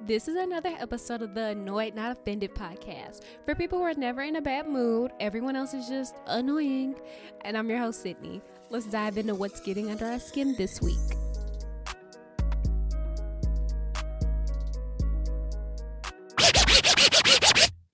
This 0.00 0.28
is 0.28 0.36
another 0.36 0.74
episode 0.78 1.22
of 1.22 1.34
the 1.34 1.48
Annoyed 1.48 1.94
Not 1.94 2.12
Offended 2.12 2.54
podcast 2.54 3.20
for 3.44 3.54
people 3.54 3.78
who 3.78 3.84
are 3.84 3.94
never 3.94 4.22
in 4.22 4.36
a 4.36 4.40
bad 4.40 4.68
mood. 4.68 5.10
Everyone 5.18 5.56
else 5.56 5.74
is 5.74 5.88
just 5.88 6.14
annoying. 6.26 6.94
And 7.42 7.58
I'm 7.58 7.68
your 7.68 7.80
host, 7.80 8.02
Sydney. 8.02 8.40
Let's 8.70 8.86
dive 8.86 9.18
into 9.18 9.34
what's 9.34 9.60
getting 9.60 9.90
under 9.90 10.06
our 10.06 10.20
skin 10.20 10.54
this 10.56 10.80
week. 10.80 11.17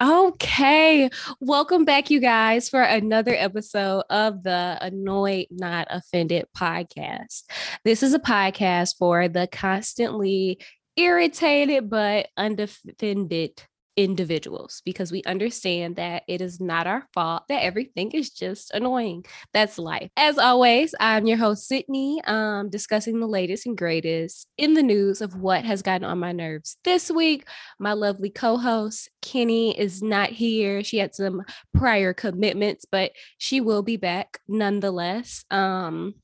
Okay, 0.03 1.09
welcome 1.41 1.85
back, 1.85 2.11
you 2.11 2.19
guys, 2.19 2.69
for 2.69 2.83
another 2.83 3.33
episode 3.33 4.03
of 4.11 4.43
the 4.43 4.77
Annoyed 4.81 5.47
Not 5.51 5.87
Offended 5.89 6.47
podcast. 6.57 7.45
This 7.85 8.03
is 8.03 8.13
a 8.13 8.19
podcast 8.19 8.97
for 8.99 9.29
the 9.29 9.47
constantly 9.47 10.59
irritated 10.97 11.89
but 11.89 12.27
undefended 12.37 13.63
individuals 13.97 14.83
because 14.85 15.13
we 15.13 15.23
understand 15.25 15.97
that 15.97 16.25
it 16.29 16.41
is 16.41 16.61
not 16.61 16.87
our 16.87 17.07
fault 17.13 17.45
that 17.49 17.63
everything 17.63 18.11
is 18.13 18.31
just 18.31 18.71
annoying. 18.73 19.25
That's 19.53 19.79
life. 19.79 20.11
As 20.17 20.39
always, 20.39 20.95
I'm 21.01 21.27
your 21.27 21.39
host, 21.39 21.69
Sydney, 21.69 22.21
um, 22.27 22.71
discussing 22.71 23.21
the 23.21 23.27
latest 23.27 23.67
and 23.67 23.77
greatest 23.77 24.49
in 24.59 24.75
the 24.75 24.83
news 24.83 25.21
of 25.21 25.37
what 25.37 25.65
has 25.65 25.83
gotten 25.83 26.05
on 26.05 26.19
my 26.19 26.33
nerves 26.33 26.77
this 26.85 27.11
week. 27.11 27.47
My 27.79 27.93
lovely 27.93 28.31
co 28.31 28.57
host, 28.57 29.11
Kenny, 29.23 29.79
is 29.79 30.03
not 30.03 30.31
here. 30.31 30.83
She 30.83 30.99
had 30.99 31.15
some 31.15 31.43
prior 31.73 32.13
commitments, 32.13 32.85
but 32.91 33.13
she 33.39 33.61
will 33.61 33.83
be 33.83 33.97
back 33.97 34.41
nonetheless. 34.49 35.45
Um, 35.51 36.15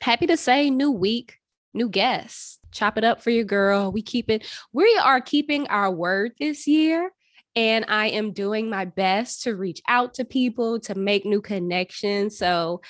happy 0.00 0.26
to 0.26 0.36
say, 0.36 0.70
new 0.70 0.90
week, 0.90 1.38
new 1.74 1.88
guests 1.88 2.60
chop 2.72 2.96
it 2.98 3.04
up 3.04 3.22
for 3.22 3.30
your 3.30 3.44
girl. 3.44 3.92
We 3.92 4.02
keep 4.02 4.30
it, 4.30 4.46
we 4.72 4.96
are 5.02 5.20
keeping 5.20 5.66
our 5.68 5.90
word 5.90 6.32
this 6.38 6.66
year. 6.66 7.10
And 7.56 7.84
I 7.88 8.08
am 8.08 8.32
doing 8.32 8.70
my 8.70 8.84
best 8.84 9.42
to 9.42 9.56
reach 9.56 9.82
out 9.88 10.14
to 10.14 10.24
people, 10.24 10.80
to 10.80 10.94
make 10.94 11.24
new 11.24 11.40
connections. 11.40 12.38
So, 12.38 12.80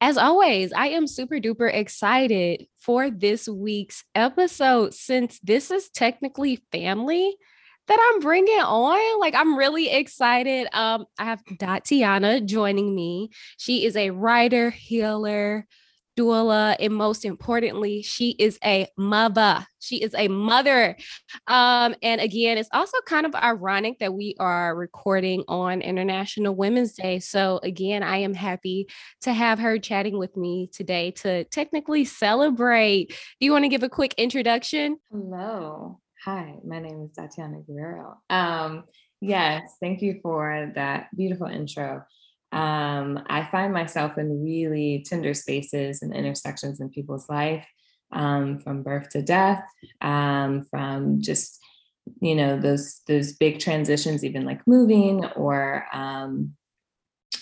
as 0.00 0.18
always, 0.18 0.72
I 0.72 0.88
am 0.88 1.06
super 1.06 1.36
duper 1.36 1.72
excited 1.72 2.66
for 2.80 3.08
this 3.08 3.48
week's 3.48 4.04
episode 4.16 4.94
since 4.94 5.38
this 5.40 5.70
is 5.70 5.88
technically 5.90 6.56
family 6.72 7.36
that 7.86 8.12
I'm 8.12 8.20
bringing 8.20 8.60
on. 8.60 9.20
Like, 9.20 9.34
I'm 9.34 9.56
really 9.56 9.88
excited. 9.90 10.66
Um, 10.72 11.06
I 11.18 11.26
have 11.26 11.42
Tatiana 11.58 12.40
joining 12.40 12.94
me. 12.94 13.30
She 13.58 13.84
is 13.84 13.96
a 13.96 14.10
writer, 14.10 14.70
healer, 14.70 15.66
doula, 16.16 16.76
and 16.78 16.94
most 16.94 17.24
importantly, 17.24 18.02
she 18.02 18.30
is 18.38 18.58
a 18.64 18.86
mother. 18.96 19.66
She 19.80 20.02
is 20.02 20.14
a 20.14 20.28
mother. 20.28 20.96
Um, 21.46 21.94
and 22.02 22.20
again, 22.20 22.58
it's 22.58 22.68
also 22.72 22.98
kind 23.06 23.26
of 23.26 23.34
ironic 23.34 23.98
that 23.98 24.14
we 24.14 24.36
are 24.38 24.76
recording 24.76 25.44
on 25.48 25.80
International 25.80 26.54
Women's 26.54 26.92
Day. 26.92 27.18
So, 27.18 27.60
again, 27.62 28.02
I 28.02 28.18
am 28.18 28.34
happy 28.34 28.88
to 29.22 29.32
have 29.32 29.58
her 29.58 29.78
chatting 29.78 30.18
with 30.18 30.36
me 30.36 30.68
today 30.72 31.10
to 31.22 31.44
technically 31.44 32.04
celebrate. 32.04 33.08
Do 33.40 33.46
you 33.46 33.52
want 33.52 33.64
to 33.64 33.68
give 33.68 33.82
a 33.82 33.88
quick 33.88 34.14
introduction? 34.18 34.98
Hello. 35.10 35.98
Hi, 36.24 36.54
my 36.64 36.78
name 36.78 37.02
is 37.02 37.12
Tatiana 37.12 37.62
Guerrero. 37.66 38.14
Um, 38.30 38.84
yes, 39.20 39.76
thank 39.80 40.02
you 40.02 40.20
for 40.22 40.70
that 40.76 41.08
beautiful 41.16 41.48
intro 41.48 42.04
um, 42.52 43.22
I 43.28 43.48
find 43.50 43.72
myself 43.72 44.18
in 44.18 44.42
really 44.42 45.04
tender 45.08 45.34
spaces 45.34 46.02
and 46.02 46.14
intersections 46.14 46.80
in 46.80 46.90
people's 46.90 47.28
life, 47.28 47.66
um, 48.12 48.58
from 48.60 48.82
birth 48.82 49.08
to 49.10 49.22
death, 49.22 49.64
um, 50.00 50.62
from 50.70 51.20
just 51.20 51.58
you 52.20 52.34
know 52.34 52.58
those 52.58 53.00
those 53.06 53.32
big 53.32 53.58
transitions, 53.58 54.24
even 54.24 54.44
like 54.44 54.60
moving 54.66 55.24
or 55.36 55.86
um, 55.92 56.54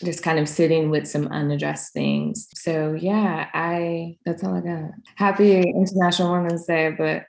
just 0.04 0.22
kind 0.22 0.38
of 0.38 0.49
sitting 0.49 0.91
with 0.91 1.06
some 1.06 1.26
unaddressed 1.28 1.93
things. 1.93 2.49
So 2.54 2.97
yeah, 2.99 3.49
I 3.53 4.16
that's 4.25 4.44
all 4.44 4.54
I 4.54 4.60
got. 4.60 4.91
Happy 5.16 5.60
International 5.60 6.32
Women's 6.32 6.66
Day, 6.66 6.91
but 6.97 7.25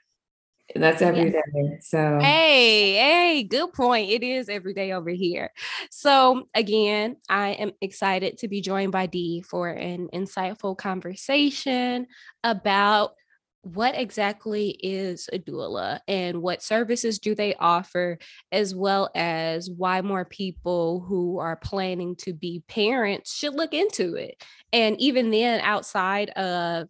that's 0.74 1.02
every 1.02 1.30
yes. 1.30 1.42
day. 1.54 1.78
So 1.80 2.18
hey, 2.20 2.94
hey, 2.94 3.42
good 3.42 3.72
point. 3.72 4.10
It 4.10 4.22
is 4.22 4.48
every 4.48 4.74
day 4.74 4.92
over 4.92 5.10
here. 5.10 5.50
So 5.90 6.48
again, 6.54 7.16
I 7.28 7.50
am 7.50 7.72
excited 7.80 8.38
to 8.38 8.48
be 8.48 8.60
joined 8.60 8.92
by 8.92 9.06
Dee 9.06 9.42
for 9.42 9.68
an 9.68 10.08
insightful 10.12 10.76
conversation 10.76 12.06
about 12.44 13.14
what 13.62 13.96
exactly 13.96 14.70
is 14.82 15.28
a 15.32 15.38
doula 15.38 16.00
and 16.08 16.42
what 16.42 16.62
services 16.62 17.20
do 17.20 17.34
they 17.34 17.54
offer 17.54 18.18
as 18.50 18.74
well 18.74 19.08
as 19.14 19.70
why 19.70 20.00
more 20.00 20.24
people 20.24 21.04
who 21.06 21.38
are 21.38 21.56
planning 21.56 22.16
to 22.16 22.32
be 22.32 22.64
parents 22.66 23.32
should 23.32 23.54
look 23.54 23.72
into 23.72 24.16
it 24.16 24.42
and 24.72 25.00
even 25.00 25.30
then 25.30 25.60
outside 25.60 26.30
of 26.30 26.88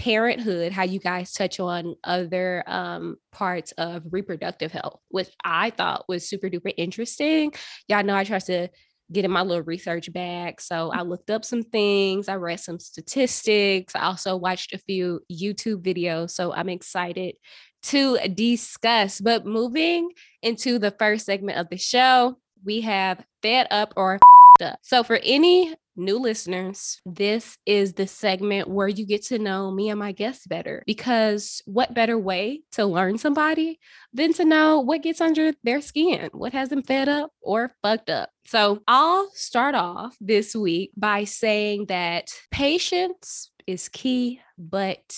parenthood, 0.00 0.72
how 0.72 0.82
you 0.82 0.98
guys 0.98 1.34
touch 1.34 1.60
on 1.60 1.94
other 2.04 2.64
um, 2.66 3.18
parts 3.32 3.72
of 3.72 4.02
reproductive 4.10 4.72
health, 4.72 4.98
which 5.10 5.28
I 5.44 5.68
thought 5.70 6.06
was 6.08 6.26
super 6.26 6.48
duper 6.48 6.72
interesting. 6.78 7.52
Y'all 7.86 8.02
know 8.02 8.16
I 8.16 8.24
try 8.24 8.38
to 8.38 8.68
get 9.12 9.26
in 9.26 9.30
my 9.30 9.42
little 9.42 9.62
research 9.64 10.10
bag. 10.10 10.58
So 10.58 10.90
I 10.90 11.02
looked 11.02 11.30
up 11.30 11.44
some 11.44 11.62
things, 11.62 12.28
I 12.28 12.36
read 12.36 12.60
some 12.60 12.78
statistics, 12.78 13.94
I 13.94 14.04
also 14.04 14.36
watched 14.36 14.72
a 14.72 14.78
few 14.78 15.20
YouTube 15.30 15.82
videos. 15.82 16.30
So 16.30 16.54
I'm 16.54 16.70
excited 16.70 17.34
to 17.82 18.16
discuss. 18.28 19.20
But 19.20 19.44
moving 19.44 20.12
into 20.42 20.78
the 20.78 20.92
first 20.92 21.26
segment 21.26 21.58
of 21.58 21.68
the 21.68 21.76
show, 21.76 22.38
we 22.64 22.80
have 22.80 23.22
fed 23.42 23.66
up 23.70 23.92
or 23.96 24.18
up. 24.62 24.78
So 24.82 25.02
for 25.02 25.18
any 25.22 25.74
new 25.96 26.18
listeners, 26.18 27.00
this 27.04 27.56
is 27.66 27.94
the 27.94 28.06
segment 28.06 28.68
where 28.68 28.88
you 28.88 29.06
get 29.06 29.22
to 29.26 29.38
know 29.38 29.70
me 29.70 29.90
and 29.90 29.98
my 29.98 30.12
guests 30.12 30.46
better. 30.46 30.82
Because 30.86 31.62
what 31.66 31.94
better 31.94 32.18
way 32.18 32.62
to 32.72 32.86
learn 32.86 33.18
somebody 33.18 33.78
than 34.12 34.32
to 34.34 34.44
know 34.44 34.80
what 34.80 35.02
gets 35.02 35.20
under 35.20 35.52
their 35.62 35.80
skin, 35.80 36.30
what 36.32 36.52
has 36.52 36.68
them 36.68 36.82
fed 36.82 37.08
up 37.08 37.30
or 37.40 37.72
fucked 37.82 38.10
up? 38.10 38.30
So 38.46 38.80
I'll 38.88 39.30
start 39.34 39.74
off 39.74 40.16
this 40.20 40.54
week 40.54 40.90
by 40.96 41.24
saying 41.24 41.86
that 41.86 42.28
patience 42.50 43.50
is 43.66 43.88
key, 43.88 44.40
but 44.58 45.16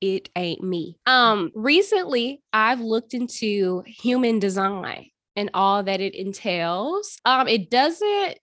it 0.00 0.28
ain't 0.36 0.62
me. 0.62 0.96
Um 1.06 1.50
recently 1.54 2.42
I've 2.52 2.80
looked 2.80 3.14
into 3.14 3.82
human 3.86 4.38
design 4.38 5.10
and 5.34 5.50
all 5.54 5.82
that 5.82 6.00
it 6.00 6.14
entails. 6.14 7.18
Um 7.24 7.48
it 7.48 7.70
doesn't 7.70 8.38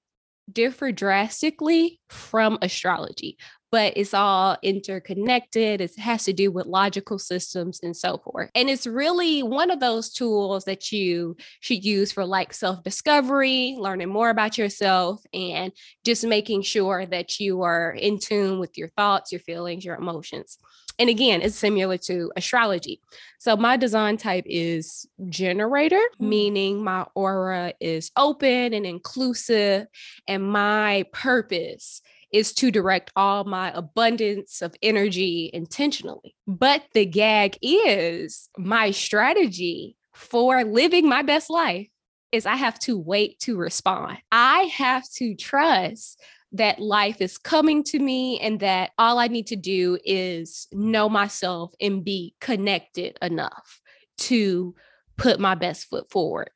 differ 0.51 0.91
drastically 0.91 2.00
from 2.09 2.57
astrology, 2.61 3.38
but 3.72 3.94
it's 3.95 4.13
all 4.13 4.57
interconnected. 4.61 5.81
It 5.81 5.97
has 6.00 6.23
to 6.25 6.33
do 6.33 6.51
with 6.51 6.66
logical 6.66 7.19
systems 7.19 7.79
and 7.83 7.95
so 7.95 8.17
forth. 8.19 8.50
And 8.55 8.69
it's 8.69 8.88
really 8.88 9.44
one 9.44 9.72
of 9.72 9.79
those 9.79 10.11
tools 10.11 10.66
that 10.66 10.91
you 10.91 11.35
should 11.59 11.84
use 11.84 12.11
for 12.11 12.25
like 12.25 12.53
self 12.53 12.84
discovery, 12.84 13.75
learning 13.78 14.09
more 14.09 14.29
about 14.29 14.57
yourself, 14.57 15.22
and 15.34 15.72
just 16.05 16.25
making 16.25 16.61
sure 16.61 17.05
that 17.05 17.39
you 17.39 17.63
are 17.63 17.91
in 17.91 18.19
tune 18.19 18.59
with 18.59 18.78
your 18.78 18.89
thoughts, 18.89 19.31
your 19.31 19.41
feelings, 19.41 19.84
your 19.84 19.95
emotions. 19.95 20.57
And 21.00 21.09
again, 21.09 21.41
it's 21.41 21.56
similar 21.56 21.97
to 22.00 22.31
astrology. 22.35 23.01
So 23.39 23.56
my 23.56 23.78
design 23.78 24.17
type 24.17 24.45
is 24.47 25.07
generator, 25.29 25.95
mm-hmm. 25.95 26.29
meaning 26.29 26.83
my 26.83 27.06
aura 27.16 27.73
is 27.79 28.11
open 28.16 28.73
and 28.73 28.85
inclusive. 28.85 29.88
And 30.28 30.44
my 30.44 31.05
purpose 31.11 32.01
is 32.31 32.53
to 32.53 32.72
direct 32.72 33.11
all 33.16 33.44
my 33.44 33.72
abundance 33.73 34.61
of 34.61 34.75
energy 34.81 35.50
intentionally. 35.53 36.35
But 36.47 36.84
the 36.93 37.05
gag 37.05 37.58
is 37.61 38.49
my 38.58 38.91
strategy 38.91 39.96
for 40.14 40.64
living 40.64 41.08
my 41.08 41.22
best 41.22 41.49
life 41.49 41.87
is 42.31 42.46
I 42.46 42.55
have 42.55 42.78
to 42.79 42.97
wait 42.97 43.40
to 43.41 43.55
respond. 43.55 44.17
I 44.31 44.64
have 44.75 45.09
to 45.16 45.35
trust 45.35 46.22
that 46.57 46.79
life 46.79 47.22
is 47.22 47.37
coming 47.37 47.84
to 47.84 47.99
me 47.99 48.40
and 48.40 48.59
that 48.59 48.91
all 48.97 49.19
I 49.19 49.28
need 49.28 49.47
to 49.47 49.55
do 49.55 49.97
is 50.03 50.67
know 50.72 51.09
myself 51.09 51.73
and 51.81 52.03
be 52.03 52.35
connected 52.41 53.17
enough 53.22 53.81
to 54.17 54.73
put 55.17 55.40
my 55.40 55.55
best 55.55 55.85
foot 55.85 56.09
forward. 56.09 56.49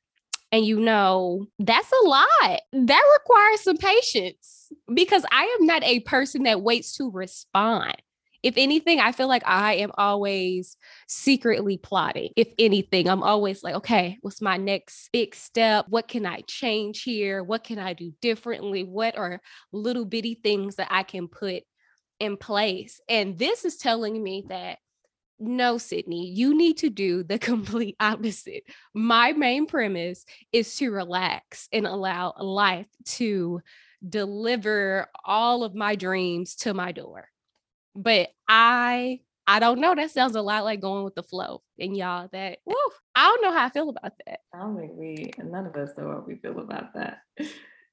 And 0.51 0.65
you 0.65 0.79
know, 0.79 1.45
that's 1.59 1.91
a 1.91 2.07
lot. 2.07 2.61
That 2.73 3.19
requires 3.19 3.61
some 3.61 3.77
patience 3.77 4.71
because 4.93 5.23
I 5.31 5.43
am 5.59 5.65
not 5.65 5.83
a 5.83 5.99
person 6.01 6.43
that 6.43 6.61
waits 6.61 6.95
to 6.97 7.11
respond 7.11 7.97
if 8.41 8.55
anything, 8.57 8.99
I 8.99 9.11
feel 9.11 9.27
like 9.27 9.43
I 9.45 9.75
am 9.75 9.91
always 9.97 10.77
secretly 11.07 11.77
plotting. 11.77 12.31
If 12.35 12.47
anything, 12.57 13.09
I'm 13.09 13.23
always 13.23 13.63
like, 13.63 13.75
okay, 13.75 14.17
what's 14.21 14.41
my 14.41 14.57
next 14.57 15.09
big 15.11 15.35
step? 15.35 15.85
What 15.89 16.07
can 16.07 16.25
I 16.25 16.41
change 16.47 17.03
here? 17.03 17.43
What 17.43 17.63
can 17.63 17.79
I 17.79 17.93
do 17.93 18.13
differently? 18.21 18.83
What 18.83 19.17
are 19.17 19.41
little 19.71 20.05
bitty 20.05 20.39
things 20.41 20.75
that 20.75 20.87
I 20.89 21.03
can 21.03 21.27
put 21.27 21.63
in 22.19 22.37
place? 22.37 23.01
And 23.09 23.37
this 23.37 23.65
is 23.65 23.77
telling 23.77 24.21
me 24.21 24.45
that 24.47 24.79
no, 25.41 25.77
Sydney, 25.77 26.27
you 26.27 26.55
need 26.55 26.77
to 26.79 26.89
do 26.89 27.23
the 27.23 27.39
complete 27.39 27.95
opposite. 27.99 28.63
My 28.93 29.31
main 29.31 29.67
premise 29.67 30.25
is 30.51 30.75
to 30.77 30.91
relax 30.91 31.67
and 31.71 31.87
allow 31.87 32.33
life 32.37 32.87
to 33.05 33.61
deliver 34.07 35.07
all 35.25 35.63
of 35.63 35.75
my 35.75 35.95
dreams 35.95 36.55
to 36.55 36.73
my 36.73 36.91
door. 36.91 37.29
But 37.99 38.29
I 38.47 39.19
I 39.45 39.59
don't 39.59 39.79
know. 39.79 39.95
That 39.95 40.11
sounds 40.11 40.35
a 40.35 40.41
lot 40.41 40.63
like 40.63 40.79
going 40.79 41.03
with 41.03 41.15
the 41.15 41.23
flow. 41.23 41.63
And 41.79 41.97
y'all, 41.97 42.29
that 42.31 42.59
woo, 42.65 42.75
I 43.15 43.25
don't 43.25 43.41
know 43.41 43.51
how 43.51 43.65
I 43.65 43.69
feel 43.69 43.89
about 43.89 44.13
that. 44.25 44.39
I 44.53 44.59
don't 44.59 44.77
think 44.77 44.91
we 44.95 45.31
none 45.43 45.65
of 45.65 45.75
us 45.75 45.97
know 45.97 46.07
what 46.07 46.27
we 46.27 46.35
feel 46.35 46.59
about 46.59 46.93
that. 46.93 47.19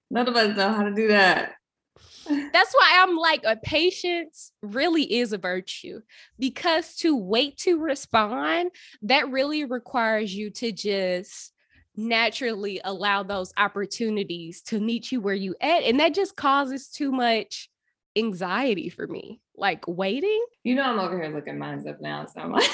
None 0.09 0.29
of 0.29 0.37
us 0.37 0.57
know 0.57 0.73
how 0.73 0.85
to 0.85 0.95
do 0.95 1.09
that. 1.09 1.55
That's 2.29 2.75
why 2.75 3.01
I'm 3.03 3.17
like 3.17 3.43
a 3.45 3.57
patience 3.57 4.53
really 4.63 5.03
is 5.19 5.33
a 5.33 5.39
virtue 5.39 6.01
because 6.39 6.95
to 6.97 7.17
wait 7.17 7.57
to 7.59 7.79
respond, 7.79 8.71
that 9.03 9.31
really 9.31 9.65
requires 9.65 10.33
you 10.33 10.51
to 10.51 10.71
just 10.71 11.53
naturally 11.97 12.81
allow 12.85 13.23
those 13.23 13.53
opportunities 13.57 14.63
to 14.63 14.79
meet 14.79 15.11
you 15.11 15.21
where 15.21 15.35
you 15.35 15.57
at. 15.61 15.83
And 15.83 15.99
that 16.01 16.15
just 16.15 16.37
causes 16.37 16.89
too 16.89 17.11
much 17.11 17.69
anxiety 18.15 18.91
for 18.91 19.07
me. 19.07 19.41
Like 19.57 19.85
waiting. 19.87 20.45
You 20.65 20.75
know, 20.75 20.83
I'm 20.83 20.99
over 20.99 21.21
here 21.21 21.35
looking 21.35 21.59
mine 21.59 21.87
up 21.89 22.01
now. 22.01 22.27
So 22.27 22.41
I'm 22.41 22.53
like, 22.53 22.71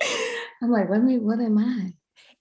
I'm 0.62 0.70
like, 0.70 0.88
let 0.90 1.02
me, 1.02 1.18
what 1.18 1.40
am 1.40 1.58
I? 1.58 1.92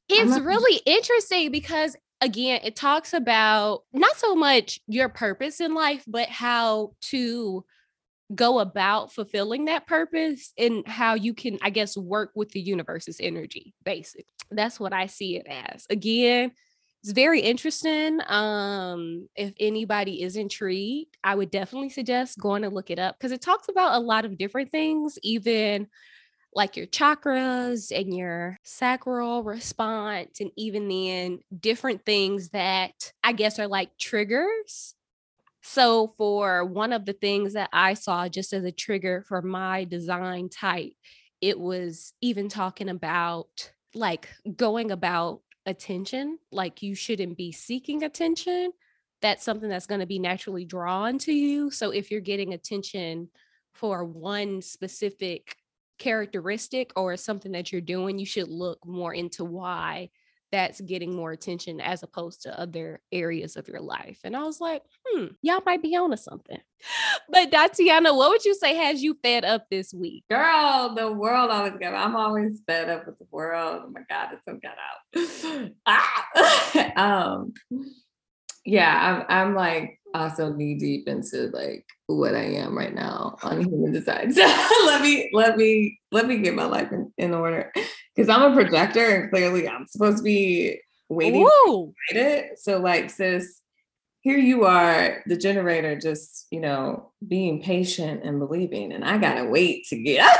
It's 0.09 0.39
really 0.39 0.81
interesting 0.85 1.51
because 1.51 1.95
again, 2.21 2.61
it 2.63 2.75
talks 2.75 3.13
about 3.13 3.83
not 3.93 4.15
so 4.15 4.35
much 4.35 4.79
your 4.87 5.09
purpose 5.09 5.61
in 5.61 5.73
life, 5.73 6.03
but 6.07 6.29
how 6.29 6.93
to 7.01 7.63
go 8.35 8.59
about 8.59 9.11
fulfilling 9.11 9.65
that 9.65 9.87
purpose 9.87 10.53
and 10.57 10.87
how 10.87 11.15
you 11.15 11.33
can, 11.33 11.57
I 11.61 11.69
guess, 11.69 11.97
work 11.97 12.31
with 12.35 12.49
the 12.49 12.59
universe's 12.59 13.19
energy, 13.19 13.73
basically. 13.83 14.25
That's 14.51 14.79
what 14.79 14.93
I 14.93 15.07
see 15.07 15.37
it 15.37 15.47
as. 15.47 15.85
Again, 15.89 16.51
it's 17.01 17.13
very 17.13 17.39
interesting. 17.41 18.19
Um, 18.27 19.29
if 19.35 19.53
anybody 19.59 20.21
is 20.21 20.35
intrigued, 20.35 21.17
I 21.23 21.35
would 21.35 21.49
definitely 21.49 21.89
suggest 21.89 22.39
going 22.39 22.63
to 22.63 22.69
look 22.69 22.89
it 22.89 22.99
up 22.99 23.15
because 23.17 23.31
it 23.31 23.41
talks 23.41 23.69
about 23.69 23.95
a 23.95 23.99
lot 24.03 24.25
of 24.25 24.37
different 24.37 24.71
things, 24.71 25.17
even 25.23 25.87
like 26.53 26.77
your 26.77 26.87
chakras 26.87 27.91
and 27.97 28.15
your 28.15 28.57
sacral 28.63 29.43
response, 29.43 30.39
and 30.41 30.51
even 30.57 30.87
then 30.89 31.39
different 31.59 32.05
things 32.05 32.49
that 32.49 33.13
I 33.23 33.33
guess 33.33 33.59
are 33.59 33.67
like 33.67 33.97
triggers. 33.99 34.95
So, 35.61 36.13
for 36.17 36.65
one 36.65 36.93
of 36.93 37.05
the 37.05 37.13
things 37.13 37.53
that 37.53 37.69
I 37.73 37.93
saw 37.93 38.29
just 38.29 38.53
as 38.53 38.63
a 38.63 38.71
trigger 38.71 39.23
for 39.27 39.41
my 39.41 39.83
design 39.83 40.49
type, 40.49 40.93
it 41.41 41.59
was 41.59 42.13
even 42.21 42.49
talking 42.49 42.89
about 42.89 43.71
like 43.93 44.29
going 44.55 44.91
about 44.91 45.41
attention, 45.69 46.37
like 46.51 46.81
you 46.81 46.95
shouldn't 46.95 47.37
be 47.37 47.51
seeking 47.51 48.03
attention. 48.03 48.71
That's 49.21 49.43
something 49.43 49.69
that's 49.69 49.85
going 49.85 50.01
to 50.01 50.07
be 50.07 50.19
naturally 50.19 50.65
drawn 50.65 51.17
to 51.19 51.33
you. 51.33 51.71
So, 51.71 51.91
if 51.91 52.11
you're 52.11 52.21
getting 52.21 52.53
attention 52.53 53.29
for 53.73 54.03
one 54.03 54.61
specific 54.61 55.55
characteristic 55.99 56.91
or 56.95 57.15
something 57.17 57.51
that 57.53 57.71
you're 57.71 57.81
doing, 57.81 58.19
you 58.19 58.25
should 58.25 58.47
look 58.47 58.85
more 58.85 59.13
into 59.13 59.43
why 59.43 60.09
that's 60.51 60.81
getting 60.81 61.15
more 61.15 61.31
attention 61.31 61.79
as 61.79 62.03
opposed 62.03 62.41
to 62.43 62.59
other 62.59 63.01
areas 63.11 63.55
of 63.55 63.67
your 63.67 63.81
life. 63.81 64.19
And 64.23 64.35
I 64.35 64.43
was 64.43 64.59
like, 64.59 64.83
hmm, 65.05 65.27
y'all 65.41 65.61
might 65.65 65.81
be 65.81 65.95
on 65.95 66.11
to 66.11 66.17
something. 66.17 66.59
But 67.31 67.51
Tatiana, 67.51 68.15
what 68.15 68.31
would 68.31 68.45
you 68.45 68.55
say 68.55 68.75
has 68.75 69.03
you 69.03 69.17
fed 69.21 69.45
up 69.45 69.67
this 69.69 69.93
week? 69.93 70.23
Girl, 70.31 70.95
the 70.95 71.11
world 71.11 71.51
always 71.51 71.73
got 71.79 71.93
I'm 71.93 72.15
always 72.15 72.61
fed 72.65 72.89
up 72.89 73.05
with 73.05 73.19
the 73.19 73.27
world. 73.29 73.83
Oh 73.85 73.91
my 73.91 74.01
God, 74.09 74.29
it's 74.33 74.45
so 74.45 74.57
got 74.57 74.77
out. 74.79 75.71
ah! 75.85 76.93
um 77.29 77.53
yeah, 78.65 79.25
I'm 79.29 79.47
I'm 79.47 79.55
like 79.55 79.99
also 80.13 80.53
knee 80.53 80.75
deep 80.75 81.07
into 81.07 81.49
like 81.53 81.85
what 82.07 82.35
I 82.35 82.43
am 82.43 82.77
right 82.77 82.93
now 82.93 83.37
on 83.43 83.61
human 83.61 83.91
design. 83.91 84.33
So 84.33 84.45
let 84.85 85.01
me 85.01 85.29
let 85.33 85.57
me 85.57 85.99
let 86.11 86.27
me 86.27 86.37
get 86.37 86.55
my 86.55 86.65
life 86.65 86.91
in, 86.91 87.11
in 87.17 87.33
order 87.33 87.71
because 88.19 88.35
I'm 88.35 88.51
a 88.51 88.53
projector 88.53 89.15
and 89.15 89.29
clearly 89.29 89.65
I'm 89.65 89.87
supposed 89.87 90.17
to 90.17 90.23
be 90.23 90.81
waiting 91.07 91.45
to 91.45 91.93
write 92.11 92.21
it. 92.21 92.59
So 92.59 92.77
like 92.77 93.09
sis, 93.09 93.61
here 94.19 94.37
you 94.37 94.65
are, 94.65 95.23
the 95.25 95.37
generator, 95.37 95.97
just 95.97 96.45
you 96.51 96.59
know 96.59 97.13
being 97.25 97.61
patient 97.61 98.25
and 98.25 98.37
believing, 98.37 98.91
and 98.91 99.05
I 99.05 99.19
gotta 99.19 99.45
wait 99.45 99.85
to 99.87 100.03
get. 100.03 100.37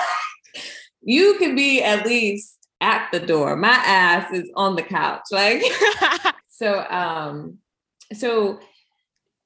you 1.02 1.38
can 1.40 1.56
be 1.56 1.82
at 1.82 2.06
least 2.06 2.58
at 2.82 3.10
the 3.14 3.22
door. 3.22 3.56
My 3.56 3.70
ass 3.70 4.30
is 4.34 4.52
on 4.58 4.76
the 4.76 4.84
couch, 4.84 5.24
like 5.32 5.64
so. 6.50 6.86
Um, 6.90 7.60
so 8.12 8.60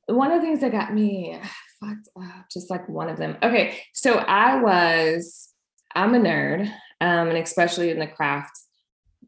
one 0.07 0.31
of 0.31 0.41
the 0.41 0.47
things 0.47 0.61
that 0.61 0.71
got 0.71 0.91
me 0.91 1.39
fucked 1.79 2.09
up, 2.17 2.45
just 2.51 2.71
like 2.71 2.89
one 2.89 3.09
of 3.09 3.17
them. 3.17 3.37
Okay, 3.43 3.79
so 3.93 4.15
I 4.15 4.59
was, 4.59 5.49
I'm 5.93 6.15
a 6.15 6.19
nerd, 6.19 6.73
um, 7.03 7.27
and 7.27 7.37
especially 7.37 7.89
in 7.89 7.99
the 7.99 8.07
craft, 8.07 8.57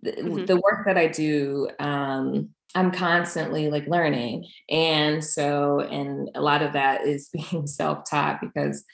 the, 0.01 0.12
mm-hmm. 0.12 0.45
the 0.45 0.56
work 0.56 0.86
that 0.86 0.98
I 0.98 1.07
do, 1.07 1.68
um, 1.80 2.50
I'm 2.74 2.92
constantly 2.92 3.69
like 3.69 3.86
learning, 3.88 4.48
and 4.69 5.24
so, 5.24 5.81
and 5.81 6.30
a 6.36 6.42
lot 6.42 6.62
of 6.62 6.74
that 6.74 7.06
is 7.06 7.30
being 7.33 7.68
self-taught 7.68 8.39
because 8.39 8.86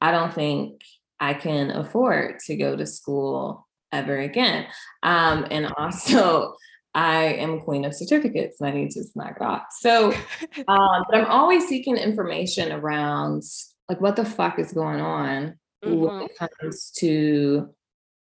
I 0.00 0.12
don't 0.12 0.32
think 0.32 0.80
I 1.18 1.34
can 1.34 1.72
afford 1.72 2.38
to 2.46 2.56
go 2.56 2.76
to 2.76 2.86
school 2.86 3.66
ever 3.92 4.18
again, 4.18 4.66
um, 5.02 5.46
and 5.50 5.66
also. 5.76 6.54
I 6.94 7.34
am 7.34 7.60
queen 7.60 7.84
of 7.84 7.94
certificates 7.94 8.60
and 8.60 8.68
I 8.68 8.72
need 8.72 8.90
to 8.92 9.04
knock 9.14 9.36
it 9.36 9.42
off. 9.42 9.64
So, 9.78 10.10
um, 10.68 11.04
but 11.08 11.14
I'm 11.14 11.26
always 11.26 11.68
seeking 11.68 11.96
information 11.96 12.72
around 12.72 13.42
like 13.88 14.00
what 14.00 14.16
the 14.16 14.24
fuck 14.24 14.58
is 14.58 14.72
going 14.72 15.00
on 15.00 15.58
mm-hmm. 15.84 15.94
when 15.94 16.22
it 16.22 16.36
comes 16.36 16.90
to 16.98 17.72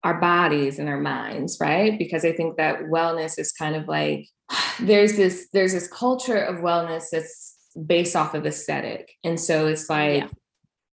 our 0.04 0.20
bodies 0.20 0.80
and 0.80 0.90
our 0.90 1.00
minds, 1.00 1.58
right? 1.62 1.98
Because 1.98 2.26
I 2.26 2.34
think 2.34 2.58
that 2.58 2.84
wellness 2.84 3.40
is 3.40 3.52
kind 3.52 3.76
of 3.76 3.88
like 3.88 4.28
there's 4.80 5.16
this 5.16 5.48
there's 5.54 5.74
this 5.74 5.88
culture 5.88 6.38
of 6.38 6.58
wellness 6.58 7.06
that's 7.12 7.56
based 7.86 8.16
off 8.16 8.34
of 8.34 8.46
aesthetic. 8.46 9.14
And 9.24 9.40
so 9.40 9.68
it's 9.68 9.90
like 9.90 10.24
yeah. 10.24 10.28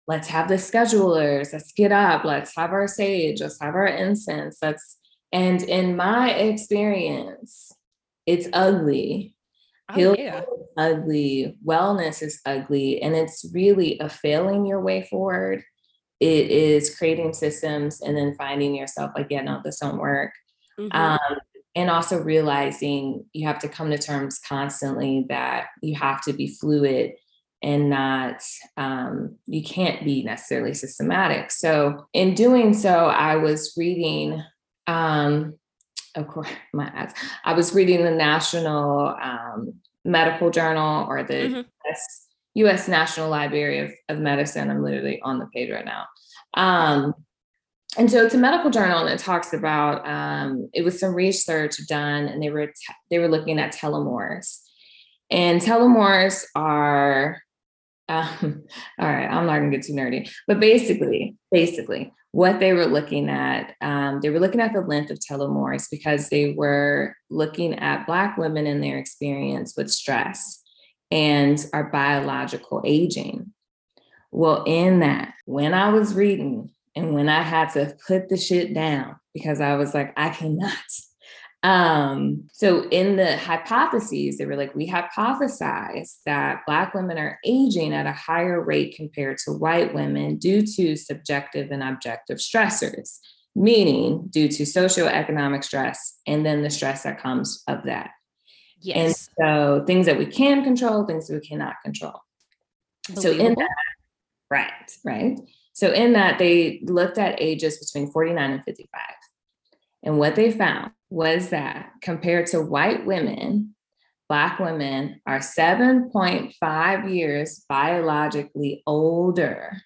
let's 0.08 0.28
have 0.30 0.48
the 0.48 0.56
schedulers, 0.56 1.54
let's 1.54 1.72
get 1.74 1.92
up, 1.92 2.24
let's 2.24 2.56
have 2.56 2.72
our 2.72 2.88
sage, 2.88 3.42
let's 3.42 3.62
have 3.62 3.76
our 3.76 3.88
incense, 3.88 4.58
let's 4.62 4.98
and 5.34 5.64
in 5.64 5.96
my 5.96 6.32
experience, 6.32 7.72
it's 8.28 8.48
ugly. 8.54 9.36
Oh, 9.90 10.16
yeah. 10.18 10.42
ugly. 10.78 11.58
Wellness 11.66 12.22
is 12.22 12.40
ugly. 12.46 13.02
And 13.02 13.16
it's 13.16 13.46
really 13.52 14.00
a 14.00 14.10
failing 14.10 14.66
your 14.66 14.80
way 14.80 15.02
forward. 15.02 15.64
It 16.24 16.50
is 16.52 16.96
creating 16.96 17.34
systems 17.34 18.02
and 18.02 18.16
then 18.16 18.36
finding 18.36 18.76
yourself 18.76 19.12
like, 19.16 19.28
yeah, 19.30 19.42
no, 19.42 19.62
this 19.64 19.80
don't 19.80 19.98
work. 19.98 20.32
Mm-hmm. 20.80 20.96
Um, 20.96 21.40
and 21.76 21.90
also 21.90 22.22
realizing 22.22 23.26
you 23.34 23.48
have 23.48 23.60
to 23.60 23.68
come 23.68 23.90
to 23.90 23.98
terms 23.98 24.40
constantly 24.40 25.26
that 25.30 25.68
you 25.82 25.96
have 25.96 26.22
to 26.24 26.34
be 26.34 26.48
fluid 26.48 27.14
and 27.62 27.90
not 27.90 28.42
um, 28.78 29.36
you 29.48 29.64
can't 29.64 30.04
be 30.04 30.22
necessarily 30.24 30.74
systematic 30.74 31.50
so 31.50 32.06
in 32.14 32.34
doing 32.34 32.74
so 32.74 33.06
i 33.06 33.36
was 33.36 33.74
reading 33.78 34.44
um, 34.88 35.54
of 36.16 36.28
course, 36.28 36.50
my 36.74 36.86
ads. 36.88 37.14
I 37.44 37.54
was 37.54 37.74
reading 37.74 38.04
the 38.04 38.12
National 38.12 39.16
um, 39.22 39.74
Medical 40.06 40.50
Journal 40.50 41.06
or 41.08 41.24
the 41.24 41.34
mm-hmm. 41.34 41.62
US, 42.56 42.88
National 42.88 43.30
Library 43.30 43.80
of, 43.80 43.92
of, 44.10 44.20
Medicine. 44.20 44.70
I'm 44.70 44.84
literally 44.84 45.20
on 45.22 45.40
the 45.40 45.48
page 45.48 45.72
right 45.72 45.86
now. 45.86 46.06
Um, 46.54 47.16
and 47.98 48.10
so 48.10 48.26
it's 48.26 48.34
a 48.34 48.40
medical 48.40 48.72
journal, 48.72 49.00
and 49.00 49.10
it 49.10 49.20
talks 49.20 49.54
about 49.54 50.08
um, 50.08 50.70
it 50.74 50.84
was 50.84 51.00
some 51.00 51.14
research 51.14 51.76
done, 51.88 52.26
and 52.26 52.42
they 52.42 52.50
were 52.50 52.68
te- 52.68 52.94
they 53.10 53.20
were 53.20 53.28
looking 53.28 53.60
at 53.60 53.74
telomeres, 53.74 54.60
and 55.30 55.62
telomeres 55.62 56.44
are 56.56 57.42
um, 58.10 58.64
all 59.00 59.08
right. 59.08 59.28
I'm 59.28 59.46
not 59.46 59.60
gonna 59.60 59.70
get 59.70 59.84
too 59.84 59.94
nerdy, 59.94 60.30
but 60.48 60.60
basically, 60.60 61.36
basically, 61.52 62.12
what 62.32 62.60
they 62.60 62.74
were 62.74 62.88
looking 62.88 63.30
at, 63.30 63.76
um, 63.82 64.20
they 64.22 64.32
were 64.32 64.40
looking 64.40 64.62
at 64.62 64.74
the 64.74 64.82
length 64.82 65.12
of 65.12 65.20
telomeres 65.20 65.88
because 65.92 66.30
they 66.30 66.54
were 66.54 67.16
looking 67.30 67.76
at 67.76 68.08
Black 68.08 68.38
women 68.38 68.66
and 68.66 68.84
their 68.84 68.98
experience 68.98 69.76
with 69.78 69.92
stress 69.92 70.63
and 71.12 71.66
our 71.74 71.86
biological 71.86 72.82
aging. 72.86 73.54
Well, 74.32 74.64
in 74.66 75.00
that, 75.02 75.34
when 75.46 75.74
I 75.74 75.90
was 75.90 76.16
reading 76.16 76.72
and 76.96 77.14
when 77.14 77.30
I 77.30 77.44
had 77.44 77.70
to 77.74 77.96
put 78.08 78.30
the 78.30 78.38
shit 78.38 78.74
down 78.74 79.18
because 79.34 79.62
I 79.62 79.76
was 79.76 79.94
like, 79.94 80.14
I 80.18 80.30
cannot, 80.30 80.74
um, 81.64 82.48
so 82.52 82.88
in 82.90 83.16
the 83.16 83.38
hypotheses, 83.38 84.38
they 84.38 84.46
were 84.46 84.56
like, 84.56 84.76
we 84.76 84.90
hypothesize 84.90 86.18
that 86.26 86.62
Black 86.66 86.94
women 86.94 87.18
are 87.18 87.40
aging 87.46 87.94
at 87.94 88.06
a 88.06 88.12
higher 88.12 88.62
rate 88.62 88.96
compared 88.96 89.38
to 89.46 89.52
white 89.54 89.94
women 89.94 90.38
due 90.38 90.66
to 90.66 90.96
subjective 90.96 91.72
and 91.72 91.84
objective 91.84 92.38
stressors. 92.38 93.20
meaning 93.56 94.26
due 94.32 94.48
to 94.48 94.64
socioeconomic 94.64 95.64
stress 95.64 96.18
and 96.26 96.44
then 96.44 96.64
the 96.64 96.72
stress 96.72 97.04
that 97.04 97.22
comes 97.22 97.62
of 97.68 97.84
that. 97.84 98.10
Yes. 98.84 99.30
And 99.40 99.48
so 99.48 99.86
things 99.86 100.06
that 100.06 100.18
we 100.18 100.26
can 100.26 100.64
control, 100.64 101.06
things 101.06 101.28
that 101.28 101.36
we 101.36 101.48
cannot 101.48 101.76
control. 101.84 102.22
So 103.16 103.32
in 103.32 103.56
that, 103.56 103.70
right, 104.52 104.98
right. 105.04 105.40
So 105.74 105.92
in 105.92 106.14
that, 106.14 106.38
they 106.38 106.82
looked 106.84 107.18
at 107.18 107.42
ages 107.42 107.80
between 107.80 108.12
49 108.12 108.52
and 108.52 108.64
55. 108.64 109.02
And 110.04 110.20
what 110.20 110.36
they 110.36 110.52
found 110.52 110.92
was 111.10 111.50
that 111.50 111.92
compared 112.02 112.48
to 112.48 112.62
white 112.62 113.06
women, 113.06 113.74
Black 114.30 114.60
women 114.60 115.22
are 115.26 115.40
7.5 115.40 117.14
years 117.14 117.66
biologically 117.68 118.84
older 118.86 119.82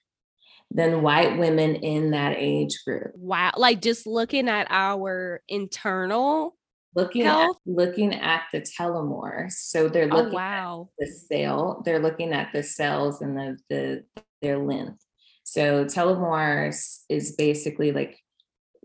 than 0.70 1.01
white 1.01 1.38
women 1.38 1.75
in 1.75 2.12
that 2.12 2.36
age 2.38 2.77
group. 2.86 3.12
Wow. 3.16 3.51
Like 3.56 3.82
just 3.82 4.06
looking 4.06 4.50
at 4.50 4.68
our 4.70 5.42
internal 5.48 6.57
looking 6.98 7.25
health? 7.25 7.58
at 7.66 7.72
looking 7.72 8.13
at 8.13 8.44
the 8.51 8.60
telomeres. 8.60 9.54
So 9.54 9.88
they're 9.88 10.10
oh, 10.12 10.16
looking 10.16 10.34
oh, 10.34 10.36
wow. 10.36 10.89
at 11.00 11.08
the 11.08 11.13
cell, 11.13 11.82
they're 11.86 12.00
looking 12.00 12.34
at 12.34 12.51
the 12.51 12.63
cells 12.63 13.22
and 13.22 13.38
the, 13.38 13.58
the 13.70 14.04
their 14.42 14.58
length. 14.58 15.04
So 15.44 15.86
telomeres 15.86 17.04
is 17.08 17.36
basically 17.36 17.92
like 17.92 18.18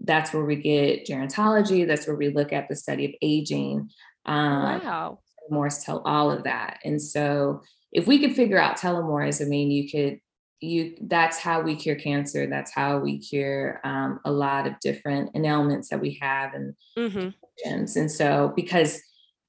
that's 0.05 0.33
where 0.33 0.45
we 0.45 0.57
get 0.57 1.07
gerontology, 1.07 1.87
that's 1.87 2.07
where 2.07 2.17
we 2.17 2.29
look 2.29 2.53
at 2.53 2.69
the 2.69 2.77
study 2.77 3.07
of 3.07 3.13
aging. 3.23 3.89
Um, 4.27 4.81
wow. 4.81 5.19
Telomeres 5.51 5.85
tell 5.85 6.01
all 6.01 6.31
of 6.31 6.45
that. 6.45 6.81
And 6.85 7.01
so 7.01 7.63
if 7.93 8.07
we 8.07 8.19
could 8.19 8.37
figure 8.37 8.59
out 8.59 8.79
telomeres, 8.79 9.45
I 9.45 9.49
mean, 9.49 9.71
you 9.71 9.91
could 9.91 10.21
you 10.63 10.97
that's 11.03 11.39
how 11.39 11.61
we 11.61 11.75
cure 11.75 11.97
cancer 11.97 12.47
that's 12.47 12.73
how 12.73 12.99
we 12.99 13.19
cure 13.19 13.81
um, 13.85 14.21
a 14.25 14.31
lot 14.31 14.67
of 14.67 14.79
different 14.81 15.31
ailments 15.35 15.89
that 15.89 16.01
we 16.01 16.19
have 16.21 16.55
and 16.55 16.75
mm-hmm. 16.97 17.29
and 17.65 18.11
so 18.11 18.53
because 18.55 19.01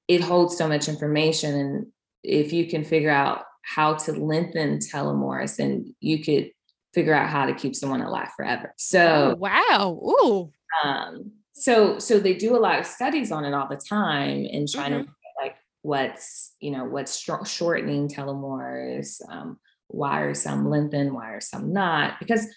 it 0.08 0.22
holds 0.22 0.58
so 0.58 0.68
much 0.68 0.90
information 0.90 1.56
and 1.56 1.86
if 2.24 2.52
you 2.52 2.68
can 2.68 2.84
figure 2.84 3.12
out 3.12 3.44
how 3.62 3.94
to 3.94 4.12
lengthen 4.12 4.80
telomeres 4.80 5.60
and 5.60 5.94
you 6.00 6.24
could 6.24 6.50
figure 6.94 7.14
out 7.14 7.30
how 7.30 7.46
to 7.46 7.54
keep 7.54 7.76
someone 7.76 8.02
alive 8.02 8.30
forever 8.36 8.74
so 8.78 9.36
oh, 9.36 9.36
wow 9.36 10.00
Ooh. 10.04 10.52
Um, 10.84 11.32
so 11.54 12.00
so 12.00 12.20
they 12.20 12.34
do 12.34 12.56
a 12.56 12.60
lot 12.60 12.80
of 12.80 12.86
studies 12.86 13.32
on 13.32 13.46
it 13.46 13.54
all 13.54 13.68
the 13.70 13.78
time 13.78 14.48
and 14.52 14.68
trying 14.68 14.92
mm-hmm. 14.92 15.04
to 15.04 15.42
like 15.42 15.56
what's 15.84 16.54
you 16.60 16.72
know 16.72 16.86
what's 16.86 17.18
shortening 17.46 18.10
telomeres 18.10 19.22
um, 19.30 19.60
why 19.94 20.22
are 20.22 20.34
some 20.34 20.70
lengthen? 20.70 21.14
Why 21.14 21.30
are 21.30 21.42
some 21.42 21.72
not? 21.72 22.20
Because 22.20 22.48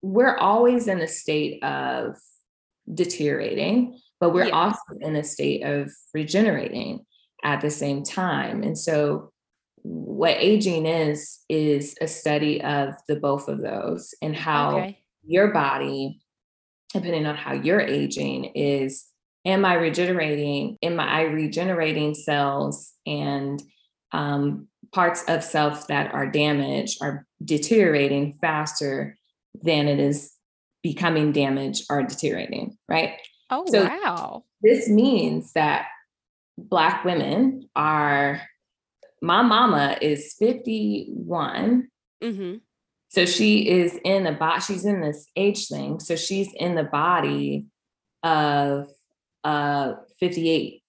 we're 0.00 0.36
always 0.36 0.88
in 0.88 1.00
a 1.00 1.06
state 1.06 1.62
of 1.62 2.16
deteriorating, 2.92 4.00
but 4.20 4.32
we're 4.32 4.46
yeah. 4.46 4.54
also 4.54 4.80
in 5.00 5.14
a 5.14 5.22
state 5.22 5.62
of 5.64 5.92
regenerating 6.14 7.04
at 7.44 7.60
the 7.60 7.70
same 7.70 8.02
time. 8.02 8.62
And 8.62 8.76
so, 8.76 9.32
what 9.82 10.36
aging 10.38 10.86
is, 10.86 11.40
is 11.48 11.96
a 12.00 12.06
study 12.06 12.62
of 12.62 12.94
the 13.06 13.16
both 13.16 13.48
of 13.48 13.60
those 13.60 14.14
and 14.22 14.34
how 14.34 14.78
okay. 14.78 14.98
your 15.26 15.48
body, 15.52 16.20
depending 16.94 17.26
on 17.26 17.34
how 17.36 17.52
you're 17.52 17.80
aging, 17.80 18.44
is 18.54 19.06
am 19.44 19.64
I 19.64 19.74
regenerating? 19.74 20.78
Am 20.82 21.00
I 21.00 21.22
regenerating 21.22 22.14
cells 22.14 22.92
and 23.04 23.60
um, 24.12 24.68
parts 24.92 25.24
of 25.28 25.42
self 25.42 25.86
that 25.88 26.12
are 26.12 26.26
damaged 26.26 26.98
are 27.00 27.26
deteriorating 27.44 28.34
faster 28.40 29.16
than 29.62 29.88
it 29.88 29.98
is 29.98 30.32
becoming 30.82 31.32
damaged 31.32 31.84
or 31.90 32.02
deteriorating, 32.02 32.76
right? 32.88 33.14
Oh, 33.50 33.64
so 33.66 33.84
wow. 33.84 34.44
This 34.60 34.88
means 34.88 35.52
that 35.52 35.86
Black 36.58 37.04
women 37.04 37.68
are, 37.74 38.42
my 39.20 39.42
mama 39.42 39.96
is 40.00 40.34
51. 40.38 41.88
Mm-hmm. 42.22 42.56
So 43.08 43.26
she 43.26 43.68
is 43.68 43.98
in 44.04 44.24
the 44.24 44.32
body, 44.32 44.60
she's 44.62 44.84
in 44.84 45.00
this 45.00 45.28
age 45.36 45.68
thing. 45.68 46.00
So 46.00 46.16
she's 46.16 46.52
in 46.54 46.74
the 46.74 46.84
body 46.84 47.66
of 48.22 48.88
a 49.44 49.94
58 50.18 50.82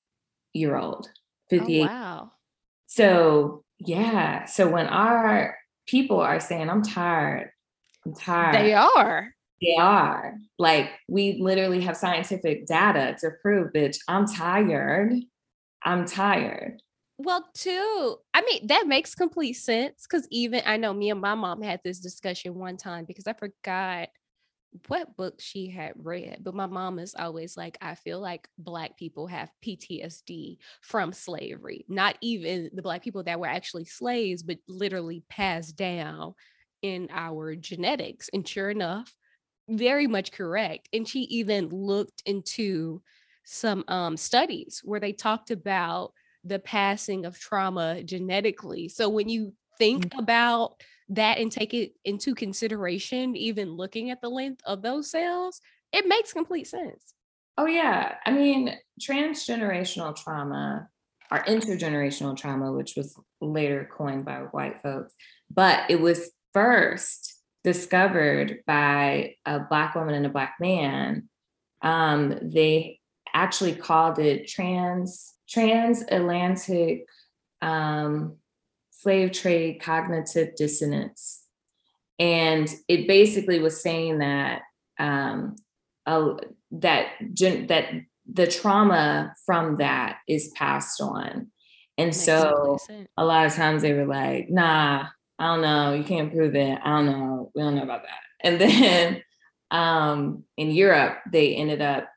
year 0.53 0.77
old. 0.77 1.09
58. 1.49 1.81
Oh, 1.81 1.85
wow. 1.85 2.31
So 2.87 3.62
yeah. 3.85 4.45
So 4.45 4.67
when 4.67 4.87
our 4.87 5.57
people 5.87 6.19
are 6.19 6.39
saying, 6.39 6.69
I'm 6.69 6.83
tired, 6.83 7.51
I'm 8.05 8.13
tired. 8.13 8.55
They 8.55 8.73
are. 8.73 9.29
They 9.61 9.75
are. 9.79 10.35
Like 10.59 10.91
we 11.07 11.39
literally 11.41 11.81
have 11.81 11.95
scientific 11.95 12.65
data 12.65 13.15
to 13.21 13.31
prove, 13.41 13.71
bitch, 13.73 13.97
I'm 14.07 14.27
tired. 14.27 15.13
I'm 15.83 16.05
tired. 16.05 16.81
Well, 17.17 17.47
too, 17.53 18.17
I 18.33 18.41
mean, 18.41 18.67
that 18.67 18.87
makes 18.87 19.15
complete 19.15 19.53
sense 19.53 20.05
because 20.09 20.27
even 20.31 20.61
I 20.65 20.77
know 20.77 20.93
me 20.93 21.11
and 21.11 21.21
my 21.21 21.35
mom 21.35 21.61
had 21.61 21.79
this 21.83 21.99
discussion 21.99 22.55
one 22.55 22.75
time 22.75 23.05
because 23.05 23.27
I 23.27 23.33
forgot 23.33 24.09
what 24.87 25.15
book 25.15 25.35
she 25.39 25.69
had 25.69 25.93
read, 25.95 26.39
but 26.41 26.55
my 26.55 26.65
mom 26.65 26.99
is 26.99 27.15
always 27.15 27.55
like, 27.55 27.77
I 27.81 27.95
feel 27.95 28.19
like 28.19 28.47
Black 28.57 28.97
people 28.97 29.27
have 29.27 29.51
PTSD 29.65 30.57
from 30.81 31.13
slavery, 31.13 31.85
not 31.87 32.17
even 32.21 32.69
the 32.73 32.81
Black 32.81 33.03
people 33.03 33.23
that 33.23 33.39
were 33.39 33.47
actually 33.47 33.85
slaves, 33.85 34.43
but 34.43 34.57
literally 34.67 35.23
passed 35.29 35.75
down 35.75 36.33
in 36.81 37.07
our 37.11 37.55
genetics. 37.55 38.29
And 38.33 38.47
sure 38.47 38.69
enough, 38.69 39.13
very 39.69 40.07
much 40.07 40.31
correct. 40.31 40.89
And 40.93 41.07
she 41.07 41.21
even 41.21 41.69
looked 41.69 42.21
into 42.25 43.01
some 43.45 43.83
um, 43.87 44.17
studies 44.17 44.81
where 44.83 44.99
they 44.99 45.13
talked 45.13 45.51
about 45.51 46.13
the 46.43 46.59
passing 46.59 47.25
of 47.25 47.39
trauma 47.39 48.03
genetically. 48.03 48.89
So 48.89 49.09
when 49.09 49.29
you 49.29 49.53
think 49.77 50.07
mm-hmm. 50.09 50.19
about 50.19 50.81
that 51.09 51.37
and 51.37 51.51
take 51.51 51.73
it 51.73 51.93
into 52.05 52.35
consideration, 52.35 53.35
even 53.35 53.75
looking 53.75 54.09
at 54.09 54.21
the 54.21 54.29
length 54.29 54.61
of 54.65 54.81
those 54.81 55.09
cells, 55.09 55.61
it 55.91 56.07
makes 56.07 56.33
complete 56.33 56.67
sense. 56.67 57.13
Oh, 57.57 57.67
yeah. 57.67 58.15
I 58.25 58.31
mean, 58.31 58.75
transgenerational 58.99 60.15
trauma 60.15 60.89
or 61.31 61.43
intergenerational 61.43 62.37
trauma, 62.37 62.71
which 62.71 62.93
was 62.95 63.15
later 63.41 63.89
coined 63.95 64.25
by 64.25 64.37
white 64.51 64.81
folks, 64.81 65.13
but 65.51 65.89
it 65.89 65.99
was 65.99 66.31
first 66.53 67.35
discovered 67.63 68.59
by 68.65 69.35
a 69.45 69.59
Black 69.59 69.95
woman 69.95 70.15
and 70.15 70.25
a 70.25 70.29
Black 70.29 70.55
man. 70.59 71.29
Um, 71.81 72.39
they 72.41 72.99
actually 73.33 73.75
called 73.75 74.19
it 74.19 74.47
trans 74.47 75.33
transatlantic 75.49 77.05
um, 77.61 78.37
slave 79.03 79.33
trade 79.33 79.81
cognitive 79.81 80.55
dissonance. 80.55 81.43
And 82.17 82.73
it 82.87 83.07
basically 83.07 83.59
was 83.59 83.81
saying 83.81 84.19
that 84.19 84.61
um, 84.97 85.55
uh, 86.05 86.35
that 86.71 87.07
that 87.19 87.85
the 88.31 88.47
trauma 88.47 89.33
from 89.45 89.77
that 89.77 90.19
is 90.27 90.51
passed 90.55 91.01
on. 91.01 91.51
And 91.97 92.15
so 92.15 92.77
a 93.17 93.25
lot 93.25 93.45
of 93.45 93.53
times 93.53 93.81
they 93.81 93.93
were 93.93 94.05
like, 94.05 94.49
nah, 94.49 95.07
I 95.37 95.45
don't 95.45 95.61
know, 95.61 95.93
you 95.93 96.03
can't 96.03 96.33
prove 96.33 96.55
it. 96.55 96.79
I 96.83 96.89
don't 96.89 97.05
know, 97.05 97.51
we 97.53 97.61
don't 97.61 97.75
know 97.75 97.83
about 97.83 98.03
that. 98.03 98.19
And 98.39 98.61
then 98.61 99.23
um, 99.69 100.43
in 100.57 100.71
Europe, 100.71 101.19
they 101.31 101.55
ended 101.55 101.81
up 101.81 102.07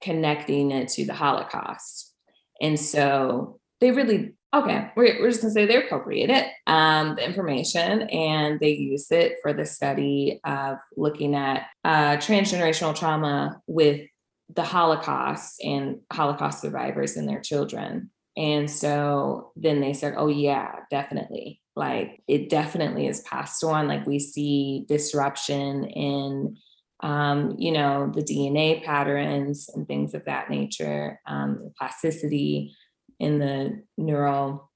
connecting 0.00 0.70
it 0.70 0.88
to 0.90 1.04
the 1.04 1.14
Holocaust. 1.14 2.14
And 2.60 2.78
so 2.78 3.58
they 3.80 3.90
really 3.90 4.34
okay, 4.54 4.90
we're, 4.96 5.20
we're 5.20 5.28
just 5.28 5.42
gonna 5.42 5.52
say 5.52 5.66
they 5.66 5.84
appropriated 5.84 6.44
um, 6.66 7.14
the 7.16 7.24
information 7.24 8.02
and 8.02 8.58
they 8.60 8.70
used 8.70 9.12
it 9.12 9.36
for 9.42 9.52
the 9.52 9.66
study 9.66 10.40
of 10.44 10.78
looking 10.96 11.34
at 11.34 11.66
uh, 11.84 12.16
transgenerational 12.16 12.94
trauma 12.94 13.60
with 13.66 14.06
the 14.54 14.62
Holocaust 14.62 15.62
and 15.62 16.00
Holocaust 16.12 16.60
survivors 16.60 17.16
and 17.16 17.28
their 17.28 17.40
children. 17.40 18.10
And 18.36 18.70
so 18.70 19.52
then 19.56 19.80
they 19.80 19.92
said, 19.92 20.14
oh, 20.16 20.28
yeah, 20.28 20.80
definitely. 20.90 21.60
Like 21.74 22.22
it 22.28 22.48
definitely 22.48 23.06
is 23.06 23.20
passed 23.22 23.62
on. 23.64 23.88
Like 23.88 24.06
we 24.06 24.18
see 24.18 24.84
disruption 24.88 25.84
in, 25.84 26.56
um, 27.02 27.56
you 27.58 27.72
know, 27.72 28.10
the 28.14 28.22
DNA 28.22 28.82
patterns 28.82 29.68
and 29.74 29.86
things 29.86 30.14
of 30.14 30.24
that 30.24 30.48
nature, 30.48 31.20
um, 31.26 31.72
plasticity 31.78 32.74
in 33.18 33.38
the 33.38 33.82
neural 33.96 34.70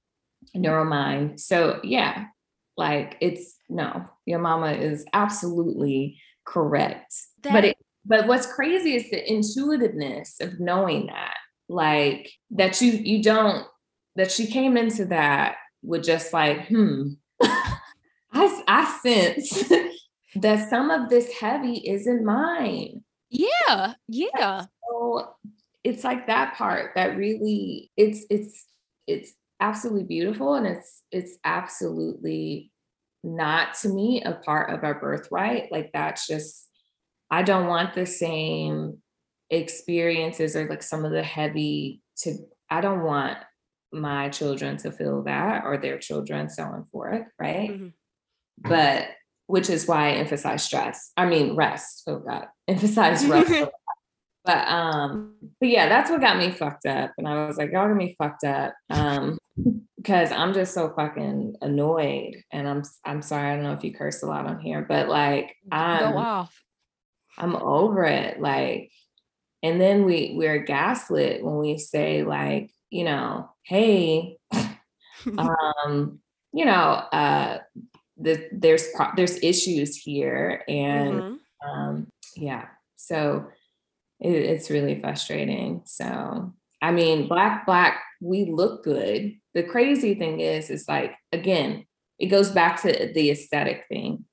neural 0.54 0.84
mind. 0.84 1.40
So 1.40 1.80
yeah, 1.82 2.26
like 2.76 3.16
it's 3.20 3.56
no, 3.68 4.08
your 4.26 4.38
mama 4.38 4.72
is 4.72 5.04
absolutely 5.12 6.18
correct. 6.44 7.14
That, 7.42 7.52
but 7.52 7.64
it, 7.64 7.76
but 8.04 8.26
what's 8.26 8.52
crazy 8.52 8.96
is 8.96 9.10
the 9.10 9.30
intuitiveness 9.30 10.40
of 10.40 10.60
knowing 10.60 11.06
that, 11.06 11.36
like 11.68 12.30
that 12.50 12.80
you 12.80 12.92
you 12.92 13.22
don't 13.22 13.66
that 14.16 14.30
she 14.30 14.46
came 14.46 14.76
into 14.76 15.04
that 15.06 15.56
with 15.82 16.04
just 16.04 16.32
like, 16.32 16.68
hmm, 16.68 17.10
I 17.42 18.62
I 18.66 18.98
sense 19.02 19.64
that 20.36 20.68
some 20.68 20.90
of 20.90 21.08
this 21.08 21.32
heavy 21.32 21.78
isn't 21.86 22.24
mine. 22.24 23.02
Yeah, 23.28 23.94
yeah. 24.08 24.66
So 24.88 25.34
it's 25.84 26.04
like 26.04 26.26
that 26.26 26.54
part 26.56 26.92
that 26.94 27.16
really 27.16 27.90
it's 27.96 28.26
it's 28.30 28.66
it's 29.06 29.32
absolutely 29.60 30.04
beautiful 30.04 30.54
and 30.54 30.66
it's 30.66 31.02
it's 31.10 31.38
absolutely 31.44 32.70
not 33.22 33.74
to 33.74 33.88
me 33.88 34.22
a 34.22 34.32
part 34.32 34.70
of 34.70 34.84
our 34.84 34.98
birthright. 34.98 35.70
Like 35.70 35.90
that's 35.92 36.26
just 36.26 36.66
I 37.30 37.42
don't 37.42 37.66
want 37.66 37.94
the 37.94 38.06
same 38.06 38.98
experiences 39.50 40.56
or 40.56 40.68
like 40.68 40.82
some 40.82 41.04
of 41.04 41.12
the 41.12 41.22
heavy 41.22 42.02
to 42.18 42.36
I 42.70 42.80
don't 42.80 43.02
want 43.02 43.38
my 43.92 44.28
children 44.28 44.76
to 44.78 44.92
feel 44.92 45.22
that 45.24 45.64
or 45.64 45.76
their 45.76 45.98
children 45.98 46.48
so 46.48 46.62
on 46.64 46.86
forth, 46.92 47.26
right? 47.38 47.70
Mm-hmm. 47.70 47.88
But 48.68 49.08
which 49.46 49.68
is 49.68 49.86
why 49.86 50.10
I 50.10 50.12
emphasize 50.12 50.62
stress. 50.62 51.12
I 51.16 51.26
mean 51.26 51.56
rest. 51.56 52.04
Oh 52.06 52.20
God, 52.20 52.46
emphasize 52.68 53.26
rest. 53.26 53.52
but 54.44 54.68
um, 54.68 55.34
but 55.60 55.68
yeah, 55.68 55.88
that's 55.88 56.10
what 56.10 56.20
got 56.20 56.38
me 56.38 56.50
fucked 56.50 56.86
up. 56.86 57.12
And 57.18 57.28
I 57.28 57.46
was 57.46 57.56
like, 57.56 57.72
y'all 57.72 57.88
got 57.88 57.96
me 57.96 58.16
fucked 58.18 58.44
up. 58.44 58.74
Um, 58.88 59.38
because 59.96 60.32
I'm 60.32 60.54
just 60.54 60.72
so 60.72 60.92
fucking 60.96 61.56
annoyed. 61.60 62.42
And 62.52 62.68
I'm 62.68 62.82
I'm 63.04 63.22
sorry, 63.22 63.50
I 63.50 63.54
don't 63.54 63.64
know 63.64 63.72
if 63.72 63.84
you 63.84 63.92
curse 63.92 64.22
a 64.22 64.26
lot 64.26 64.46
on 64.46 64.60
here, 64.60 64.84
but 64.88 65.08
like 65.08 65.56
I'm 65.70 66.12
go 66.12 66.18
off. 66.18 66.62
I'm 67.38 67.56
over 67.56 68.04
it. 68.04 68.40
Like, 68.40 68.90
and 69.62 69.80
then 69.80 70.04
we 70.04 70.34
we're 70.36 70.58
gaslit 70.58 71.44
when 71.44 71.58
we 71.58 71.78
say, 71.78 72.22
like, 72.22 72.70
you 72.90 73.04
know, 73.04 73.50
hey, 73.64 74.38
um, 75.38 76.20
you 76.52 76.64
know, 76.64 76.72
uh 76.72 77.58
the, 78.20 78.48
there's 78.52 78.86
there's 79.16 79.42
issues 79.42 79.96
here 79.96 80.62
and 80.68 81.14
mm-hmm. 81.14 81.68
um 81.68 82.06
yeah 82.36 82.66
so 82.96 83.46
it, 84.20 84.30
it's 84.30 84.70
really 84.70 85.00
frustrating. 85.00 85.82
So 85.84 86.54
i 86.82 86.90
mean 86.90 87.28
black 87.28 87.66
black 87.66 88.00
we 88.20 88.44
look 88.50 88.84
good. 88.84 89.34
The 89.54 89.62
crazy 89.62 90.14
thing 90.14 90.40
is 90.40 90.70
is 90.70 90.86
like 90.88 91.14
again 91.32 91.86
it 92.20 92.26
goes 92.26 92.50
back 92.50 92.80
to 92.82 93.10
the 93.14 93.30
aesthetic 93.30 93.84
thing. 93.88 94.24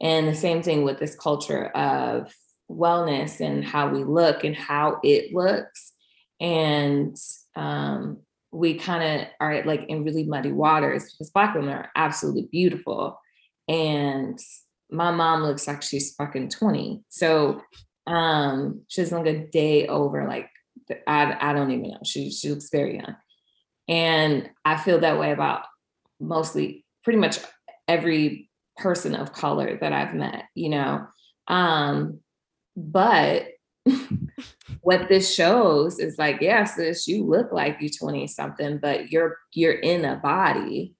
And 0.00 0.28
the 0.28 0.34
same 0.34 0.62
thing 0.62 0.82
with 0.82 0.98
this 0.98 1.16
culture 1.16 1.68
of 1.68 2.30
wellness 2.70 3.40
and 3.40 3.64
how 3.64 3.88
we 3.88 4.04
look 4.04 4.44
and 4.44 4.54
how 4.54 4.98
it 5.02 5.32
looks. 5.32 5.92
And 6.40 7.16
um, 7.54 8.18
we 8.50 8.74
kind 8.74 9.22
of 9.22 9.28
are 9.40 9.64
like 9.64 9.84
in 9.88 10.04
really 10.04 10.24
muddy 10.24 10.52
waters 10.52 11.04
because 11.12 11.30
black 11.30 11.54
women 11.54 11.72
are 11.72 11.90
absolutely 11.94 12.48
beautiful. 12.50 13.18
And 13.68 14.38
my 14.90 15.12
mom 15.12 15.42
looks 15.42 15.66
like 15.66 15.82
she's 15.82 16.14
fucking 16.14 16.48
20 16.48 17.02
so 17.08 17.60
um 18.06 18.82
she's 18.88 19.12
like 19.12 19.26
a 19.26 19.46
day 19.46 19.86
over 19.88 20.26
like 20.28 20.48
I, 21.06 21.36
I 21.40 21.52
don't 21.52 21.70
even 21.70 21.90
know 21.90 22.00
she 22.04 22.30
she 22.30 22.50
looks 22.50 22.70
very 22.70 22.96
young 22.96 23.16
and 23.88 24.50
I 24.64 24.76
feel 24.76 25.00
that 25.00 25.18
way 25.18 25.32
about 25.32 25.64
mostly 26.20 26.84
pretty 27.04 27.18
much 27.18 27.38
every 27.86 28.50
person 28.76 29.14
of 29.14 29.32
color 29.32 29.78
that 29.80 29.92
I've 29.92 30.14
met, 30.14 30.44
you 30.54 30.68
know. 30.68 31.06
Um, 31.48 32.20
but 32.76 33.46
what 34.80 35.08
this 35.08 35.32
shows 35.32 35.98
is 35.98 36.18
like, 36.18 36.38
yes, 36.40 36.76
sis, 36.76 37.06
you 37.06 37.24
look 37.24 37.52
like 37.52 37.78
you're 37.80 37.90
20 37.90 38.26
something, 38.26 38.78
but 38.78 39.12
you're 39.12 39.38
you're 39.52 39.78
in 39.78 40.04
a 40.04 40.16
body 40.16 40.94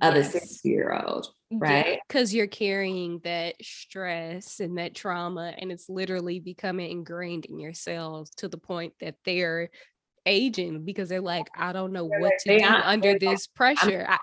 of 0.00 0.14
yes. 0.14 0.34
a 0.34 0.40
60 0.40 0.68
year 0.68 0.92
old, 0.92 1.28
right? 1.60 1.98
Because 2.06 2.32
yeah, 2.32 2.38
you're 2.38 2.46
carrying 2.46 3.20
that 3.24 3.56
stress 3.62 4.60
and 4.60 4.78
that 4.78 4.94
trauma, 4.94 5.54
and 5.58 5.72
it's 5.72 5.88
literally 5.88 6.40
becoming 6.40 6.90
ingrained 6.90 7.46
in 7.46 7.58
your 7.58 7.74
cells 7.74 8.30
to 8.36 8.48
the 8.48 8.58
point 8.58 8.94
that 9.00 9.16
they're 9.24 9.70
aging 10.26 10.84
because 10.84 11.08
they're 11.08 11.20
like, 11.20 11.46
I 11.56 11.72
don't 11.72 11.92
know 11.92 12.04
what 12.04 12.32
to 12.40 12.58
do 12.58 12.64
under 12.64 13.18
this 13.18 13.46
pressure. 13.46 14.06
I'm, 14.08 14.18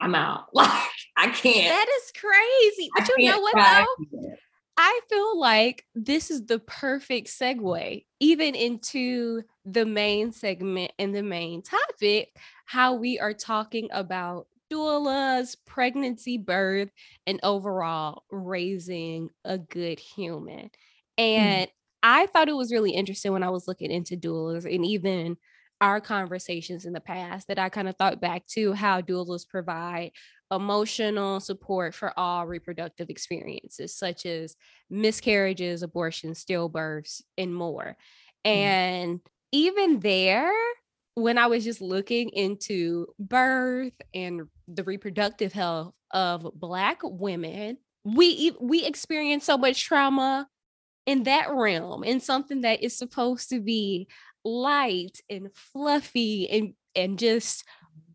I'm 0.00 0.14
out. 0.14 0.46
Like 0.54 0.70
I 1.16 1.28
can't. 1.28 1.68
That 1.68 1.86
is 1.98 2.12
crazy. 2.18 2.90
But 2.96 3.10
you 3.18 3.30
know 3.30 3.40
what 3.40 3.54
though? 3.54 4.34
I 4.76 5.00
feel 5.08 5.38
like 5.38 5.84
this 5.94 6.30
is 6.30 6.46
the 6.46 6.58
perfect 6.58 7.28
segue, 7.28 8.04
even 8.20 8.54
into 8.54 9.42
the 9.64 9.84
main 9.84 10.32
segment 10.32 10.92
and 10.98 11.14
the 11.14 11.22
main 11.22 11.62
topic, 11.62 12.34
how 12.64 12.94
we 12.94 13.20
are 13.20 13.34
talking 13.34 13.88
about 13.92 14.46
doulas, 14.72 15.56
pregnancy, 15.66 16.38
birth, 16.38 16.90
and 17.26 17.40
overall 17.42 18.24
raising 18.30 19.28
a 19.44 19.58
good 19.58 19.98
human. 19.98 20.70
Hmm. 21.18 21.22
And 21.22 21.68
mm. 21.68 21.72
I 22.02 22.26
thought 22.26 22.48
it 22.48 22.56
was 22.56 22.72
really 22.72 22.92
interesting 22.92 23.32
when 23.32 23.42
I 23.42 23.50
was 23.50 23.68
looking 23.68 23.90
into 23.90 24.16
doulas 24.16 24.64
and 24.72 24.84
even 24.84 25.36
our 25.80 26.00
conversations 26.00 26.84
in 26.84 26.92
the 26.92 27.00
past 27.00 27.48
that 27.48 27.58
I 27.58 27.68
kind 27.68 27.88
of 27.88 27.96
thought 27.96 28.20
back 28.20 28.46
to 28.48 28.72
how 28.72 29.00
doulas 29.00 29.48
provide 29.48 30.12
emotional 30.52 31.40
support 31.40 31.94
for 31.94 32.16
all 32.16 32.46
reproductive 32.46 33.10
experiences, 33.10 33.96
such 33.96 34.26
as 34.26 34.54
miscarriages, 34.90 35.82
abortions, 35.82 36.44
stillbirths, 36.44 37.22
and 37.36 37.54
more. 37.54 37.96
Mm. 38.46 38.50
And 38.50 39.20
even 39.50 40.00
there, 40.00 40.52
when 41.14 41.38
I 41.38 41.46
was 41.46 41.64
just 41.64 41.80
looking 41.80 42.30
into 42.30 43.06
birth 43.18 43.92
and 44.14 44.42
the 44.68 44.84
reproductive 44.84 45.52
health 45.52 45.94
of 46.10 46.48
Black 46.54 47.00
women, 47.02 47.78
we 48.04 48.52
we 48.60 48.84
experience 48.84 49.44
so 49.44 49.58
much 49.58 49.84
trauma 49.84 50.48
in 51.06 51.24
that 51.24 51.48
realm 51.50 52.04
in 52.04 52.20
something 52.20 52.62
that 52.62 52.82
is 52.82 52.96
supposed 52.96 53.50
to 53.50 53.60
be 53.60 54.08
light 54.44 55.20
and 55.30 55.48
fluffy 55.54 56.48
and 56.48 56.74
and 56.94 57.18
just 57.18 57.64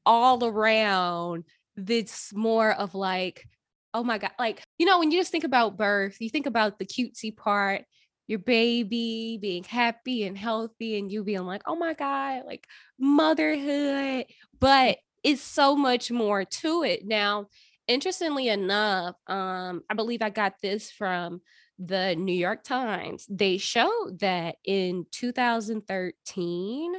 all 0.06 0.46
around 0.46 1.44
that's 1.76 2.34
more 2.34 2.72
of 2.72 2.96
like 2.96 3.46
oh 3.94 4.04
my 4.04 4.18
god 4.18 4.32
like 4.40 4.62
you 4.78 4.86
know 4.86 5.00
when 5.00 5.12
you 5.12 5.20
just 5.20 5.32
think 5.32 5.44
about 5.44 5.78
birth 5.78 6.18
you 6.20 6.30
think 6.30 6.46
about 6.46 6.80
the 6.80 6.86
cutesy 6.86 7.36
part 7.36 7.84
your 8.28 8.40
baby 8.40 9.38
being 9.42 9.64
happy 9.64 10.24
and 10.24 10.38
healthy 10.38 10.98
and 10.98 11.12
you 11.12 11.24
being 11.24 11.46
like 11.46 11.62
oh 11.66 11.76
my 11.76 11.94
god 11.94 12.44
like 12.46 12.68
motherhood 13.00 14.26
but 14.60 14.98
it's 15.24 15.42
so 15.42 15.76
much 15.76 16.12
more 16.12 16.46
to 16.46 16.84
it 16.84 17.06
now 17.06 17.48
interestingly 17.88 18.50
enough 18.50 19.16
um 19.28 19.82
i 19.90 19.94
believe 19.94 20.22
i 20.22 20.30
got 20.30 20.54
this 20.62 20.92
from 20.92 21.42
the 21.80 22.16
New 22.16 22.34
York 22.34 22.64
Times, 22.64 23.26
they 23.30 23.58
showed 23.58 24.18
that 24.20 24.56
in 24.66 25.06
2013, 25.12 26.94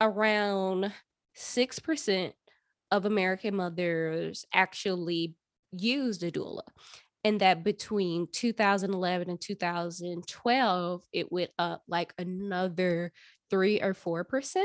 around 0.00 0.92
6% 1.36 2.32
of 2.90 3.04
American 3.04 3.56
mothers 3.56 4.44
actually 4.52 5.34
used 5.72 6.22
a 6.22 6.30
doula. 6.30 6.62
And 7.24 7.40
that 7.40 7.64
between 7.64 8.28
2011 8.32 9.28
and 9.28 9.40
2012, 9.40 11.02
it 11.12 11.32
went 11.32 11.50
up 11.58 11.82
like 11.88 12.14
another 12.18 13.12
three 13.50 13.80
or 13.82 13.94
4%. 13.94 14.64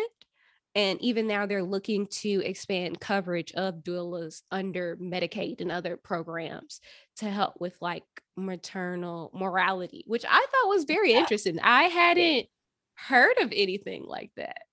And 0.76 1.00
even 1.02 1.28
now, 1.28 1.46
they're 1.46 1.64
looking 1.64 2.08
to 2.08 2.44
expand 2.44 3.00
coverage 3.00 3.52
of 3.54 3.84
doulas 3.84 4.42
under 4.50 4.98
Medicaid 4.98 5.62
and 5.62 5.72
other 5.72 5.98
programs 5.98 6.82
to 7.18 7.30
help 7.30 7.54
with 7.60 7.78
like 7.80 8.04
maternal 8.36 9.30
mortality, 9.36 10.04
which 10.08 10.26
I 10.28 10.46
thought 10.52 10.70
was 10.70 10.86
very 10.86 11.12
yeah. 11.12 11.20
interesting. 11.20 11.60
I 11.60 11.84
hadn't 11.84 12.48
heard 12.96 13.38
of 13.40 13.52
anything 13.56 14.06
like 14.06 14.32
that. 14.38 14.64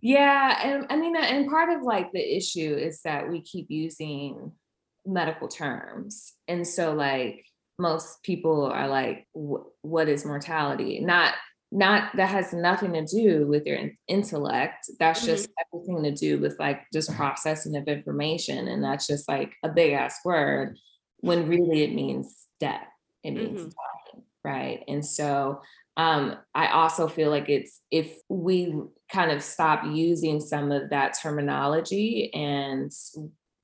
Yeah. 0.00 0.58
And 0.62 0.86
I 0.90 0.96
mean, 0.96 1.16
and 1.16 1.48
part 1.48 1.70
of 1.70 1.82
like 1.82 2.12
the 2.12 2.36
issue 2.36 2.74
is 2.74 3.02
that 3.02 3.30
we 3.30 3.40
keep 3.40 3.66
using 3.68 4.52
medical 5.06 5.48
terms. 5.48 6.34
And 6.48 6.66
so, 6.66 6.94
like, 6.94 7.44
most 7.78 8.22
people 8.22 8.64
are 8.64 8.88
like, 8.88 9.26
what 9.32 10.08
is 10.08 10.24
mortality? 10.24 11.00
Not 11.00 11.34
not 11.72 12.16
that 12.16 12.28
has 12.28 12.52
nothing 12.52 12.92
to 12.92 13.04
do 13.04 13.46
with 13.46 13.66
your 13.66 13.78
intellect 14.08 14.88
that's 14.98 15.20
mm-hmm. 15.20 15.28
just 15.28 15.48
everything 15.74 16.02
to 16.02 16.12
do 16.12 16.38
with 16.38 16.56
like 16.58 16.82
just 16.92 17.12
processing 17.16 17.76
of 17.76 17.88
information 17.88 18.68
and 18.68 18.82
that's 18.82 19.06
just 19.06 19.28
like 19.28 19.52
a 19.64 19.68
big 19.68 19.92
ass 19.92 20.20
word 20.24 20.76
when 21.18 21.48
really 21.48 21.82
it 21.82 21.92
means 21.92 22.46
death 22.60 22.86
it 23.24 23.32
means 23.32 23.60
mm-hmm. 23.60 23.68
dying 23.68 24.24
right 24.44 24.84
and 24.86 25.04
so 25.04 25.60
um, 25.96 26.36
i 26.54 26.68
also 26.68 27.08
feel 27.08 27.30
like 27.30 27.48
it's 27.48 27.80
if 27.90 28.16
we 28.28 28.74
kind 29.10 29.30
of 29.30 29.42
stop 29.42 29.82
using 29.84 30.40
some 30.40 30.70
of 30.70 30.90
that 30.90 31.18
terminology 31.20 32.30
and 32.32 32.92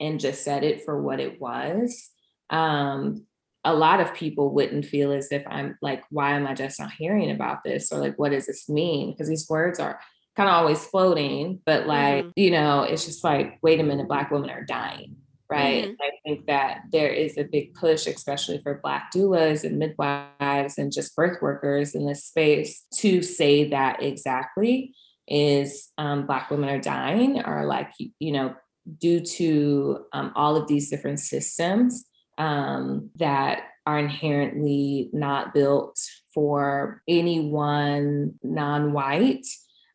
and 0.02 0.20
just 0.20 0.44
said 0.44 0.64
it 0.64 0.84
for 0.84 1.00
what 1.00 1.20
it 1.20 1.40
was 1.40 2.10
um, 2.50 3.26
a 3.64 3.74
lot 3.74 4.00
of 4.00 4.12
people 4.12 4.52
wouldn't 4.52 4.84
feel 4.84 5.12
as 5.12 5.30
if 5.30 5.44
I'm 5.46 5.78
like, 5.80 6.02
why 6.10 6.32
am 6.32 6.46
I 6.46 6.54
just 6.54 6.80
not 6.80 6.92
hearing 6.92 7.30
about 7.30 7.62
this? 7.64 7.92
Or 7.92 7.98
like, 8.00 8.18
what 8.18 8.32
does 8.32 8.46
this 8.46 8.68
mean? 8.68 9.12
Because 9.12 9.28
these 9.28 9.48
words 9.48 9.78
are 9.78 10.00
kind 10.36 10.48
of 10.48 10.54
always 10.56 10.84
floating, 10.84 11.60
but 11.64 11.86
like, 11.86 12.24
mm-hmm. 12.24 12.30
you 12.36 12.50
know, 12.50 12.82
it's 12.82 13.06
just 13.06 13.22
like, 13.22 13.58
wait 13.62 13.80
a 13.80 13.84
minute, 13.84 14.08
Black 14.08 14.30
women 14.32 14.50
are 14.50 14.64
dying. 14.64 15.16
right? 15.52 15.84
Mm-hmm. 15.84 16.02
I 16.02 16.10
think 16.24 16.46
that 16.46 16.84
there 16.90 17.10
is 17.10 17.36
a 17.36 17.44
big 17.44 17.74
push, 17.74 18.06
especially 18.06 18.60
for 18.62 18.80
Black 18.82 19.12
doulas 19.14 19.64
and 19.64 19.78
midwives 19.78 20.78
and 20.78 20.90
just 20.90 21.14
birth 21.14 21.42
workers 21.42 21.94
in 21.94 22.06
this 22.06 22.24
space, 22.24 22.84
to 22.96 23.22
say 23.22 23.68
that 23.68 24.02
exactly 24.02 24.94
is 25.28 25.90
um, 25.98 26.26
Black 26.26 26.50
women 26.50 26.70
are 26.70 26.80
dying, 26.80 27.42
or 27.44 27.66
like, 27.66 27.92
you 28.18 28.32
know, 28.32 28.54
due 28.98 29.20
to 29.20 30.04
um, 30.12 30.32
all 30.34 30.56
of 30.56 30.66
these 30.68 30.90
different 30.90 31.20
systems 31.20 32.04
um, 32.38 33.10
that 33.16 33.64
are 33.86 33.98
inherently 33.98 35.10
not 35.12 35.54
built 35.54 35.98
for 36.32 37.02
anyone 37.08 38.34
non-white 38.42 39.46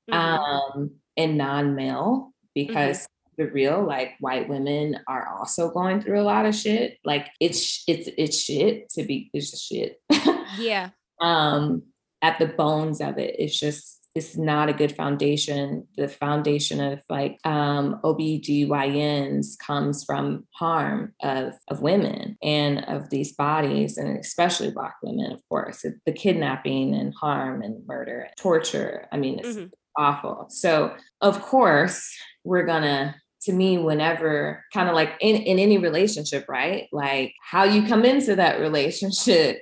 mm-hmm. 0.10 0.14
um, 0.14 0.92
and 1.16 1.38
non-male 1.38 2.32
because 2.54 3.00
mm-hmm. 3.00 3.44
the 3.44 3.52
real 3.52 3.86
like 3.86 4.14
white 4.20 4.48
women 4.50 5.00
are 5.08 5.28
also 5.28 5.72
going 5.72 6.02
through 6.02 6.20
a 6.20 6.24
lot 6.24 6.46
of 6.46 6.56
shit 6.56 6.98
like 7.06 7.28
it's 7.40 7.84
it's 7.88 8.10
it's 8.18 8.40
shit 8.40 8.90
to 8.90 9.04
be 9.04 9.30
it's 9.34 9.52
just 9.52 9.68
shit 9.68 10.02
yeah 10.60 10.90
um 11.22 11.82
at 12.22 12.38
the 12.40 12.46
bones 12.46 13.02
of 13.02 13.18
it 13.18 13.36
it's 13.40 13.60
just 13.60 13.97
it's 14.18 14.36
not 14.36 14.68
a 14.68 14.74
good 14.74 14.96
foundation. 14.96 15.88
The 15.96 16.08
foundation 16.08 16.82
of 16.82 17.02
like 17.10 17.38
um, 17.46 18.00
OBGYNs 18.04 19.58
comes 19.60 20.04
from 20.04 20.48
harm 20.56 21.14
of, 21.22 21.54
of 21.68 21.82
women 21.82 22.38
and 22.42 22.84
of 22.86 23.10
these 23.12 23.34
bodies, 23.34 23.98
and 23.98 24.18
especially 24.18 24.72
Black 24.72 24.96
women, 25.04 25.32
of 25.32 25.42
course. 25.50 25.86
The 26.06 26.12
kidnapping 26.12 26.96
and 26.96 27.14
harm 27.14 27.62
and 27.62 27.86
murder 27.86 28.22
and 28.22 28.34
torture. 28.38 29.08
I 29.12 29.18
mean, 29.18 29.40
it's 29.40 29.58
mm-hmm. 29.58 29.68
awful. 29.96 30.48
So, 30.50 30.96
of 31.22 31.42
course, 31.42 32.12
we're 32.44 32.66
gonna 32.66 33.16
to 33.44 33.54
me 33.54 33.78
whenever 33.78 34.66
kind 34.74 34.90
of 34.90 34.96
like 34.96 35.14
in, 35.22 35.36
in 35.36 35.60
any 35.60 35.78
relationship 35.78 36.44
right 36.50 36.88
like 36.92 37.36
how 37.42 37.64
you 37.64 37.86
come 37.86 38.04
into 38.04 38.36
that 38.36 38.60
relationship 38.60 39.62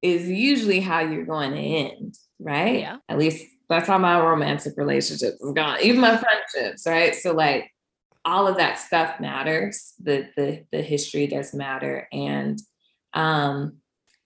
is 0.00 0.28
usually 0.28 0.78
how 0.78 1.00
you're 1.00 1.26
going 1.26 1.50
to 1.50 1.58
end 1.58 2.14
right 2.38 2.80
yeah 2.80 2.96
at 3.08 3.18
least 3.18 3.44
that's 3.70 3.88
how 3.88 3.98
my 3.98 4.20
romantic 4.20 4.74
relationships 4.76 5.40
is 5.40 5.52
gone, 5.52 5.78
even 5.82 6.00
my 6.00 6.16
friendships, 6.16 6.86
right? 6.86 7.14
So 7.14 7.32
like 7.32 7.70
all 8.24 8.46
of 8.46 8.56
that 8.58 8.78
stuff 8.78 9.18
matters. 9.20 9.94
The 10.02 10.28
the 10.36 10.64
the 10.72 10.82
history 10.82 11.26
does 11.26 11.54
matter. 11.54 12.06
And 12.12 12.58
um 13.14 13.80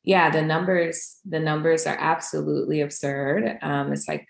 yeah, 0.05 0.31
the 0.31 0.43
numbers, 0.43 1.17
the 1.25 1.41
numbers 1.41 1.87
are 1.87 1.97
absolutely 1.99 2.83
absurd. 2.83 3.59
Um, 3.63 3.91
it's 3.91 4.07
like 4.07 4.27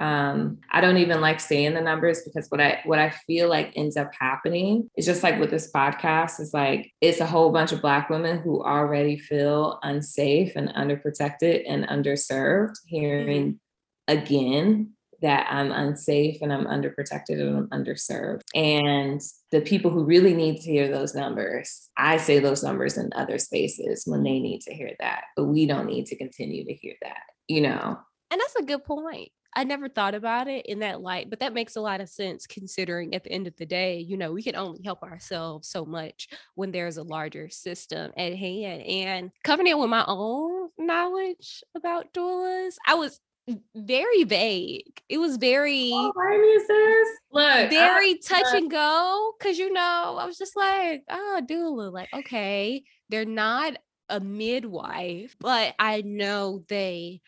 um, 0.00 0.58
I 0.72 0.80
don't 0.80 0.96
even 0.96 1.20
like 1.20 1.38
saying 1.38 1.74
the 1.74 1.80
numbers 1.80 2.22
because 2.22 2.48
what 2.48 2.60
I 2.60 2.80
what 2.84 2.98
I 2.98 3.10
feel 3.10 3.48
like 3.48 3.72
ends 3.76 3.96
up 3.96 4.10
happening 4.18 4.90
is 4.96 5.06
just 5.06 5.22
like 5.22 5.38
with 5.38 5.50
this 5.50 5.70
podcast 5.70 6.40
is 6.40 6.52
like 6.52 6.90
it's 7.00 7.20
a 7.20 7.26
whole 7.26 7.52
bunch 7.52 7.70
of 7.70 7.80
black 7.80 8.10
women 8.10 8.38
who 8.38 8.64
already 8.64 9.16
feel 9.16 9.78
unsafe 9.84 10.56
and 10.56 10.70
underprotected 10.70 11.62
and 11.68 11.86
underserved 11.86 12.74
hearing 12.86 13.60
again 14.08 14.92
that 15.22 15.46
I'm 15.48 15.70
unsafe 15.70 16.42
and 16.42 16.52
I'm 16.52 16.66
underprotected 16.66 17.40
and 17.40 17.56
I'm 17.56 17.68
underserved. 17.68 18.42
And 18.54 19.20
the 19.52 19.60
people 19.60 19.90
who 19.90 20.04
really 20.04 20.34
need 20.34 20.60
to 20.60 20.70
hear 20.70 20.88
those 20.88 21.14
numbers, 21.14 21.88
I 21.96 22.16
say 22.16 22.40
those 22.40 22.62
numbers 22.62 22.98
in 22.98 23.10
other 23.14 23.38
spaces 23.38 24.02
when 24.04 24.24
they 24.24 24.40
need 24.40 24.62
to 24.62 24.74
hear 24.74 24.90
that, 24.98 25.24
but 25.36 25.44
we 25.44 25.64
don't 25.64 25.86
need 25.86 26.06
to 26.06 26.16
continue 26.16 26.64
to 26.64 26.74
hear 26.74 26.94
that, 27.02 27.22
you 27.46 27.60
know? 27.60 27.98
And 28.30 28.40
that's 28.40 28.56
a 28.56 28.64
good 28.64 28.84
point. 28.84 29.30
I 29.54 29.64
never 29.64 29.88
thought 29.88 30.14
about 30.14 30.48
it 30.48 30.66
in 30.66 30.78
that 30.78 31.02
light, 31.02 31.28
but 31.28 31.40
that 31.40 31.52
makes 31.52 31.76
a 31.76 31.80
lot 31.80 32.00
of 32.00 32.08
sense 32.08 32.46
considering 32.46 33.14
at 33.14 33.22
the 33.22 33.30
end 33.30 33.46
of 33.46 33.54
the 33.58 33.66
day, 33.66 33.98
you 33.98 34.16
know, 34.16 34.32
we 34.32 34.42
can 34.42 34.56
only 34.56 34.80
help 34.82 35.02
ourselves 35.02 35.68
so 35.68 35.84
much 35.84 36.28
when 36.54 36.72
there's 36.72 36.96
a 36.96 37.02
larger 37.02 37.50
system 37.50 38.10
at 38.16 38.34
hand. 38.34 38.82
And 38.82 39.30
coming 39.44 39.66
in 39.66 39.78
with 39.78 39.90
my 39.90 40.04
own 40.08 40.70
knowledge 40.78 41.62
about 41.76 42.14
doulas, 42.14 42.76
I 42.86 42.94
was 42.94 43.20
very 43.74 44.24
vague. 44.24 45.02
It 45.08 45.18
was 45.18 45.36
very 45.36 45.90
oh, 45.92 46.12
look 47.32 47.70
very 47.70 48.10
I, 48.10 48.18
touch 48.24 48.54
and 48.54 48.70
go. 48.70 49.32
Cause 49.40 49.58
you 49.58 49.72
know, 49.72 50.16
I 50.18 50.24
was 50.24 50.38
just 50.38 50.56
like, 50.56 51.02
oh, 51.10 51.40
doula, 51.44 51.92
like, 51.92 52.08
okay, 52.14 52.84
they're 53.08 53.24
not 53.24 53.76
a 54.08 54.20
midwife, 54.20 55.36
but 55.40 55.74
I 55.78 56.02
know 56.02 56.64
they 56.68 57.20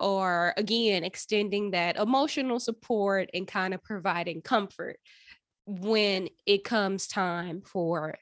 are 0.00 0.54
again 0.56 1.04
extending 1.04 1.72
that 1.72 1.96
emotional 1.96 2.60
support 2.60 3.28
and 3.34 3.46
kind 3.48 3.74
of 3.74 3.82
providing 3.82 4.40
comfort 4.42 4.98
when 5.66 6.28
it 6.46 6.64
comes 6.64 7.08
time 7.08 7.62
for 7.62 8.16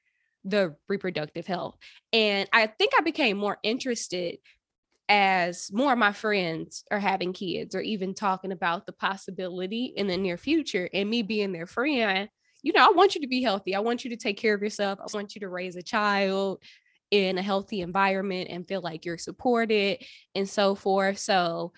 the 0.44 0.74
reproductive 0.88 1.46
health. 1.46 1.76
And 2.12 2.48
I 2.52 2.66
think 2.66 2.92
I 2.96 3.02
became 3.02 3.36
more 3.36 3.58
interested 3.62 4.38
as 5.08 5.70
more 5.72 5.92
of 5.92 5.98
my 5.98 6.12
friends 6.12 6.84
are 6.90 6.98
having 6.98 7.32
kids 7.32 7.74
or 7.74 7.80
even 7.80 8.14
talking 8.14 8.52
about 8.52 8.86
the 8.86 8.92
possibility 8.92 9.92
in 9.96 10.06
the 10.06 10.16
near 10.16 10.36
future 10.36 10.88
and 10.92 11.08
me 11.08 11.22
being 11.22 11.52
their 11.52 11.66
friend 11.66 12.28
you 12.62 12.72
know 12.72 12.84
i 12.84 12.90
want 12.90 13.14
you 13.14 13.20
to 13.20 13.28
be 13.28 13.42
healthy. 13.42 13.74
I 13.74 13.80
want 13.80 14.04
you 14.04 14.10
to 14.10 14.16
take 14.16 14.36
care 14.36 14.54
of 14.54 14.62
yourself. 14.62 14.98
I 15.00 15.06
want 15.14 15.34
you 15.34 15.40
to 15.42 15.48
raise 15.48 15.76
a 15.76 15.82
child 15.82 16.62
in 17.10 17.38
a 17.38 17.42
healthy 17.42 17.80
environment 17.80 18.48
and 18.50 18.66
feel 18.66 18.80
like 18.80 19.04
you're 19.04 19.18
supported 19.18 20.02
and 20.34 20.48
so 20.48 20.74
forth. 20.74 21.18
So 21.18 21.72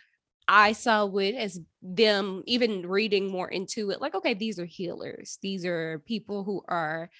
I 0.46 0.72
saw 0.72 1.06
it 1.18 1.34
as 1.34 1.60
them 1.82 2.42
even 2.46 2.86
reading 2.86 3.30
more 3.30 3.48
into 3.48 3.90
it, 3.90 4.00
like, 4.00 4.14
okay, 4.14 4.32
these 4.32 4.58
are 4.58 4.64
healers. 4.64 5.38
These 5.42 5.66
are 5.66 6.02
people 6.06 6.42
who 6.44 6.62
are 6.66 7.10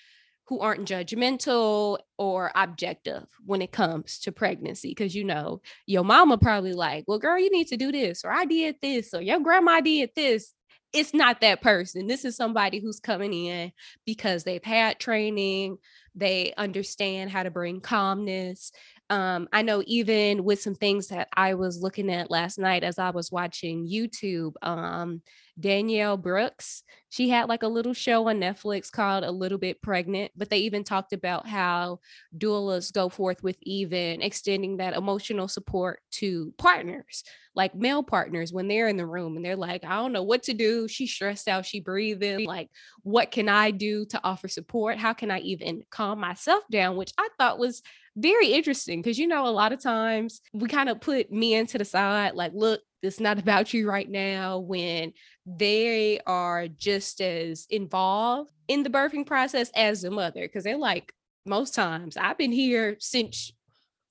who 0.49 0.61
aren't 0.61 0.89
judgmental 0.89 1.99
or 2.17 2.51
objective 2.55 3.27
when 3.45 3.61
it 3.61 3.71
comes 3.71 4.19
to 4.21 4.33
pregnancy. 4.33 4.95
Cause 4.95 5.15
you 5.15 5.25
know, 5.25 5.61
your 5.87 6.05
mama 6.05 6.39
probably 6.39 6.73
like, 6.73 7.05
well, 7.07 7.19
girl, 7.19 7.39
you 7.39 7.51
need 7.51 7.69
to 7.69 7.77
do 7.77 7.93
this, 7.93 8.25
or 8.25 8.33
I 8.33 8.47
did 8.47 8.77
this, 8.81 9.13
or 9.13 9.21
your 9.21 9.41
grandma 9.41 9.81
did 9.81 10.11
this. 10.17 10.55
It's 10.95 11.13
not 11.13 11.43
that 11.43 11.61
person. 11.61 12.07
This 12.07 12.25
is 12.25 12.35
somebody 12.35 12.81
who's 12.81 12.99
coming 12.99 13.35
in 13.35 13.73
because 14.07 14.45
they've 14.45 14.65
had 14.65 14.99
training, 14.99 15.77
they 16.15 16.55
understand 16.57 17.31
how 17.31 17.43
to 17.43 17.51
bring 17.51 17.83
calmness. 17.83 18.73
Um, 19.11 19.49
I 19.53 19.63
know 19.63 19.83
even 19.87 20.45
with 20.45 20.61
some 20.61 20.75
things 20.75 21.09
that 21.09 21.29
I 21.35 21.55
was 21.55 21.81
looking 21.83 22.11
at 22.13 22.31
last 22.31 22.59
night 22.59 22.85
as 22.85 22.99
I 22.99 23.11
was 23.11 23.33
watching 23.33 23.89
YouTube, 23.89 24.53
um, 24.63 25.23
Danielle 25.59 26.17
Brooks. 26.17 26.83
She 27.11 27.31
had 27.31 27.49
like 27.49 27.63
a 27.63 27.69
little 27.69 27.95
show 27.95 28.29
on 28.29 28.39
Netflix 28.39 28.93
called 28.93 29.25
A 29.25 29.31
Little 29.31 29.59
Bit 29.59 29.81
Pregnant, 29.81 30.31
but 30.37 30.51
they 30.51 30.59
even 30.59 30.85
talked 30.85 31.13
about 31.13 31.49
how 31.49 32.01
doulas 32.37 32.93
go 32.93 33.09
forth 33.09 33.43
with 33.43 33.57
even 33.63 34.21
extending 34.21 34.77
that 34.77 34.95
emotional 34.95 35.49
support 35.49 36.01
to 36.13 36.53
partners, 36.59 37.25
like 37.55 37.75
male 37.75 38.03
partners, 38.03 38.53
when 38.53 38.69
they're 38.69 38.89
in 38.89 38.99
the 38.99 39.07
room 39.07 39.37
and 39.37 39.45
they're 39.45 39.57
like, 39.57 39.85
I 39.85 39.97
don't 39.97 40.13
know 40.13 40.23
what 40.23 40.45
to 40.45 40.55
do. 40.55 40.87
She's 40.87 41.11
stressed 41.11 41.49
out, 41.49 41.67
she 41.67 41.81
breathing. 41.81 42.45
Like, 42.47 42.69
what 43.03 43.31
can 43.31 43.49
I 43.49 43.71
do 43.71 44.05
to 44.07 44.21
offer 44.23 44.49
support? 44.49 44.99
How 44.99 45.15
can 45.15 45.31
I 45.31 45.41
even 45.41 45.83
calm 45.91 46.21
myself 46.21 46.63
down? 46.71 46.97
Which 46.97 47.13
I 47.19 47.29
thought 47.39 47.59
was 47.59 47.83
very 48.19 48.53
interesting 48.53 49.01
because 49.01 49.19
you 49.19 49.27
know 49.27 49.47
a 49.47 49.51
lot 49.51 49.73
of 49.73 49.81
times 49.81 50.41
we 50.53 50.69
kind 50.69 50.89
of 50.89 51.01
put 51.01 51.33
men 51.33 51.67
to 51.67 51.79
the 51.79 51.85
side 51.85 52.35
like 52.35 52.53
look 52.55 52.81
it's 53.03 53.21
not 53.21 53.39
about 53.39 53.73
you 53.73 53.89
right 53.89 54.11
now 54.11 54.59
when 54.59 55.13
they 55.47 56.19
are 56.27 56.67
just 56.69 57.21
as 57.21 57.67
involved 57.71 58.51
in 58.67 58.83
the 58.83 58.91
birthing 58.91 59.25
process 59.25 59.71
as 59.75 60.03
the 60.03 60.11
mother 60.11 60.43
because 60.43 60.65
they're 60.65 60.77
like 60.77 61.13
most 61.47 61.75
times 61.75 62.17
i've 62.17 62.39
been 62.39 62.53
here 62.53 62.97
since 62.99 63.53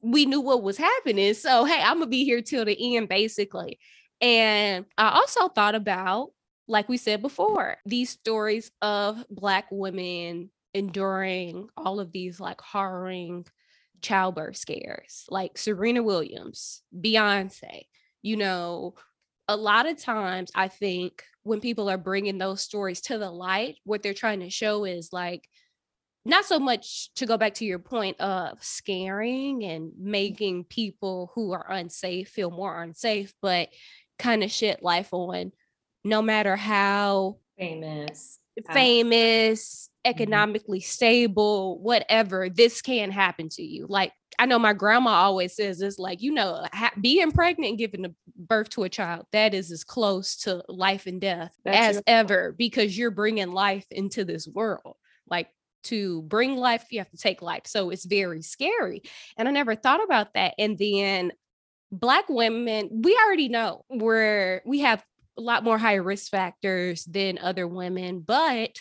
we 0.02 0.26
knew 0.26 0.42
what 0.42 0.64
was 0.64 0.78
happening 0.78 1.34
so 1.34 1.66
hey 1.66 1.82
i'm 1.82 2.00
gonna 2.00 2.08
be 2.08 2.24
here 2.24 2.42
till 2.42 2.66
the 2.66 2.96
end 2.96 3.10
basically. 3.10 3.80
And 4.22 4.86
i 4.98 5.10
also 5.10 5.50
thought 5.50 5.76
about 5.76 6.32
like 6.68 6.90
we 6.90 6.98
said 6.98 7.22
before 7.22 7.78
these 7.86 8.10
stories 8.10 8.72
of 8.82 9.24
black 9.30 9.66
women 9.72 10.50
enduring 10.74 11.70
all 11.78 12.00
of 12.00 12.12
these 12.12 12.40
like 12.40 12.62
harrowing 12.62 13.46
childbirth 14.02 14.56
scares 14.56 15.26
like 15.30 15.58
serena 15.58 16.04
williams 16.04 16.82
beyonce 16.98 17.86
you 18.28 18.36
know, 18.36 18.96
a 19.48 19.56
lot 19.56 19.88
of 19.88 19.98
times 19.98 20.52
I 20.54 20.68
think 20.68 21.24
when 21.44 21.62
people 21.62 21.90
are 21.90 21.98
bringing 21.98 22.38
those 22.38 22.62
stories 22.62 23.02
to 23.02 23.18
the 23.18 23.32
light, 23.32 23.78
what 23.86 24.04
they're 24.04 24.14
trying 24.14 24.42
to 24.42 24.50
show 24.50 24.84
is 24.84 25.14
like, 25.14 25.48
not 26.26 26.44
so 26.44 26.60
much 26.60 27.14
to 27.16 27.26
go 27.26 27.38
back 27.38 27.54
to 27.54 27.66
your 27.66 27.80
point 27.80 28.20
of 28.20 28.62
scaring 28.62 29.64
and 29.64 29.94
making 29.98 30.66
people 30.66 31.32
who 31.36 31.54
are 31.54 31.72
unsafe 31.72 32.28
feel 32.28 32.52
more 32.52 32.84
unsafe, 32.84 33.34
but 33.42 33.70
kind 34.20 34.44
of 34.44 34.52
shit 34.52 34.84
life 34.84 35.14
on 35.14 35.54
no 36.04 36.22
matter 36.22 36.58
how 36.58 37.38
famous, 37.58 38.40
famous, 38.74 39.90
mm-hmm. 40.06 40.10
economically 40.10 40.80
stable, 40.80 41.80
whatever, 41.80 42.50
this 42.50 42.82
can 42.82 43.12
happen 43.12 43.50
to 43.50 43.64
you. 43.64 43.86
Like 43.90 44.14
I 44.40 44.46
know 44.46 44.60
my 44.60 44.74
grandma 44.74 45.12
always 45.12 45.56
says 45.56 45.80
this, 45.80 45.98
like, 45.98 46.22
you 46.22 46.32
know, 46.32 46.64
ha- 46.72 46.92
being 47.02 47.32
pregnant 47.32 47.72
and 47.72 47.78
giving 47.78 48.16
birth 48.36 48.70
to 48.72 48.84
a 48.84 48.90
child, 48.90 49.26
that 49.32 49.54
is 49.54 49.72
as 49.72 49.84
close 49.84 50.36
to 50.38 50.64
life 50.68 51.08
and 51.08 51.20
death 51.20 51.56
That's 51.66 51.98
as 51.98 52.04
ever 52.06 52.54
because 52.58 52.98
you're 52.98 53.12
bringing 53.12 53.52
life 53.52 53.86
into 53.90 54.24
this 54.24 54.48
world. 54.48 54.96
Like 55.28 55.50
to 55.86 56.22
bring 56.24 56.56
life, 56.56 56.86
you 56.92 57.00
have 57.00 57.10
to 57.12 57.18
take 57.18 57.42
life. 57.42 57.64
So 57.66 57.90
it's 57.90 58.06
very 58.06 58.42
scary. 58.42 59.02
And 59.38 59.48
I 59.48 59.52
never 59.52 59.76
thought 59.76 60.04
about 60.04 60.34
that. 60.36 60.54
And 60.60 60.78
then 60.78 61.32
black 61.92 62.30
women, 62.30 62.90
we 62.92 63.18
already 63.26 63.50
know 63.50 63.86
we're 63.90 64.62
we 64.66 64.82
have 64.82 65.04
a 65.38 65.42
lot 65.42 65.64
more 65.64 65.78
higher 65.78 66.04
risk 66.04 66.32
factors 66.32 67.06
than 67.06 67.38
other 67.38 67.68
women, 67.68 68.20
but 68.20 68.78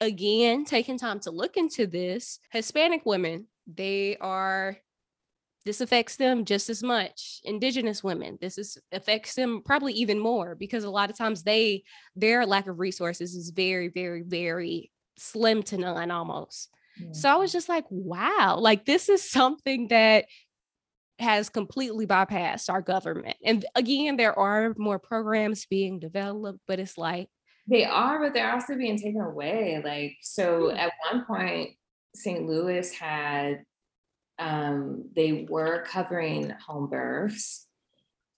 again, 0.00 0.64
taking 0.64 0.98
time 0.98 1.20
to 1.20 1.30
look 1.30 1.56
into 1.56 1.86
this, 1.86 2.38
Hispanic 2.50 3.02
women, 3.04 3.46
they 3.66 4.16
are 4.20 4.76
this 5.64 5.80
affects 5.80 6.14
them 6.14 6.44
just 6.44 6.70
as 6.70 6.80
much 6.80 7.40
indigenous 7.42 8.02
women 8.04 8.38
this 8.40 8.56
is 8.56 8.78
affects 8.92 9.34
them 9.34 9.62
probably 9.64 9.92
even 9.92 10.16
more 10.16 10.54
because 10.54 10.84
a 10.84 10.90
lot 10.90 11.10
of 11.10 11.18
times 11.18 11.42
they 11.42 11.82
their 12.14 12.46
lack 12.46 12.68
of 12.68 12.78
resources 12.78 13.34
is 13.34 13.50
very 13.50 13.88
very 13.88 14.22
very 14.22 14.92
slim 15.18 15.64
to 15.64 15.76
none 15.76 16.12
almost 16.12 16.70
yeah. 17.00 17.08
so 17.10 17.28
i 17.28 17.34
was 17.34 17.50
just 17.50 17.68
like 17.68 17.84
wow 17.90 18.56
like 18.60 18.84
this 18.84 19.08
is 19.08 19.28
something 19.28 19.88
that 19.88 20.26
has 21.18 21.48
completely 21.48 22.06
bypassed 22.06 22.68
our 22.70 22.82
government 22.82 23.36
and 23.44 23.64
again 23.74 24.16
there 24.16 24.38
are 24.38 24.74
more 24.76 24.98
programs 24.98 25.66
being 25.66 25.98
developed 25.98 26.60
but 26.66 26.78
it's 26.78 26.98
like 26.98 27.28
they 27.68 27.84
are 27.84 28.20
but 28.20 28.34
they're 28.34 28.52
also 28.52 28.76
being 28.76 28.98
taken 28.98 29.20
away 29.20 29.80
like 29.84 30.16
so 30.20 30.70
at 30.70 30.92
one 31.10 31.24
point 31.24 31.70
st 32.14 32.46
louis 32.46 32.92
had 32.92 33.64
um, 34.38 35.08
they 35.14 35.46
were 35.48 35.84
covering 35.84 36.52
home 36.66 36.88
births, 36.88 37.66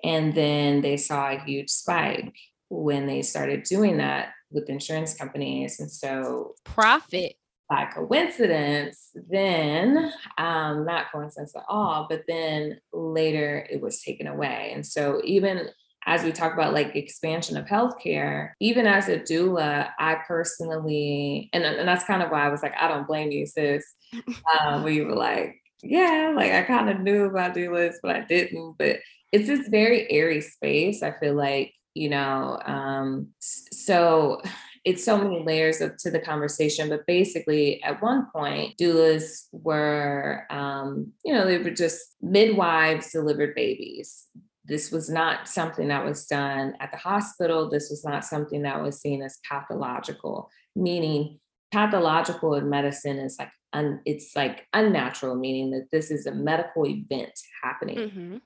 and 0.04 0.34
then 0.34 0.80
they 0.80 0.96
saw 0.96 1.30
a 1.30 1.40
huge 1.40 1.70
spike 1.70 2.34
when 2.68 3.06
they 3.06 3.22
started 3.22 3.64
doing 3.64 3.96
that 3.98 4.30
with 4.50 4.68
insurance 4.68 5.14
companies. 5.14 5.80
And 5.80 5.90
so, 5.90 6.54
profit 6.64 7.34
by 7.68 7.86
coincidence, 7.86 9.10
then, 9.28 10.12
um, 10.38 10.84
not 10.84 11.12
coincidence 11.12 11.54
at 11.54 11.64
all, 11.68 12.06
but 12.08 12.22
then 12.26 12.80
later 12.92 13.66
it 13.70 13.80
was 13.80 14.02
taken 14.02 14.26
away. 14.26 14.72
And 14.74 14.86
so, 14.86 15.20
even 15.24 15.68
as 16.06 16.24
we 16.24 16.32
talk 16.32 16.54
about 16.54 16.72
like 16.72 16.96
expansion 16.96 17.56
of 17.58 17.66
healthcare, 17.66 18.52
even 18.60 18.86
as 18.86 19.08
a 19.08 19.18
doula, 19.18 19.90
I 19.98 20.16
personally, 20.26 21.50
and, 21.52 21.64
and 21.64 21.86
that's 21.86 22.04
kind 22.04 22.22
of 22.22 22.30
why 22.30 22.46
I 22.46 22.48
was 22.48 22.62
like, 22.62 22.74
I 22.78 22.88
don't 22.88 23.06
blame 23.06 23.30
you, 23.30 23.46
sis. 23.46 23.84
Um, 24.60 24.84
we 24.84 25.02
were 25.02 25.14
like, 25.14 25.56
yeah, 25.82 26.32
like 26.34 26.52
I 26.52 26.62
kind 26.62 26.88
of 26.88 27.00
knew 27.00 27.24
about 27.24 27.54
doulas, 27.54 27.96
but 28.02 28.16
I 28.16 28.20
didn't. 28.22 28.76
But 28.78 29.00
it's 29.32 29.46
this 29.46 29.68
very 29.68 30.10
airy 30.10 30.40
space. 30.40 31.02
I 31.02 31.12
feel 31.12 31.34
like, 31.34 31.74
you 31.92 32.08
know, 32.08 32.58
um, 32.64 33.28
so 33.40 34.40
it's 34.84 35.04
so 35.04 35.18
many 35.18 35.42
layers 35.44 35.80
of, 35.80 35.96
to 35.98 36.10
the 36.10 36.18
conversation. 36.18 36.88
But 36.88 37.06
basically, 37.06 37.82
at 37.82 38.02
one 38.02 38.26
point, 38.34 38.76
doulas 38.78 39.46
were, 39.52 40.44
um, 40.50 41.12
you 41.24 41.32
know, 41.32 41.46
they 41.46 41.58
were 41.58 41.70
just 41.70 42.16
midwives 42.20 43.12
delivered 43.12 43.54
babies. 43.54 44.26
This 44.64 44.90
was 44.90 45.08
not 45.08 45.48
something 45.48 45.88
that 45.88 46.04
was 46.04 46.26
done 46.26 46.74
at 46.80 46.90
the 46.90 46.98
hospital. 46.98 47.70
This 47.70 47.88
was 47.88 48.04
not 48.04 48.24
something 48.24 48.62
that 48.62 48.82
was 48.82 49.00
seen 49.00 49.22
as 49.22 49.38
pathological, 49.48 50.50
meaning 50.76 51.40
pathological 51.72 52.54
in 52.54 52.68
medicine 52.68 53.18
is 53.18 53.36
like 53.38 53.50
un, 53.72 54.00
it's 54.04 54.34
like 54.36 54.66
unnatural, 54.72 55.36
meaning 55.36 55.70
that 55.70 55.88
this 55.90 56.10
is 56.10 56.26
a 56.26 56.32
medical 56.32 56.86
event 56.86 57.32
happening. 57.62 57.98
Mm-hmm. 57.98 58.36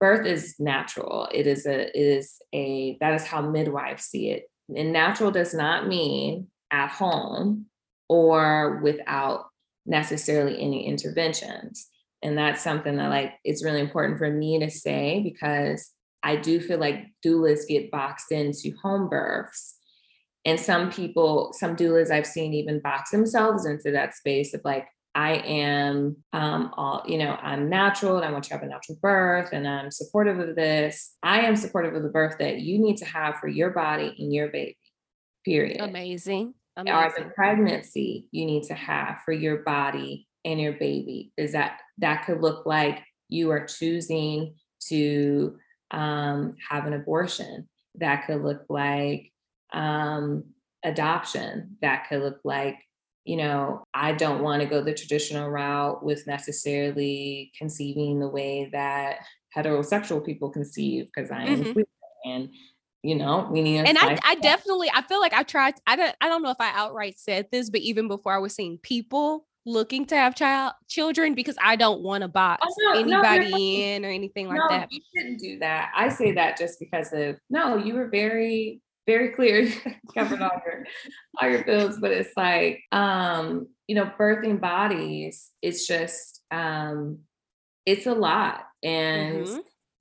Birth 0.00 0.26
is 0.26 0.54
natural. 0.58 1.28
It 1.32 1.46
is 1.46 1.66
a 1.66 1.88
it 1.88 2.00
is 2.00 2.40
a 2.54 2.96
that 3.00 3.14
is 3.14 3.26
how 3.26 3.42
midwives 3.42 4.04
see 4.04 4.30
it. 4.30 4.44
And 4.74 4.92
natural 4.92 5.30
does 5.30 5.54
not 5.54 5.86
mean 5.88 6.48
at 6.70 6.90
home 6.90 7.66
or 8.08 8.80
without 8.82 9.46
necessarily 9.86 10.60
any 10.60 10.86
interventions. 10.86 11.88
And 12.22 12.36
that's 12.36 12.62
something 12.62 12.96
that 12.96 13.08
like 13.08 13.34
it's 13.44 13.64
really 13.64 13.80
important 13.80 14.18
for 14.18 14.30
me 14.30 14.58
to 14.58 14.70
say 14.70 15.20
because 15.22 15.90
I 16.22 16.36
do 16.36 16.60
feel 16.60 16.78
like 16.78 17.06
doulas 17.24 17.66
get 17.68 17.90
boxed 17.90 18.32
into 18.32 18.72
home 18.82 19.08
births 19.08 19.78
and 20.44 20.58
some 20.58 20.90
people, 20.90 21.52
some 21.52 21.76
doulas 21.76 22.10
I've 22.10 22.26
seen 22.26 22.54
even 22.54 22.80
box 22.80 23.10
themselves 23.10 23.66
into 23.66 23.90
that 23.90 24.14
space 24.14 24.54
of 24.54 24.62
like, 24.64 24.86
I 25.18 25.32
am 25.32 26.16
um, 26.32 26.72
all, 26.76 27.02
you 27.04 27.18
know, 27.18 27.36
I'm 27.42 27.68
natural 27.68 28.18
and 28.18 28.24
I 28.24 28.30
want 28.30 28.44
you 28.44 28.50
to 28.50 28.54
have 28.54 28.62
a 28.62 28.70
natural 28.70 28.98
birth 29.02 29.48
and 29.52 29.66
I'm 29.66 29.90
supportive 29.90 30.38
of 30.38 30.54
this. 30.54 31.16
I 31.24 31.40
am 31.40 31.56
supportive 31.56 31.96
of 31.96 32.04
the 32.04 32.08
birth 32.08 32.36
that 32.38 32.60
you 32.60 32.78
need 32.78 32.98
to 32.98 33.04
have 33.04 33.34
for 33.38 33.48
your 33.48 33.70
body 33.70 34.14
and 34.16 34.32
your 34.32 34.46
baby, 34.46 34.78
period. 35.44 35.80
Amazing. 35.80 36.54
Amazing. 36.76 36.94
Or 36.96 37.12
the 37.18 37.30
pregnancy 37.34 38.28
you 38.30 38.46
need 38.46 38.62
to 38.68 38.74
have 38.74 39.22
for 39.24 39.32
your 39.32 39.64
body 39.64 40.28
and 40.44 40.60
your 40.60 40.74
baby. 40.74 41.32
Is 41.36 41.50
that 41.50 41.80
that 41.98 42.24
could 42.24 42.40
look 42.40 42.64
like 42.64 43.02
you 43.28 43.50
are 43.50 43.66
choosing 43.66 44.54
to 44.86 45.58
um, 45.90 46.54
have 46.70 46.86
an 46.86 46.92
abortion. 46.92 47.68
That 47.96 48.24
could 48.28 48.44
look 48.44 48.66
like 48.68 49.32
um, 49.72 50.44
adoption 50.84 51.76
that 51.82 52.06
could 52.08 52.22
look 52.22 52.38
like 52.44 52.76
you 53.28 53.36
know 53.36 53.84
i 53.92 54.10
don't 54.10 54.42
want 54.42 54.62
to 54.62 54.66
go 54.66 54.80
the 54.80 54.94
traditional 54.94 55.50
route 55.50 56.02
with 56.02 56.26
necessarily 56.26 57.52
conceiving 57.56 58.18
the 58.18 58.28
way 58.28 58.70
that 58.72 59.18
heterosexual 59.54 60.24
people 60.24 60.48
conceive 60.48 61.06
because 61.14 61.30
i 61.30 61.42
am 61.42 61.62
mm-hmm. 61.62 61.80
and 62.24 62.48
you 63.02 63.14
know 63.14 63.46
we 63.52 63.60
need 63.60 63.80
and 63.80 63.98
I, 63.98 64.18
I 64.24 64.36
definitely 64.36 64.90
i 64.94 65.02
feel 65.02 65.20
like 65.20 65.34
i 65.34 65.42
tried 65.42 65.74
i 65.86 65.94
don't 65.94 66.16
i 66.22 66.28
don't 66.28 66.42
know 66.42 66.50
if 66.50 66.60
i 66.60 66.72
outright 66.74 67.18
said 67.18 67.46
this 67.52 67.68
but 67.68 67.82
even 67.82 68.08
before 68.08 68.32
i 68.32 68.38
was 68.38 68.54
seeing 68.54 68.78
people 68.78 69.46
looking 69.66 70.06
to 70.06 70.16
have 70.16 70.34
child 70.34 70.72
children 70.88 71.34
because 71.34 71.56
i 71.62 71.76
don't 71.76 72.00
want 72.00 72.22
to 72.22 72.28
box 72.28 72.66
oh, 72.66 72.74
no, 72.78 72.98
anybody 72.98 73.50
no, 73.50 73.58
in 73.58 74.04
or 74.06 74.08
anything 74.08 74.48
like 74.48 74.56
no, 74.56 74.68
that. 74.70 74.88
you 74.90 75.00
shouldn't 75.14 75.38
do 75.38 75.58
that. 75.58 75.92
I 75.94 76.08
say 76.08 76.32
that 76.32 76.56
just 76.56 76.80
because 76.80 77.12
of 77.12 77.38
no 77.50 77.76
you 77.76 77.94
were 77.94 78.08
very 78.08 78.80
very 79.08 79.30
clear 79.30 79.72
covered 80.14 80.42
all 80.42 80.60
your 80.66 80.84
all 81.40 81.48
your 81.48 81.64
bills 81.64 81.96
but 81.98 82.10
it's 82.10 82.36
like 82.36 82.80
um 82.92 83.66
you 83.86 83.94
know 83.94 84.12
birthing 84.20 84.60
bodies 84.60 85.50
it's 85.62 85.86
just 85.86 86.42
um 86.50 87.18
it's 87.86 88.06
a 88.06 88.12
lot 88.12 88.64
and 88.82 89.46
mm-hmm. 89.46 89.58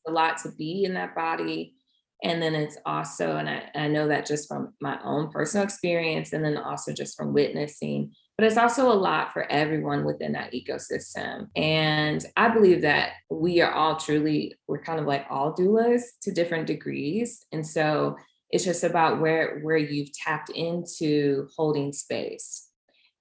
a 0.07 0.11
lot 0.11 0.37
to 0.37 0.51
be 0.57 0.83
in 0.83 0.93
that 0.93 1.15
body 1.15 1.73
and 2.21 2.41
then 2.41 2.53
it's 2.53 2.77
also 2.85 3.37
and 3.37 3.49
I, 3.49 3.69
I 3.73 3.87
know 3.87 4.09
that 4.09 4.25
just 4.25 4.49
from 4.49 4.73
my 4.81 4.99
own 5.01 5.31
personal 5.31 5.63
experience 5.63 6.33
and 6.33 6.43
then 6.43 6.57
also 6.57 6.91
just 6.91 7.15
from 7.15 7.33
witnessing 7.33 8.11
but 8.37 8.45
it's 8.45 8.57
also 8.57 8.91
a 8.91 8.93
lot 8.93 9.33
for 9.33 9.51
everyone 9.51 10.05
within 10.05 10.33
that 10.33 10.53
ecosystem. 10.53 11.47
And 11.55 12.23
I 12.35 12.49
believe 12.49 12.83
that 12.83 13.13
we 13.31 13.61
are 13.61 13.71
all 13.71 13.95
truly, 13.95 14.53
we're 14.67 14.83
kind 14.83 14.99
of 14.99 15.07
like 15.07 15.25
all 15.27 15.55
doulas 15.55 16.03
to 16.21 16.31
different 16.31 16.67
degrees. 16.67 17.43
And 17.51 17.65
so 17.65 18.15
it's 18.49 18.63
just 18.63 18.83
about 18.83 19.19
where 19.19 19.59
where 19.59 19.77
you've 19.77 20.13
tapped 20.13 20.49
into 20.49 21.47
holding 21.55 21.91
space. 21.91 22.69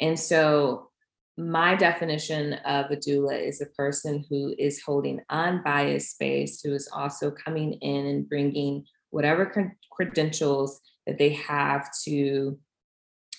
And 0.00 0.18
so 0.18 0.90
my 1.38 1.74
definition 1.74 2.54
of 2.64 2.90
a 2.90 2.96
doula 2.96 3.38
is 3.40 3.60
a 3.60 3.66
person 3.66 4.24
who 4.30 4.54
is 4.58 4.80
holding 4.80 5.20
unbiased 5.28 6.12
space, 6.12 6.60
who 6.62 6.72
is 6.72 6.88
also 6.92 7.30
coming 7.30 7.74
in 7.74 8.06
and 8.06 8.28
bringing 8.28 8.84
whatever 9.10 9.74
credentials 9.92 10.80
that 11.06 11.18
they 11.18 11.30
have 11.30 11.88
to 12.04 12.58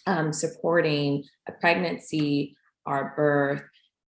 um, 0.06 0.32
supporting 0.32 1.24
a 1.48 1.52
pregnancy 1.52 2.56
or 2.86 3.14
birth, 3.16 3.64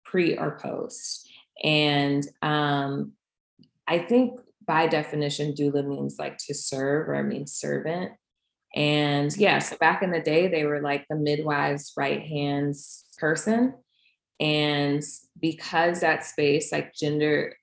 pre 0.03 0.37
or 0.37 0.57
post. 0.59 1.29
And 1.63 2.27
um, 2.41 3.13
I 3.87 3.99
think 3.99 4.39
by 4.65 4.87
definition, 4.87 5.53
doula 5.53 5.85
means 5.85 6.17
like 6.19 6.37
to 6.47 6.53
serve 6.53 7.09
or 7.09 7.21
means 7.23 7.53
servant. 7.53 8.11
And 8.75 9.35
yeah, 9.37 9.59
so 9.59 9.77
back 9.77 10.01
in 10.01 10.11
the 10.11 10.21
day, 10.21 10.47
they 10.47 10.65
were 10.65 10.81
like 10.81 11.05
the 11.09 11.15
midwife's 11.15 11.93
right 11.95 12.21
hands 12.21 13.05
person. 13.17 13.75
And 14.39 15.03
because 15.39 16.01
that 16.01 16.25
space, 16.25 16.71
like 16.71 16.93
gender, 16.95 17.55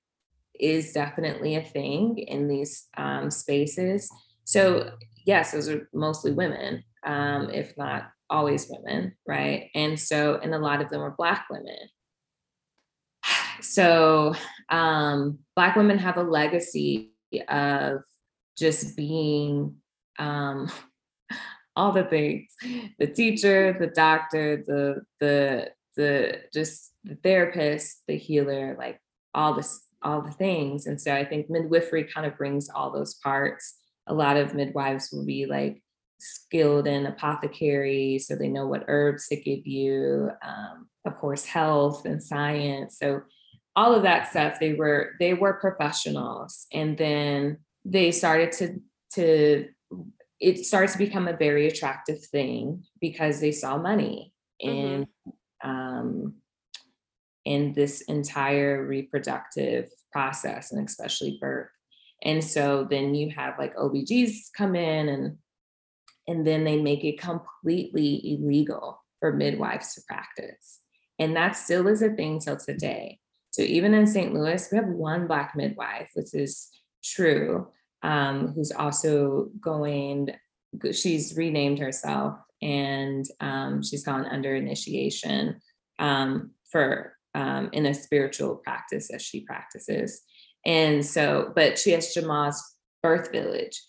is 0.59 0.93
definitely 0.93 1.57
a 1.57 1.65
thing 1.65 2.19
in 2.19 2.47
these 2.47 2.87
um, 2.97 3.31
spaces. 3.31 4.11
So, 4.45 4.91
yes, 5.25 5.53
those 5.53 5.69
are 5.69 5.89
mostly 5.93 6.33
women, 6.33 6.85
um, 7.05 7.51
if 7.51 7.77
not 7.77 8.11
always 8.29 8.71
women, 8.71 9.15
right? 9.27 9.71
And 9.75 9.99
so, 9.99 10.39
and 10.43 10.55
a 10.55 10.59
lot 10.59 10.81
of 10.81 10.91
them 10.91 11.01
are 11.01 11.15
Black 11.17 11.47
women. 11.51 11.79
So, 13.63 14.35
um, 14.69 15.39
Black 15.57 15.77
women 15.77 15.99
have 15.99 16.17
a 16.17 16.23
legacy 16.23 17.13
of 17.49 18.03
just 18.57 18.97
being 18.97 19.77
um, 20.19 20.71
all 21.77 21.93
the 21.93 22.05
things 22.05 22.55
the 22.99 23.07
teacher, 23.07 23.77
the 23.79 23.87
doctor, 23.87 24.63
the, 24.67 25.03
the, 25.21 25.71
the, 25.97 26.41
just 26.53 26.93
the 27.05 27.17
therapist, 27.17 28.03
the 28.07 28.17
healer, 28.17 28.77
like 28.79 29.01
all 29.35 29.55
this, 29.55 29.83
all 30.03 30.23
the 30.23 30.33
things. 30.33 30.87
And 30.87 31.01
so 31.01 31.15
I 31.15 31.25
think 31.25 31.49
midwifery 31.49 32.05
kind 32.05 32.27
of 32.27 32.37
brings 32.37 32.69
all 32.69 32.93
those 32.93 33.15
parts. 33.15 33.77
A 34.07 34.15
lot 34.15 34.37
of 34.37 34.55
midwives 34.55 35.11
will 35.13 35.25
be 35.25 35.47
like 35.47 35.83
skilled 36.19 36.87
in 36.87 37.07
apothecary, 37.07 38.19
so 38.19 38.35
they 38.35 38.49
know 38.49 38.67
what 38.67 38.85
herbs 38.89 39.29
to 39.29 39.37
give 39.37 39.67
you. 39.67 40.31
Um, 40.43 40.89
of 41.07 41.19
course, 41.19 41.45
health 41.45 42.05
and 42.05 42.23
science. 42.23 42.99
So 42.99 43.23
all 43.77 43.95
of 43.95 44.03
that 44.03 44.31
stuff, 44.31 44.59
they 44.61 44.75
were 44.75 45.13
they 45.21 45.35
were 45.35 45.55
professionals, 45.55 46.67
and 46.73 46.99
then 46.99 47.59
they 47.85 48.11
started 48.11 48.53
to 48.53 48.81
to 49.15 49.69
it 50.41 50.65
started 50.65 50.91
to 50.93 50.99
become 50.99 51.29
a 51.29 51.37
very 51.37 51.67
attractive 51.67 52.25
thing 52.25 52.85
because 53.01 53.41
they 53.41 53.53
saw 53.53 53.77
money 53.77 54.33
in 54.59 55.07
mm-hmm. 55.27 55.71
um, 55.71 56.35
in 57.45 57.73
this 57.75 58.03
entire 58.03 58.87
reproductive 58.87 59.89
process 60.13 60.73
and 60.73 60.87
especially 60.87 61.39
birth. 61.41 61.69
And 62.23 62.43
so 62.43 62.87
then 62.89 63.15
you 63.15 63.31
have 63.31 63.59
like 63.59 63.77
OBGs 63.77 64.53
come 64.57 64.75
in 64.75 65.09
and 65.09 65.37
and 66.29 66.47
then 66.47 66.65
they 66.65 66.81
make 66.81 67.05
it 67.05 67.21
completely 67.21 68.21
illegal 68.25 69.03
for 69.19 69.33
midwives 69.33 69.95
to 69.95 70.03
practice. 70.07 70.81
And 71.19 71.35
that 71.37 71.53
still 71.53 71.89
is 71.89 72.03
a 72.03 72.11
thing 72.11 72.39
till 72.39 72.57
today. 72.57 73.19
So 73.51 73.63
even 73.63 73.95
in 73.95 74.07
St. 74.07 74.33
Louis, 74.33 74.69
we 74.71 74.77
have 74.79 74.89
one 74.89 75.27
Black 75.27 75.55
midwife, 75.57 76.11
which 76.15 76.35
is 76.35 76.69
true, 77.03 77.69
um, 78.03 78.53
who's 78.55 78.71
also 78.73 79.49
going, 79.61 80.31
she's 80.93 81.37
renamed 81.37 81.79
herself 81.79 82.39
and 82.63 83.27
um, 83.41 83.83
she's 83.83 84.05
gone 84.05 84.25
under 84.27 84.55
initiation 84.55 85.61
um, 85.99 86.53
for 86.71 87.15
um, 87.35 87.71
in 87.73 87.87
a 87.87 87.95
spiritual 87.95 88.57
practice 88.57 89.09
that 89.09 89.23
she 89.23 89.41
practices. 89.41 90.23
And 90.65 91.05
so, 91.05 91.53
but 91.55 91.79
she 91.79 91.91
has 91.93 92.15
Jamaa's 92.15 92.63
birth 93.03 93.33
village. 93.33 93.81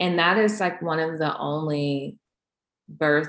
And 0.00 0.18
that 0.18 0.38
is 0.38 0.60
like 0.60 0.82
one 0.82 0.98
of 0.98 1.18
the 1.18 1.36
only 1.38 2.18
birth 2.88 3.28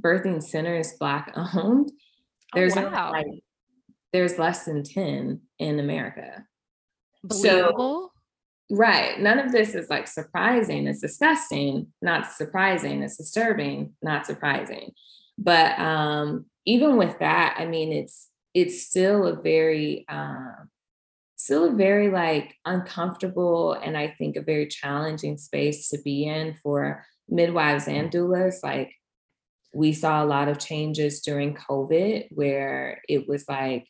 birthing 0.00 0.42
centers 0.42 0.94
black 0.98 1.32
owned. 1.36 1.90
Oh, 1.90 2.54
there's 2.54 2.76
oh, 2.76 2.88
wow. 2.88 3.12
like 3.12 3.26
there's 4.12 4.38
less 4.38 4.64
than 4.64 4.82
10 4.82 5.40
in 5.58 5.80
America. 5.80 6.44
Believable. 7.22 8.12
So 8.70 8.76
right. 8.76 9.18
None 9.18 9.38
of 9.38 9.52
this 9.52 9.74
is 9.74 9.90
like 9.90 10.06
surprising. 10.06 10.86
It's 10.86 11.00
disgusting, 11.00 11.88
not 12.00 12.32
surprising. 12.32 13.02
It's 13.02 13.16
disturbing, 13.16 13.94
not 14.02 14.26
surprising. 14.26 14.92
But 15.36 15.78
um 15.78 16.46
even 16.64 16.96
with 16.96 17.18
that, 17.18 17.56
I 17.58 17.66
mean 17.66 17.92
it's 17.92 18.28
it's 18.54 18.82
still 18.82 19.26
a 19.26 19.40
very 19.40 20.04
um 20.08 20.68
still 21.36 21.72
a 21.72 21.76
very 21.76 22.10
like 22.10 22.54
uncomfortable 22.64 23.72
and 23.74 23.96
I 23.96 24.14
think 24.18 24.36
a 24.36 24.42
very 24.42 24.66
challenging 24.66 25.38
space 25.38 25.88
to 25.90 25.98
be 26.02 26.26
in 26.26 26.56
for 26.62 27.04
midwives 27.28 27.86
and 27.86 28.10
doulas. 28.10 28.56
Like 28.62 28.92
we 29.72 29.92
saw 29.92 30.22
a 30.22 30.26
lot 30.26 30.48
of 30.48 30.58
changes 30.58 31.20
during 31.20 31.54
COVID 31.54 32.28
where 32.30 33.00
it 33.08 33.28
was 33.28 33.44
like, 33.48 33.86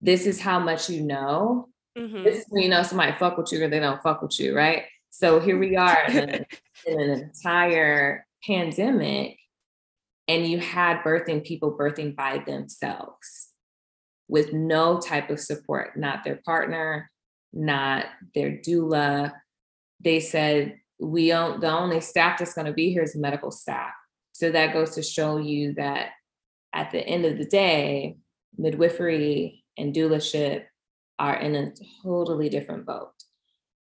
this 0.00 0.26
is 0.26 0.40
how 0.40 0.58
much 0.58 0.88
you 0.88 1.02
know. 1.02 1.68
Mm-hmm. 1.96 2.22
This 2.22 2.38
is 2.38 2.44
when 2.48 2.62
you 2.62 2.68
know 2.68 2.82
somebody 2.82 3.12
fuck 3.18 3.36
with 3.36 3.52
you 3.52 3.64
or 3.64 3.68
they 3.68 3.80
don't 3.80 4.02
fuck 4.02 4.22
with 4.22 4.38
you, 4.38 4.56
right? 4.56 4.84
So 5.10 5.40
here 5.40 5.58
we 5.58 5.76
are 5.76 6.04
in, 6.08 6.46
in 6.86 7.00
an 7.00 7.10
entire 7.10 8.26
pandemic, 8.46 9.38
and 10.28 10.46
you 10.46 10.58
had 10.58 11.02
birthing 11.02 11.44
people 11.44 11.76
birthing 11.76 12.14
by 12.14 12.42
themselves 12.46 13.48
with 14.28 14.52
no 14.52 15.00
type 15.00 15.30
of 15.30 15.40
support, 15.40 15.96
not 15.96 16.22
their 16.22 16.40
partner, 16.44 17.10
not 17.52 18.06
their 18.34 18.52
doula. 18.52 19.32
They 20.00 20.20
said, 20.20 20.78
we 21.00 21.28
don't, 21.28 21.60
the 21.60 21.70
only 21.70 22.00
staff 22.00 22.38
that's 22.38 22.54
going 22.54 22.66
to 22.66 22.72
be 22.72 22.90
here 22.90 23.02
is 23.02 23.16
medical 23.16 23.50
staff. 23.50 23.92
So 24.32 24.50
that 24.50 24.72
goes 24.72 24.94
to 24.94 25.02
show 25.02 25.38
you 25.38 25.74
that 25.74 26.10
at 26.74 26.90
the 26.90 27.00
end 27.00 27.24
of 27.24 27.38
the 27.38 27.44
day, 27.44 28.18
midwifery 28.56 29.57
and 29.78 29.94
doulaship 29.94 30.64
are 31.18 31.36
in 31.36 31.54
a 31.54 31.72
totally 32.02 32.48
different 32.48 32.86
boat. 32.86 33.12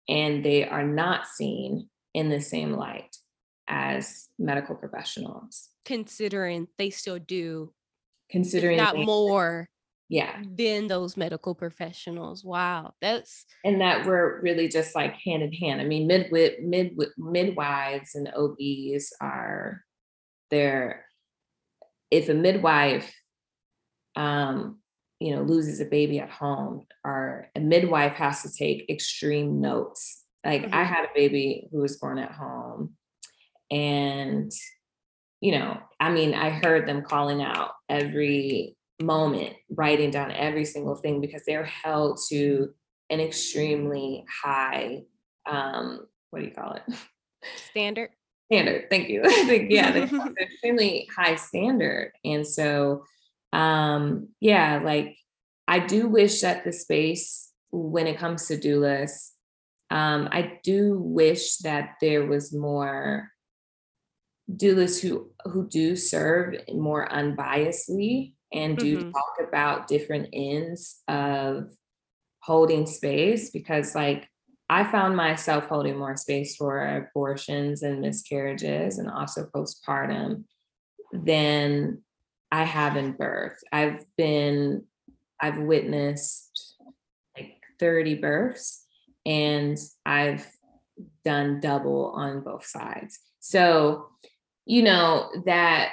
And 0.08 0.44
they 0.44 0.68
are 0.68 0.86
not 0.86 1.28
seen 1.28 1.90
in 2.14 2.30
the 2.30 2.42
same 2.42 2.74
light 2.74 3.16
as 3.68 4.30
medical 4.40 4.76
professionals. 4.76 5.70
Considering 5.86 6.68
they 6.78 6.90
still 6.90 7.20
do, 7.20 7.74
considering 8.30 8.78
not 8.78 8.98
more 8.98 9.70
yeah 10.10 10.42
than 10.56 10.88
those 10.88 11.18
medical 11.18 11.54
professionals 11.54 12.44
wow 12.44 12.94
that's 13.02 13.46
and 13.66 13.82
that 13.82 14.06
we're 14.06 14.40
really 14.42 14.68
just 14.68 14.96
like 14.96 15.14
hand 15.16 15.44
in 15.44 15.52
hand 15.52 15.82
i 15.82 15.84
mean 15.84 16.08
mid 16.08 16.32
mid 16.32 16.98
midwives 17.18 18.16
and 18.16 18.30
obs 18.36 19.14
are 19.20 19.82
there 20.50 21.06
if 22.10 22.30
a 22.30 22.34
midwife 22.34 23.14
um 24.16 24.80
you 25.20 25.36
know 25.36 25.42
loses 25.42 25.80
a 25.80 25.86
baby 25.86 26.20
at 26.20 26.30
home 26.30 26.86
or 27.04 27.50
a 27.56 27.60
midwife 27.60 28.14
has 28.14 28.44
to 28.44 28.52
take 28.52 28.90
extreme 28.90 29.62
notes. 29.62 30.24
Like 30.46 30.64
mm-hmm. 30.64 30.74
i 30.76 30.84
had 30.84 31.04
a 31.04 31.14
baby 31.16 31.68
who 31.72 31.80
was 31.80 31.98
born 31.98 32.20
at 32.20 32.32
home 32.32 32.94
and 33.70 34.52
you 35.42 35.52
know 35.52 35.78
i 36.00 36.10
mean 36.10 36.34
i 36.34 36.50
heard 36.50 36.88
them 36.88 37.02
calling 37.02 37.42
out 37.42 37.72
every 37.90 38.78
moment 39.02 39.56
writing 39.70 40.10
down 40.10 40.32
every 40.32 40.64
single 40.64 40.96
thing 40.96 41.20
because 41.20 41.44
they're 41.46 41.66
held 41.66 42.20
to 42.30 42.70
an 43.10 43.20
extremely 43.20 44.24
high 44.42 45.02
um 45.50 46.08
what 46.30 46.40
do 46.40 46.46
you 46.46 46.54
call 46.54 46.74
it? 46.74 46.84
Standard? 47.70 48.10
Standard 48.52 48.90
thank 48.90 49.10
you. 49.10 49.22
I 49.26 49.46
think 49.46 49.72
yeah 49.72 49.92
they 49.92 50.06
have 50.06 50.36
extremely 50.40 51.08
high 51.16 51.36
standard. 51.36 52.12
And 52.24 52.46
so 52.46 53.04
um 53.54 54.28
yeah 54.40 54.82
like 54.84 55.18
i 55.68 55.80
do 55.80 56.08
wish 56.08 56.42
that 56.42 56.64
the 56.64 56.74
space 56.74 57.52
when 57.72 58.08
it 58.08 58.18
comes 58.18 58.48
to 58.48 58.58
doulas 58.58 59.32
um 59.90 60.28
i 60.32 60.60
do 60.64 61.00
wish 61.00 61.58
that 61.58 61.96
there 62.02 62.26
was 62.26 62.54
more 62.54 63.30
doulas 64.52 65.02
who 65.02 65.30
who 65.46 65.68
do 65.68 65.96
serve 65.96 66.56
more 66.74 67.08
unbiasedly 67.10 68.34
and 68.54 68.78
do 68.78 68.98
mm-hmm. 69.00 69.12
talk 69.12 69.48
about 69.48 69.88
different 69.88 70.30
ends 70.34 71.02
of 71.08 71.70
holding 72.42 72.86
space 72.86 73.50
because 73.50 73.94
like 73.94 74.30
I 74.70 74.90
found 74.92 75.16
myself 75.16 75.68
holding 75.68 75.98
more 75.98 76.18
space 76.18 76.56
for 76.56 76.80
abortions 76.80 77.84
and 77.84 78.02
miscarriages 78.02 78.98
and 78.98 79.10
also 79.10 79.50
postpartum 79.54 80.44
than 81.14 82.04
I 82.52 82.64
have 82.64 82.98
in 82.98 83.14
birth. 83.14 83.60
I've 83.72 84.06
been, 84.18 84.84
I've 85.42 85.58
witnessed 85.58 86.76
like 87.36 87.56
30 87.80 88.16
births 88.16 88.86
and 89.26 89.78
I've 90.06 90.48
done 91.26 91.60
double 91.60 92.14
on 92.16 92.42
both 92.42 92.66
sides. 92.66 93.20
So, 93.40 94.08
you 94.66 94.84
know, 94.84 95.30
that 95.46 95.92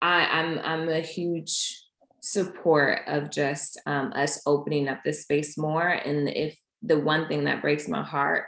I, 0.00 0.26
I'm 0.26 0.58
I'm 0.58 0.88
a 0.88 1.00
huge 1.00 1.82
support 2.20 3.00
of 3.06 3.30
just 3.30 3.80
um, 3.86 4.12
us 4.14 4.42
opening 4.46 4.88
up 4.88 5.02
this 5.04 5.22
space 5.22 5.58
more. 5.58 5.88
And 5.88 6.28
if 6.28 6.56
the 6.82 6.98
one 6.98 7.28
thing 7.28 7.44
that 7.44 7.62
breaks 7.62 7.88
my 7.88 8.02
heart 8.02 8.46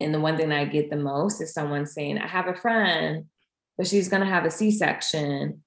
and 0.00 0.12
the 0.12 0.20
one 0.20 0.36
thing 0.36 0.50
that 0.50 0.58
I 0.58 0.64
get 0.64 0.90
the 0.90 0.96
most 0.96 1.40
is 1.40 1.54
someone 1.54 1.86
saying, 1.86 2.18
I 2.18 2.26
have 2.26 2.48
a 2.48 2.54
friend, 2.54 3.26
but 3.76 3.86
she's 3.86 4.08
going 4.08 4.22
to 4.22 4.28
have 4.28 4.44
a 4.44 4.50
C 4.50 4.70
section. 4.70 5.62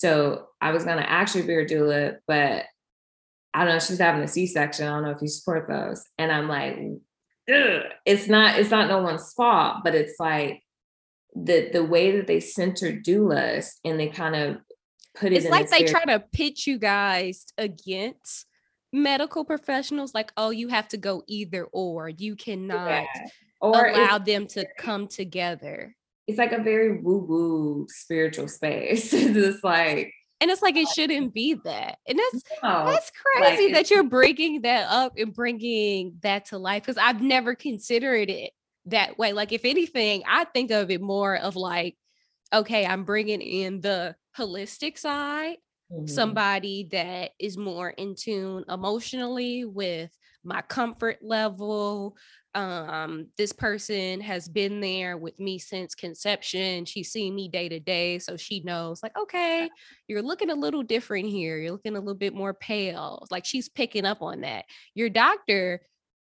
So 0.00 0.46
I 0.62 0.72
was 0.72 0.84
going 0.84 0.96
to 0.96 1.10
actually 1.10 1.42
be 1.42 1.54
a 1.56 1.66
doula, 1.66 2.16
but 2.26 2.64
I 3.52 3.64
don't 3.64 3.74
know, 3.74 3.78
she's 3.78 3.98
having 3.98 4.22
a 4.22 4.28
C 4.28 4.46
section. 4.46 4.86
I 4.86 4.92
don't 4.92 5.04
know 5.04 5.10
if 5.10 5.20
you 5.20 5.28
support 5.28 5.68
those. 5.68 6.02
And 6.16 6.32
I'm 6.32 6.48
like, 6.48 6.78
Ugh. 7.52 7.82
it's 8.06 8.26
not, 8.26 8.58
it's 8.58 8.70
not 8.70 8.88
no 8.88 9.02
one's 9.02 9.32
fault, 9.34 9.78
but 9.84 9.94
it's 9.94 10.18
like, 10.18 10.62
the 11.34 11.70
the 11.72 11.84
way 11.84 12.16
that 12.16 12.26
they 12.26 12.40
center 12.40 12.92
doulas 12.92 13.74
and 13.84 14.00
they 14.00 14.08
kind 14.08 14.34
of 14.34 14.56
put 15.14 15.32
it 15.32 15.36
it's 15.36 15.48
like 15.48 15.70
they 15.70 15.84
try 15.84 16.04
to 16.04 16.18
pitch 16.32 16.66
you 16.66 16.78
guys 16.78 17.46
against 17.56 18.46
medical 18.92 19.44
professionals 19.44 20.12
like 20.12 20.32
oh 20.36 20.50
you 20.50 20.68
have 20.68 20.88
to 20.88 20.96
go 20.96 21.22
either 21.28 21.64
or 21.72 22.08
you 22.08 22.34
cannot 22.34 22.88
yeah. 22.88 23.06
or 23.60 23.86
allow 23.86 24.18
them 24.18 24.46
to 24.46 24.66
come 24.76 25.06
together 25.06 25.94
it's 26.30 26.38
like 26.38 26.52
a 26.52 26.62
very 26.62 27.00
woo-woo 27.00 27.86
spiritual 27.88 28.48
space. 28.48 29.12
It's 29.12 29.64
like 29.64 30.12
and 30.40 30.50
it's 30.50 30.62
like 30.62 30.76
it 30.76 30.88
shouldn't 30.88 31.34
be 31.34 31.54
that. 31.64 31.98
And 32.06 32.18
that's 32.18 32.44
no, 32.62 32.86
that's 32.86 33.10
crazy 33.10 33.64
like, 33.66 33.74
that 33.74 33.90
you're 33.90 34.04
breaking 34.04 34.62
that 34.62 34.86
up 34.90 35.14
and 35.18 35.34
bringing 35.34 36.14
that 36.22 36.46
to 36.46 36.58
life 36.58 36.82
because 36.82 36.96
i've 36.96 37.20
never 37.20 37.54
considered 37.54 38.30
it 38.30 38.52
that 38.86 39.18
way. 39.18 39.32
Like 39.32 39.52
if 39.52 39.64
anything 39.64 40.22
i 40.26 40.44
think 40.44 40.70
of 40.70 40.90
it 40.90 41.02
more 41.02 41.36
of 41.36 41.56
like 41.56 41.96
okay 42.52 42.86
i'm 42.86 43.04
bringing 43.04 43.42
in 43.42 43.80
the 43.80 44.16
holistic 44.36 44.98
side, 44.98 45.56
mm-hmm. 45.92 46.06
somebody 46.06 46.88
that 46.92 47.32
is 47.38 47.58
more 47.58 47.90
in 47.90 48.14
tune 48.14 48.64
emotionally 48.68 49.64
with 49.64 50.10
my 50.42 50.62
comfort 50.62 51.18
level, 51.20 52.16
um 52.56 53.28
this 53.38 53.52
person 53.52 54.20
has 54.20 54.48
been 54.48 54.80
there 54.80 55.16
with 55.16 55.38
me 55.38 55.56
since 55.56 55.94
conception 55.94 56.84
she's 56.84 57.12
seen 57.12 57.32
me 57.32 57.48
day 57.48 57.68
to 57.68 57.78
day 57.78 58.18
so 58.18 58.36
she 58.36 58.60
knows 58.64 59.00
like 59.04 59.16
okay 59.16 59.70
you're 60.08 60.20
looking 60.20 60.50
a 60.50 60.54
little 60.54 60.82
different 60.82 61.28
here 61.28 61.58
you're 61.58 61.70
looking 61.70 61.94
a 61.94 62.00
little 62.00 62.12
bit 62.12 62.34
more 62.34 62.52
pale 62.52 63.24
like 63.30 63.44
she's 63.44 63.68
picking 63.68 64.04
up 64.04 64.22
on 64.22 64.40
that. 64.40 64.64
Your 64.94 65.08
doctor 65.08 65.80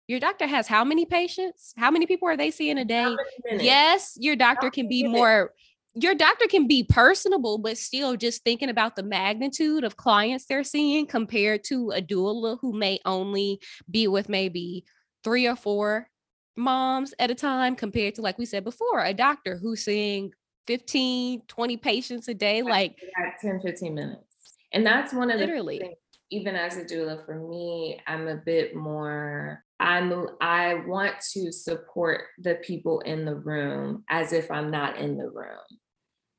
your 0.08 0.20
doctor 0.20 0.46
has 0.46 0.66
how 0.66 0.84
many 0.84 1.06
patients? 1.06 1.72
How 1.76 1.90
many 1.90 2.06
people 2.06 2.28
are 2.28 2.36
they 2.36 2.50
seeing 2.50 2.78
a 2.78 2.84
day? 2.84 3.16
yes 3.50 4.14
your 4.16 4.36
doctor 4.36 4.70
can 4.70 4.88
be 4.88 5.06
more 5.06 5.52
your 5.94 6.14
doctor 6.14 6.46
can 6.46 6.66
be 6.66 6.84
personable, 6.84 7.58
but 7.58 7.76
still 7.76 8.16
just 8.16 8.44
thinking 8.44 8.70
about 8.70 8.96
the 8.96 9.02
magnitude 9.02 9.84
of 9.84 9.98
clients 9.98 10.46
they're 10.46 10.64
seeing 10.64 11.06
compared 11.06 11.64
to 11.64 11.90
a 11.90 12.00
doula 12.00 12.58
who 12.60 12.72
may 12.72 12.98
only 13.04 13.60
be 13.90 14.08
with 14.08 14.28
maybe 14.28 14.84
three 15.22 15.46
or 15.46 15.54
four 15.56 16.08
moms 16.56 17.14
at 17.18 17.30
a 17.30 17.34
time 17.34 17.74
compared 17.74 18.14
to 18.14 18.22
like 18.22 18.38
we 18.38 18.44
said 18.44 18.64
before 18.64 19.04
a 19.04 19.14
doctor 19.14 19.56
who's 19.56 19.84
seeing 19.84 20.32
15 20.66 21.42
20 21.48 21.76
patients 21.76 22.28
a 22.28 22.34
day 22.34 22.62
like 22.62 22.96
10 23.40 23.60
15 23.60 23.94
minutes. 23.94 24.24
And 24.72 24.86
that's 24.86 25.12
one 25.12 25.30
of 25.30 25.38
literally. 25.38 25.78
the 25.78 25.84
things, 25.84 25.96
even 26.30 26.56
as 26.56 26.76
a 26.76 26.84
doula 26.84 27.24
for 27.26 27.48
me 27.48 28.00
i'm 28.06 28.26
a 28.28 28.36
bit 28.36 28.74
more 28.74 29.62
i'm 29.80 30.26
i 30.40 30.74
want 30.86 31.14
to 31.32 31.52
support 31.52 32.22
the 32.38 32.54
people 32.56 33.00
in 33.00 33.24
the 33.24 33.34
room 33.34 34.02
as 34.08 34.32
if 34.32 34.50
i'm 34.50 34.70
not 34.70 34.96
in 34.96 35.16
the 35.16 35.28
room 35.28 35.58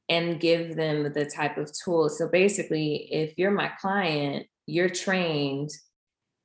and 0.10 0.40
give 0.40 0.76
them 0.76 1.12
the 1.14 1.26
type 1.26 1.58
of 1.58 1.72
tools. 1.84 2.18
So 2.18 2.28
basically 2.30 3.08
if 3.12 3.38
you're 3.38 3.52
my 3.52 3.72
client 3.80 4.48
you're 4.66 4.90
trained 4.90 5.70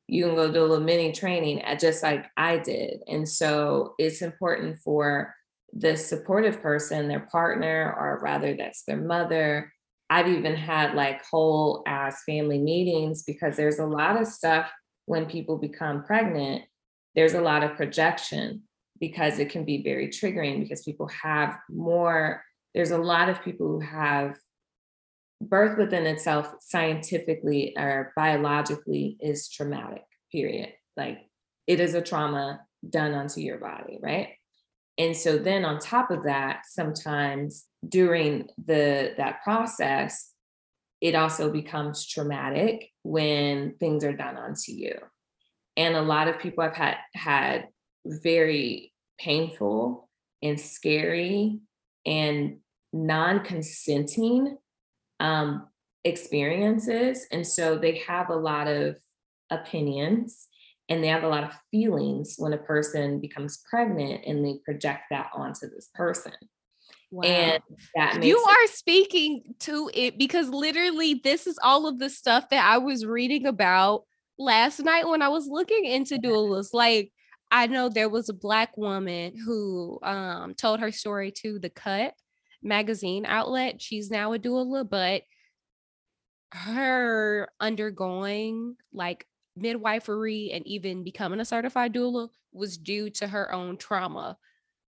you 0.09 0.25
can 0.25 0.35
go 0.35 0.51
do 0.51 0.61
a 0.61 0.67
little 0.67 0.85
mini 0.85 1.13
training 1.13 1.63
at 1.63 1.79
just 1.79 2.03
like 2.03 2.25
I 2.37 2.59
did. 2.59 3.03
And 3.07 3.29
so 3.29 3.95
it's 3.99 4.23
important 4.23 4.79
for 4.79 5.35
the 5.73 5.97
supportive 5.97 6.63
person, 6.63 7.09
their 7.09 7.29
partner, 7.31 7.95
or 7.99 8.19
rather 8.23 8.57
that's 8.57 8.85
their 8.85 8.97
mother. 8.97 9.71
I've 10.09 10.29
even 10.29 10.57
had 10.57 10.95
like 10.95 11.23
whole 11.27 11.83
ass 11.87 12.23
family 12.25 12.59
meetings 12.59 13.23
because 13.23 13.57
there's 13.57 13.79
a 13.79 13.87
lot 13.87 14.21
of 14.21 14.27
stuff 14.27 14.73
when 15.05 15.27
people 15.27 15.59
become 15.59 16.05
pregnant, 16.05 16.63
there's 17.15 17.35
a 17.35 17.41
lot 17.41 17.63
of 17.63 17.77
projection 17.77 18.63
because 19.01 19.39
it 19.39 19.51
can 19.51 19.65
be 19.65 19.83
very 19.83 20.09
triggering 20.09 20.61
because 20.61 20.83
people 20.83 21.09
have 21.09 21.59
more, 21.69 22.43
there's 22.75 22.91
a 22.91 22.99
lot 22.99 23.29
of 23.29 23.43
people 23.43 23.67
who 23.67 23.81
have 23.81 24.37
birth 25.41 25.79
within 25.79 26.07
itself 26.07 26.53
scientifically 26.61 27.75
or 27.77 28.13
biologically 28.17 29.17
is 29.21 29.49
traumatic 29.49 30.05
period. 30.33 30.73
Like 30.97 31.19
it 31.67 31.81
is 31.81 31.95
a 31.95 32.03
trauma 32.03 32.61
done 32.89 33.15
onto 33.15 33.41
your 33.41 33.59
body 33.59 33.99
right? 34.03 34.31
And 34.97 35.17
so 35.17 35.39
then 35.39 35.65
on 35.65 35.79
top 35.79 36.11
of 36.11 36.25
that 36.25 36.63
sometimes 36.67 37.67
during 37.89 38.49
the 38.65 39.15
that 39.17 39.43
process 39.45 40.33
it 41.01 41.15
also 41.15 41.51
becomes 41.51 42.07
traumatic 42.07 42.91
when 43.03 43.75
things 43.79 44.03
are 44.03 44.13
done 44.13 44.37
onto 44.37 44.73
you. 44.73 44.95
And 45.77 45.95
a 45.95 46.03
lot 46.03 46.27
of 46.27 46.41
people 46.41 46.65
have 46.65 46.75
had 46.75 46.97
had 47.15 47.69
very 48.05 48.93
painful 49.21 50.09
and 50.43 50.61
scary 50.61 51.61
and 52.05 52.59
non-consenting 52.93 54.57
um, 55.21 55.69
experiences. 56.05 57.27
And 57.31 57.47
so 57.47 57.79
they 57.79 57.99
have 58.07 58.31
a 58.31 58.37
lot 58.37 58.69
of 58.69 58.97
opinions 59.51 60.49
and 60.89 61.03
they 61.03 61.09
have 61.09 61.23
a 61.23 61.29
lot 61.29 61.45
of 61.45 61.53
feelings 61.71 62.37
when 62.39 62.53
a 62.53 62.59
person 62.59 63.21
becomes 63.21 63.63
pregnant 63.69 64.25
and 64.27 64.45
they 64.45 64.59
project 64.65 65.05
that 65.11 65.31
onto 65.35 65.69
this 65.69 65.91
person. 65.95 66.33
Wow. 67.11 67.23
And 67.23 67.63
that 67.95 68.23
you 68.23 68.39
are 68.39 68.67
speaking 68.67 69.55
to 69.61 69.91
it 69.95 70.19
because 70.19 70.49
literally 70.49 71.15
this 71.15 71.47
is 71.47 71.59
all 71.63 71.87
of 71.87 71.99
the 71.99 72.11
stuff 72.11 72.51
that 72.51 72.65
I 72.65 72.79
was 72.79 73.07
reading 73.07 73.47
about 73.47 74.05
last 74.39 74.81
night 74.81 75.09
when 75.09 75.23
I 75.23 75.29
was 75.29 75.47
looking 75.47 75.85
into 75.85 76.17
doulas. 76.17 76.75
Like 76.75 77.13
I 77.51 77.67
know 77.67 77.89
there 77.89 78.11
was 78.11 78.29
a 78.29 78.35
black 78.35 78.77
woman 78.77 79.35
who 79.37 79.99
um, 80.03 80.55
told 80.55 80.81
her 80.81 80.93
story 80.93 81.33
to 81.43 81.59
the 81.59 81.71
Cut 81.71 82.15
magazine 82.63 83.25
outlet. 83.27 83.81
She's 83.81 84.11
now 84.11 84.33
a 84.33 84.39
doula, 84.39 84.89
but 84.89 85.23
her 86.53 87.51
undergoing 87.61 88.77
like 88.93 89.27
midwifery 89.57 90.51
and 90.53 90.67
even 90.67 91.05
becoming 91.05 91.41
a 91.41 91.45
certified 91.45 91.93
doula 91.93 92.29
was 92.53 92.79
due 92.79 93.11
to 93.11 93.27
her 93.27 93.53
own 93.53 93.77
trauma. 93.77 94.37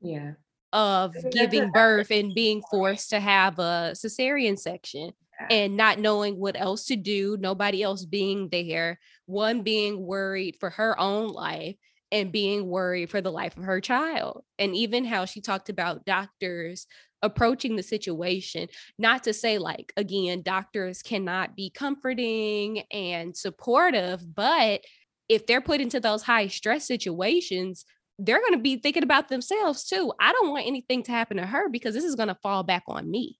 Yeah. 0.00 0.32
Of 0.72 1.14
giving 1.30 1.70
birth 1.70 2.10
and 2.10 2.34
being 2.34 2.62
forced 2.70 3.10
to 3.10 3.20
have 3.20 3.58
a 3.58 3.92
cesarean 3.94 4.58
section 4.58 5.12
and 5.48 5.76
not 5.76 5.98
knowing 5.98 6.38
what 6.38 6.58
else 6.60 6.86
to 6.86 6.96
do, 6.96 7.38
nobody 7.40 7.82
else 7.82 8.04
being 8.04 8.48
there, 8.50 8.98
one 9.24 9.62
being 9.62 10.04
worried 10.04 10.56
for 10.60 10.68
her 10.70 10.98
own 10.98 11.28
life 11.28 11.76
and 12.12 12.30
being 12.30 12.66
worried 12.66 13.10
for 13.10 13.20
the 13.20 13.32
life 13.32 13.56
of 13.56 13.62
her 13.64 13.80
child. 13.80 14.44
And 14.58 14.76
even 14.76 15.04
how 15.04 15.24
she 15.24 15.40
talked 15.40 15.70
about 15.70 16.04
doctors 16.04 16.86
approaching 17.22 17.76
the 17.76 17.82
situation 17.82 18.68
not 18.98 19.24
to 19.24 19.32
say 19.32 19.58
like 19.58 19.92
again 19.96 20.42
doctors 20.42 21.02
cannot 21.02 21.56
be 21.56 21.70
comforting 21.70 22.82
and 22.92 23.36
supportive 23.36 24.22
but 24.34 24.82
if 25.28 25.46
they're 25.46 25.60
put 25.60 25.80
into 25.80 25.98
those 25.98 26.22
high 26.22 26.46
stress 26.46 26.86
situations 26.86 27.84
they're 28.18 28.40
going 28.40 28.52
to 28.52 28.58
be 28.58 28.76
thinking 28.76 29.02
about 29.02 29.28
themselves 29.28 29.84
too. 29.84 30.12
I 30.20 30.32
don't 30.32 30.50
want 30.50 30.66
anything 30.66 31.02
to 31.04 31.12
happen 31.12 31.36
to 31.36 31.46
her 31.46 31.68
because 31.68 31.94
this 31.94 32.04
is 32.04 32.14
going 32.14 32.28
to 32.28 32.38
fall 32.42 32.62
back 32.62 32.84
on 32.88 33.10
me. 33.10 33.38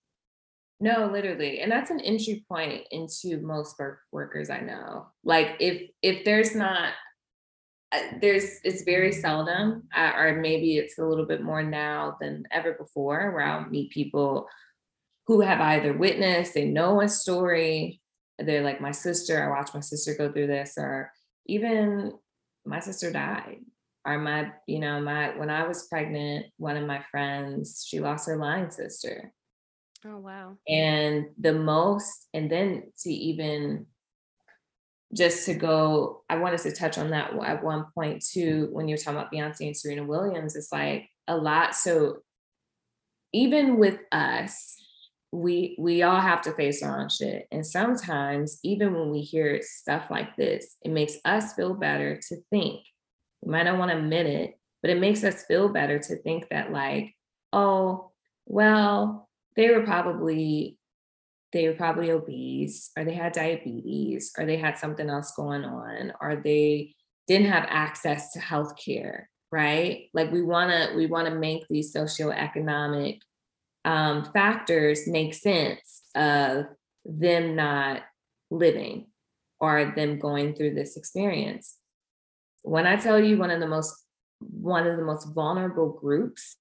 No 0.79 1.09
literally 1.11 1.61
and 1.61 1.73
that's 1.73 1.91
an 1.91 2.01
entry 2.01 2.45
point 2.51 2.83
into 2.91 3.41
most 3.41 3.81
workers 4.13 4.51
i 4.51 4.61
know. 4.61 5.07
Like 5.25 5.57
if 5.59 5.91
if 6.03 6.25
there's 6.27 6.55
not 6.55 6.93
there's 8.21 8.61
it's 8.65 8.83
very 8.83 9.13
seldom 9.13 9.85
uh, 9.97 10.13
or 10.17 10.37
maybe 10.41 10.77
it's 10.77 10.99
a 10.99 11.05
little 11.05 11.25
bit 11.25 11.43
more 11.43 11.63
now 11.63 12.17
than 12.21 12.45
ever 12.51 12.73
before 12.73 13.31
where 13.31 13.45
i'll 13.45 13.69
meet 13.69 13.91
people 13.91 14.49
who 15.27 15.41
have 15.41 15.61
either 15.61 15.93
witnessed 15.93 16.55
they 16.55 16.65
know 16.65 17.01
a 17.01 17.09
story 17.09 18.01
they're 18.39 18.63
like 18.63 18.81
my 18.81 18.91
sister 18.91 19.45
i 19.45 19.49
watched 19.49 19.75
my 19.75 19.81
sister 19.81 20.15
go 20.15 20.31
through 20.31 20.47
this 20.47 20.75
or 20.77 21.13
even 21.47 22.13
my 22.65 22.81
sister 22.81 23.13
died 23.13 23.59
or 24.05 24.19
my 24.19 24.51
you 24.67 24.79
know 24.79 25.01
my 25.01 25.37
when 25.37 25.51
i 25.51 25.67
was 25.67 25.87
pregnant 25.87 26.47
one 26.57 26.77
of 26.77 26.87
my 26.87 27.03
friends 27.11 27.85
she 27.87 28.01
lost 28.01 28.27
her 28.27 28.37
lying 28.37 28.71
sister. 28.71 29.33
Oh 30.05 30.19
wow. 30.19 30.57
And 30.69 31.27
the 31.39 31.53
most 31.53 32.29
and 32.33 32.51
then 32.51 32.93
to 33.01 33.11
even 33.11 33.87
just 35.15 35.47
to 35.47 35.55
go, 35.55 36.23
I 36.29 36.37
wanted 36.37 36.61
to 36.61 36.73
touch 36.73 36.99
on 36.99 37.11
that 37.11 37.33
at 37.45 37.63
one 37.63 37.87
point 37.95 38.25
too, 38.25 38.69
when 38.73 38.89
you're 38.89 38.99
talking 38.99 39.19
about 39.19 39.33
Beyonce 39.33 39.67
and 39.67 39.77
Serena 39.77 40.05
Williams, 40.05 40.57
it's 40.57 40.73
like 40.73 41.09
a 41.29 41.37
lot. 41.37 41.75
So 41.75 42.19
even 43.33 43.79
with 43.79 43.99
us, 44.13 44.77
we 45.33 45.77
we 45.79 46.03
all 46.03 46.21
have 46.21 46.41
to 46.43 46.53
face 46.53 46.83
our 46.83 47.01
own 47.01 47.09
shit. 47.09 47.47
And 47.51 47.67
sometimes, 47.67 48.59
even 48.63 48.95
when 48.95 49.11
we 49.11 49.21
hear 49.21 49.61
stuff 49.63 50.07
like 50.11 50.37
this, 50.37 50.77
it 50.83 50.91
makes 50.91 51.19
us 51.25 51.53
feel 51.55 51.75
better 51.75 52.19
to 52.29 52.37
think. 52.51 52.81
We 53.43 53.53
might 53.53 53.65
not 53.65 53.79
want 53.79 53.91
to 53.91 53.99
admit 53.99 54.27
it, 54.27 54.59
but 54.83 54.91
it 54.91 55.01
makes 55.01 55.25
us 55.25 55.45
feel 55.45 55.69
better 55.69 55.99
to 55.99 56.17
think 56.23 56.49
that, 56.51 56.73
like, 56.73 57.15
oh, 57.53 58.13
well, 58.47 59.29
they 59.57 59.71
were 59.71 59.83
probably 59.83 60.79
they 61.53 61.69
were 61.69 61.75
probably 61.75 62.11
obese 62.11 62.91
or 62.97 63.05
they 63.05 63.15
had 63.15 63.33
diabetes 63.33 64.33
or 64.37 64.45
they 64.45 64.57
had 64.57 64.77
something 64.77 65.09
else 65.09 65.33
going 65.37 65.65
on 65.65 66.13
or 66.21 66.37
they 66.37 66.95
didn't 67.27 67.49
have 67.49 67.67
access 67.69 68.33
to 68.33 68.41
health 68.41 68.75
care 68.77 69.29
right? 69.53 70.11
Like 70.13 70.33
we 70.33 70.43
want 70.43 70.71
to 70.71 70.95
we 70.97 71.07
want 71.07 71.29
to 71.29 71.35
make 71.35 71.67
these 71.69 71.95
socioeconomic 71.95 73.21
um, 73.85 74.25
factors 74.33 75.07
make 75.07 75.35
sense 75.35 76.03
of 76.15 76.67
them 77.05 77.55
not 77.55 78.03
living 78.51 79.07
or 79.61 79.93
them 79.97 80.19
going 80.19 80.55
through 80.55 80.75
this 80.75 80.97
experience. 80.97 81.77
When 82.63 82.87
i 82.87 82.97
tell 82.97 83.19
you 83.21 83.39
one 83.39 83.51
of 83.51 83.61
the 83.61 83.69
most 83.69 83.95
one 84.41 84.87
of 84.87 84.97
the 84.97 85.05
most 85.05 85.33
vulnerable 85.35 85.91
groups 85.91 86.57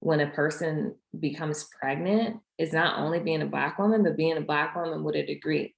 when 0.00 0.20
a 0.20 0.30
person 0.30 0.94
becomes 1.18 1.68
pregnant 1.80 2.38
is 2.58 2.72
not 2.72 2.98
only 2.98 3.20
being 3.20 3.42
a 3.42 3.46
black 3.46 3.78
woman, 3.78 4.02
but 4.02 4.16
being 4.16 4.36
a 4.36 4.42
black 4.42 4.76
woman 4.76 5.02
with 5.02 5.16
a 5.16 5.26
degree. 5.26 5.74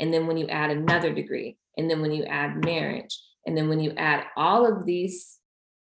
And 0.00 0.12
then 0.12 0.26
when 0.26 0.36
you 0.36 0.46
add 0.48 0.70
another 0.70 1.12
degree, 1.14 1.56
and 1.76 1.90
then 1.90 2.00
when 2.00 2.12
you 2.12 2.24
add 2.24 2.64
marriage, 2.64 3.18
and 3.46 3.56
then 3.56 3.68
when 3.68 3.80
you 3.80 3.92
add 3.96 4.24
all 4.36 4.66
of 4.66 4.86
these 4.86 5.38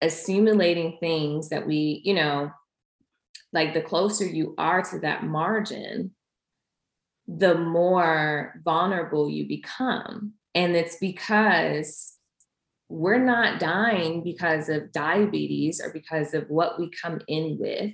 assimilating 0.02 0.98
things 1.00 1.48
that 1.48 1.66
we, 1.66 2.02
you 2.04 2.14
know, 2.14 2.50
like 3.52 3.74
the 3.74 3.80
closer 3.80 4.24
you 4.24 4.54
are 4.58 4.82
to 4.82 4.98
that 5.00 5.24
margin, 5.24 6.12
the 7.26 7.56
more 7.56 8.60
vulnerable 8.64 9.28
you 9.28 9.48
become. 9.48 10.34
And 10.54 10.76
it's 10.76 10.96
because 10.96 12.15
we're 12.88 13.18
not 13.18 13.58
dying 13.58 14.22
because 14.22 14.68
of 14.68 14.92
diabetes 14.92 15.80
or 15.82 15.92
because 15.92 16.34
of 16.34 16.48
what 16.48 16.78
we 16.78 16.90
come 16.90 17.20
in 17.26 17.58
with. 17.58 17.92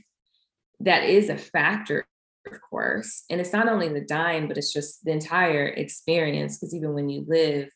That 0.81 1.05
is 1.05 1.29
a 1.29 1.39
factor, 1.39 2.05
of 2.47 2.61
course. 2.61 3.25
And 3.31 3.41
it's 3.41 3.53
not 3.53 3.69
only 3.69 3.89
the 3.89 4.01
dying, 4.01 4.49
but 4.49 4.59
it's 4.59 4.73
just 4.73 5.05
the 5.05 5.13
entire 5.13 5.67
experience. 5.67 6.59
Because 6.59 6.75
even 6.75 6.93
when 6.93 7.09
you 7.09 7.25
live, 7.27 7.71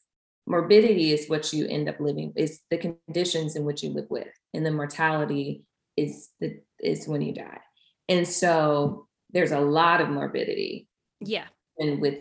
morbidity 0.46 1.12
is 1.12 1.28
what 1.28 1.52
you 1.52 1.66
end 1.68 1.88
up 1.88 2.00
living, 2.00 2.32
is 2.36 2.60
the 2.70 2.78
conditions 2.78 3.56
in 3.56 3.64
which 3.64 3.82
you 3.82 3.90
live 3.90 4.06
with. 4.10 4.28
And 4.52 4.66
the 4.66 4.70
mortality 4.70 5.64
is 5.96 6.28
the 6.40 6.60
is 6.80 7.08
when 7.08 7.22
you 7.22 7.32
die. 7.32 7.60
And 8.08 8.28
so 8.28 9.06
there's 9.30 9.52
a 9.52 9.60
lot 9.60 10.00
of 10.00 10.08
morbidity. 10.08 10.88
Yeah. 11.20 11.46
And 11.78 12.00
with, 12.00 12.18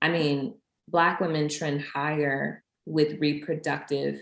I 0.00 0.08
mean, 0.08 0.54
Black 0.86 1.20
women 1.20 1.48
trend 1.48 1.82
higher 1.82 2.62
with 2.88 3.20
reproductive 3.20 4.18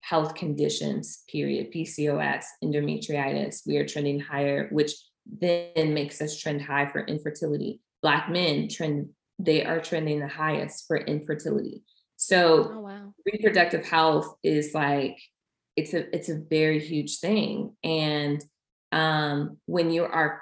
health 0.00 0.34
conditions, 0.34 1.22
period, 1.28 1.72
PCOS, 1.72 2.44
endometritis, 2.62 3.66
we 3.66 3.76
are 3.78 3.86
trending 3.86 4.20
higher, 4.20 4.68
which 4.70 4.92
then 5.26 5.94
makes 5.94 6.20
us 6.20 6.38
trend 6.38 6.62
high 6.62 6.86
for 6.86 7.00
infertility. 7.04 7.80
Black 8.02 8.30
men 8.30 8.68
trend, 8.68 9.08
they 9.38 9.64
are 9.64 9.80
trending 9.80 10.20
the 10.20 10.28
highest 10.28 10.86
for 10.86 10.98
infertility. 10.98 11.82
So 12.16 12.70
oh, 12.72 12.80
wow. 12.80 13.14
reproductive 13.26 13.84
health 13.84 14.36
is 14.42 14.74
like, 14.74 15.18
it's 15.76 15.92
a 15.92 16.14
it's 16.14 16.28
a 16.28 16.40
very 16.48 16.78
huge 16.78 17.18
thing. 17.18 17.74
And 17.82 18.44
um, 18.92 19.58
when 19.66 19.90
you 19.90 20.04
are 20.04 20.40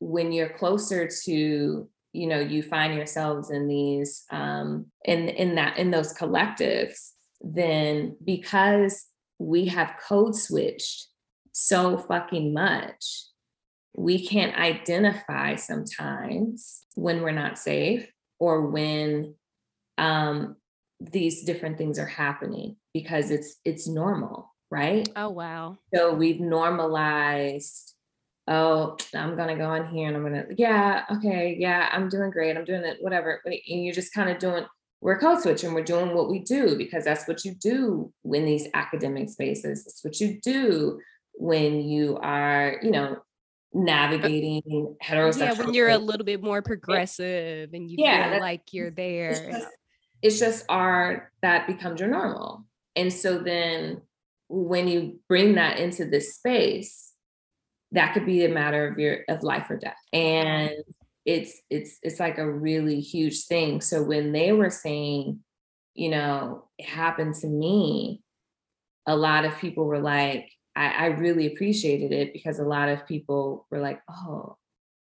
when 0.00 0.32
you're 0.32 0.50
closer 0.50 1.08
to 1.24 1.88
you 2.14 2.26
know 2.26 2.38
you 2.38 2.62
find 2.62 2.94
yourselves 2.94 3.50
in 3.50 3.68
these 3.68 4.24
um 4.30 4.86
in 5.04 5.28
in 5.28 5.54
that 5.56 5.76
in 5.76 5.90
those 5.90 6.14
collectives 6.14 7.10
then 7.40 8.16
because 8.24 9.06
we 9.38 9.66
have 9.66 9.98
code 10.06 10.34
switched 10.34 11.08
so 11.52 11.98
fucking 11.98 12.54
much 12.54 13.24
we 13.96 14.26
can't 14.26 14.56
identify 14.56 15.54
sometimes 15.54 16.84
when 16.94 17.22
we're 17.22 17.30
not 17.30 17.58
safe 17.58 18.10
or 18.38 18.66
when 18.68 19.34
um 19.98 20.56
these 21.00 21.44
different 21.44 21.76
things 21.76 21.98
are 21.98 22.06
happening 22.06 22.76
because 22.92 23.30
it's 23.30 23.56
it's 23.64 23.86
normal 23.86 24.54
right? 24.74 25.08
Oh 25.14 25.28
wow. 25.28 25.78
So 25.94 26.12
we've 26.12 26.40
normalized 26.40 27.93
oh, 28.48 28.96
I'm 29.14 29.36
gonna 29.36 29.56
go 29.56 29.74
in 29.74 29.86
here 29.86 30.08
and 30.08 30.16
I'm 30.16 30.22
gonna, 30.22 30.46
yeah, 30.56 31.04
okay, 31.12 31.56
yeah, 31.58 31.88
I'm 31.92 32.08
doing 32.08 32.30
great, 32.30 32.56
I'm 32.56 32.64
doing 32.64 32.84
it, 32.84 32.98
whatever. 33.00 33.40
And 33.44 33.84
you're 33.84 33.94
just 33.94 34.12
kind 34.12 34.30
of 34.30 34.38
doing, 34.38 34.64
we're 35.00 35.18
code 35.18 35.42
switching, 35.42 35.68
and 35.68 35.74
we're 35.74 35.84
doing 35.84 36.14
what 36.14 36.30
we 36.30 36.40
do 36.40 36.76
because 36.76 37.04
that's 37.04 37.28
what 37.28 37.44
you 37.44 37.54
do 37.54 38.12
in 38.24 38.44
these 38.44 38.68
academic 38.74 39.28
spaces. 39.28 39.86
It's 39.86 40.02
what 40.02 40.18
you 40.20 40.40
do 40.40 41.00
when 41.34 41.80
you 41.82 42.16
are, 42.22 42.78
you 42.82 42.90
know, 42.90 43.18
navigating 43.74 44.96
heterosexual. 45.02 45.38
Yeah, 45.38 45.52
when 45.52 45.74
you're 45.74 45.90
a 45.90 45.98
little 45.98 46.24
bit 46.24 46.42
more 46.42 46.62
progressive 46.62 47.74
and 47.74 47.90
you 47.90 47.96
yeah, 47.98 48.30
feel 48.30 48.40
like 48.40 48.72
you're 48.72 48.90
there. 48.90 49.30
It's 49.30 49.40
just, 49.40 49.68
it's 50.22 50.38
just 50.38 50.64
our 50.68 51.30
that 51.42 51.66
becomes 51.66 52.00
your 52.00 52.08
normal. 52.08 52.64
And 52.96 53.12
so 53.12 53.38
then 53.38 54.02
when 54.48 54.88
you 54.88 55.18
bring 55.28 55.56
that 55.56 55.80
into 55.80 56.04
this 56.04 56.36
space, 56.36 57.12
that 57.94 58.14
could 58.14 58.26
be 58.26 58.44
a 58.44 58.48
matter 58.48 58.86
of 58.86 58.98
your 58.98 59.18
of 59.28 59.42
life 59.42 59.70
or 59.70 59.76
death. 59.76 59.96
And 60.12 60.72
it's 61.24 61.60
it's 61.70 61.98
it's 62.02 62.20
like 62.20 62.38
a 62.38 62.50
really 62.50 63.00
huge 63.00 63.44
thing. 63.46 63.80
So 63.80 64.02
when 64.02 64.32
they 64.32 64.52
were 64.52 64.70
saying 64.70 65.40
you 65.94 66.10
know 66.10 66.68
it 66.78 66.86
happened 66.86 67.36
to 67.36 67.46
me 67.46 68.20
a 69.06 69.16
lot 69.16 69.44
of 69.44 69.56
people 69.58 69.84
were 69.84 70.00
like 70.00 70.50
I, 70.76 70.88
I 70.88 71.06
really 71.06 71.46
appreciated 71.46 72.10
it 72.12 72.32
because 72.32 72.58
a 72.58 72.64
lot 72.64 72.88
of 72.88 73.06
people 73.06 73.66
were 73.70 73.78
like 73.78 74.02
oh 74.10 74.56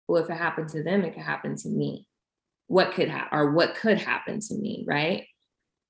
well 0.07 0.23
if 0.23 0.29
it 0.29 0.37
happened 0.37 0.69
to 0.69 0.83
them 0.83 1.03
it 1.03 1.13
could 1.13 1.23
happen 1.23 1.55
to 1.57 1.69
me. 1.69 2.07
What 2.67 2.93
could 2.93 3.09
happen 3.09 3.37
or 3.37 3.51
what 3.51 3.75
could 3.75 3.99
happen 3.99 4.39
to 4.39 4.55
me 4.55 4.85
right 4.87 5.27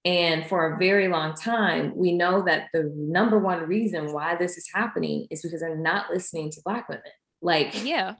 and 0.05 0.45
for 0.45 0.71
a 0.71 0.77
very 0.77 1.07
long 1.07 1.33
time, 1.33 1.91
we 1.95 2.13
know 2.13 2.43
that 2.45 2.67
the 2.73 2.93
number 2.95 3.39
one 3.39 3.63
reason 3.63 4.13
why 4.13 4.35
this 4.35 4.55
is 4.55 4.69
happening 4.71 5.25
is 5.31 5.41
because 5.41 5.61
they're 5.61 5.75
not 5.75 6.11
listening 6.11 6.51
to 6.51 6.61
Black 6.63 6.87
women. 6.87 7.03
Like, 7.41 7.83
yeah, 7.83 8.13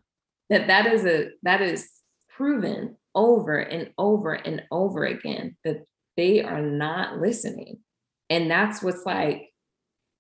that 0.50 0.68
that 0.68 0.88
is 0.88 1.06
a 1.06 1.30
that 1.44 1.62
is 1.62 1.90
proven 2.30 2.98
over 3.14 3.60
and 3.60 3.92
over 4.00 4.34
and 4.34 4.64
over 4.72 5.06
again 5.06 5.58
that 5.64 5.86
they 6.18 6.42
are 6.42 6.62
not 6.62 7.20
listening. 7.20 7.80
And 8.32 8.50
that's 8.50 8.82
what's 8.82 9.06
like 9.06 9.52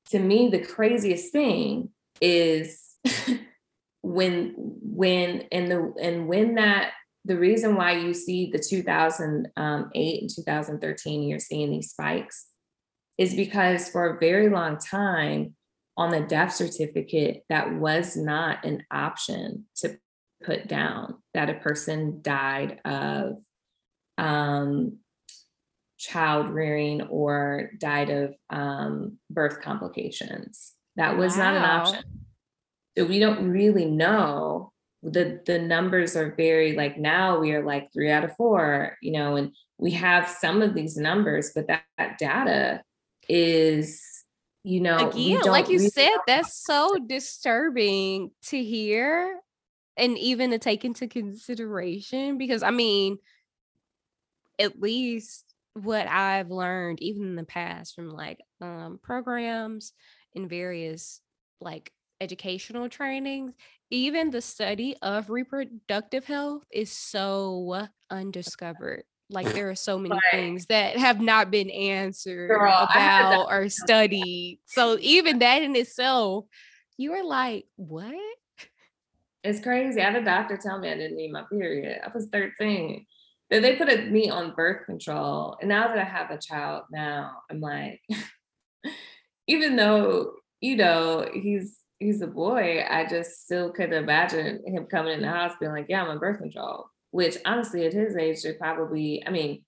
to 0.09 0.19
me 0.19 0.49
the 0.49 0.63
craziest 0.63 1.31
thing 1.31 1.89
is 2.21 2.95
when 4.03 4.53
when 4.57 5.47
and 5.51 5.71
the 5.71 5.93
and 5.99 6.27
when 6.27 6.55
that 6.55 6.91
the 7.25 7.37
reason 7.37 7.75
why 7.75 7.93
you 7.93 8.13
see 8.13 8.51
the 8.51 8.59
2008 8.59 10.21
and 10.21 10.29
2013, 10.29 11.23
you're 11.23 11.39
seeing 11.39 11.71
these 11.71 11.89
spikes 11.89 12.47
is 13.17 13.33
because 13.33 13.89
for 13.89 14.09
a 14.09 14.19
very 14.19 14.49
long 14.49 14.77
time 14.77 15.55
on 15.97 16.11
the 16.11 16.21
death 16.21 16.53
certificate, 16.53 17.43
that 17.49 17.73
was 17.73 18.15
not 18.15 18.63
an 18.63 18.83
option 18.91 19.65
to 19.77 19.97
put 20.43 20.67
down 20.67 21.15
that 21.33 21.49
a 21.49 21.55
person 21.55 22.19
died 22.21 22.79
of 22.85 23.37
um, 24.17 24.97
child 25.97 26.49
rearing 26.49 27.01
or 27.03 27.71
died 27.79 28.11
of 28.11 28.35
um, 28.51 29.17
birth 29.31 29.61
complications. 29.61 30.73
That 30.95 31.17
was 31.17 31.35
wow. 31.37 31.43
not 31.43 31.55
an 31.55 31.63
option. 31.63 32.03
So 32.97 33.05
we 33.05 33.19
don't 33.19 33.49
really 33.49 33.85
know 33.85 34.71
the 35.05 35.39
the 35.45 35.59
numbers 35.59 36.15
are 36.15 36.33
very 36.35 36.75
like 36.75 36.97
now 36.97 37.39
we 37.39 37.53
are 37.53 37.63
like 37.63 37.93
three 37.93 38.09
out 38.09 38.23
of 38.23 38.35
four 38.35 38.97
you 39.01 39.11
know 39.11 39.35
and 39.35 39.51
we 39.77 39.91
have 39.91 40.27
some 40.27 40.63
of 40.63 40.73
these 40.73 40.97
numbers 40.97 41.51
but 41.53 41.67
that, 41.67 41.83
that 41.97 42.17
data 42.17 42.81
is 43.29 44.01
you 44.63 44.79
know 44.79 45.09
again 45.09 45.41
like 45.43 45.69
you 45.69 45.77
said 45.77 46.15
that's 46.25 46.57
so 46.65 46.97
disturbing 47.05 48.31
to 48.41 48.63
hear 48.63 49.39
and 49.95 50.17
even 50.17 50.49
to 50.49 50.57
take 50.57 50.83
into 50.83 51.07
consideration 51.07 52.39
because 52.39 52.63
i 52.63 52.71
mean 52.71 53.17
at 54.57 54.81
least 54.81 55.45
what 55.75 56.07
i've 56.07 56.49
learned 56.49 56.99
even 56.99 57.27
in 57.27 57.35
the 57.35 57.43
past 57.43 57.93
from 57.93 58.09
like 58.09 58.39
um 58.59 58.99
programs 59.03 59.93
in 60.33 60.47
various 60.47 61.21
like 61.61 61.91
educational 62.21 62.89
trainings 62.89 63.53
even 63.91 64.31
the 64.31 64.41
study 64.41 64.95
of 65.01 65.29
reproductive 65.29 66.25
health 66.25 66.63
is 66.71 66.91
so 66.91 67.87
undiscovered. 68.09 69.03
Like 69.29 69.47
there 69.53 69.69
are 69.69 69.75
so 69.75 69.97
many 69.97 70.19
things 70.31 70.67
that 70.67 70.97
have 70.97 71.21
not 71.21 71.51
been 71.51 71.69
answered 71.69 72.49
Girl, 72.49 72.87
about 72.89 73.47
or 73.49 73.69
studied. 73.69 74.59
So 74.65 74.97
even 74.99 75.39
that 75.39 75.61
in 75.61 75.75
itself, 75.75 76.45
you 76.97 77.13
are 77.13 77.23
like, 77.23 77.65
what? 77.75 78.15
It's 79.43 79.61
crazy. 79.61 80.01
I 80.01 80.05
had 80.11 80.21
a 80.21 80.25
doctor 80.25 80.57
tell 80.57 80.79
me 80.79 80.89
I 80.89 80.95
didn't 80.95 81.17
need 81.17 81.31
my 81.31 81.43
period. 81.51 81.99
I 82.03 82.09
was 82.13 82.27
13. 82.31 83.05
Then 83.51 83.61
they 83.61 83.75
put 83.75 84.09
me 84.09 84.29
on 84.31 84.55
birth 84.55 84.87
control. 84.87 85.55
And 85.59 85.69
now 85.69 85.87
that 85.87 85.99
I 85.99 86.03
have 86.03 86.31
a 86.31 86.39
child 86.39 86.85
now, 86.91 87.33
I'm 87.51 87.61
like, 87.61 88.01
even 89.47 89.75
though, 89.75 90.31
you 90.61 90.75
know, 90.75 91.29
he's 91.31 91.77
he's 91.99 92.21
a 92.21 92.27
boy, 92.27 92.83
I 92.87 93.05
just 93.05 93.43
still 93.43 93.71
couldn't 93.71 94.03
imagine 94.03 94.61
him 94.65 94.85
coming 94.85 95.13
in 95.13 95.21
the 95.21 95.27
house 95.27 95.53
being 95.59 95.71
like, 95.71 95.85
yeah, 95.89 96.03
I'm 96.03 96.09
on 96.09 96.19
birth 96.19 96.39
control. 96.39 96.89
Which 97.11 97.37
honestly, 97.45 97.85
at 97.85 97.93
his 97.93 98.15
age, 98.17 98.43
they 98.43 98.53
probably, 98.53 99.23
I 99.25 99.29
mean, 99.29 99.63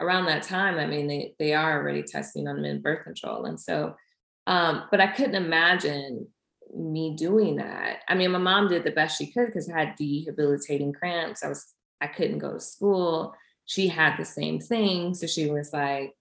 around 0.00 0.26
that 0.26 0.44
time, 0.44 0.78
I 0.78 0.86
mean, 0.86 1.08
they 1.08 1.34
they 1.38 1.54
are 1.54 1.80
already 1.80 2.02
testing 2.02 2.46
on 2.46 2.62
men 2.62 2.80
birth 2.80 3.04
control. 3.04 3.46
And 3.46 3.58
so, 3.58 3.96
um, 4.46 4.84
but 4.90 5.00
I 5.00 5.08
couldn't 5.08 5.34
imagine 5.34 6.28
me 6.74 7.16
doing 7.16 7.56
that. 7.56 7.98
I 8.08 8.14
mean, 8.14 8.30
my 8.30 8.38
mom 8.38 8.68
did 8.68 8.84
the 8.84 8.92
best 8.92 9.18
she 9.18 9.32
could 9.32 9.46
because 9.46 9.68
I 9.68 9.78
had 9.78 9.96
debilitating 9.96 10.92
cramps. 10.92 11.42
I 11.42 11.48
was 11.48 11.74
I 12.00 12.06
couldn't 12.06 12.38
go 12.38 12.52
to 12.52 12.60
school. 12.60 13.34
She 13.64 13.88
had 13.88 14.16
the 14.16 14.24
same 14.24 14.60
thing. 14.60 15.14
So 15.14 15.26
she 15.26 15.50
was 15.50 15.72
like, 15.72 16.12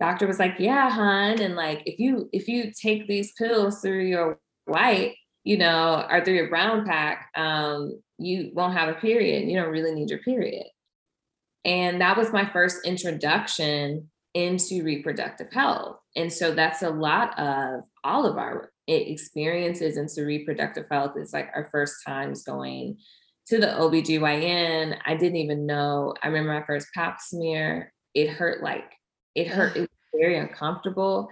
doctor 0.00 0.26
was 0.26 0.38
like, 0.38 0.56
yeah, 0.58 0.90
hun. 0.90 1.40
And 1.40 1.54
like, 1.56 1.82
if 1.86 1.98
you 1.98 2.28
if 2.32 2.48
you 2.48 2.72
take 2.72 3.06
these 3.06 3.32
pills 3.32 3.80
through 3.80 4.04
your 4.04 4.38
white, 4.68 5.16
you 5.44 5.56
know, 5.56 6.06
or 6.10 6.24
through 6.24 6.34
your 6.34 6.48
brown 6.48 6.84
pack, 6.84 7.30
um, 7.34 8.00
you 8.18 8.50
won't 8.54 8.76
have 8.76 8.88
a 8.88 9.00
period. 9.00 9.48
You 9.48 9.56
don't 9.60 9.70
really 9.70 9.94
need 9.94 10.10
your 10.10 10.18
period. 10.20 10.66
And 11.64 12.00
that 12.00 12.16
was 12.16 12.32
my 12.32 12.48
first 12.50 12.86
introduction 12.86 14.10
into 14.34 14.82
reproductive 14.82 15.52
health. 15.52 15.98
And 16.16 16.32
so 16.32 16.54
that's 16.54 16.82
a 16.82 16.90
lot 16.90 17.38
of 17.38 17.82
all 18.04 18.26
of 18.26 18.36
our 18.36 18.70
experiences 18.86 19.96
into 19.96 20.26
reproductive 20.26 20.86
health. 20.90 21.12
It's 21.16 21.32
like 21.32 21.50
our 21.54 21.68
first 21.70 21.96
times 22.06 22.44
going 22.44 22.98
to 23.48 23.58
the 23.58 23.66
OBGYN. 23.66 24.98
I 25.04 25.16
didn't 25.16 25.36
even 25.36 25.66
know. 25.66 26.14
I 26.22 26.28
remember 26.28 26.52
my 26.52 26.66
first 26.66 26.88
pap 26.94 27.20
smear. 27.20 27.92
It 28.14 28.30
hurt 28.30 28.62
like 28.62 28.92
it 29.34 29.48
hurt. 29.48 29.76
It 29.76 29.80
was 29.80 29.88
very 30.14 30.38
uncomfortable. 30.38 31.28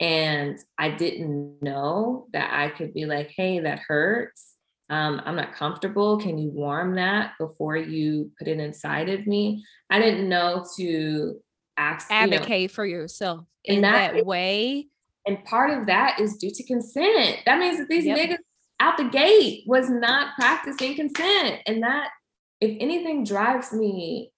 And 0.00 0.58
I 0.78 0.90
didn't 0.90 1.62
know 1.62 2.26
that 2.32 2.50
I 2.52 2.70
could 2.70 2.94
be 2.94 3.04
like, 3.04 3.30
hey, 3.36 3.60
that 3.60 3.80
hurts. 3.86 4.54
Um, 4.88 5.20
I'm 5.24 5.36
not 5.36 5.54
comfortable. 5.54 6.18
Can 6.18 6.38
you 6.38 6.50
warm 6.50 6.96
that 6.96 7.32
before 7.38 7.76
you 7.76 8.32
put 8.38 8.48
it 8.48 8.58
inside 8.58 9.10
of 9.10 9.26
me? 9.26 9.62
I 9.90 10.00
didn't 10.00 10.28
know 10.28 10.66
to 10.78 11.38
ask, 11.76 12.10
advocate 12.10 12.62
you 12.62 12.66
know, 12.68 12.72
for 12.72 12.86
yourself 12.86 13.44
in 13.64 13.82
that, 13.82 14.14
that, 14.14 14.26
way. 14.26 14.88
And 15.26 15.44
part 15.44 15.78
of 15.78 15.86
that 15.86 16.18
is 16.18 16.38
due 16.38 16.50
to 16.50 16.64
consent. 16.64 17.40
That 17.44 17.58
means 17.58 17.78
that 17.78 17.88
these 17.88 18.06
yep. 18.06 18.18
niggas 18.18 18.38
out 18.80 18.96
the 18.96 19.04
gate 19.04 19.64
was 19.66 19.90
not 19.90 20.34
practicing 20.34 20.96
consent. 20.96 21.60
And 21.66 21.82
that, 21.82 22.08
if 22.60 22.76
anything, 22.80 23.24
drives 23.24 23.72
me. 23.72 24.32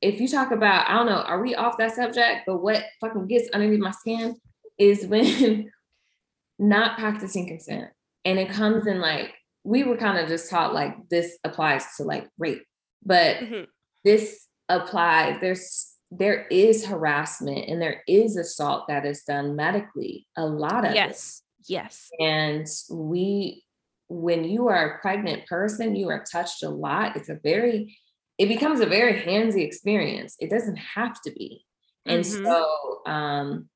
If 0.00 0.20
you 0.20 0.28
talk 0.28 0.52
about, 0.52 0.88
I 0.88 0.94
don't 0.94 1.06
know, 1.06 1.22
are 1.22 1.42
we 1.42 1.56
off 1.56 1.78
that 1.78 1.94
subject? 1.94 2.42
But 2.46 2.58
what 2.58 2.84
fucking 3.00 3.26
gets 3.26 3.48
underneath 3.52 3.80
my 3.80 3.90
skin 3.90 4.36
is 4.78 5.06
when 5.06 5.70
not 6.58 6.98
practicing 6.98 7.46
consent. 7.46 7.90
And 8.24 8.38
it 8.38 8.50
comes 8.50 8.86
in 8.86 9.00
like, 9.00 9.34
we 9.64 9.84
were 9.84 9.96
kind 9.96 10.18
of 10.18 10.28
just 10.28 10.50
taught 10.50 10.74
like 10.74 10.94
this 11.08 11.38
applies 11.44 11.84
to 11.96 12.04
like 12.04 12.28
rape, 12.38 12.64
but 13.04 13.36
mm-hmm. 13.36 13.64
this 14.04 14.46
applies, 14.68 15.38
there's 15.40 15.94
there 16.10 16.46
is 16.46 16.86
harassment 16.86 17.68
and 17.68 17.82
there 17.82 18.02
is 18.08 18.36
assault 18.36 18.88
that 18.88 19.04
is 19.04 19.24
done 19.24 19.54
medically. 19.54 20.26
A 20.38 20.46
lot 20.46 20.86
of 20.86 20.94
yes, 20.94 21.42
it. 21.60 21.66
yes. 21.68 22.08
And 22.18 22.66
we 22.90 23.64
when 24.08 24.44
you 24.44 24.68
are 24.68 24.94
a 24.94 24.98
pregnant 25.00 25.46
person, 25.46 25.94
you 25.94 26.08
are 26.08 26.24
touched 26.24 26.62
a 26.62 26.70
lot. 26.70 27.16
It's 27.16 27.28
a 27.28 27.38
very, 27.42 27.98
it 28.38 28.48
becomes 28.48 28.80
a 28.80 28.86
very 28.86 29.20
handsy 29.20 29.64
experience. 29.64 30.34
It 30.40 30.50
doesn't 30.50 30.76
have 30.76 31.20
to 31.22 31.30
be. 31.30 31.64
And 32.06 32.24
mm-hmm. 32.24 32.44
so 32.44 33.00
um, 33.06 33.68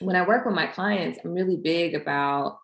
when 0.00 0.16
I 0.16 0.26
work 0.26 0.44
with 0.44 0.54
my 0.54 0.66
clients, 0.66 1.18
I'm 1.24 1.32
really 1.32 1.56
big 1.56 1.94
about 1.94 2.58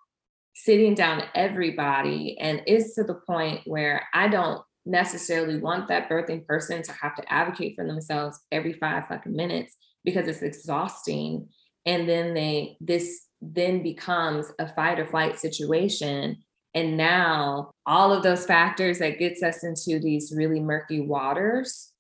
sitting 0.55 0.95
down 0.95 1.25
everybody. 1.35 2.39
And 2.39 2.63
it's 2.67 2.95
to 2.95 3.05
the 3.05 3.15
point 3.15 3.63
where 3.65 4.07
I 4.15 4.29
don't 4.29 4.63
necessarily 4.87 5.59
want 5.59 5.89
that 5.89 6.09
birthing 6.09 6.47
person 6.47 6.83
to 6.83 6.93
have 6.93 7.17
to 7.17 7.33
advocate 7.33 7.75
for 7.77 7.87
themselves 7.87 8.39
every 8.53 8.75
five 8.75 9.07
fucking 9.09 9.35
minutes 9.35 9.77
because 10.05 10.29
it's 10.29 10.43
exhausting. 10.43 11.49
And 11.87 12.09
then 12.09 12.35
they, 12.35 12.77
this 12.81 13.27
then 13.41 13.83
becomes 13.83 14.53
a 14.59 14.73
fight 14.73 15.01
or 15.01 15.07
flight 15.07 15.39
situation 15.39 16.39
and 16.75 16.97
now 16.97 17.71
all 17.87 18.13
of 18.13 18.23
those 18.23 18.47
factors 18.47 18.99
that 18.99 19.19
gets 19.19 19.43
us 19.43 19.63
into 19.63 20.01
these 20.01 20.33
really 20.37 20.61
murky 20.61 21.01
waters 21.01 21.93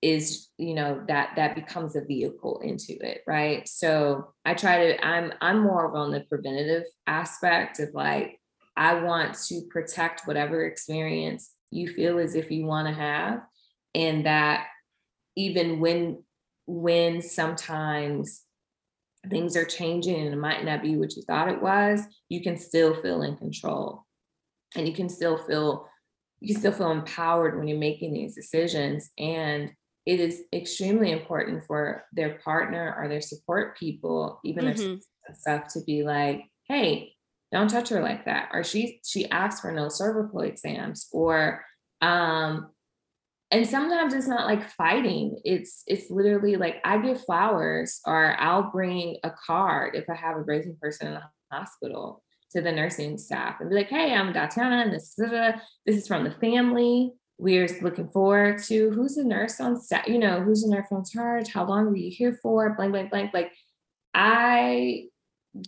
is 0.00 0.48
you 0.58 0.74
know 0.74 1.02
that 1.08 1.30
that 1.36 1.54
becomes 1.56 1.96
a 1.96 2.04
vehicle 2.04 2.60
into 2.62 2.92
it 3.04 3.22
right? 3.26 3.66
So 3.68 4.32
i 4.44 4.54
try 4.54 4.86
to 4.86 5.06
i'm 5.06 5.32
i'm 5.40 5.60
more 5.60 5.96
on 5.96 6.12
the 6.12 6.20
preventative 6.20 6.84
aspect 7.06 7.80
of 7.80 7.88
like 7.94 8.40
i 8.76 8.94
want 8.94 9.34
to 9.48 9.62
protect 9.70 10.26
whatever 10.26 10.64
experience 10.66 11.50
you 11.70 11.88
feel 11.88 12.18
as 12.18 12.34
if 12.34 12.50
you 12.50 12.64
want 12.64 12.86
to 12.86 12.94
have 12.94 13.40
and 13.94 14.24
that 14.26 14.66
even 15.36 15.80
when 15.80 16.22
when 16.66 17.20
sometimes 17.20 18.42
things 19.28 19.56
are 19.56 19.64
changing 19.64 20.14
and 20.14 20.32
it 20.32 20.38
might 20.38 20.64
not 20.64 20.82
be 20.82 20.96
what 20.96 21.16
you 21.16 21.22
thought 21.22 21.48
it 21.48 21.60
was 21.60 22.02
you 22.28 22.42
can 22.42 22.56
still 22.56 22.94
feel 23.00 23.22
in 23.22 23.36
control. 23.36 24.04
And 24.76 24.86
you 24.86 24.94
can 24.94 25.08
still 25.08 25.38
feel 25.38 25.88
you 26.40 26.54
can 26.54 26.60
still 26.60 26.72
feel 26.72 26.92
empowered 26.92 27.58
when 27.58 27.66
you're 27.66 27.78
making 27.78 28.12
these 28.12 28.34
decisions 28.34 29.10
and 29.18 29.72
it 30.08 30.20
is 30.20 30.44
extremely 30.54 31.12
important 31.12 31.62
for 31.66 32.02
their 32.14 32.38
partner 32.38 32.96
or 32.98 33.08
their 33.08 33.20
support 33.20 33.76
people 33.76 34.40
even 34.42 34.64
mm-hmm. 34.64 34.94
their 34.94 35.36
stuff 35.36 35.68
to 35.68 35.80
be 35.84 36.02
like 36.02 36.42
hey 36.64 37.12
don't 37.52 37.68
touch 37.68 37.90
her 37.90 38.00
like 38.00 38.24
that 38.24 38.48
or 38.54 38.64
she 38.64 39.00
she 39.04 39.30
asked 39.30 39.60
for 39.60 39.70
no 39.70 39.88
cervical 39.88 40.40
exams 40.40 41.08
or 41.12 41.62
um 42.00 42.70
and 43.50 43.66
sometimes 43.66 44.14
it's 44.14 44.26
not 44.26 44.46
like 44.46 44.70
fighting 44.70 45.38
it's 45.44 45.82
it's 45.86 46.10
literally 46.10 46.56
like 46.56 46.76
i 46.84 46.96
give 46.98 47.22
flowers 47.24 48.00
or 48.06 48.34
i'll 48.40 48.70
bring 48.70 49.18
a 49.24 49.30
card 49.46 49.94
if 49.94 50.08
i 50.08 50.14
have 50.14 50.36
a 50.36 50.40
birthing 50.40 50.78
person 50.80 51.08
in 51.08 51.14
the 51.14 51.22
hospital 51.52 52.22
to 52.50 52.62
the 52.62 52.72
nursing 52.72 53.18
staff 53.18 53.56
and 53.60 53.68
be 53.68 53.76
like, 53.76 53.88
hey, 53.88 54.14
I'm 54.14 54.32
Tatiana, 54.32 54.82
and 54.82 54.92
this, 54.92 55.14
this 55.14 55.96
is 55.96 56.08
from 56.08 56.24
the 56.24 56.30
family. 56.30 57.12
We're 57.38 57.68
looking 57.80 58.08
forward 58.08 58.62
to 58.64 58.90
who's 58.90 59.14
the 59.14 59.24
nurse 59.24 59.60
on 59.60 59.80
set, 59.80 60.08
you 60.08 60.18
know, 60.18 60.42
who's 60.42 60.62
the 60.62 60.70
nurse 60.70 60.88
on 60.90 61.04
charge, 61.04 61.52
how 61.52 61.64
long 61.64 61.86
were 61.86 61.96
you 61.96 62.10
here 62.10 62.38
for, 62.42 62.74
blank, 62.74 62.92
blank, 62.92 63.10
blank. 63.10 63.32
Like, 63.32 63.52
I 64.12 65.04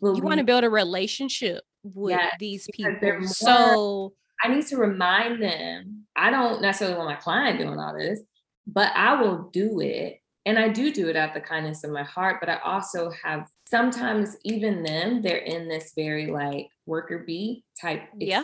believe, 0.01 0.19
you 0.19 0.23
want 0.25 0.39
to 0.39 0.45
build 0.45 0.65
a 0.65 0.71
relationship 0.71 1.63
with 1.85 2.17
yes, 2.19 2.35
these 2.41 2.69
people. 2.73 3.27
So 3.29 4.15
I 4.43 4.49
need 4.49 4.67
to 4.67 4.77
remind 4.77 5.43
them. 5.43 6.07
I 6.17 6.31
don't 6.31 6.61
necessarily 6.61 6.97
want 6.97 7.11
my 7.11 7.17
client 7.17 7.61
doing 7.61 7.79
all 7.79 7.97
this, 7.97 8.21
but 8.67 8.91
I 8.97 9.21
will 9.21 9.49
do 9.53 9.81
it 9.81 10.21
and 10.47 10.59
I 10.59 10.69
do 10.69 10.93
do 10.93 11.09
it 11.09 11.17
out 11.17 11.35
the 11.35 11.41
kindness 11.41 11.85
of 11.85 11.91
my 11.93 12.03
heart, 12.03 12.39
but 12.41 12.49
I 12.49 12.59
also 12.65 13.13
have 13.23 13.47
sometimes 13.71 14.37
even 14.45 14.83
them, 14.83 15.23
they're 15.23 15.39
in 15.39 15.69
this 15.69 15.93
very 15.95 16.27
like 16.27 16.69
worker 16.87 17.23
bee 17.25 17.65
type 17.81 18.03
yeah. 18.19 18.43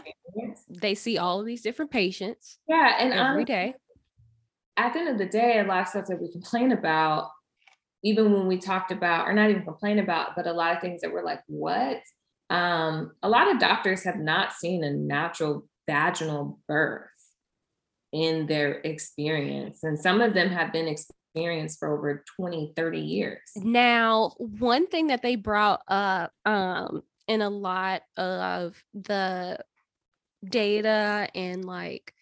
They 0.68 0.94
see 0.94 1.18
all 1.18 1.40
of 1.40 1.46
these 1.46 1.62
different 1.62 1.90
patients. 1.90 2.58
Yeah. 2.68 2.94
And 2.98 3.12
every 3.12 3.44
day. 3.44 3.74
At 4.76 4.92
the 4.92 5.00
end 5.00 5.08
of 5.08 5.18
the 5.18 5.26
day, 5.26 5.58
a 5.58 5.64
lot 5.64 5.82
of 5.82 5.88
stuff 5.88 6.06
that 6.06 6.20
we 6.20 6.30
complain 6.30 6.72
about, 6.72 7.30
even 8.04 8.32
when 8.32 8.46
we 8.46 8.58
talked 8.58 8.92
about, 8.92 9.26
or 9.26 9.32
not 9.32 9.50
even 9.50 9.64
complain 9.64 9.98
about, 9.98 10.36
but 10.36 10.46
a 10.46 10.52
lot 10.52 10.76
of 10.76 10.80
things 10.80 11.00
that 11.00 11.12
we're 11.12 11.24
like, 11.24 11.40
what? 11.46 12.00
Um, 12.50 13.12
a 13.22 13.28
lot 13.28 13.50
of 13.50 13.58
doctors 13.58 14.04
have 14.04 14.18
not 14.18 14.52
seen 14.52 14.84
a 14.84 14.90
natural 14.90 15.66
vaginal 15.88 16.60
birth 16.68 17.08
in 18.12 18.46
their 18.46 18.74
experience. 18.80 19.82
And 19.82 19.98
some 19.98 20.20
of 20.20 20.34
them 20.34 20.50
have 20.50 20.72
been 20.72 20.86
experience 21.37 21.76
for 21.76 21.93
over 21.93 22.24
20, 22.37 22.72
30 22.74 22.99
years. 22.99 23.41
Now, 23.57 24.32
one 24.39 24.87
thing 24.87 25.09
that 25.09 25.22
they 25.22 25.37
brought 25.37 25.82
up 25.87 26.32
um, 26.47 27.03
in 27.28 27.43
a 27.43 27.51
lot 27.51 28.03
of 28.16 28.82
the 28.95 29.59
data 30.49 31.28
and 31.34 31.64
like 31.64 32.14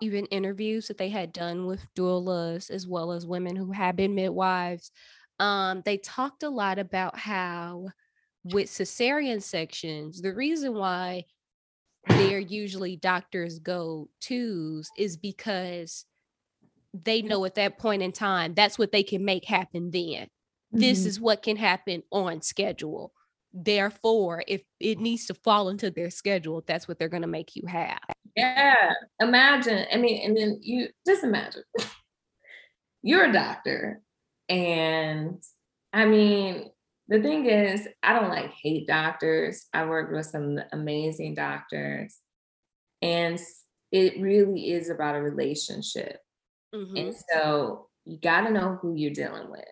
even 0.00 0.24
interviews 0.26 0.86
that 0.88 0.98
they 0.98 1.08
had 1.08 1.32
done 1.32 1.66
with 1.66 1.84
doulas 1.96 2.70
as 2.70 2.86
well 2.86 3.10
as 3.10 3.26
women 3.26 3.56
who 3.56 3.72
have 3.72 3.96
been 3.96 4.14
midwives, 4.14 4.92
um, 5.40 5.82
they 5.84 5.96
talked 5.96 6.44
a 6.44 6.48
lot 6.48 6.78
about 6.78 7.18
how 7.18 7.88
with 8.44 8.68
cesarean 8.68 9.42
sections, 9.42 10.22
the 10.22 10.32
reason 10.32 10.74
why 10.74 11.24
they're 12.08 12.38
usually 12.38 12.96
doctors 12.96 13.58
go 13.58 14.08
tos 14.20 14.88
is 14.96 15.16
because 15.16 16.06
they 16.92 17.22
know 17.22 17.44
at 17.44 17.54
that 17.54 17.78
point 17.78 18.02
in 18.02 18.12
time 18.12 18.54
that's 18.54 18.78
what 18.78 18.92
they 18.92 19.02
can 19.02 19.24
make 19.24 19.44
happen 19.44 19.90
then. 19.90 20.26
Mm-hmm. 20.72 20.80
This 20.80 21.04
is 21.04 21.20
what 21.20 21.42
can 21.42 21.56
happen 21.56 22.02
on 22.10 22.42
schedule. 22.42 23.12
Therefore, 23.52 24.44
if 24.46 24.62
it 24.78 24.98
needs 24.98 25.26
to 25.26 25.34
fall 25.34 25.68
into 25.68 25.90
their 25.90 26.10
schedule, 26.10 26.62
that's 26.66 26.86
what 26.86 26.98
they're 26.98 27.08
going 27.08 27.22
to 27.22 27.28
make 27.28 27.56
you 27.56 27.66
have. 27.66 27.98
Yeah. 28.36 28.92
Imagine. 29.20 29.86
I 29.92 29.96
mean, 29.96 30.24
and 30.24 30.36
then 30.36 30.60
you 30.62 30.88
just 31.06 31.24
imagine 31.24 31.64
you're 33.02 33.24
a 33.24 33.32
doctor. 33.32 34.00
And 34.48 35.42
I 35.92 36.06
mean, 36.06 36.70
the 37.08 37.20
thing 37.20 37.46
is, 37.46 37.88
I 38.04 38.12
don't 38.12 38.28
like 38.28 38.52
hate 38.52 38.86
doctors. 38.86 39.66
I 39.74 39.84
worked 39.86 40.12
with 40.12 40.26
some 40.26 40.60
amazing 40.72 41.34
doctors. 41.34 42.18
And 43.02 43.40
it 43.90 44.20
really 44.20 44.70
is 44.70 44.90
about 44.90 45.16
a 45.16 45.22
relationship. 45.22 46.18
Mm-hmm. 46.74 46.96
And 46.96 47.14
so 47.32 47.88
you 48.04 48.18
got 48.18 48.42
to 48.42 48.50
know 48.50 48.78
who 48.80 48.94
you're 48.94 49.12
dealing 49.12 49.50
with. 49.50 49.64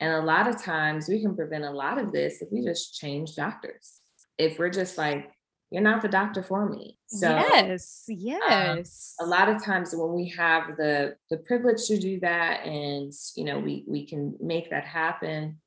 And 0.00 0.14
a 0.14 0.22
lot 0.22 0.48
of 0.48 0.62
times 0.62 1.08
we 1.08 1.20
can 1.20 1.36
prevent 1.36 1.64
a 1.64 1.70
lot 1.70 1.98
of 1.98 2.12
this 2.12 2.40
if 2.40 2.48
we 2.50 2.64
just 2.64 2.98
change 2.98 3.34
doctors. 3.34 4.00
If 4.38 4.58
we're 4.58 4.70
just 4.70 4.96
like, 4.96 5.30
you're 5.70 5.82
not 5.82 6.02
the 6.02 6.08
doctor 6.08 6.42
for 6.42 6.68
me. 6.68 6.98
So 7.06 7.28
yes, 7.30 8.04
yes. 8.08 9.14
Um, 9.20 9.26
a 9.26 9.30
lot 9.30 9.48
of 9.48 9.62
times 9.62 9.94
when 9.94 10.12
we 10.12 10.28
have 10.36 10.76
the 10.76 11.16
the 11.30 11.36
privilege 11.36 11.86
to 11.86 11.98
do 11.98 12.18
that, 12.20 12.64
and 12.66 13.12
you 13.36 13.44
know, 13.44 13.58
we 13.60 13.84
we 13.86 14.04
can 14.04 14.34
make 14.40 14.70
that 14.70 14.84
happen, 14.84 15.60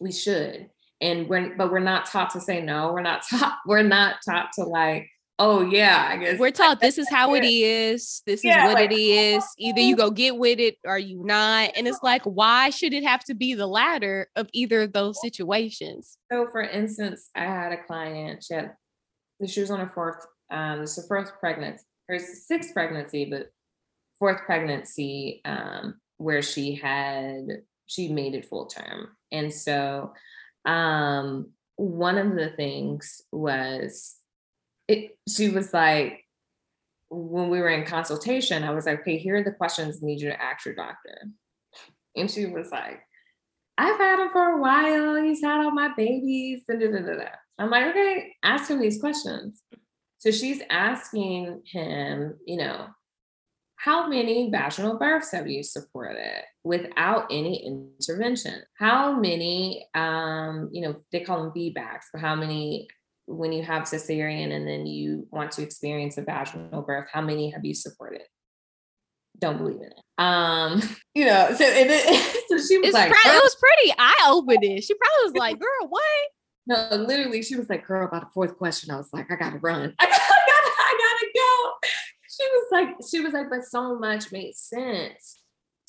we 0.00 0.12
should. 0.12 0.70
And 1.00 1.28
we're 1.28 1.56
but 1.56 1.72
we're 1.72 1.80
not 1.80 2.06
taught 2.06 2.30
to 2.30 2.40
say 2.40 2.60
no. 2.60 2.92
We're 2.92 3.02
not 3.02 3.22
taught. 3.30 3.58
We're 3.66 3.82
not 3.82 4.16
taught 4.24 4.52
to 4.54 4.62
like 4.62 5.08
oh 5.38 5.62
yeah, 5.62 6.08
I 6.10 6.16
guess 6.16 6.38
we're 6.38 6.50
taught 6.50 6.80
this 6.80 6.98
is 6.98 7.08
how 7.10 7.34
it 7.34 7.44
is. 7.44 8.22
This 8.26 8.44
yeah, 8.44 8.64
is 8.64 8.74
what 8.74 8.82
like, 8.82 8.90
it 8.90 8.94
is. 8.94 9.44
Either 9.58 9.80
you 9.80 9.96
go 10.04 10.10
get 10.10 10.36
with 10.36 10.58
it 10.58 10.78
or 10.84 10.98
you 10.98 11.24
not. 11.24 11.70
And 11.76 11.86
it's 11.86 12.02
like, 12.02 12.22
why 12.22 12.70
should 12.70 12.92
it 12.92 13.04
have 13.04 13.24
to 13.24 13.34
be 13.34 13.54
the 13.54 13.66
latter 13.66 14.28
of 14.36 14.48
either 14.52 14.82
of 14.82 14.92
those 14.92 15.20
situations? 15.20 16.18
So 16.32 16.48
for 16.50 16.62
instance, 16.62 17.30
I 17.34 17.44
had 17.44 17.72
a 17.72 17.82
client, 17.84 18.44
she 18.44 18.54
had 18.54 18.72
she 19.46 19.60
was 19.60 19.70
on 19.70 19.80
her 19.80 19.92
fourth, 19.94 20.26
um, 20.50 20.80
this 20.80 20.96
is 20.96 21.04
her 21.04 21.08
first 21.08 21.34
pregnancy, 21.40 21.84
her 22.08 22.18
sixth 22.18 22.72
pregnancy, 22.72 23.26
but 23.26 23.50
fourth 24.18 24.40
pregnancy, 24.46 25.42
um, 25.44 26.00
where 26.16 26.42
she 26.42 26.74
had 26.74 27.46
she 27.86 28.08
made 28.08 28.34
it 28.34 28.46
full 28.46 28.66
term. 28.66 29.08
And 29.30 29.52
so 29.52 30.12
um, 30.64 31.50
one 31.76 32.18
of 32.18 32.34
the 32.34 32.50
things 32.50 33.22
was 33.30 34.16
it, 34.88 35.16
she 35.28 35.48
was 35.48 35.72
like, 35.72 36.24
when 37.08 37.50
we 37.50 37.60
were 37.60 37.68
in 37.68 37.86
consultation, 37.86 38.64
I 38.64 38.72
was 38.72 38.86
like, 38.86 39.00
okay, 39.00 39.18
here 39.18 39.36
are 39.36 39.44
the 39.44 39.52
questions 39.52 40.00
I 40.02 40.06
need 40.06 40.20
you 40.20 40.30
to 40.30 40.42
ask 40.42 40.64
your 40.64 40.74
doctor. 40.74 41.28
And 42.16 42.30
she 42.30 42.46
was 42.46 42.70
like, 42.70 43.00
I've 43.78 43.98
had 43.98 44.20
him 44.20 44.30
for 44.30 44.50
a 44.50 44.60
while. 44.60 45.22
He's 45.22 45.42
had 45.42 45.60
all 45.60 45.70
my 45.70 45.90
babies. 45.96 46.62
Da, 46.68 46.76
da, 46.78 46.88
da, 46.88 47.24
I'm 47.58 47.70
like, 47.70 47.86
okay, 47.86 48.34
ask 48.42 48.70
him 48.70 48.80
these 48.80 49.00
questions. 49.00 49.62
So 50.18 50.30
she's 50.30 50.62
asking 50.70 51.62
him, 51.66 52.38
you 52.46 52.56
know, 52.56 52.86
how 53.76 54.08
many 54.08 54.50
vaginal 54.50 54.98
births 54.98 55.30
have 55.32 55.46
you 55.46 55.62
supported 55.62 56.42
without 56.64 57.26
any 57.30 57.64
intervention? 57.66 58.62
How 58.78 59.12
many, 59.12 59.86
um, 59.94 60.70
you 60.72 60.80
know, 60.80 60.96
they 61.12 61.20
call 61.20 61.42
them 61.42 61.52
VBACs, 61.52 62.06
but 62.12 62.22
how 62.22 62.34
many 62.34 62.88
when 63.26 63.52
you 63.52 63.62
have 63.62 63.82
cesarean 63.82 64.52
and 64.52 64.66
then 64.66 64.86
you 64.86 65.26
want 65.30 65.52
to 65.52 65.62
experience 65.62 66.16
a 66.18 66.22
vaginal 66.22 66.82
birth, 66.82 67.08
how 67.12 67.20
many 67.20 67.50
have 67.50 67.64
you 67.64 67.74
supported? 67.74 68.22
Don't 69.38 69.58
believe 69.58 69.76
in 69.76 69.88
it. 69.88 70.02
Um, 70.18 70.80
you 71.14 71.26
know, 71.26 71.52
so 71.54 71.64
and 71.64 71.90
it, 71.90 72.44
so 72.48 72.56
she 72.56 72.78
was 72.78 72.88
it's 72.88 72.94
like, 72.94 73.10
it 73.10 73.42
was 73.42 73.56
pretty 73.56 73.92
eye 73.98 74.28
opening. 74.28 74.80
She 74.80 74.94
probably 74.94 75.24
was 75.24 75.34
like, 75.34 75.58
girl, 75.58 75.88
what? 75.88 76.02
No, 76.68 76.88
literally, 76.96 77.42
she 77.42 77.54
was 77.54 77.70
like, 77.70 77.86
girl, 77.86 78.08
about 78.08 78.22
the 78.22 78.30
fourth 78.34 78.58
question. 78.58 78.90
I 78.90 78.96
was 78.96 79.08
like, 79.12 79.30
I 79.30 79.36
gotta 79.36 79.58
run. 79.58 79.94
I 80.00 80.04
gotta, 80.04 80.20
I 80.20 80.98
gotta 80.98 81.26
go. 81.32 81.88
She 82.28 82.44
was 82.44 82.66
like, 82.72 82.88
she 83.08 83.20
was 83.20 83.32
like, 83.32 83.48
but 83.48 83.64
so 83.64 83.96
much 83.96 84.32
made 84.32 84.56
sense 84.56 85.38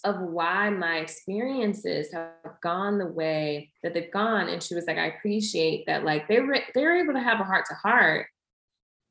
of 0.03 0.19
why 0.19 0.69
my 0.69 0.97
experiences 0.97 2.13
have 2.13 2.31
gone 2.61 2.97
the 2.97 3.05
way 3.05 3.71
that 3.81 3.93
they've 3.93 4.11
gone 4.11 4.47
and 4.47 4.61
she 4.61 4.75
was 4.75 4.85
like 4.85 4.97
i 4.97 5.07
appreciate 5.07 5.85
that 5.87 6.03
like 6.03 6.27
they 6.27 6.39
were 6.39 6.57
they 6.75 6.83
were 6.83 6.95
able 6.95 7.13
to 7.13 7.19
have 7.19 7.39
a 7.39 7.43
heart 7.43 7.65
to 7.67 7.73
heart 7.73 8.27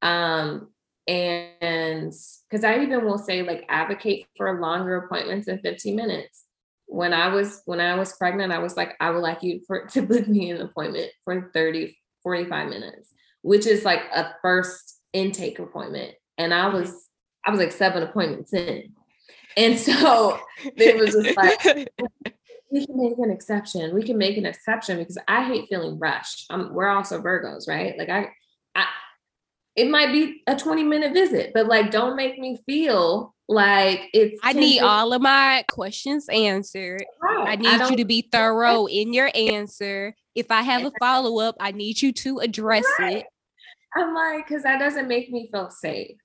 um 0.02 0.68
and 1.08 2.12
because 2.48 2.64
i 2.64 2.80
even 2.80 3.04
will 3.04 3.18
say 3.18 3.42
like 3.42 3.64
advocate 3.68 4.26
for 4.36 4.60
longer 4.60 4.96
appointments 4.96 5.46
than 5.46 5.58
15 5.58 5.94
minutes. 5.94 6.44
When 6.88 7.12
i 7.12 7.28
was 7.28 7.62
when 7.64 7.80
i 7.80 7.96
was 7.96 8.16
pregnant 8.16 8.52
i 8.52 8.58
was 8.58 8.76
like 8.76 8.94
i 9.00 9.10
would 9.10 9.22
like 9.22 9.42
you 9.42 9.60
for 9.66 9.86
to 9.92 10.02
book 10.02 10.28
me 10.28 10.50
an 10.50 10.60
appointment 10.60 11.10
for 11.24 11.50
30 11.52 11.96
45 12.22 12.68
minutes 12.68 13.12
which 13.42 13.66
is 13.66 13.84
like 13.84 14.02
a 14.14 14.34
first 14.40 15.00
intake 15.12 15.58
appointment 15.58 16.14
and 16.38 16.54
i 16.54 16.68
was 16.68 17.08
i 17.44 17.50
was 17.50 17.58
like 17.58 17.72
seven 17.72 18.04
appointments 18.04 18.52
in 18.52 18.92
and 19.56 19.78
so 19.78 20.38
it 20.64 20.96
was 20.96 21.12
just 21.14 21.36
like, 21.36 21.64
we 22.70 22.86
can 22.86 22.96
make 22.96 23.18
an 23.18 23.30
exception. 23.30 23.94
We 23.94 24.02
can 24.02 24.18
make 24.18 24.36
an 24.36 24.46
exception 24.46 24.98
because 24.98 25.18
I 25.28 25.44
hate 25.44 25.68
feeling 25.68 25.98
rushed. 25.98 26.46
Um, 26.50 26.74
we're 26.74 26.88
also 26.88 27.20
Virgos, 27.22 27.68
right? 27.68 27.96
Like 27.96 28.08
I, 28.08 28.30
I, 28.74 28.86
it 29.74 29.90
might 29.90 30.12
be 30.12 30.42
a 30.46 30.56
20 30.56 30.84
minute 30.84 31.12
visit, 31.12 31.52
but 31.54 31.66
like, 31.66 31.90
don't 31.90 32.16
make 32.16 32.38
me 32.38 32.58
feel 32.66 33.34
like 33.48 34.08
it's. 34.12 34.38
I 34.42 34.52
need 34.52 34.80
all 34.80 35.12
of 35.12 35.22
my 35.22 35.64
questions 35.70 36.28
answered. 36.28 37.04
Right. 37.22 37.48
I 37.48 37.56
need 37.56 37.80
I 37.80 37.88
you 37.88 37.96
to 37.96 38.04
be 38.04 38.28
thorough 38.30 38.86
in 38.86 39.12
your 39.12 39.30
answer. 39.34 40.14
If 40.34 40.50
I 40.50 40.62
have 40.62 40.84
a 40.84 40.92
follow 40.98 41.40
up, 41.40 41.56
I 41.60 41.72
need 41.72 42.02
you 42.02 42.12
to 42.12 42.40
address 42.40 42.84
right. 42.98 43.18
it. 43.18 43.26
I'm 43.94 44.14
like, 44.14 44.46
because 44.46 44.64
that 44.64 44.78
doesn't 44.78 45.08
make 45.08 45.30
me 45.30 45.48
feel 45.50 45.70
safe. 45.70 46.18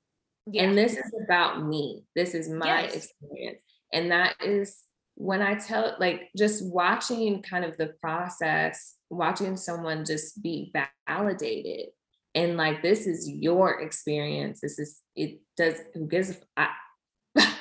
Yeah. 0.47 0.63
And 0.63 0.77
this 0.77 0.93
is 0.93 1.13
about 1.23 1.65
me. 1.65 2.03
This 2.15 2.33
is 2.33 2.49
my 2.49 2.83
yes. 2.83 2.95
experience. 2.95 3.59
And 3.93 4.11
that 4.11 4.35
is 4.43 4.83
when 5.15 5.41
I 5.41 5.55
tell, 5.55 5.95
like, 5.99 6.29
just 6.37 6.65
watching 6.65 7.43
kind 7.43 7.63
of 7.65 7.77
the 7.77 7.93
process, 8.01 8.95
watching 9.09 9.57
someone 9.57 10.05
just 10.05 10.41
be 10.41 10.73
validated 11.07 11.89
and 12.33 12.55
like, 12.55 12.81
this 12.81 13.07
is 13.07 13.29
your 13.29 13.81
experience. 13.81 14.61
This 14.61 14.79
is, 14.79 15.01
it 15.15 15.41
does, 15.57 15.75
who 15.93 16.07
gives, 16.07 16.37
I, 16.55 16.69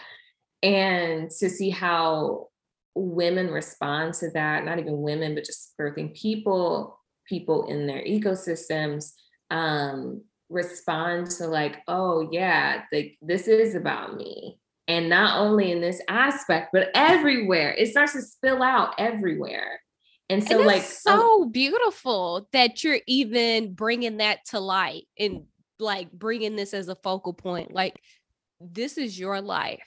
and 0.62 1.30
to 1.30 1.50
see 1.50 1.70
how 1.70 2.48
women 2.94 3.48
respond 3.48 4.14
to 4.14 4.30
that, 4.30 4.64
not 4.64 4.78
even 4.78 5.00
women, 5.00 5.34
but 5.34 5.44
just 5.44 5.74
birthing 5.80 6.14
people, 6.14 7.00
people 7.26 7.66
in 7.66 7.86
their 7.86 8.02
ecosystems, 8.04 9.12
um, 9.50 10.22
respond 10.50 11.30
to 11.30 11.46
like, 11.46 11.78
oh 11.88 12.28
yeah, 12.30 12.82
like 12.92 13.16
this 13.22 13.48
is 13.48 13.74
about 13.74 14.16
me. 14.16 14.58
And 14.88 15.08
not 15.08 15.38
only 15.38 15.70
in 15.70 15.80
this 15.80 16.02
aspect, 16.08 16.70
but 16.72 16.90
everywhere. 16.94 17.72
It 17.78 17.90
starts 17.92 18.12
to 18.14 18.22
spill 18.22 18.62
out 18.62 18.94
everywhere. 18.98 19.80
And 20.28 20.46
so, 20.46 20.58
and 20.58 20.66
like, 20.66 20.82
so 20.82 21.46
beautiful 21.46 22.48
that 22.52 22.82
you're 22.82 23.00
even 23.06 23.74
bringing 23.74 24.18
that 24.18 24.44
to 24.46 24.60
light 24.60 25.04
and 25.18 25.44
like 25.78 26.10
bringing 26.12 26.56
this 26.56 26.74
as 26.74 26.88
a 26.88 26.96
focal 26.96 27.32
point. 27.32 27.72
Like, 27.72 28.00
this 28.60 28.98
is 28.98 29.18
your 29.18 29.40
life. 29.40 29.86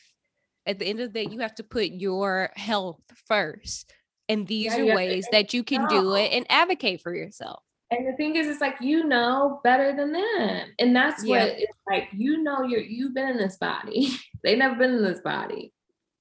At 0.66 0.80
the 0.80 0.86
end 0.86 1.02
of 1.02 1.12
the 1.12 1.26
day, 1.26 1.30
you 1.30 1.40
have 1.42 1.56
to 1.56 1.64
put 1.64 1.88
your 1.88 2.52
health 2.56 3.02
first. 3.28 3.94
And 4.30 4.48
these 4.48 4.76
yeah, 4.78 4.84
are 4.84 4.96
ways 4.96 5.28
that 5.32 5.54
you 5.54 5.64
can 5.64 5.88
do 5.88 6.16
it 6.16 6.32
and 6.32 6.46
advocate 6.50 7.02
for 7.02 7.14
yourself. 7.14 7.62
And 7.94 8.08
the 8.08 8.14
thing 8.14 8.36
is, 8.38 8.48
it's 8.48 8.62
like 8.62 8.78
you 8.82 9.06
know 9.06 9.62
better 9.64 9.96
than 9.96 10.14
them, 10.14 10.68
and 10.80 10.96
that's 10.96 11.24
yeah. 11.24 11.30
what 11.46 11.60
it's 11.60 11.78
like. 11.88 12.10
You 12.12 12.42
know, 12.42 12.64
you're 12.64 12.82
you've 12.82 13.14
been 13.14 13.30
in 13.30 13.38
this 13.38 13.58
body. 13.58 14.10
they've 14.44 14.58
never 14.58 14.76
been 14.76 14.96
in 14.96 15.04
this 15.04 15.22
body. 15.22 15.74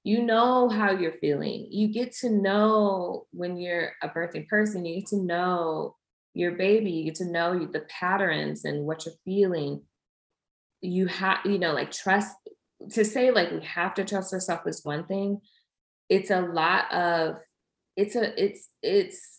You 0.05 0.23
know 0.23 0.68
how 0.68 0.91
you're 0.91 1.18
feeling. 1.20 1.68
You 1.70 1.89
get 1.89 2.12
to 2.16 2.29
know 2.29 3.27
when 3.31 3.57
you're 3.57 3.93
a 4.03 4.09
birthing 4.09 4.49
person. 4.49 4.85
You 4.85 4.97
get 4.97 5.07
to 5.09 5.16
know 5.16 5.97
your 6.35 6.53
baby. 6.53 6.91
You 6.91 7.05
get 7.05 7.14
to 7.16 7.31
know 7.31 7.64
the 7.64 7.87
patterns 7.89 8.66
and 8.66 8.85
what 8.85 9.07
you're 9.07 9.14
feeling. 9.25 9.83
You 10.83 11.07
have, 11.07 11.39
you 11.47 11.59
know, 11.59 11.73
like 11.73 11.91
trust. 11.91 12.37
To 12.91 13.05
say 13.05 13.31
like 13.31 13.51
we 13.51 13.64
have 13.64 13.95
to 13.95 14.05
trust 14.05 14.35
ourselves 14.35 14.66
is 14.66 14.85
one 14.85 15.07
thing. 15.07 15.41
It's 16.11 16.31
a 16.31 16.43
lot 16.43 16.93
of. 16.93 17.37
It's 17.97 18.14
a. 18.14 18.43
It's 18.43 18.68
it's 18.83 19.32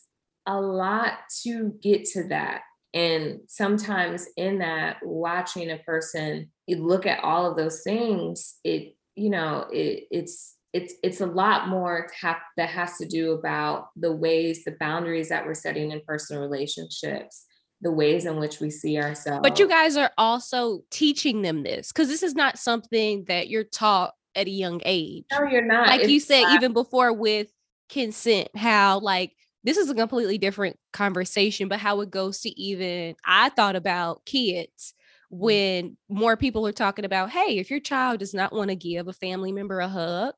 a 0.45 0.59
lot 0.59 1.13
to 1.43 1.73
get 1.81 2.05
to 2.05 2.27
that. 2.29 2.61
And 2.93 3.39
sometimes 3.47 4.27
in 4.37 4.59
that, 4.59 4.97
watching 5.03 5.71
a 5.71 5.77
person, 5.77 6.51
you 6.67 6.77
look 6.77 7.05
at 7.05 7.23
all 7.23 7.49
of 7.49 7.57
those 7.57 7.81
things, 7.81 8.55
it, 8.63 8.95
you 9.15 9.29
know, 9.29 9.67
it, 9.71 10.05
it's, 10.11 10.55
it's 10.73 10.95
it's 11.03 11.21
a 11.21 11.25
lot 11.25 11.67
more 11.67 12.09
have, 12.19 12.37
that 12.57 12.69
has 12.69 12.97
to 12.97 13.05
do 13.05 13.31
about 13.31 13.89
the 13.95 14.11
ways 14.11 14.63
the 14.63 14.75
boundaries 14.79 15.29
that 15.29 15.45
we're 15.45 15.53
setting 15.53 15.91
in 15.91 16.01
personal 16.05 16.41
relationships 16.41 17.45
the 17.81 17.91
ways 17.91 18.25
in 18.25 18.37
which 18.37 18.59
we 18.59 18.69
see 18.69 18.97
ourselves 18.97 19.41
but 19.43 19.59
you 19.59 19.67
guys 19.67 19.95
are 19.95 20.11
also 20.17 20.83
teaching 20.89 21.41
them 21.41 21.63
this 21.63 21.91
because 21.91 22.07
this 22.07 22.23
is 22.23 22.33
not 22.33 22.57
something 22.57 23.23
that 23.25 23.49
you're 23.49 23.63
taught 23.63 24.13
at 24.35 24.47
a 24.47 24.51
young 24.51 24.81
age 24.83 25.25
no 25.31 25.43
you're 25.43 25.61
not 25.61 25.87
like 25.87 26.01
it's 26.01 26.09
you 26.09 26.19
said 26.19 26.41
not. 26.41 26.55
even 26.55 26.73
before 26.73 27.13
with 27.13 27.47
consent 27.89 28.47
how 28.55 28.99
like 28.99 29.31
this 29.63 29.77
is 29.77 29.89
a 29.89 29.95
completely 29.95 30.37
different 30.37 30.77
conversation, 30.91 31.67
but 31.67 31.79
how 31.79 32.01
it 32.01 32.11
goes 32.11 32.41
to 32.41 32.49
even 32.59 33.15
I 33.25 33.49
thought 33.49 33.75
about 33.75 34.25
kids 34.25 34.93
mm. 35.31 35.37
when 35.37 35.97
more 36.09 36.37
people 36.37 36.67
are 36.67 36.73
talking 36.73 37.05
about, 37.05 37.29
hey, 37.29 37.57
if 37.57 37.69
your 37.69 37.79
child 37.79 38.19
does 38.19 38.33
not 38.33 38.53
want 38.53 38.69
to 38.69 38.75
give 38.75 39.07
a 39.07 39.13
family 39.13 39.51
member 39.51 39.79
a 39.79 39.87
hug, 39.87 40.35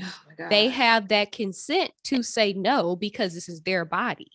oh 0.00 0.14
they 0.50 0.68
have 0.68 1.08
that 1.08 1.32
consent 1.32 1.90
to 2.04 2.22
say 2.22 2.52
no 2.52 2.96
because 2.96 3.34
this 3.34 3.48
is 3.48 3.62
their 3.62 3.84
body. 3.84 4.30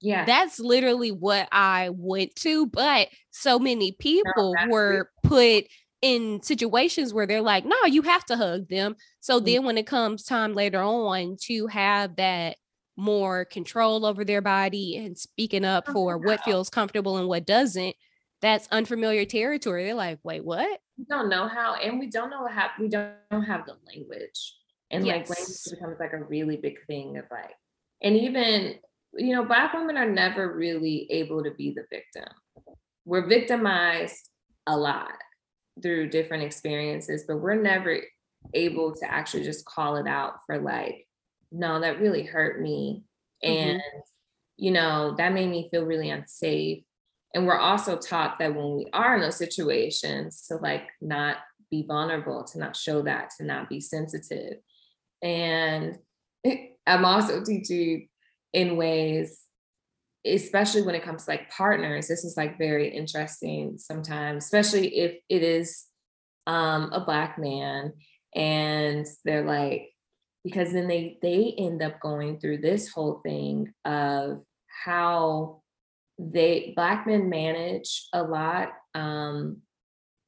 Yeah. 0.00 0.24
That's 0.24 0.60
literally 0.60 1.10
what 1.10 1.48
I 1.52 1.90
went 1.92 2.36
to. 2.36 2.66
But 2.66 3.08
so 3.30 3.58
many 3.58 3.92
people 3.92 4.54
no, 4.54 4.68
were 4.68 5.10
put 5.22 5.64
in 6.02 6.42
situations 6.42 7.14
where 7.14 7.26
they're 7.26 7.40
like, 7.40 7.64
no, 7.64 7.76
you 7.86 8.02
have 8.02 8.24
to 8.26 8.36
hug 8.36 8.68
them. 8.68 8.96
So 9.20 9.36
mm-hmm. 9.36 9.46
then 9.46 9.64
when 9.64 9.78
it 9.78 9.86
comes 9.86 10.24
time 10.24 10.54
later 10.54 10.80
on 10.80 11.36
to 11.44 11.66
have 11.68 12.16
that 12.16 12.56
more 12.96 13.44
control 13.44 14.06
over 14.06 14.24
their 14.24 14.40
body 14.40 14.96
and 14.96 15.18
speaking 15.18 15.64
up 15.64 15.84
oh, 15.88 15.92
for 15.92 16.18
what 16.18 16.42
feels 16.44 16.70
comfortable 16.70 17.18
and 17.18 17.28
what 17.28 17.46
doesn't, 17.46 17.94
that's 18.40 18.68
unfamiliar 18.70 19.24
territory. 19.24 19.84
They're 19.84 19.94
like, 19.94 20.18
wait, 20.22 20.44
what? 20.44 20.80
We 20.98 21.04
don't 21.08 21.28
know 21.28 21.48
how, 21.48 21.74
and 21.74 21.98
we 21.98 22.08
don't 22.08 22.30
know 22.30 22.46
how 22.46 22.68
we 22.78 22.88
don't 22.88 23.16
have 23.30 23.66
the 23.66 23.76
language. 23.86 24.54
And 24.90 25.04
yes. 25.04 25.28
like 25.28 25.38
language 25.38 25.58
becomes 25.70 26.00
like 26.00 26.12
a 26.12 26.24
really 26.24 26.56
big 26.56 26.78
thing 26.86 27.18
of 27.18 27.24
like, 27.30 27.54
and 28.02 28.16
even, 28.16 28.76
you 29.14 29.34
know, 29.34 29.44
black 29.44 29.72
women 29.74 29.96
are 29.96 30.10
never 30.10 30.54
really 30.54 31.06
able 31.10 31.42
to 31.42 31.50
be 31.50 31.74
the 31.74 31.84
victim. 31.90 32.32
We're 33.04 33.26
victimized 33.26 34.30
a 34.66 34.76
lot 34.76 35.12
through 35.82 36.10
different 36.10 36.44
experiences, 36.44 37.24
but 37.26 37.38
we're 37.38 37.60
never 37.60 38.00
able 38.54 38.94
to 38.94 39.10
actually 39.10 39.44
just 39.44 39.64
call 39.64 39.96
it 39.96 40.06
out 40.06 40.34
for 40.46 40.58
like 40.58 41.05
no, 41.56 41.80
that 41.80 42.00
really 42.00 42.22
hurt 42.22 42.60
me. 42.60 43.04
Mm-hmm. 43.44 43.68
And, 43.70 43.82
you 44.56 44.70
know, 44.70 45.14
that 45.18 45.32
made 45.32 45.50
me 45.50 45.68
feel 45.70 45.84
really 45.84 46.10
unsafe. 46.10 46.84
And 47.34 47.46
we're 47.46 47.58
also 47.58 47.96
taught 47.96 48.38
that 48.38 48.54
when 48.54 48.76
we 48.76 48.86
are 48.92 49.16
in 49.16 49.20
those 49.20 49.36
situations 49.36 50.46
to 50.48 50.56
like 50.56 50.88
not 51.00 51.38
be 51.70 51.84
vulnerable, 51.86 52.44
to 52.44 52.58
not 52.58 52.76
show 52.76 53.02
that, 53.02 53.30
to 53.38 53.44
not 53.44 53.68
be 53.68 53.80
sensitive. 53.80 54.58
And 55.22 55.98
I'm 56.86 57.04
also 57.04 57.42
teaching 57.44 58.08
in 58.52 58.76
ways 58.76 59.46
especially 60.26 60.82
when 60.82 60.94
it 60.94 61.04
comes 61.04 61.24
to 61.24 61.30
like 61.30 61.50
partners, 61.50 62.08
this 62.08 62.24
is 62.24 62.36
like 62.36 62.58
very 62.58 62.88
interesting 62.88 63.78
sometimes, 63.78 64.44
especially 64.44 64.88
if 64.98 65.18
it 65.28 65.42
is 65.42 65.86
um, 66.46 66.90
a 66.92 67.04
black 67.04 67.38
man 67.38 67.92
and 68.34 69.06
they're 69.24 69.44
like, 69.44 69.90
because 70.46 70.72
then 70.72 70.86
they 70.86 71.18
they 71.22 71.54
end 71.58 71.82
up 71.82 71.98
going 71.98 72.38
through 72.38 72.58
this 72.58 72.88
whole 72.88 73.20
thing 73.24 73.72
of 73.84 74.42
how 74.84 75.60
they 76.20 76.72
black 76.76 77.04
men 77.04 77.28
manage 77.28 78.06
a 78.12 78.22
lot 78.22 78.68
um, 78.94 79.56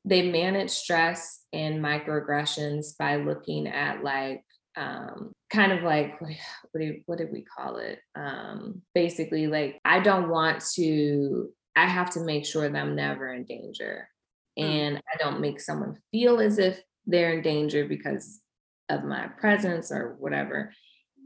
they 0.04 0.28
manage 0.28 0.70
stress 0.70 1.44
and 1.52 1.82
microaggressions 1.82 2.98
by 2.98 3.16
looking 3.16 3.68
at 3.68 4.02
like 4.02 4.42
um, 4.76 5.32
kind 5.50 5.70
of 5.70 5.84
like 5.84 6.20
what, 6.20 6.32
do, 6.80 7.00
what 7.06 7.18
did 7.18 7.30
we 7.32 7.42
call 7.42 7.76
it 7.76 8.00
um, 8.16 8.82
basically 8.96 9.46
like 9.46 9.78
i 9.84 10.00
don't 10.00 10.28
want 10.28 10.64
to 10.74 11.48
i 11.76 11.86
have 11.86 12.10
to 12.10 12.20
make 12.24 12.44
sure 12.44 12.68
that 12.68 12.76
i'm 12.76 12.96
never 12.96 13.32
in 13.32 13.44
danger 13.44 14.08
mm. 14.58 14.64
and 14.64 14.96
i 14.96 15.16
don't 15.16 15.40
make 15.40 15.60
someone 15.60 15.96
feel 16.10 16.40
as 16.40 16.58
if 16.58 16.82
they're 17.06 17.34
in 17.34 17.42
danger 17.42 17.86
because 17.86 18.40
of 18.88 19.04
my 19.04 19.28
presence 19.38 19.90
or 19.92 20.16
whatever 20.18 20.72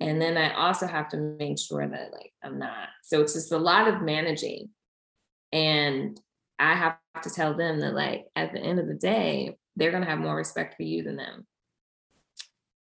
and 0.01 0.21
then 0.21 0.37
i 0.37 0.53
also 0.55 0.87
have 0.87 1.09
to 1.09 1.17
make 1.17 1.59
sure 1.59 1.87
that 1.87 2.13
like 2.13 2.33
i'm 2.43 2.59
not 2.59 2.89
so 3.03 3.21
it's 3.21 3.35
just 3.35 3.53
a 3.53 3.59
lot 3.59 3.89
of 3.89 4.03
managing 4.03 4.69
and 5.53 6.19
I 6.59 6.75
have 6.75 6.97
to 7.23 7.31
tell 7.31 7.55
them 7.55 7.81
that, 7.81 7.95
like, 7.95 8.27
at 8.37 8.53
the 8.53 8.61
end 8.61 8.79
of 8.79 8.87
the 8.87 8.95
day, 8.95 9.57
they're 9.77 9.91
going 9.91 10.03
to 10.03 10.09
have 10.09 10.19
more 10.19 10.37
respect 10.37 10.77
for 10.77 10.83
you 10.83 11.03
than 11.03 11.17
them. 11.17 11.47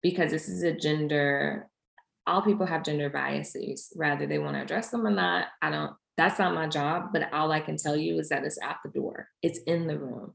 Because 0.02 0.30
this 0.30 0.48
is 0.48 0.62
a 0.62 0.72
gender, 0.72 1.68
all 2.26 2.42
people 2.42 2.66
have 2.66 2.84
gender 2.84 3.10
biases, 3.10 3.92
rather 3.96 4.26
they 4.26 4.38
want 4.38 4.56
to 4.56 4.62
address 4.62 4.90
them 4.90 5.06
or 5.06 5.10
not. 5.10 5.46
I 5.62 5.70
don't, 5.70 5.92
that's 6.16 6.38
not 6.38 6.54
my 6.54 6.68
job. 6.68 7.08
But 7.12 7.32
all 7.32 7.50
I 7.52 7.60
can 7.60 7.76
tell 7.76 7.96
you 7.96 8.18
is 8.18 8.28
that 8.28 8.44
it's 8.44 8.60
out 8.60 8.76
the 8.84 8.90
door, 8.90 9.28
it's 9.42 9.60
in 9.60 9.86
the 9.86 9.98
room. 9.98 10.34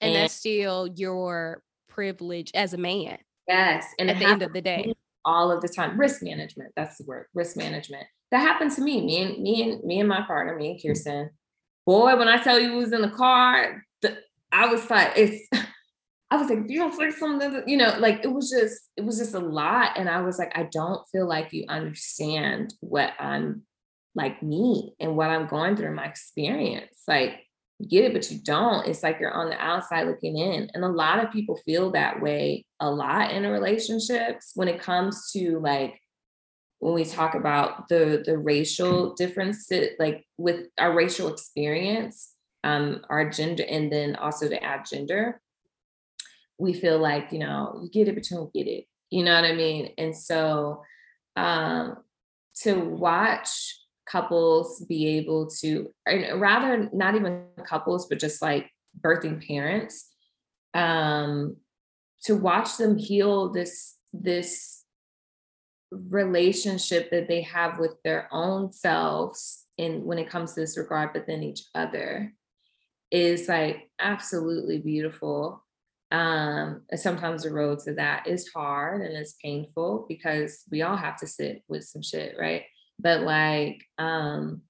And, 0.00 0.12
and 0.12 0.16
that's 0.16 0.34
still 0.34 0.88
your 0.88 1.62
privilege 1.88 2.50
as 2.54 2.74
a 2.74 2.78
man. 2.78 3.18
Yes. 3.48 3.86
And 3.98 4.10
at 4.10 4.18
the 4.18 4.26
end 4.26 4.42
of 4.42 4.52
the 4.52 4.62
day, 4.62 4.94
all 5.24 5.50
of 5.50 5.60
the 5.60 5.68
time, 5.68 5.98
risk 5.98 6.22
management. 6.22 6.72
That's 6.76 6.98
the 6.98 7.04
word, 7.04 7.26
risk 7.34 7.56
management. 7.56 8.06
That 8.30 8.40
happened 8.40 8.72
to 8.72 8.82
me. 8.82 9.04
Me 9.04 9.22
and 9.22 9.42
me 9.42 9.62
and 9.62 9.84
me 9.84 10.00
and 10.00 10.08
my 10.08 10.22
partner, 10.22 10.56
me 10.56 10.72
and 10.72 10.80
Kirsten 10.82 11.30
boy, 11.86 12.16
when 12.16 12.28
I 12.28 12.38
tell 12.38 12.58
you 12.58 12.74
was 12.74 12.92
in 12.92 13.02
the 13.02 13.10
car, 13.10 13.84
the, 14.02 14.16
I 14.52 14.66
was 14.66 14.88
like, 14.90 15.12
it's, 15.16 15.48
I 16.30 16.36
was 16.36 16.48
like, 16.48 16.60
you 16.68 16.78
don't 16.78 16.94
say 16.94 17.10
something, 17.10 17.62
you 17.66 17.76
know, 17.76 17.96
like 17.98 18.24
it 18.24 18.32
was 18.32 18.50
just, 18.50 18.90
it 18.96 19.04
was 19.04 19.18
just 19.18 19.34
a 19.34 19.40
lot. 19.40 19.92
And 19.96 20.08
I 20.08 20.20
was 20.22 20.38
like, 20.38 20.52
I 20.56 20.68
don't 20.72 21.06
feel 21.12 21.28
like 21.28 21.52
you 21.52 21.64
understand 21.68 22.74
what 22.80 23.12
I'm 23.20 23.62
like 24.16 24.42
me 24.42 24.94
and 24.98 25.16
what 25.16 25.30
I'm 25.30 25.46
going 25.46 25.76
through 25.76 25.88
in 25.88 25.94
my 25.94 26.06
experience. 26.06 27.02
Like, 27.06 27.43
get 27.88 28.04
it, 28.04 28.12
but 28.12 28.30
you 28.30 28.38
don't. 28.38 28.86
It's 28.86 29.02
like 29.02 29.18
you're 29.20 29.32
on 29.32 29.50
the 29.50 29.60
outside 29.60 30.06
looking 30.06 30.38
in. 30.38 30.70
And 30.74 30.84
a 30.84 30.88
lot 30.88 31.22
of 31.22 31.32
people 31.32 31.56
feel 31.64 31.92
that 31.92 32.20
way 32.22 32.64
a 32.80 32.90
lot 32.90 33.32
in 33.32 33.44
relationships 33.44 34.52
when 34.54 34.68
it 34.68 34.80
comes 34.80 35.30
to 35.32 35.58
like 35.60 36.00
when 36.78 36.94
we 36.94 37.04
talk 37.04 37.34
about 37.34 37.88
the 37.88 38.22
the 38.24 38.36
racial 38.36 39.14
differences, 39.14 39.90
like 39.98 40.24
with 40.36 40.66
our 40.78 40.94
racial 40.94 41.28
experience, 41.28 42.32
um, 42.62 43.00
our 43.08 43.28
gender, 43.30 43.64
and 43.68 43.90
then 43.90 44.16
also 44.16 44.48
to 44.48 44.62
add 44.62 44.84
gender, 44.90 45.40
we 46.58 46.72
feel 46.72 46.98
like 46.98 47.32
you 47.32 47.38
know 47.38 47.80
you 47.82 47.90
get 47.90 48.08
it, 48.08 48.14
but 48.14 48.30
you 48.30 48.36
don't 48.36 48.52
get 48.52 48.66
it. 48.66 48.84
You 49.10 49.24
know 49.24 49.34
what 49.34 49.44
I 49.44 49.54
mean? 49.54 49.92
And 49.98 50.16
so 50.16 50.82
um, 51.36 51.96
to 52.62 52.74
watch 52.74 53.78
couples 54.06 54.84
be 54.88 55.18
able 55.18 55.48
to, 55.60 55.90
rather 56.34 56.88
not 56.92 57.14
even 57.14 57.44
couples, 57.66 58.06
but 58.08 58.18
just 58.18 58.42
like 58.42 58.70
birthing 59.00 59.46
parents, 59.46 60.10
um, 60.74 61.56
to 62.24 62.34
watch 62.34 62.76
them 62.76 62.98
heal 62.98 63.50
this 63.50 63.96
this 64.12 64.84
relationship 65.90 67.10
that 67.10 67.28
they 67.28 67.42
have 67.42 67.78
with 67.78 67.94
their 68.02 68.28
own 68.32 68.72
selves 68.72 69.66
and 69.78 70.04
when 70.04 70.18
it 70.18 70.28
comes 70.30 70.54
to 70.54 70.60
this 70.60 70.78
regard, 70.78 71.12
but 71.12 71.26
then 71.26 71.42
each 71.42 71.64
other 71.74 72.32
is 73.10 73.48
like 73.48 73.90
absolutely 74.00 74.78
beautiful. 74.78 75.64
Um, 76.10 76.82
sometimes 76.94 77.42
the 77.42 77.52
road 77.52 77.80
to 77.80 77.94
that 77.94 78.26
is 78.26 78.48
hard 78.48 79.02
and 79.02 79.16
it's 79.16 79.34
painful 79.42 80.06
because 80.08 80.62
we 80.70 80.82
all 80.82 80.96
have 80.96 81.16
to 81.18 81.26
sit 81.26 81.62
with 81.68 81.84
some 81.84 82.02
shit, 82.02 82.36
right? 82.38 82.62
But 82.98 83.22
like 83.22 83.82
um 83.98 84.62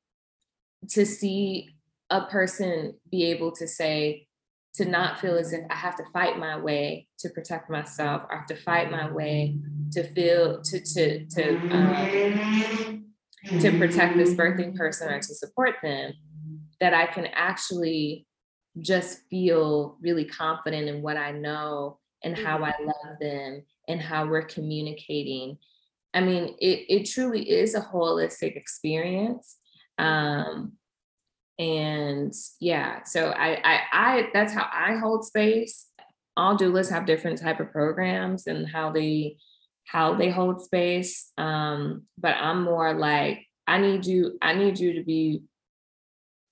to 0.90 1.06
see 1.06 1.70
a 2.10 2.26
person 2.26 2.94
be 3.10 3.24
able 3.30 3.52
to 3.52 3.66
say, 3.66 4.26
to 4.74 4.84
not 4.84 5.20
feel 5.20 5.36
as 5.36 5.52
if 5.52 5.64
I 5.70 5.74
have 5.74 5.96
to 5.96 6.04
fight 6.12 6.38
my 6.38 6.58
way 6.58 7.08
to 7.20 7.30
protect 7.30 7.70
myself, 7.70 8.22
I 8.30 8.36
have 8.36 8.46
to 8.46 8.56
fight 8.56 8.90
my 8.90 9.10
way 9.10 9.56
to 9.92 10.02
feel 10.02 10.62
to 10.62 10.80
to 10.80 11.26
to 11.26 11.56
um, 11.70 13.04
to 13.60 13.78
protect 13.78 14.16
this 14.16 14.34
birthing 14.34 14.76
person 14.76 15.12
or 15.12 15.18
to 15.18 15.34
support 15.34 15.76
them, 15.82 16.12
that 16.80 16.92
I 16.92 17.06
can 17.06 17.26
actually 17.26 18.26
just 18.80 19.20
feel 19.30 19.96
really 20.00 20.24
confident 20.24 20.88
in 20.88 21.02
what 21.02 21.16
I 21.16 21.30
know 21.30 21.98
and 22.24 22.36
how 22.36 22.64
I 22.64 22.74
love 22.80 23.18
them 23.20 23.62
and 23.86 24.00
how 24.00 24.26
we're 24.26 24.46
communicating. 24.46 25.58
I 26.14 26.20
mean, 26.20 26.54
it, 26.60 26.86
it 26.88 27.10
truly 27.10 27.50
is 27.50 27.74
a 27.74 27.80
holistic 27.80 28.56
experience. 28.56 29.56
Um, 29.98 30.72
and 31.58 32.32
yeah 32.60 33.02
so 33.04 33.28
I, 33.30 33.60
I 33.62 33.80
i 33.92 34.28
that's 34.32 34.52
how 34.52 34.68
i 34.72 34.96
hold 34.96 35.24
space 35.24 35.86
all 36.36 36.58
doulas 36.58 36.90
have 36.90 37.06
different 37.06 37.40
type 37.40 37.60
of 37.60 37.70
programs 37.70 38.48
and 38.48 38.68
how 38.68 38.90
they 38.90 39.36
how 39.86 40.14
they 40.14 40.30
hold 40.30 40.64
space 40.64 41.30
um 41.38 42.02
but 42.18 42.34
i'm 42.40 42.64
more 42.64 42.94
like 42.94 43.46
i 43.68 43.78
need 43.78 44.04
you 44.04 44.36
i 44.42 44.52
need 44.52 44.78
you 44.78 44.94
to 44.94 45.04
be 45.04 45.42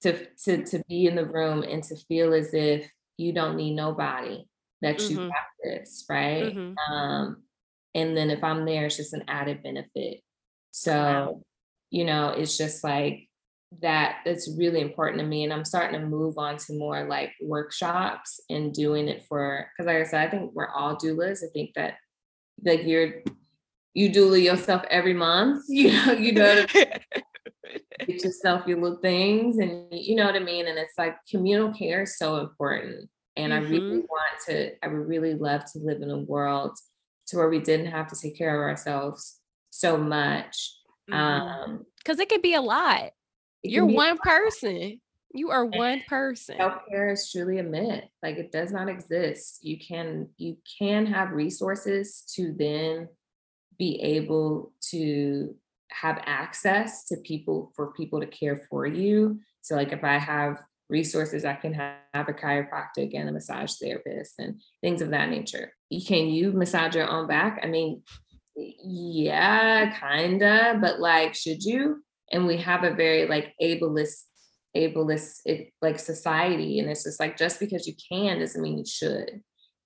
to 0.02 0.26
to 0.44 0.64
to 0.64 0.82
be 0.88 1.06
in 1.06 1.16
the 1.16 1.26
room 1.26 1.64
and 1.64 1.82
to 1.84 1.96
feel 2.08 2.32
as 2.32 2.54
if 2.54 2.88
you 3.16 3.32
don't 3.32 3.56
need 3.56 3.74
nobody 3.74 4.44
that 4.82 4.98
mm-hmm. 4.98 5.20
you 5.20 5.28
got 5.28 5.34
this 5.64 6.04
right 6.08 6.54
mm-hmm. 6.54 6.94
um 6.94 7.42
and 7.95 8.16
then 8.16 8.30
if 8.30 8.43
i'm 8.43 8.64
there 8.64 8.86
it's 8.86 8.97
just 8.97 9.12
an 9.12 9.24
added 9.28 9.62
benefit 9.62 10.20
so 10.70 10.93
wow. 10.93 11.43
you 11.90 12.05
know 12.05 12.30
it's 12.30 12.57
just 12.57 12.82
like 12.82 13.28
that 13.80 14.18
it's 14.26 14.55
really 14.59 14.80
important 14.80 15.18
to 15.18 15.26
me 15.26 15.45
and 15.45 15.53
i'm 15.53 15.64
starting 15.64 15.99
to 15.99 16.07
move 16.07 16.36
on 16.36 16.57
to 16.57 16.76
more 16.78 17.05
like 17.05 17.32
workshops 17.40 18.40
and 18.51 18.74
doing 18.74 19.09
it 19.09 19.24
for 19.28 19.66
because 19.70 19.86
like 19.86 19.97
i 19.97 20.05
said 20.05 20.26
i 20.26 20.30
think 20.30 20.51
we're 20.55 20.68
all 20.68 20.97
doulas 20.97 21.43
i 21.43 21.49
think 21.55 21.70
that 21.74 21.95
like 22.64 22.84
you're 22.84 23.22
you 23.95 24.11
doula 24.11 24.43
yourself 24.43 24.82
every 24.90 25.14
month 25.14 25.64
you 25.68 25.93
know 25.93 26.12
you 26.12 26.32
know 26.32 26.64
get 26.74 28.24
yourself 28.24 28.66
your 28.66 28.80
little 28.80 28.99
things 28.99 29.59
and 29.59 29.86
you 29.90 30.14
know 30.14 30.26
what 30.26 30.36
i 30.36 30.40
mean 30.40 30.66
and 30.66 30.78
it's 30.78 30.99
like 30.99 31.16
communal 31.30 31.72
care 31.72 32.03
is 32.03 32.18
so 32.18 32.36
important 32.36 33.09
and 33.36 33.53
mm-hmm. 33.53 33.64
i 33.64 33.68
really 33.68 33.99
mm-hmm. 33.99 33.99
want 33.99 34.40
to 34.47 34.72
i 34.84 34.88
would 34.88 35.09
really 35.09 35.34
love 35.34 35.64
to 35.64 35.78
live 35.78 36.03
in 36.03 36.11
a 36.11 36.18
world 36.18 36.76
to 37.27 37.37
where 37.37 37.49
we 37.49 37.61
didn't 37.61 37.87
have 37.87 38.09
to 38.09 38.16
take 38.20 38.37
care 38.37 38.55
of 38.55 38.68
ourselves 38.68 39.39
so 39.70 39.97
much 39.97 40.77
mm-hmm. 41.11 41.14
um 41.14 41.87
because 41.99 42.18
it 42.18 42.29
could 42.29 42.43
be 42.43 42.55
a 42.55 42.61
lot 42.61 43.11
you're 43.62 43.87
one 43.87 44.18
person. 44.18 45.01
You 45.35 45.51
are 45.51 45.64
one 45.64 46.03
person. 46.09 46.57
Self-care 46.59 47.11
is 47.12 47.31
truly 47.31 47.59
a 47.59 47.62
myth. 47.62 48.05
Like 48.23 48.37
it 48.37 48.53
does 48.53 48.73
not 48.73 48.89
exist. 48.89 49.61
You 49.62 49.79
can 49.79 50.29
you 50.37 50.59
can 50.79 51.07
have 51.07 51.31
resources 51.31 52.25
to 52.35 52.55
then 52.59 53.09
be 53.79 54.01
able 54.03 54.73
to 54.91 55.55
have 55.91 56.23
access 56.27 57.07
to 57.07 57.16
people 57.18 57.73
for 57.75 57.93
people 57.93 58.20
to 58.20 58.27
care 58.27 58.66
for 58.68 58.87
you. 58.87 59.41
So 59.62 59.75
like 59.75 59.93
if 59.93 60.05
I 60.05 60.18
have 60.18 60.59
resources, 60.93 61.45
I 61.45 61.55
can 61.55 61.72
have, 61.74 61.97
have 62.14 62.28
a 62.28 62.32
chiropractic 62.32 63.11
and 63.14 63.28
a 63.28 63.32
massage 63.32 63.72
therapist 63.80 64.34
and 64.38 64.61
things 64.80 65.03
of 65.03 65.11
that 65.11 65.30
nature. 65.30 65.72
Can 66.07 66.28
you 66.28 66.53
massage 66.53 66.95
your 66.95 67.09
own 67.09 67.26
back? 67.26 67.61
I 67.64 67.66
mean, 67.66 68.03
yeah, 68.55 69.99
kinda, 69.99 70.78
but 70.80 71.01
like, 71.01 71.34
should 71.34 71.64
you? 71.64 72.03
and 72.32 72.47
we 72.47 72.57
have 72.57 72.82
a 72.82 72.95
very 72.95 73.28
like 73.28 73.55
ableist 73.62 74.24
ableist 74.76 75.40
it, 75.45 75.68
like 75.82 75.99
society 75.99 76.78
and 76.78 76.90
it's 76.90 77.05
just 77.05 77.20
like 77.20 77.36
just 77.36 77.61
because 77.61 77.86
you 77.86 77.95
can 78.11 78.40
doesn't 78.40 78.62
mean 78.62 78.78
you 78.78 78.86
should 78.86 79.43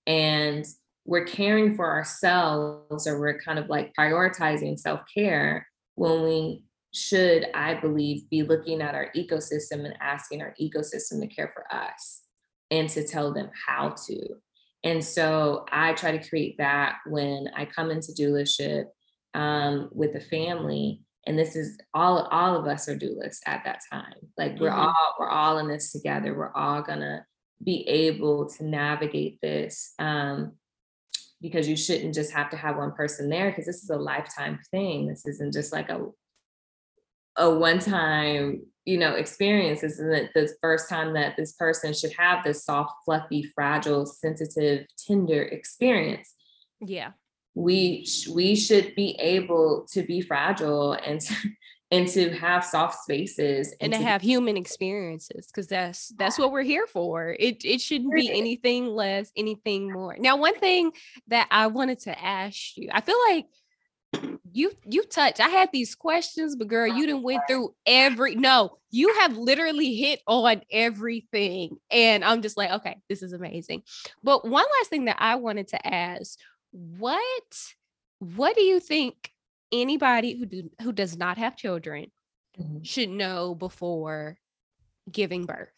and 0.07 0.65
we're 1.05 1.25
caring 1.25 1.75
for 1.75 1.91
ourselves 1.91 3.07
or 3.07 3.19
we're 3.19 3.41
kind 3.41 3.59
of 3.59 3.69
like 3.69 3.93
prioritizing 3.99 4.79
self-care 4.79 5.67
when 5.97 6.23
we 6.23 6.63
should 6.95 7.47
i 7.55 7.75
believe 7.75 8.29
be 8.31 8.43
looking 8.43 8.81
at 8.81 8.95
our 8.95 9.11
ecosystem 9.17 9.85
and 9.85 9.95
asking 10.01 10.41
our 10.41 10.55
ecosystem 10.61 11.21
to 11.21 11.27
care 11.27 11.53
for 11.55 11.73
us 11.75 12.23
and 12.71 12.89
to 12.89 13.07
tell 13.07 13.33
them 13.33 13.49
how 13.67 13.95
to. 14.07 14.19
And 14.83 15.05
so 15.05 15.65
i 15.71 15.93
try 15.93 16.17
to 16.17 16.29
create 16.29 16.57
that 16.59 16.97
when 17.07 17.49
i 17.57 17.65
come 17.65 17.91
into 17.91 18.13
doulaship 18.13 18.87
um, 19.35 19.91
with 19.93 20.15
a 20.15 20.21
family 20.21 21.03
and 21.27 21.39
this 21.39 21.57
is 21.57 21.77
all 21.93 22.29
all 22.31 22.57
of 22.57 22.67
us 22.67 22.89
are 22.89 22.97
doulas 22.97 23.39
at 23.47 23.65
that 23.65 23.81
time. 23.93 24.15
Like 24.39 24.59
we're 24.61 24.71
mm-hmm. 24.71 24.81
all 24.81 25.15
we're 25.19 25.29
all 25.29 25.59
in 25.59 25.69
this 25.69 25.93
together. 25.93 26.35
We're 26.35 26.55
all 26.55 26.83
gonna 26.83 27.27
be 27.63 27.87
able 27.89 28.49
to 28.51 28.65
navigate 28.65 29.41
this 29.41 29.95
um 29.99 30.53
because 31.41 31.69
you 31.69 31.77
shouldn't 31.77 32.15
just 32.15 32.33
have 32.33 32.51
to 32.51 32.57
have 32.57 32.77
one 32.77 32.93
person 32.93 33.29
there 33.29 33.51
because 33.51 33.67
this 33.67 33.83
is 33.83 33.91
a 33.91 33.97
lifetime 33.97 34.59
thing. 34.71 35.09
This 35.09 35.27
isn't 35.27 35.53
just 35.53 35.73
like 35.73 35.91
a 35.91 36.07
a 37.37 37.51
one 37.51 37.79
time 37.79 38.63
you 38.85 38.99
know 38.99 39.15
experience 39.15 39.83
isn't 39.83 40.13
it? 40.13 40.31
The 40.35 40.49
first 40.63 40.89
time 40.89 41.15
that 41.15 41.37
this 41.37 41.53
person 41.53 41.93
should 41.93 42.13
have 42.19 42.45
this 42.45 42.65
soft 42.65 42.95
fluffy 43.05 43.43
fragile 43.55 44.07
sensitive 44.07 44.87
tender 45.07 45.43
experience. 45.43 46.35
Yeah. 46.81 47.13
We 47.55 48.05
sh- 48.05 48.29
we 48.29 48.55
should 48.55 48.95
be 48.95 49.17
able 49.19 49.87
to 49.93 50.03
be 50.03 50.21
fragile 50.21 50.93
and 50.93 51.21
to, 51.21 51.35
and 51.91 52.07
to 52.09 52.31
have 52.31 52.65
soft 52.65 53.03
spaces 53.03 53.73
and, 53.81 53.93
and 53.93 53.93
to, 53.95 53.99
to, 53.99 54.05
have 54.05 54.21
human 54.21 54.57
experiences 54.57 55.47
because 55.47 55.67
that's 55.67 56.09
that's 56.17 56.39
what 56.39 56.53
we're 56.53 56.63
here 56.63 56.87
for. 56.87 57.35
It 57.39 57.65
it 57.65 57.81
shouldn't 57.81 58.15
be 58.15 58.31
anything 58.31 58.87
less 58.87 59.33
anything 59.37 59.93
more. 59.93 60.17
Now 60.19 60.37
one 60.37 60.59
thing 60.59 60.93
that 61.29 61.49
i 61.51 61.67
wanted 61.67 61.99
to 61.99 62.23
ask 62.23 62.77
you 62.77 62.89
i 62.93 63.01
feel 63.01 63.19
like 63.29 63.47
you 64.53 64.73
you 64.89 65.03
touch 65.05 65.39
i 65.39 65.49
had 65.49 65.69
these 65.73 65.95
questions 65.95 66.57
but 66.57 66.69
girl 66.69 66.87
you 66.87 67.07
didn't 67.07 67.23
went 67.23 67.43
through 67.47 67.75
every 67.85 68.35
no 68.35 68.79
you 68.91 69.13
have 69.21 69.37
literally 69.37 69.95
hit 69.95 70.21
on 70.27 70.63
everything 70.71 71.77
and 71.91 72.25
i'm 72.25 72.41
just 72.41 72.57
like 72.57 72.71
okay 72.71 72.97
this 73.09 73.23
is 73.23 73.33
amazing 73.33 73.83
but 74.23 74.47
one 74.49 74.65
last 74.79 74.89
thing 74.89 75.05
that 75.05 75.17
i 75.19 75.35
wanted 75.35 75.69
to 75.69 75.87
ask 75.87 76.39
what 76.71 77.75
what 78.21 78.55
do 78.55 78.63
you 78.63 78.81
think 78.81 79.31
anybody 79.73 80.39
who 80.39 80.47
do, 80.47 80.71
who 80.81 80.93
does 80.93 81.17
not 81.17 81.39
have 81.39 81.57
children 81.57 82.11
mm-hmm. 82.59 82.83
should 82.83 83.11
know 83.11 83.55
before 83.55 84.39
giving 85.11 85.45
birth 85.45 85.69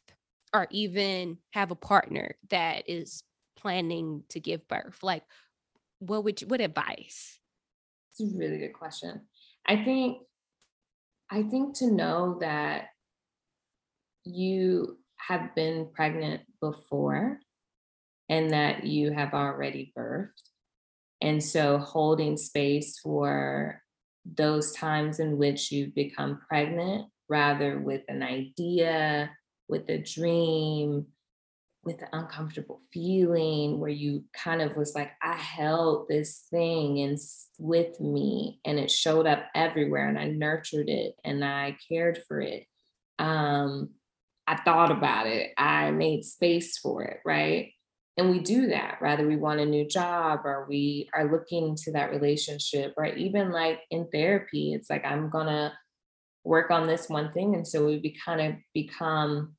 or 0.55 0.67
even 0.71 1.39
have 1.53 1.71
a 1.71 1.77
partner 1.77 2.37
that 2.51 2.89
is 2.89 3.23
planning 3.57 4.23
to 4.29 4.39
give 4.39 4.67
birth 4.69 5.03
like 5.03 5.25
what 5.99 6.23
would 6.23 6.41
you, 6.41 6.47
what 6.47 6.61
advice 6.61 7.39
it's 8.19 8.35
a 8.35 8.39
really 8.39 8.59
good 8.59 8.73
question. 8.73 9.23
I 9.67 9.85
think 9.85 10.19
i 11.31 11.43
think 11.43 11.77
to 11.77 11.91
know 11.91 12.39
that 12.41 12.87
you 14.25 14.97
have 15.17 15.55
been 15.55 15.87
pregnant 15.95 16.41
before 16.59 17.39
and 18.31 18.51
that 18.51 18.85
you 18.85 19.13
have 19.13 19.35
already 19.35 19.93
birthed 19.95 20.49
and 21.21 21.43
so 21.43 21.79
holding 21.79 22.37
space 22.37 22.99
for 22.99 23.83
those 24.37 24.73
times 24.73 25.21
in 25.21 25.39
which 25.39 25.73
you've 25.73 25.95
become 25.95 26.41
pregnant, 26.49 27.07
rather 27.29 27.79
with 27.79 28.03
an 28.09 28.23
idea, 28.23 29.31
with 29.69 29.89
a 29.89 29.99
dream, 29.99 31.07
with 31.85 31.99
the 31.99 32.09
uncomfortable 32.13 32.81
feeling 32.93 33.79
where 33.79 33.91
you 33.91 34.25
kind 34.35 34.61
of 34.61 34.77
was 34.77 34.95
like, 34.95 35.11
I 35.23 35.35
held 35.35 36.09
this 36.09 36.47
thing 36.51 37.01
and 37.01 37.19
with 37.59 38.01
me 38.01 38.61
and 38.65 38.79
it 38.79 38.91
showed 38.91 39.27
up 39.27 39.45
everywhere 39.55 40.09
and 40.09 40.19
I 40.19 40.27
nurtured 40.27 40.89
it 40.89 41.15
and 41.25 41.45
I 41.45 41.77
cared 41.89 42.21
for 42.29 42.41
it. 42.41 42.65
Um, 43.19 43.91
I 44.47 44.57
thought 44.57 44.91
about 44.91 45.27
it. 45.27 45.53
I 45.57 45.91
made 45.91 46.25
space 46.25 46.79
for 46.79 47.05
it, 47.05 47.21
right? 47.25 47.73
and 48.19 48.31
we 48.31 48.41
do 48.41 48.67
that 48.67 48.99
rather 49.01 49.27
we 49.27 49.37
want 49.37 49.61
a 49.61 49.65
new 49.65 49.87
job 49.87 50.41
or 50.45 50.67
we 50.69 51.09
are 51.15 51.31
looking 51.31 51.77
to 51.77 51.93
that 51.93 52.11
relationship 52.11 52.93
or 52.97 53.07
even 53.07 53.51
like 53.51 53.81
in 53.91 54.07
therapy 54.13 54.75
it's 54.75 54.91
like 54.91 55.05
i'm 55.07 55.31
gonna 55.31 55.73
work 56.45 56.71
on 56.71 56.87
this 56.87 57.09
one 57.09 57.33
thing 57.33 57.55
and 57.55 57.67
so 57.67 57.87
we 57.87 57.99
be 57.99 58.17
kind 58.25 58.41
of 58.41 58.55
become 58.75 59.55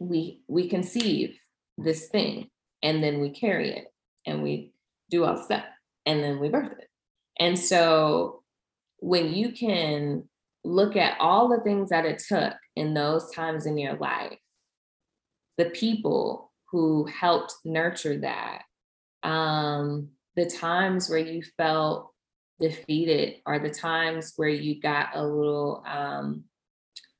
we 0.00 0.42
we 0.48 0.68
conceive 0.68 1.38
this 1.82 2.08
thing 2.08 2.48
and 2.82 3.02
then 3.02 3.20
we 3.20 3.30
carry 3.30 3.70
it 3.70 3.86
and 4.26 4.42
we 4.42 4.72
do 5.10 5.24
all 5.24 5.36
the 5.36 5.42
stuff 5.42 5.64
and 6.06 6.22
then 6.22 6.38
we 6.38 6.48
birth 6.48 6.72
it 6.78 6.88
and 7.38 7.58
so 7.58 8.42
when 8.98 9.32
you 9.32 9.52
can 9.52 10.24
look 10.62 10.96
at 10.96 11.18
all 11.18 11.48
the 11.48 11.62
things 11.62 11.88
that 11.88 12.04
it 12.04 12.22
took 12.26 12.54
in 12.76 12.94
those 12.94 13.30
times 13.32 13.66
in 13.66 13.78
your 13.78 13.96
life 13.96 14.38
the 15.60 15.66
people 15.66 16.50
who 16.70 17.04
helped 17.06 17.54
nurture 17.64 18.18
that. 18.18 18.62
Um, 19.22 20.08
the 20.36 20.46
times 20.46 21.10
where 21.10 21.18
you 21.18 21.42
felt 21.56 22.12
defeated 22.60 23.36
are 23.44 23.58
the 23.58 23.70
times 23.70 24.32
where 24.36 24.48
you 24.48 24.80
got 24.80 25.08
a 25.14 25.22
little, 25.22 25.84
um, 25.86 26.44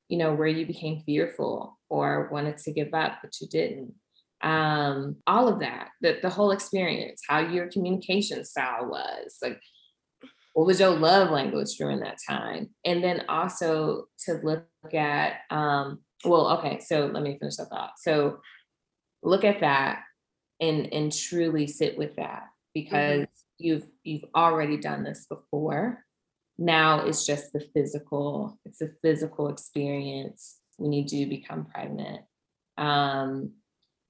you 0.07 0.17
know, 0.17 0.33
where 0.33 0.47
you 0.47 0.65
became 0.65 1.03
fearful 1.05 1.77
or 1.89 2.29
wanted 2.31 2.57
to 2.57 2.71
give 2.71 2.93
up, 2.93 3.19
but 3.21 3.39
you 3.39 3.47
didn't. 3.47 3.93
Um, 4.43 5.17
all 5.27 5.47
of 5.47 5.59
that, 5.59 5.89
the, 6.01 6.19
the 6.21 6.29
whole 6.29 6.51
experience, 6.51 7.21
how 7.27 7.39
your 7.39 7.67
communication 7.67 8.43
style 8.43 8.87
was, 8.89 9.37
like 9.41 9.59
what 10.53 10.67
was 10.67 10.79
your 10.79 10.89
love 10.89 11.29
language 11.29 11.75
during 11.77 11.99
that 12.01 12.17
time? 12.27 12.69
And 12.83 13.03
then 13.03 13.23
also 13.29 14.05
to 14.25 14.33
look 14.43 14.93
at, 14.93 15.35
um, 15.49 15.99
well, 16.25 16.57
okay, 16.59 16.79
so 16.79 17.05
let 17.05 17.23
me 17.23 17.37
finish 17.39 17.55
that 17.55 17.69
thought. 17.69 17.93
So 17.97 18.39
look 19.23 19.43
at 19.43 19.61
that 19.61 20.03
and 20.59 20.93
and 20.93 21.11
truly 21.11 21.67
sit 21.67 21.97
with 21.97 22.15
that 22.15 22.43
because 22.73 23.21
mm-hmm. 23.21 23.25
you've 23.57 23.87
you've 24.03 24.25
already 24.35 24.77
done 24.77 25.03
this 25.03 25.25
before 25.27 26.05
now 26.57 27.05
it's 27.05 27.25
just 27.25 27.51
the 27.51 27.65
physical 27.73 28.57
it's 28.65 28.81
a 28.81 28.89
physical 29.01 29.49
experience 29.49 30.59
when 30.77 30.93
you 30.93 31.03
do 31.03 31.27
become 31.27 31.65
pregnant 31.65 32.21
um, 32.77 33.51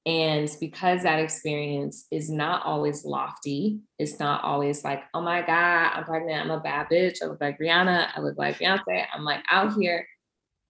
and 0.05 0.49
because 0.59 1.03
that 1.03 1.19
experience 1.19 2.07
is 2.09 2.29
not 2.29 2.65
always 2.65 3.05
lofty 3.05 3.79
it's 3.99 4.19
not 4.19 4.43
always 4.43 4.83
like 4.83 5.03
oh 5.13 5.21
my 5.21 5.41
god 5.41 5.91
i'm 5.93 6.03
pregnant 6.03 6.43
i'm 6.43 6.51
a 6.51 6.59
bad 6.59 6.87
bitch 6.91 7.21
i 7.21 7.25
look 7.27 7.39
like 7.39 7.59
rihanna 7.59 8.07
i 8.15 8.19
look 8.19 8.37
like 8.37 8.57
beyonce 8.57 9.05
i'm 9.13 9.23
like 9.23 9.43
out 9.51 9.73
here 9.73 10.07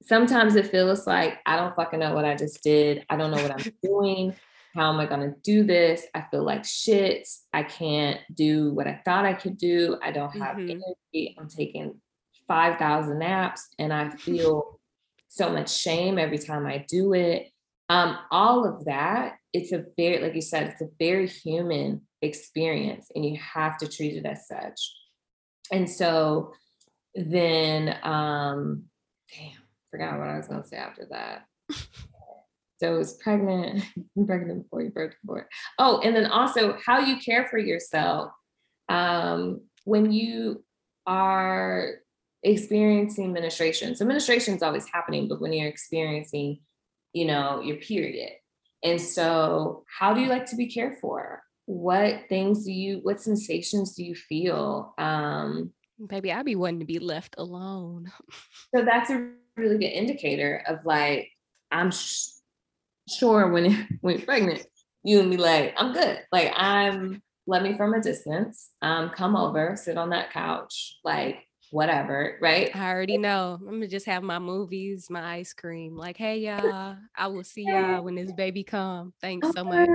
sometimes 0.03 0.55
it 0.55 0.67
feels 0.67 1.07
like 1.07 1.39
I 1.45 1.55
don't 1.55 1.75
fucking 1.75 1.99
know 1.99 2.13
what 2.13 2.25
I 2.25 2.36
just 2.36 2.63
did. 2.63 3.05
I 3.09 3.15
don't 3.15 3.32
know 3.32 3.41
what 3.41 3.51
I'm 3.51 3.73
doing. 3.84 4.36
How 4.73 4.91
am 4.91 4.99
I 4.99 5.05
going 5.05 5.21
to 5.21 5.36
do 5.43 5.63
this? 5.63 6.05
I 6.13 6.21
feel 6.21 6.43
like 6.43 6.63
shit. 6.65 7.27
I 7.53 7.63
can't 7.63 8.19
do 8.34 8.73
what 8.73 8.88
I 8.88 9.01
thought 9.03 9.25
I 9.25 9.34
could 9.34 9.57
do. 9.57 9.97
I 10.01 10.11
don't 10.11 10.32
have 10.38 10.55
mm-hmm. 10.55 10.82
energy. 11.13 11.36
I'm 11.38 11.49
taking 11.49 11.99
5,000 12.47 13.19
naps 13.19 13.67
and 13.79 13.93
I 13.93 14.09
feel 14.17 14.79
so 15.27 15.49
much 15.49 15.73
shame 15.73 16.17
every 16.17 16.38
time 16.38 16.65
I 16.65 16.86
do 16.88 17.13
it. 17.13 17.51
Um, 17.92 18.18
all 18.32 18.66
of 18.66 18.86
that, 18.86 19.36
it's 19.52 19.74
a 19.74 19.84
very, 19.98 20.24
like 20.24 20.34
you 20.34 20.42
said, 20.42 20.68
it's 20.70 20.82
a 20.82 20.88
very 20.98 21.28
human 21.28 22.04
experience 22.22 23.12
and 23.14 23.26
you 23.26 23.38
have 23.38 23.78
to 23.80 23.88
treat 23.88 24.16
it 24.16 24.26
as 24.26 24.48
such. 24.48 24.80
And 25.74 25.89
so 25.89 26.54
then, 27.14 27.98
um, 28.04 28.84
damn, 29.30 29.62
forgot 29.89 30.20
what 30.20 30.30
I 30.30 30.38
was 30.38 30.48
going 30.48 30.62
to 30.62 30.68
say 30.70 30.78
after 30.78 31.06
that. 31.12 31.44
so 32.80 32.96
I 32.96 32.98
was 32.98 33.16
pregnant, 33.16 33.84
pregnant 34.26 34.64
before 34.64 34.84
you 34.84 34.92
before. 34.92 35.50
Oh, 35.78 36.00
and 36.00 36.16
then 36.16 36.28
also 36.28 36.78
how 36.86 37.00
you 37.00 37.18
care 37.18 37.50
for 37.50 37.58
yourself 37.58 38.32
um, 38.88 39.64
when 39.84 40.14
you 40.14 40.64
are 41.06 41.96
experiencing 42.42 43.34
menstruation. 43.34 43.98
So 43.98 44.06
menstruation 44.06 44.56
is 44.56 44.64
always 44.64 44.88
happening, 44.88 45.28
but 45.28 45.42
when 45.42 45.52
you're 45.52 45.68
experiencing, 45.68 46.62
you 47.14 47.26
know, 47.26 47.62
your 47.62 47.78
period. 47.78 48.32
And 48.84 48.99
so 48.99 49.84
how 49.99 50.14
do 50.14 50.22
you 50.22 50.28
like 50.28 50.45
to 50.47 50.55
be 50.55 50.68
cared 50.68 50.97
for? 50.99 51.43
What 51.66 52.24
things 52.30 52.66
do 52.66 52.72
you, 52.72 52.99
what 53.03 53.22
sensations 53.22 53.95
do 53.95 54.03
you 54.03 54.16
feel? 54.16 54.93
Um, 54.97 55.72
Maybe 56.09 56.32
I'd 56.32 56.45
be 56.45 56.55
wanting 56.55 56.80
to 56.80 56.86
be 56.86 56.99
left 56.99 57.36
alone. 57.38 58.12
so 58.76 58.84
that's 58.84 59.09
a 59.09 59.30
really 59.55 59.78
good 59.78 59.91
indicator 59.91 60.64
of 60.68 60.80
like, 60.86 61.30
I'm 61.72 61.91
sh- 61.91 62.30
sure 63.07 63.49
when 63.49 63.88
when 64.01 64.18
you're 64.18 64.26
pregnant, 64.26 64.66
you 65.03 65.20
and 65.20 65.30
be 65.30 65.38
like, 65.38 65.74
I'm 65.78 65.93
good. 65.93 66.20
Like 66.32 66.51
I'm 66.55 67.22
let 67.47 67.64
me 67.64 67.76
from 67.76 67.93
a 67.93 68.01
distance. 68.01 68.70
Um, 68.82 69.09
come 69.09 69.36
over, 69.36 69.76
sit 69.76 69.97
on 69.97 70.12
that 70.12 70.32
couch, 70.32 70.97
like 71.03 71.38
whatever, 71.72 72.38
right? 72.39 72.74
I 72.76 72.91
already 72.91 73.17
know. 73.17 73.57
I'm 73.59 73.65
gonna 73.65 73.88
just 73.88 74.05
have 74.05 74.22
my 74.22 74.39
movies, 74.39 75.09
my 75.09 75.36
ice 75.38 75.53
cream. 75.53 75.95
Like, 75.95 76.17
hey 76.17 76.39
y'all, 76.39 76.97
I 77.15 77.28
will 77.28 77.43
see 77.43 77.63
y'all 77.63 78.03
when 78.03 78.15
this 78.15 78.32
baby 78.32 78.63
come. 78.63 79.13
Thanks 79.22 79.49
so 79.55 79.63
much. 79.63 79.89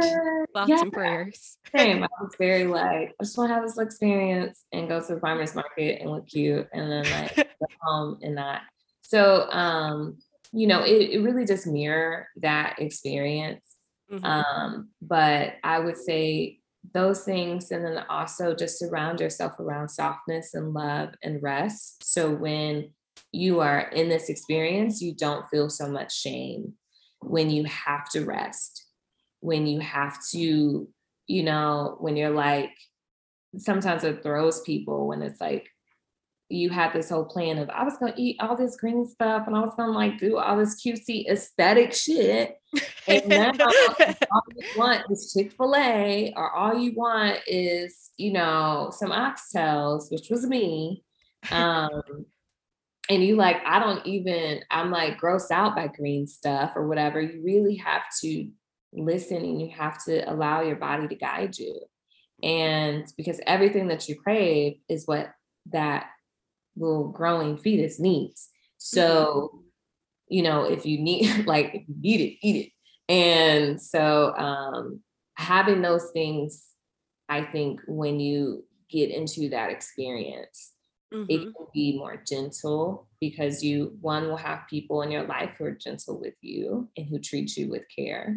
Thoughts 0.55 0.69
yeah. 0.69 0.81
and 0.81 0.93
prayers. 0.93 1.59
Same. 1.75 2.03
I 2.03 2.09
was 2.21 2.35
very 2.39 2.65
like, 2.65 3.15
I 3.21 3.25
just 3.25 3.39
want 3.39 3.51
to 3.51 3.55
have 3.55 3.63
this 3.63 3.79
experience 3.79 4.65
and 4.73 4.89
go 4.89 5.01
to 5.01 5.15
the 5.15 5.21
farmers 5.21 5.55
market 5.55 6.01
and 6.01 6.11
look 6.11 6.27
cute, 6.27 6.67
and 6.73 6.91
then 6.91 7.05
like 7.13 7.37
go 7.61 7.67
home 7.83 8.19
and 8.23 8.35
not 8.35 8.63
so, 9.09 9.49
um, 9.51 10.19
you 10.53 10.67
know, 10.67 10.83
it, 10.83 11.11
it 11.11 11.21
really 11.21 11.45
just 11.45 11.67
mirror 11.67 12.29
that 12.37 12.77
experience. 12.81 13.65
Mm-hmm. 14.11 14.25
Um, 14.25 14.89
but 15.01 15.55
I 15.63 15.79
would 15.79 15.97
say 15.97 16.61
those 16.95 17.25
things, 17.25 17.71
and 17.71 17.85
then 17.85 18.05
also 18.09 18.55
just 18.55 18.79
surround 18.79 19.21
yourself 19.21 19.59
around 19.59 19.89
softness 19.89 20.55
and 20.55 20.73
love 20.73 21.11
and 21.23 21.43
rest. 21.43 22.05
So 22.05 22.35
when 22.35 22.93
you 23.33 23.61
are 23.61 23.81
in 23.81 24.09
this 24.09 24.29
experience, 24.29 25.01
you 25.01 25.15
don't 25.15 25.49
feel 25.49 25.69
so 25.71 25.89
much 25.89 26.17
shame 26.17 26.75
when 27.21 27.51
you 27.51 27.65
have 27.65 28.09
to 28.11 28.25
rest, 28.25 28.87
when 29.41 29.67
you 29.67 29.81
have 29.81 30.19
to, 30.33 30.89
you 31.27 31.43
know, 31.43 31.97
when 31.99 32.17
you're 32.17 32.31
like, 32.31 32.71
sometimes 33.59 34.05
it 34.05 34.23
throws 34.23 34.61
people 34.61 35.09
when 35.09 35.23
it's 35.23 35.41
like, 35.41 35.69
you 36.49 36.71
had 36.71 36.93
this 36.93 37.11
whole 37.11 37.25
plan 37.25 37.59
of 37.59 37.69
I 37.71 37.83
was 37.83 37.97
gonna 37.97 38.15
eat 38.17 38.37
all 38.41 38.57
this 38.57 38.77
green 38.77 39.07
stuff 39.07 39.47
and 39.47 39.57
I 39.57 39.61
was 39.61 39.75
gonna 39.77 39.93
like 39.93 40.19
do 40.19 40.39
all 40.39 40.57
this 40.57 40.81
cutesy 40.81 41.29
aesthetic 41.29 41.93
shit. 41.93 42.57
And 43.09 43.27
now 43.29 43.53
all 43.53 44.43
you 44.55 44.67
want 44.77 45.03
is 45.11 45.33
Chick-fil-A, 45.33 46.35
or 46.37 46.51
all 46.55 46.79
you 46.79 46.93
want 46.95 47.39
is, 47.47 48.11
you 48.17 48.33
know, 48.33 48.93
some 48.93 49.11
oxtails, 49.11 50.11
which 50.11 50.29
was 50.31 50.47
me. 50.47 51.05
Um, 51.51 52.27
and 53.09 53.25
you 53.25 53.37
like, 53.37 53.59
I 53.65 53.79
don't 53.79 54.05
even, 54.05 54.61
I'm 54.71 54.91
like 54.91 55.21
grossed 55.21 55.51
out 55.51 55.77
by 55.77 55.87
green 55.89 56.27
stuff 56.27 56.73
or 56.75 56.89
whatever. 56.89 57.21
You 57.21 57.43
really 57.45 57.77
have 57.77 58.03
to 58.23 58.49
listen 58.93 59.39
and 59.39 59.61
you 59.61 59.71
have 59.77 60.03
to 60.05 60.31
allow 60.31 60.63
your 60.63 60.77
body 60.77 61.07
to 61.09 61.15
guide 61.15 61.57
you. 61.59 61.81
And 62.43 63.07
because 63.17 63.41
everything 63.47 63.89
that 63.89 64.09
you 64.09 64.17
crave 64.17 64.79
is 64.89 65.07
what 65.07 65.33
that 65.73 66.07
little 66.77 67.09
growing 67.09 67.57
fetus 67.57 67.99
needs. 67.99 68.49
So, 68.79 69.51
mm-hmm. 69.55 69.59
you 70.29 70.43
know, 70.43 70.65
if 70.65 70.87
you 70.87 70.99
need, 70.99 71.47
like, 71.47 71.75
if 71.75 71.83
you 71.89 71.95
need 72.01 72.21
it, 72.21 72.47
eat 72.47 72.67
it. 72.67 72.73
And 73.13 73.81
so, 73.81 74.35
um, 74.37 75.01
having 75.35 75.83
those 75.83 76.11
things, 76.13 76.65
I 77.29 77.43
think 77.43 77.81
when 77.87 78.21
you 78.21 78.65
get 78.91 79.11
into 79.11 79.49
that 79.51 79.71
experience, 79.71 80.73
mm-hmm. 81.13 81.27
it 81.29 81.39
can 81.39 81.67
be 81.73 81.99
more 81.99 82.23
gentle 82.27 83.09
because 83.21 83.63
you, 83.63 83.97
one, 84.01 84.29
will 84.29 84.37
have 84.37 84.69
people 84.69 85.03
in 85.03 85.11
your 85.11 85.25
life 85.25 85.55
who 85.59 85.65
are 85.65 85.73
gentle 85.73 86.21
with 86.21 86.35
you 86.41 86.89
and 86.97 87.07
who 87.07 87.19
treat 87.19 87.57
you 87.57 87.69
with 87.71 87.83
care 87.95 88.37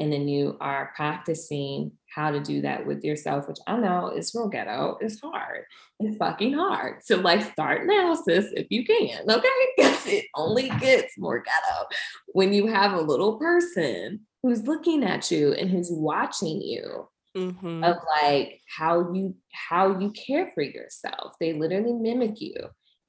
and 0.00 0.10
then 0.10 0.26
you 0.26 0.56
are 0.60 0.92
practicing 0.96 1.92
how 2.10 2.30
to 2.30 2.40
do 2.40 2.62
that 2.62 2.86
with 2.86 3.04
yourself, 3.04 3.48
which 3.48 3.58
I 3.66 3.76
know 3.76 4.08
is 4.08 4.34
real 4.34 4.48
ghetto. 4.48 4.98
It's 5.00 5.20
hard. 5.20 5.64
It's 6.00 6.16
fucking 6.16 6.54
hard. 6.54 7.04
So 7.04 7.16
like 7.16 7.42
start 7.52 7.86
now, 7.86 8.14
sis, 8.14 8.46
if 8.52 8.66
you 8.70 8.84
can. 8.84 9.30
Okay. 9.30 9.48
Because 9.76 10.06
it 10.06 10.26
only 10.34 10.68
gets 10.80 11.16
more 11.16 11.38
ghetto 11.38 11.88
when 12.32 12.52
you 12.52 12.66
have 12.66 12.92
a 12.92 13.00
little 13.00 13.38
person 13.38 14.20
who's 14.42 14.66
looking 14.66 15.04
at 15.04 15.30
you 15.30 15.52
and 15.52 15.70
who's 15.70 15.90
watching 15.90 16.60
you 16.60 17.08
mm-hmm. 17.36 17.84
of 17.84 17.96
like 18.22 18.60
how 18.66 19.12
you 19.12 19.36
how 19.52 19.98
you 19.98 20.10
care 20.10 20.50
for 20.54 20.62
yourself. 20.62 21.34
They 21.38 21.52
literally 21.52 21.92
mimic 21.92 22.40
you. 22.40 22.56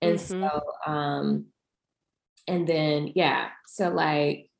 And 0.01 0.17
mm-hmm. 0.17 0.43
so 0.43 0.91
um 0.91 1.45
and 2.47 2.67
then 2.67 3.11
yeah, 3.15 3.49
so 3.67 3.89
like 3.89 4.50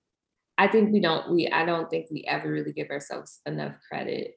I 0.62 0.68
think 0.68 0.94
we 0.94 1.00
don't 1.00 1.32
we 1.32 1.48
I 1.48 1.66
don't 1.66 1.90
think 1.90 2.06
we 2.12 2.24
ever 2.28 2.48
really 2.48 2.72
give 2.72 2.92
ourselves 2.92 3.40
enough 3.48 3.74
credit 3.90 4.36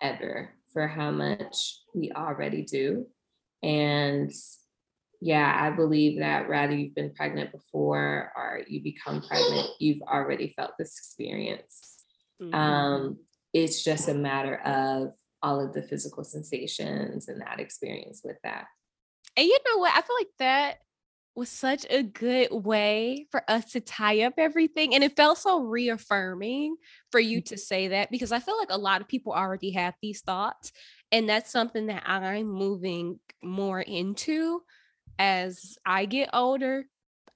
ever 0.00 0.50
for 0.72 0.86
how 0.86 1.10
much 1.10 1.80
we 1.96 2.12
already 2.12 2.62
do. 2.62 3.08
And 3.60 4.30
yeah, 5.20 5.52
I 5.60 5.70
believe 5.70 6.20
that 6.20 6.48
rather 6.48 6.76
you've 6.76 6.94
been 6.94 7.12
pregnant 7.12 7.50
before 7.50 8.32
or 8.36 8.60
you 8.68 8.84
become 8.84 9.20
pregnant, 9.20 9.66
you've 9.80 10.02
already 10.02 10.54
felt 10.54 10.74
this 10.78 10.96
experience. 10.96 12.04
Mm-hmm. 12.40 12.54
Um, 12.54 13.18
it's 13.52 13.82
just 13.82 14.08
a 14.08 14.14
matter 14.14 14.60
of 14.60 15.14
all 15.42 15.60
of 15.60 15.72
the 15.72 15.82
physical 15.82 16.22
sensations 16.22 17.26
and 17.26 17.40
that 17.40 17.58
experience 17.58 18.20
with 18.22 18.36
that. 18.44 18.66
And 19.36 19.44
you 19.44 19.58
know 19.66 19.78
what? 19.78 19.90
I 19.92 20.02
feel 20.02 20.16
like 20.20 20.30
that 20.38 20.78
was 21.38 21.48
such 21.48 21.86
a 21.88 22.02
good 22.02 22.50
way 22.50 23.26
for 23.30 23.48
us 23.48 23.72
to 23.72 23.80
tie 23.80 24.22
up 24.22 24.34
everything. 24.36 24.94
And 24.94 25.04
it 25.04 25.16
felt 25.16 25.38
so 25.38 25.60
reaffirming 25.60 26.76
for 27.12 27.20
you 27.20 27.40
to 27.42 27.56
say 27.56 27.88
that 27.88 28.10
because 28.10 28.32
I 28.32 28.40
feel 28.40 28.58
like 28.58 28.70
a 28.70 28.76
lot 28.76 29.00
of 29.00 29.08
people 29.08 29.32
already 29.32 29.70
have 29.70 29.94
these 30.02 30.20
thoughts. 30.20 30.72
And 31.12 31.28
that's 31.28 31.52
something 31.52 31.86
that 31.86 32.02
I'm 32.06 32.48
moving 32.48 33.20
more 33.42 33.80
into 33.80 34.62
as 35.18 35.78
I 35.86 36.06
get 36.06 36.30
older. 36.32 36.86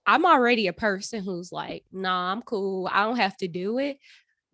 I'm 0.04 0.26
already 0.26 0.66
a 0.66 0.72
person 0.72 1.22
who's 1.22 1.52
like, 1.52 1.84
nah, 1.92 2.32
I'm 2.32 2.42
cool. 2.42 2.88
I 2.92 3.04
don't 3.04 3.16
have 3.16 3.36
to 3.36 3.48
do 3.48 3.78
it 3.78 3.98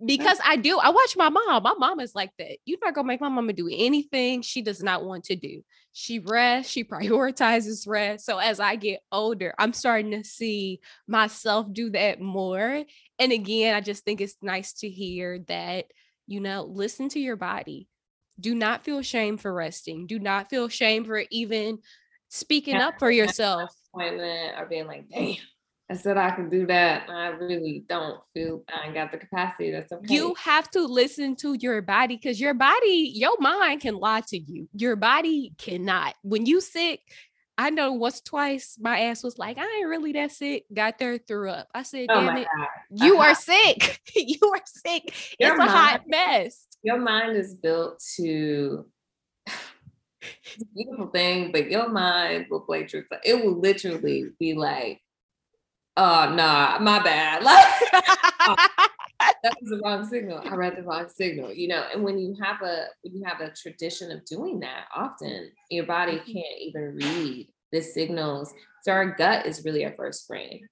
because 0.05 0.39
I 0.45 0.57
do. 0.57 0.79
I 0.79 0.91
watch 0.91 1.17
my 1.17 1.31
mom. 1.31 1.63
My 1.63 1.75
mom 1.79 2.01
is 2.01 2.15
like 2.15 2.31
that. 2.39 2.59
You're 2.65 2.79
not 2.85 2.95
gonna 2.95 3.09
make 3.09 3.21
my 3.21 3.29
mama 3.29 3.53
do 3.53 3.69
anything 3.73 4.43
she 4.43 4.63
does 4.63 4.83
not 4.83 5.05
want 5.05 5.25
to 5.25 5.37
do. 5.37 5.65
She 6.01 6.21
rests, 6.21 6.71
she 6.71 6.85
prioritizes 6.85 7.89
rest. 7.89 8.25
So 8.25 8.39
as 8.39 8.61
I 8.61 8.77
get 8.77 9.01
older, 9.11 9.53
I'm 9.59 9.73
starting 9.73 10.13
to 10.13 10.23
see 10.23 10.79
myself 11.09 11.67
do 11.73 11.91
that 11.91 12.21
more. 12.21 12.85
And 13.19 13.33
again, 13.33 13.75
I 13.75 13.81
just 13.81 14.05
think 14.05 14.21
it's 14.21 14.37
nice 14.41 14.75
to 14.75 14.89
hear 14.89 15.41
that, 15.49 15.87
you 16.29 16.39
know, 16.39 16.63
listen 16.63 17.09
to 17.09 17.19
your 17.19 17.35
body. 17.35 17.89
Do 18.39 18.55
not 18.55 18.85
feel 18.85 19.03
shame 19.03 19.39
for 19.39 19.53
resting. 19.53 20.07
Do 20.07 20.21
not 20.21 20.51
feel 20.51 20.69
shame 20.69 21.05
for 21.05 21.25
even 21.33 21.81
speaking 22.29 22.77
yeah, 22.77 22.87
up 22.87 23.01
for 23.01 23.11
yourself. 23.11 23.75
Appointment 23.93 24.55
or 24.57 24.67
being 24.67 24.87
like, 24.87 25.09
damn 25.11 25.35
I 25.91 25.95
said 25.95 26.19
I 26.19 26.31
can 26.33 26.51
do 26.51 26.67
that. 26.67 27.09
I 27.09 27.29
really 27.29 27.85
don't 27.89 28.21
feel 28.35 28.63
I 28.69 28.87
ain't 28.87 28.95
got 28.95 29.11
the 29.11 29.17
capacity. 29.17 29.71
That's 29.71 29.91
okay. 29.91 30.15
You 30.15 30.35
have 30.35 30.71
to 30.73 30.83
listen 30.83 31.35
to 31.37 31.55
your 31.55 31.81
body 31.81 32.17
because 32.17 32.39
your 32.39 32.53
body, 32.53 33.11
your 33.15 33.39
mind 33.41 33.81
can 33.81 33.97
lie 33.97 34.21
to 34.29 34.39
you. 34.39 34.69
Your 34.75 34.97
body 34.97 35.55
cannot. 35.57 36.15
When 36.23 36.45
you 36.45 36.61
sick, 36.61 37.01
I 37.57 37.71
know 37.71 37.93
once, 37.93 38.21
twice, 38.21 38.77
my 38.79 39.01
ass 39.01 39.25
was 39.25 39.39
like, 39.39 39.57
I 39.57 39.79
ain't 39.79 39.89
really 39.89 40.13
that 40.13 40.31
sick. 40.31 40.67
Got 40.73 40.99
there, 40.99 41.17
threw 41.17 41.51
up. 41.51 41.69
I 41.75 41.83
said, 41.85 42.07
oh 42.11 42.21
damn 42.21 42.37
it, 42.37 42.47
God. 42.57 43.07
you 43.07 43.17
are 43.19 43.31
uh-huh. 43.31 43.35
sick. 43.35 44.01
you 44.15 44.39
are 44.53 44.63
sick. 44.67 45.37
Your 45.41 45.53
it's 45.53 45.59
mind, 45.59 45.71
a 45.71 45.73
hot 45.73 46.03
mess. 46.07 46.67
Your 46.83 46.99
mind 46.99 47.37
is 47.37 47.55
built 47.55 48.03
to 48.17 48.85
it's 49.47 50.63
a 50.63 50.67
beautiful 50.75 51.07
thing, 51.09 51.51
but 51.51 51.71
your 51.71 51.89
mind 51.89 52.47
will 52.51 52.61
play 52.61 52.85
tricks. 52.85 53.09
It 53.25 53.43
will 53.43 53.59
literally 53.59 54.27
be 54.39 54.55
like, 54.55 55.01
oh 55.99 56.35
nah, 56.35 56.79
my 56.81 57.03
bad. 57.03 57.43
Like 59.21 59.39
that 59.43 59.57
was 59.61 59.71
the 59.71 59.81
wrong 59.85 60.07
signal. 60.07 60.41
I 60.45 60.55
read 60.55 60.77
the 60.77 60.83
wrong 60.83 61.09
signal, 61.09 61.53
you 61.53 61.67
know. 61.67 61.85
And 61.93 62.05
when 62.05 62.19
you 62.19 62.37
have 62.41 62.63
a 62.63 62.87
when 63.03 63.17
you 63.17 63.25
have 63.25 63.41
a 63.41 63.53
tradition 63.53 64.13
of 64.13 64.25
doing 64.25 64.61
that, 64.61 64.85
often 64.95 65.51
your 65.71 65.87
body 65.87 66.13
mm-hmm. 66.13 66.33
can't 66.33 66.61
even 66.61 66.95
read 66.95 67.49
the 67.73 67.81
signals. 67.81 68.55
So 68.85 68.93
our 68.93 69.17
gut 69.17 69.47
is 69.47 69.65
really 69.65 69.85
our 69.85 69.95
first 69.97 70.29
brain. 70.29 70.69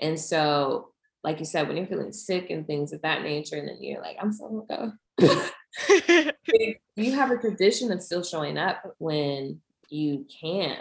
And 0.00 0.18
so, 0.18 0.88
like 1.22 1.38
you 1.38 1.44
said, 1.44 1.68
when 1.68 1.76
you're 1.76 1.86
feeling 1.86 2.12
sick 2.12 2.50
and 2.50 2.66
things 2.66 2.92
of 2.92 3.02
that 3.02 3.22
nature, 3.22 3.56
and 3.56 3.68
then 3.68 3.78
you're 3.80 4.02
like, 4.02 4.16
I'm 4.20 4.32
so 4.32 4.66
gonna 4.68 4.98
go. 5.18 6.32
you 6.96 7.12
have 7.12 7.30
a 7.30 7.38
tradition 7.38 7.92
of 7.92 8.02
still 8.02 8.24
showing 8.24 8.58
up 8.58 8.82
when 8.98 9.60
you 9.88 10.26
can't 10.40 10.80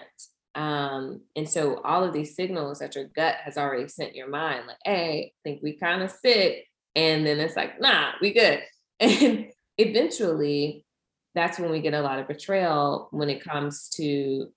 um, 0.56 1.22
and 1.36 1.50
so 1.50 1.82
all 1.84 2.04
of 2.04 2.14
these 2.14 2.36
signals 2.36 2.80
that 2.80 2.96
your 2.96 3.06
gut 3.06 3.36
has 3.44 3.58
already 3.58 3.88
sent 3.88 4.16
your 4.16 4.30
mind, 4.30 4.68
like, 4.68 4.78
hey, 4.84 5.34
I 5.34 5.40
think 5.44 5.64
we 5.64 5.74
kind 5.74 6.04
of 6.04 6.12
sick. 6.12 6.68
And 6.96 7.26
then 7.26 7.40
it's 7.40 7.56
like, 7.56 7.80
nah, 7.82 8.12
we 8.22 8.34
good. 8.34 8.62
And 9.00 9.48
eventually 9.78 10.86
that's 11.34 11.58
when 11.58 11.72
we 11.72 11.82
get 11.82 11.96
a 11.96 12.02
lot 12.02 12.20
of 12.20 12.28
betrayal 12.28 13.08
when 13.12 13.30
it 13.30 13.44
comes 13.44 13.90
to, 13.96 14.48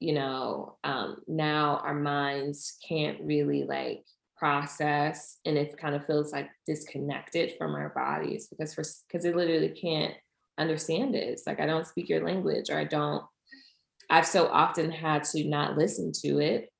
you 0.00 0.12
know, 0.12 0.78
um, 0.82 1.18
now 1.28 1.80
our 1.84 1.94
minds 1.94 2.78
can't 2.88 3.18
really 3.20 3.64
like 3.64 4.04
process 4.36 5.38
and 5.44 5.58
it 5.58 5.76
kind 5.76 5.94
of 5.94 6.06
feels 6.06 6.32
like 6.32 6.48
disconnected 6.66 7.52
from 7.58 7.74
our 7.74 7.90
bodies 7.90 8.48
because 8.48 8.72
for 8.72 8.84
because 9.06 9.24
it 9.24 9.36
literally 9.36 9.68
can't 9.68 10.14
understand 10.56 11.14
it. 11.14 11.28
It's 11.28 11.46
like 11.46 11.60
I 11.60 11.66
don't 11.66 11.86
speak 11.86 12.08
your 12.08 12.24
language 12.24 12.70
or 12.70 12.78
I 12.78 12.84
don't 12.84 13.24
I've 14.10 14.26
so 14.26 14.46
often 14.48 14.90
had 14.90 15.24
to 15.24 15.44
not 15.44 15.76
listen 15.76 16.12
to 16.22 16.38
it. 16.38 16.70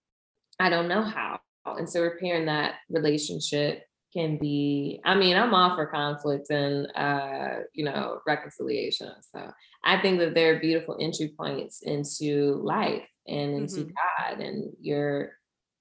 I 0.59 0.71
don't 0.71 0.89
know 0.89 1.03
how. 1.03 1.41
And 1.67 1.89
so 1.89 2.03
repairing 2.03 2.47
that 2.47 2.77
relationship 2.89 3.85
can 4.13 4.39
be, 4.39 5.01
I 5.05 5.15
mean, 5.15 5.37
I'm 5.37 5.55
all 5.55 5.75
for 5.75 5.87
conflict 5.87 6.51
and 6.51 6.89
uh, 6.97 7.65
you 7.75 7.85
know, 7.85 8.21
reconciliation. 8.27 9.13
So 9.35 9.51
I 9.85 10.01
think 10.01 10.19
that 10.21 10.35
there 10.35 10.57
are 10.57 10.61
beautiful 10.61 10.97
entry 11.01 11.33
points 11.37 11.83
into 11.83 12.61
life 12.63 13.09
and 13.27 13.55
into 13.55 13.81
mm-hmm. 13.81 14.31
God 14.31 14.41
and 14.41 14.73
your 14.81 15.33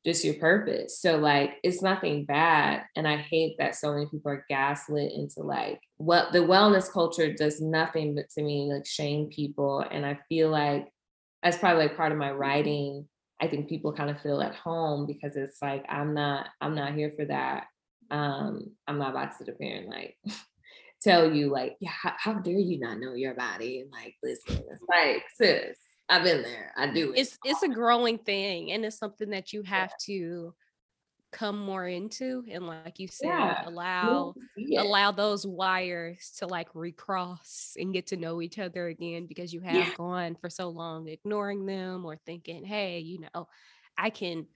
just 0.05 0.23
your 0.23 0.35
purpose. 0.35 1.01
So 1.01 1.17
like 1.17 1.55
it's 1.63 1.81
nothing 1.81 2.25
bad. 2.25 2.83
And 2.95 3.07
I 3.07 3.17
hate 3.17 3.55
that 3.59 3.75
so 3.75 3.93
many 3.93 4.05
people 4.05 4.31
are 4.31 4.45
gaslit 4.49 5.11
into 5.13 5.41
like 5.41 5.81
what 5.97 6.31
the 6.31 6.39
wellness 6.39 6.91
culture 6.91 7.33
does 7.33 7.59
nothing 7.59 8.15
but 8.15 8.29
to 8.31 8.41
me 8.41 8.71
like 8.71 8.85
shame 8.85 9.27
people. 9.27 9.83
And 9.89 10.05
I 10.05 10.19
feel 10.29 10.49
like 10.49 10.87
as 11.47 11.57
probably 11.57 11.83
like 11.83 11.95
part 11.97 12.11
of 12.11 12.17
my 12.17 12.31
writing 12.31 13.07
i 13.41 13.47
think 13.47 13.69
people 13.69 13.93
kind 13.93 14.09
of 14.09 14.21
feel 14.21 14.41
at 14.41 14.55
home 14.55 15.05
because 15.05 15.35
it's 15.35 15.61
like 15.61 15.85
i'm 15.89 16.13
not 16.13 16.47
i'm 16.61 16.75
not 16.75 16.93
here 16.93 17.13
for 17.15 17.25
that 17.25 17.65
um 18.11 18.63
i'm 18.87 18.97
not 18.97 19.11
about 19.11 19.31
to 19.31 19.37
sit 19.37 19.49
up 19.49 19.55
here 19.59 19.77
and 19.77 19.87
like 19.87 20.17
tell 21.01 21.31
you 21.31 21.49
like 21.49 21.77
yeah 21.79 21.91
how, 21.91 22.13
how, 22.17 22.33
dare 22.33 22.57
you 22.57 22.79
not 22.79 22.99
know 22.99 23.13
your 23.13 23.33
body 23.35 23.79
and 23.79 23.91
like 23.91 24.15
listen 24.23 24.63
it's 24.69 24.83
like 24.89 25.23
sis 25.35 25.77
I've 26.09 26.23
been 26.23 26.41
there. 26.41 26.71
I 26.77 26.87
do 26.87 27.11
it. 27.11 27.19
It's 27.19 27.37
it's 27.43 27.63
a 27.63 27.67
growing 27.67 28.17
thing 28.17 28.71
and 28.71 28.85
it's 28.85 28.97
something 28.97 29.29
that 29.31 29.51
you 29.51 29.61
have 29.63 29.91
yeah. 29.91 30.15
to 30.15 30.53
come 31.37 31.59
more 31.59 31.87
into 31.87 32.43
and 32.49 32.65
like 32.65 32.97
you 32.97 33.07
said 33.07 33.27
yeah. 33.27 33.61
allow 33.67 34.33
allow 34.79 35.11
those 35.11 35.45
wires 35.45 36.33
to 36.35 36.47
like 36.47 36.67
recross 36.73 37.75
and 37.77 37.93
get 37.93 38.07
to 38.07 38.17
know 38.17 38.41
each 38.41 38.57
other 38.57 38.87
again 38.87 39.27
because 39.27 39.53
you 39.53 39.61
have 39.61 39.75
yeah. 39.75 39.93
gone 39.95 40.35
for 40.41 40.49
so 40.49 40.67
long 40.69 41.07
ignoring 41.07 41.67
them 41.67 42.05
or 42.05 42.17
thinking 42.25 42.65
hey 42.65 42.97
you 42.97 43.19
know 43.19 43.47
i 43.99 44.09
can 44.09 44.47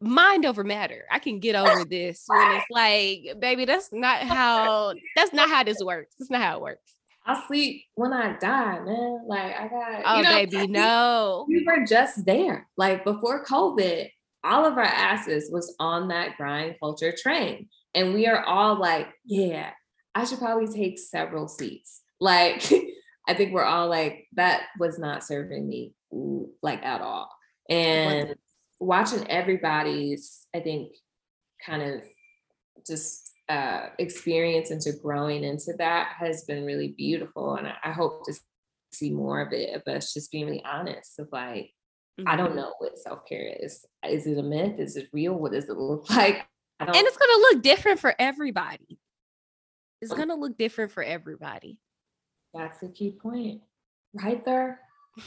mind 0.00 0.44
over 0.44 0.64
matter 0.64 1.04
i 1.12 1.20
can 1.20 1.38
get 1.38 1.54
over 1.54 1.84
this 1.84 2.24
when 2.26 2.56
it's 2.56 2.66
like 2.72 3.38
baby 3.38 3.64
that's 3.64 3.90
not 3.92 4.18
how 4.22 4.92
that's 5.16 5.32
not 5.32 5.48
how 5.48 5.62
this 5.62 5.78
works 5.80 6.16
that's 6.18 6.30
not 6.30 6.42
how 6.42 6.56
it 6.56 6.60
works 6.60 6.92
I'll 7.28 7.44
sleep 7.48 7.82
when 7.96 8.12
I 8.12 8.38
die, 8.38 8.78
man. 8.84 9.24
Like 9.26 9.52
I 9.58 9.66
got 9.66 10.02
oh 10.04 10.16
you 10.18 10.22
know, 10.22 10.30
baby, 10.32 10.66
no. 10.68 11.44
We 11.48 11.64
were 11.66 11.84
just 11.84 12.24
there. 12.24 12.68
Like 12.76 13.02
before 13.02 13.44
COVID, 13.44 14.08
all 14.46 14.64
of 14.64 14.78
our 14.78 14.84
asses 14.84 15.50
was 15.50 15.74
on 15.78 16.08
that 16.08 16.36
grind 16.36 16.76
culture 16.80 17.12
train. 17.16 17.68
And 17.94 18.14
we 18.14 18.26
are 18.26 18.44
all 18.44 18.78
like, 18.78 19.08
yeah, 19.24 19.70
I 20.14 20.24
should 20.24 20.38
probably 20.38 20.72
take 20.72 20.98
several 20.98 21.48
seats. 21.48 22.02
Like 22.20 22.70
I 23.28 23.34
think 23.34 23.52
we're 23.52 23.64
all 23.64 23.88
like, 23.88 24.28
that 24.34 24.64
was 24.78 24.98
not 24.98 25.24
serving 25.24 25.68
me 25.68 25.92
like 26.62 26.84
at 26.84 27.00
all. 27.00 27.30
And 27.68 28.36
watching 28.78 29.28
everybody's, 29.28 30.46
I 30.54 30.60
think, 30.60 30.92
kind 31.64 31.82
of 31.82 32.02
just 32.86 33.32
uh, 33.48 33.86
experience 33.98 34.70
into 34.70 34.92
growing 35.02 35.44
into 35.44 35.72
that 35.78 36.14
has 36.18 36.44
been 36.44 36.64
really 36.64 36.94
beautiful. 36.96 37.56
And 37.56 37.66
I, 37.66 37.74
I 37.84 37.92
hope 37.92 38.24
to 38.26 38.34
see 38.92 39.10
more 39.10 39.40
of 39.40 39.52
it 39.52 39.74
of 39.74 39.82
us 39.92 40.14
just 40.14 40.30
being 40.30 40.46
really 40.46 40.64
honest 40.64 41.18
of 41.18 41.28
like, 41.32 41.70
mm-hmm. 42.18 42.28
I 42.28 42.36
don't 42.36 42.56
know 42.56 42.74
what 42.78 42.98
self 42.98 43.26
care 43.26 43.54
is. 43.60 43.84
Is 44.08 44.26
it 44.26 44.38
a 44.38 44.42
myth? 44.42 44.78
Is 44.78 44.96
it 44.96 45.08
real? 45.12 45.34
What 45.34 45.52
does 45.52 45.68
it 45.68 45.76
look 45.76 46.08
like? 46.16 46.46
and 46.78 46.90
it's 46.94 47.16
going 47.16 47.34
to 47.34 47.48
look 47.50 47.62
different 47.62 48.00
for 48.00 48.14
everybody. 48.18 48.98
It's 50.02 50.12
going 50.12 50.28
to 50.28 50.34
look 50.34 50.58
different 50.58 50.92
for 50.92 51.02
everybody. 51.02 51.78
That's 52.52 52.80
the 52.80 52.88
key 52.88 53.12
point 53.12 53.62
right 54.12 54.44
there. 54.44 54.80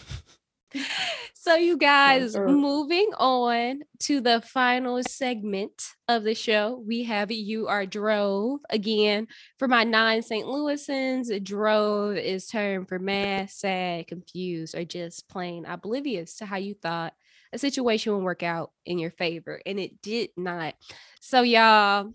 So, 1.42 1.56
you 1.56 1.78
guys, 1.78 2.36
moving 2.36 3.12
on 3.18 3.80
to 4.00 4.20
the 4.20 4.42
final 4.42 5.02
segment 5.02 5.94
of 6.10 6.24
the 6.24 6.36
show, 6.36 6.84
we 6.86 7.06
have 7.06 7.32
You 7.32 7.68
Are 7.68 7.86
Drove. 7.86 8.60
Again, 8.70 9.28
for 9.58 9.68
my 9.70 9.86
non 9.86 10.22
St. 10.22 10.46
Louisans, 10.46 11.44
drove 11.44 12.18
is 12.18 12.48
term 12.48 12.86
for 12.86 13.00
mad, 13.00 13.50
sad, 13.50 14.08
confused, 14.08 14.76
or 14.76 14.84
just 14.84 15.30
plain 15.30 15.66
oblivious 15.66 16.36
to 16.36 16.46
how 16.46 16.58
you 16.58 16.74
thought 16.74 17.14
a 17.54 17.58
situation 17.58 18.14
would 18.14 18.24
work 18.24 18.44
out 18.44 18.72
in 18.86 19.00
your 19.00 19.12
favor. 19.12 19.62
And 19.66 19.80
it 19.80 20.02
did 20.02 20.32
not. 20.36 20.76
So, 21.22 21.42
y'all, 21.42 22.12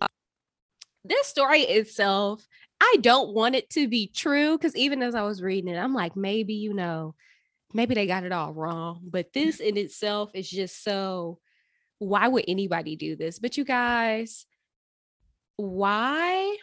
this 1.03 1.27
story 1.27 1.63
itself, 1.63 2.47
I 2.81 2.97
don't 3.01 3.35
want 3.35 3.55
it 3.55 3.71
to 3.71 3.89
be 3.89 4.07
true 4.07 4.59
because 4.59 4.77
even 4.77 5.03
as 5.03 5.15
I 5.15 5.23
was 5.23 5.43
reading 5.43 5.75
it, 5.75 5.79
I'm 5.79 5.95
like, 5.95 6.15
maybe, 6.15 6.55
you 6.55 6.75
know, 6.75 7.15
maybe 7.75 7.95
they 7.95 8.07
got 8.07 8.25
it 8.25 8.33
all 8.33 8.55
wrong, 8.55 9.01
but 9.05 9.33
this 9.33 9.61
in 9.61 9.77
itself 9.77 10.31
is 10.35 10.49
just 10.49 10.83
so 10.83 11.41
why 11.99 12.29
would 12.29 12.45
anybody 12.49 12.97
do 12.97 13.17
this? 13.17 13.39
But 13.39 13.57
you 13.57 13.65
guys, 13.65 14.47
why 15.57 16.57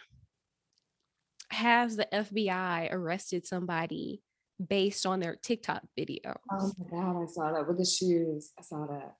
has 1.50 1.96
the 1.96 2.06
FBI 2.12 2.92
arrested 2.92 3.46
somebody 3.46 4.22
based 4.64 5.06
on 5.06 5.20
their 5.20 5.36
TikTok 5.36 5.82
video? 5.96 6.36
Oh 6.50 6.72
my 6.78 6.90
God, 6.90 7.22
I 7.22 7.26
saw 7.26 7.52
that 7.52 7.66
with 7.66 7.78
the 7.78 7.84
shoes. 7.84 8.52
I 8.58 8.62
saw 8.62 8.86
that. 8.86 9.14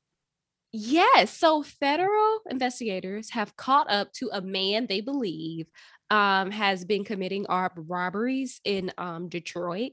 Yes. 0.72 1.36
So 1.36 1.62
federal 1.62 2.40
investigators 2.48 3.30
have 3.30 3.56
caught 3.56 3.90
up 3.90 4.10
to 4.14 4.30
a 4.32 4.40
man 4.40 4.86
they 4.86 5.02
believe 5.02 5.66
um, 6.10 6.50
has 6.50 6.84
been 6.84 7.04
committing 7.04 7.46
armed 7.46 7.88
robberies 7.88 8.60
in 8.64 8.90
um, 8.96 9.28
Detroit. 9.28 9.92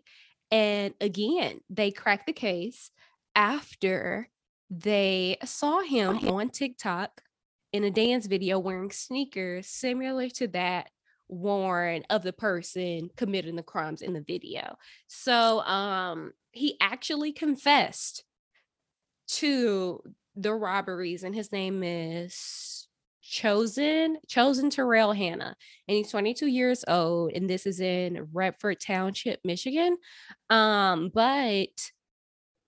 And 0.52 0.94
again, 1.00 1.62
they 1.70 1.92
cracked 1.92 2.26
the 2.26 2.34
case 2.34 2.92
after 3.36 4.30
they 4.70 5.38
saw 5.46 5.82
him 5.82 6.28
on 6.28 6.50
TikTok 6.50 7.22
in 7.72 7.84
a 7.84 7.92
dance 7.92 8.26
video 8.26 8.60
wearing 8.60 8.92
sneakers 8.92 9.68
similar 9.68 10.30
to 10.30 10.48
that 10.50 10.90
worn 11.28 12.04
of 12.10 12.24
the 12.24 12.34
person 12.34 13.10
committing 13.16 13.56
the 13.56 13.64
crimes 13.64 14.02
in 14.02 14.14
the 14.14 14.22
video. 14.22 14.78
So 15.08 15.60
um 15.62 16.34
he 16.52 16.78
actually 16.82 17.32
confessed 17.32 18.24
to 19.28 20.02
the 20.36 20.54
robberies 20.54 21.24
and 21.24 21.36
his 21.36 21.52
name 21.52 21.84
is 21.84 22.79
chosen 23.30 24.18
chosen 24.28 24.70
terrell 24.70 25.14
hannah 25.14 25.56
and 25.88 25.98
he's 25.98 26.10
22 26.10 26.48
years 26.48 26.84
old 26.88 27.32
and 27.34 27.50
this 27.50 27.68
is 27.68 27.80
in 27.80 28.28
redford 28.34 28.80
township 28.80 29.40
michigan 29.44 29.98
um 30.50 31.12
but 31.14 31.92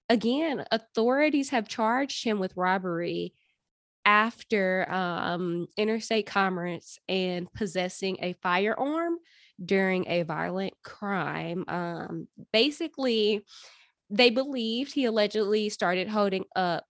again 0.10 0.64
authorities 0.72 1.50
have 1.50 1.68
charged 1.68 2.24
him 2.24 2.38
with 2.38 2.56
robbery 2.56 3.34
after 4.06 4.86
um 4.92 5.66
interstate 5.78 6.28
commerce 6.28 7.00
and 7.10 7.52
possessing 7.54 8.18
a 8.22 8.34
firearm 8.44 9.18
during 9.64 10.08
a 10.08 10.22
violent 10.24 10.74
crime 10.84 11.66
um 11.68 12.28
basically 12.54 13.44
they 14.12 14.30
believed 14.30 14.94
he 14.94 15.06
allegedly 15.06 15.70
started 15.70 16.08
holding 16.08 16.44
up 16.56 16.84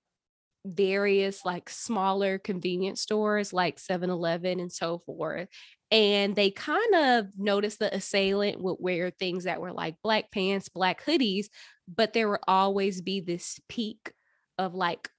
various 0.65 1.43
like 1.45 1.69
smaller 1.69 2.37
convenience 2.37 3.01
stores 3.01 3.53
like 3.53 3.79
7-Eleven 3.79 4.59
and 4.59 4.71
so 4.71 4.99
forth. 4.99 5.47
And 5.89 6.35
they 6.35 6.51
kind 6.51 6.95
of 6.95 7.27
noticed 7.37 7.79
the 7.79 7.93
assailant 7.93 8.61
would 8.61 8.77
wear 8.79 9.09
things 9.11 9.43
that 9.43 9.59
were 9.59 9.73
like 9.73 9.95
black 10.03 10.31
pants, 10.31 10.69
black 10.69 11.03
hoodies, 11.05 11.47
but 11.93 12.13
there 12.13 12.29
would 12.29 12.39
always 12.47 13.01
be 13.01 13.19
this 13.19 13.59
peak 13.67 14.13
of 14.57 14.73
like 14.73 15.09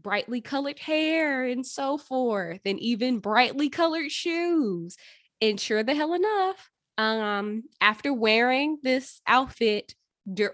brightly 0.00 0.40
colored 0.40 0.78
hair 0.78 1.44
and 1.44 1.66
so 1.66 1.98
forth, 1.98 2.60
and 2.64 2.78
even 2.80 3.18
brightly 3.18 3.68
colored 3.68 4.12
shoes. 4.12 4.96
And 5.40 5.58
sure 5.58 5.82
the 5.82 5.94
hell 5.94 6.14
enough, 6.14 6.70
um, 6.96 7.64
after 7.80 8.12
wearing 8.12 8.78
this 8.82 9.20
outfit 9.26 9.94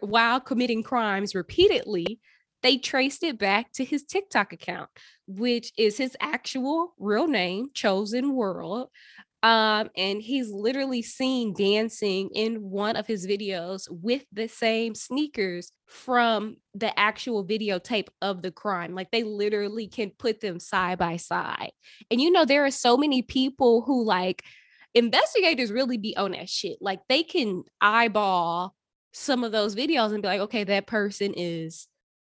while 0.01 0.41
committing 0.41 0.83
crimes 0.83 1.35
repeatedly, 1.35 2.21
they 2.65 2.79
traced 2.79 3.23
it 3.23 3.39
back 3.39 3.71
to 3.73 3.85
his 3.85 4.05
TikTok 4.05 4.55
account, 4.55 4.89
which 5.27 5.71
is 5.77 5.99
his 5.99 6.17
actual 6.19 6.95
real 6.99 7.29
name, 7.29 7.69
Chosen 7.75 8.35
World. 8.35 8.89
Um, 9.43 9.91
and 9.95 10.23
he's 10.23 10.49
literally 10.51 11.03
seen 11.03 11.53
dancing 11.53 12.31
in 12.35 12.63
one 12.63 12.97
of 12.97 13.07
his 13.07 13.27
videos 13.27 13.83
with 13.91 14.25
the 14.33 14.49
same 14.49 14.95
sneakers 14.95 15.71
from 15.87 16.57
the 16.73 16.99
actual 16.99 17.47
videotape 17.47 18.09
of 18.23 18.41
the 18.41 18.51
crime. 18.51 18.95
Like 18.95 19.11
they 19.11 19.25
literally 19.25 19.87
can 19.87 20.13
put 20.19 20.41
them 20.41 20.59
side 20.59 20.97
by 20.97 21.19
side. 21.19 21.73
And 22.11 22.19
you 22.19 22.31
know, 22.31 22.47
there 22.47 22.65
are 22.65 22.71
so 22.71 22.97
many 22.97 23.21
people 23.21 23.83
who 23.83 24.03
like 24.07 24.43
investigators 24.95 25.71
really 25.71 25.99
be 25.99 26.17
on 26.17 26.33
that 26.33 26.49
shit. 26.49 26.79
Like 26.81 27.01
they 27.11 27.25
can 27.25 27.65
eyeball 27.83 28.75
some 29.13 29.45
of 29.45 29.53
those 29.53 29.77
videos 29.77 30.15
and 30.15 30.23
be 30.23 30.29
like, 30.29 30.41
okay, 30.41 30.65
that 30.65 30.87
person 30.87 31.35
is 31.37 31.87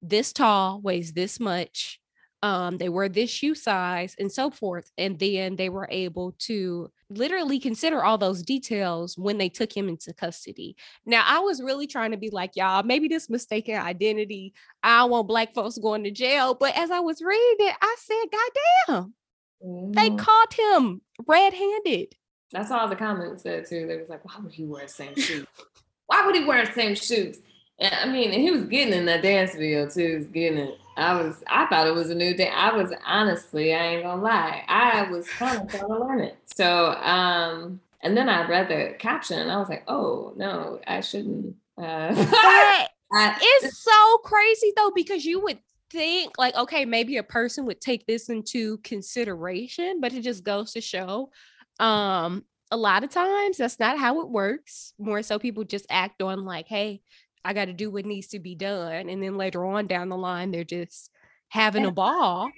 this 0.08 0.32
tall, 0.32 0.80
weighs 0.80 1.12
this 1.12 1.40
much. 1.40 2.00
Um, 2.42 2.76
they 2.76 2.90
were 2.90 3.08
this 3.08 3.30
shoe 3.30 3.54
size 3.54 4.14
and 4.18 4.30
so 4.30 4.50
forth. 4.50 4.90
And 4.98 5.18
then 5.18 5.56
they 5.56 5.70
were 5.70 5.88
able 5.90 6.32
to 6.40 6.90
literally 7.08 7.58
consider 7.58 8.04
all 8.04 8.18
those 8.18 8.42
details 8.42 9.16
when 9.16 9.38
they 9.38 9.48
took 9.48 9.74
him 9.74 9.88
into 9.88 10.12
custody. 10.12 10.76
Now, 11.06 11.24
I 11.26 11.38
was 11.38 11.62
really 11.62 11.86
trying 11.86 12.10
to 12.10 12.18
be 12.18 12.28
like, 12.28 12.54
y'all, 12.54 12.82
maybe 12.82 13.08
this 13.08 13.30
mistaken 13.30 13.76
identity, 13.76 14.52
I 14.82 15.04
want 15.04 15.26
black 15.26 15.54
folks 15.54 15.78
going 15.78 16.04
to 16.04 16.10
jail. 16.10 16.54
But 16.54 16.76
as 16.76 16.90
I 16.90 17.00
was 17.00 17.22
reading 17.22 17.66
it, 17.66 17.76
I 17.80 17.96
said, 17.98 18.24
God 18.30 18.50
damn, 18.86 19.14
mm-hmm. 19.64 19.92
they 19.92 20.10
caught 20.22 20.52
him 20.52 21.00
red 21.26 21.54
handed. 21.54 22.14
That's 22.52 22.70
all 22.70 22.88
the 22.88 22.96
comments 22.96 23.42
said 23.42 23.66
too. 23.66 23.86
They 23.86 23.96
was 23.96 24.10
like, 24.10 24.22
why 24.22 24.34
would 24.42 24.52
he 24.52 24.64
wear 24.64 24.82
the 24.82 24.88
same 24.88 25.16
shoes? 25.16 25.46
why 26.06 26.26
would 26.26 26.34
he 26.34 26.44
wear 26.44 26.66
the 26.66 26.72
same 26.72 26.94
shoes? 26.94 27.38
And 27.78 27.94
I 27.94 28.06
mean, 28.06 28.32
he 28.32 28.50
was 28.50 28.64
getting 28.64 28.94
in 28.94 29.06
that 29.06 29.22
dance 29.22 29.54
video 29.54 29.88
too. 29.88 30.08
He 30.08 30.14
was 30.16 30.28
getting 30.28 30.58
it. 30.58 30.78
I 30.96 31.20
was, 31.20 31.42
I 31.48 31.66
thought 31.66 31.88
it 31.88 31.94
was 31.94 32.10
a 32.10 32.14
new 32.14 32.34
thing. 32.34 32.52
I 32.54 32.72
was 32.72 32.92
honestly, 33.04 33.74
I 33.74 33.86
ain't 33.86 34.04
gonna 34.04 34.22
lie, 34.22 34.64
I 34.68 35.10
was 35.10 35.28
kind 35.28 35.62
of 35.62 35.68
trying 35.68 35.88
to 35.88 35.98
learn 35.98 36.20
it. 36.20 36.38
So, 36.54 36.92
um, 36.92 37.80
and 38.00 38.16
then 38.16 38.28
I 38.28 38.46
read 38.46 38.68
the 38.68 38.94
caption 38.98 39.40
and 39.40 39.50
I 39.50 39.56
was 39.56 39.68
like, 39.68 39.84
oh 39.88 40.32
no, 40.36 40.80
I 40.86 41.00
shouldn't. 41.00 41.56
Uh, 41.76 42.14
it's 43.12 43.78
so 43.78 44.18
crazy 44.18 44.72
though 44.76 44.92
because 44.94 45.24
you 45.24 45.40
would 45.40 45.58
think 45.90 46.38
like, 46.38 46.54
okay, 46.54 46.84
maybe 46.84 47.16
a 47.16 47.22
person 47.24 47.66
would 47.66 47.80
take 47.80 48.06
this 48.06 48.28
into 48.28 48.78
consideration, 48.78 50.00
but 50.00 50.12
it 50.12 50.20
just 50.20 50.44
goes 50.44 50.72
to 50.72 50.80
show, 50.80 51.30
um, 51.80 52.44
a 52.70 52.76
lot 52.76 53.04
of 53.04 53.10
times 53.10 53.58
that's 53.58 53.78
not 53.78 53.98
how 53.98 54.20
it 54.20 54.28
works. 54.28 54.94
More 54.98 55.22
so, 55.22 55.38
people 55.38 55.64
just 55.64 55.86
act 55.90 56.22
on 56.22 56.44
like, 56.44 56.66
hey, 56.66 57.02
I 57.44 57.52
got 57.52 57.66
to 57.66 57.72
do 57.72 57.90
what 57.90 58.06
needs 58.06 58.28
to 58.28 58.38
be 58.38 58.54
done. 58.54 59.08
And 59.08 59.22
then 59.22 59.36
later 59.36 59.64
on 59.64 59.86
down 59.86 60.08
the 60.08 60.16
line, 60.16 60.50
they're 60.50 60.64
just 60.64 61.10
having 61.48 61.84
a 61.84 61.90
ball. 61.90 62.50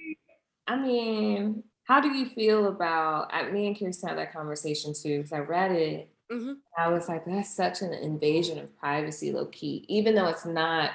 I 0.67 0.75
mean, 0.77 1.63
how 1.83 2.01
do 2.01 2.09
you 2.09 2.25
feel 2.25 2.67
about 2.67 3.33
I, 3.33 3.49
me 3.49 3.67
and 3.67 3.77
Kirsten 3.77 4.09
had 4.09 4.17
that 4.17 4.33
conversation 4.33 4.93
too 4.93 5.17
because 5.17 5.33
I 5.33 5.39
read 5.39 5.71
it. 5.71 6.09
Mm-hmm. 6.31 6.53
I 6.77 6.89
was 6.89 7.07
like, 7.07 7.25
that's 7.25 7.53
such 7.53 7.81
an 7.81 7.93
invasion 7.93 8.59
of 8.59 8.77
privacy, 8.77 9.31
low 9.31 9.45
key, 9.45 9.85
even 9.87 10.13
though 10.13 10.27
it's 10.27 10.45
not. 10.45 10.91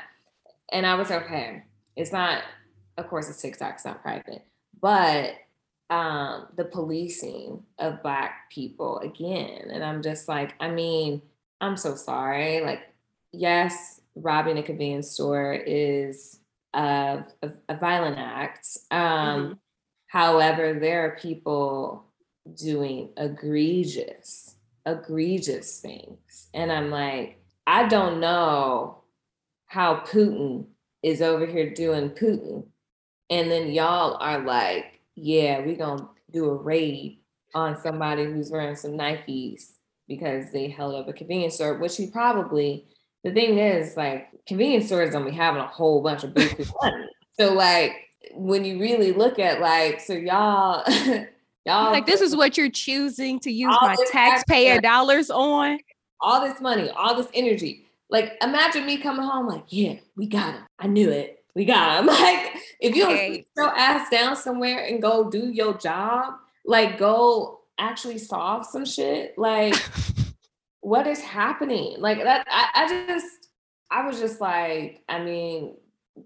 And 0.71 0.87
I 0.87 0.95
was 0.95 1.11
okay. 1.11 1.63
It's 1.97 2.13
not, 2.13 2.43
of 2.99 3.09
course, 3.09 3.29
it's 3.31 3.41
TikTok, 3.41 3.75
it's 3.75 3.85
not 3.85 4.03
private, 4.03 4.45
but 4.81 5.35
um, 5.89 6.49
the 6.57 6.65
policing 6.65 7.63
of 7.79 8.03
Black 8.03 8.51
people 8.51 8.99
again. 8.99 9.71
And 9.71 9.83
I'm 9.83 10.03
just 10.03 10.29
like, 10.29 10.55
I 10.61 10.71
mean, 10.71 11.23
I'm 11.61 11.77
so 11.77 11.95
sorry. 11.95 12.61
Like, 12.61 12.92
yes, 13.33 14.01
robbing 14.15 14.59
a 14.59 14.63
convenience 14.63 15.11
store 15.11 15.55
is 15.55 16.39
a, 16.75 17.25
a, 17.43 17.51
a 17.69 17.77
violent 17.77 18.19
act. 18.19 18.67
Um, 18.91 19.01
mm-hmm. 19.01 19.53
However, 20.07 20.79
there 20.79 21.07
are 21.07 21.19
people 21.19 22.07
doing 22.55 23.11
egregious, 23.17 24.57
egregious 24.85 25.81
things. 25.81 26.49
And 26.53 26.71
I'm 26.71 26.91
like, 26.91 27.39
I 27.67 27.89
don't 27.89 28.21
know 28.21 29.03
how 29.67 30.03
Putin 30.07 30.67
is 31.03 31.23
over 31.23 31.47
here 31.47 31.73
doing 31.73 32.11
Putin. 32.11 32.67
And 33.31 33.51
then 33.51 33.71
y'all 33.71 34.17
are 34.21 34.45
like, 34.45 35.01
yeah, 35.15 35.61
we're 35.61 35.77
going 35.77 35.99
to 36.01 36.09
do 36.31 36.51
a 36.51 36.55
raid 36.55 37.21
on 37.55 37.81
somebody 37.81 38.25
who's 38.25 38.51
wearing 38.51 38.77
some 38.77 38.93
Nikes 38.93 39.73
because 40.09 40.53
they 40.53 40.69
held 40.69 40.95
up 40.95 41.09
a 41.09 41.13
convenience 41.13 41.55
store, 41.55 41.79
which 41.79 41.97
he 41.97 42.09
probably, 42.09 42.87
the 43.25 43.33
thing 43.33 43.59
is, 43.59 43.97
like, 43.97 44.29
convenience 44.47 44.87
stores 44.87 45.13
don't 45.13 45.25
be 45.25 45.31
having 45.31 45.61
a 45.61 45.67
whole 45.67 46.03
bunch 46.03 46.25
of 46.25 46.35
booth 46.35 46.73
money. 46.83 47.07
So, 47.39 47.53
like, 47.53 47.93
when 48.35 48.65
you 48.65 48.81
really 48.81 49.13
look 49.13 49.39
at 49.39 49.61
like, 49.61 50.01
so 50.01 50.13
y'all, 50.15 50.85
y'all 51.67 51.93
like 51.93 52.07
this 52.07 52.21
is 52.21 52.35
what 52.35 52.57
you're 52.57 52.71
choosing 52.71 53.39
to 53.41 53.51
use 53.51 53.75
my 53.81 53.97
taxpayer 54.11 54.81
dollars 54.81 55.31
on. 55.31 55.79
All 56.21 56.41
this 56.41 56.61
money, 56.61 56.89
all 56.91 57.15
this 57.17 57.29
energy. 57.35 57.87
Like, 58.11 58.35
imagine 58.43 58.85
me 58.85 58.99
coming 58.99 59.25
home, 59.25 59.49
like, 59.49 59.65
yeah, 59.69 59.95
we 60.17 60.27
got 60.27 60.55
him. 60.55 60.65
I 60.79 60.87
knew 60.87 61.11
it. 61.11 61.43
We 61.55 61.65
got 61.65 62.01
him. 62.01 62.07
Like, 62.13 62.57
if 62.81 62.95
you 62.95 63.05
don't 63.05 63.17
sit 63.17 63.47
your 63.57 63.77
ass 63.77 64.11
down 64.11 64.37
somewhere 64.37 64.85
and 64.85 65.01
go 65.01 65.31
do 65.31 65.51
your 65.51 65.75
job, 65.75 66.35
like, 66.65 66.99
go 66.99 67.61
actually 67.79 68.19
solve 68.19 68.67
some 68.67 68.85
shit. 68.85 69.37
Like, 69.39 69.75
what 70.83 71.07
is 71.07 71.21
happening? 71.21 71.97
Like 71.99 72.23
that. 72.23 72.47
I, 72.51 72.69
I 72.75 73.07
just, 73.07 73.49
I 73.91 74.07
was 74.07 74.21
just 74.21 74.41
like, 74.41 75.03
I 75.09 75.21
mean, 75.23 75.77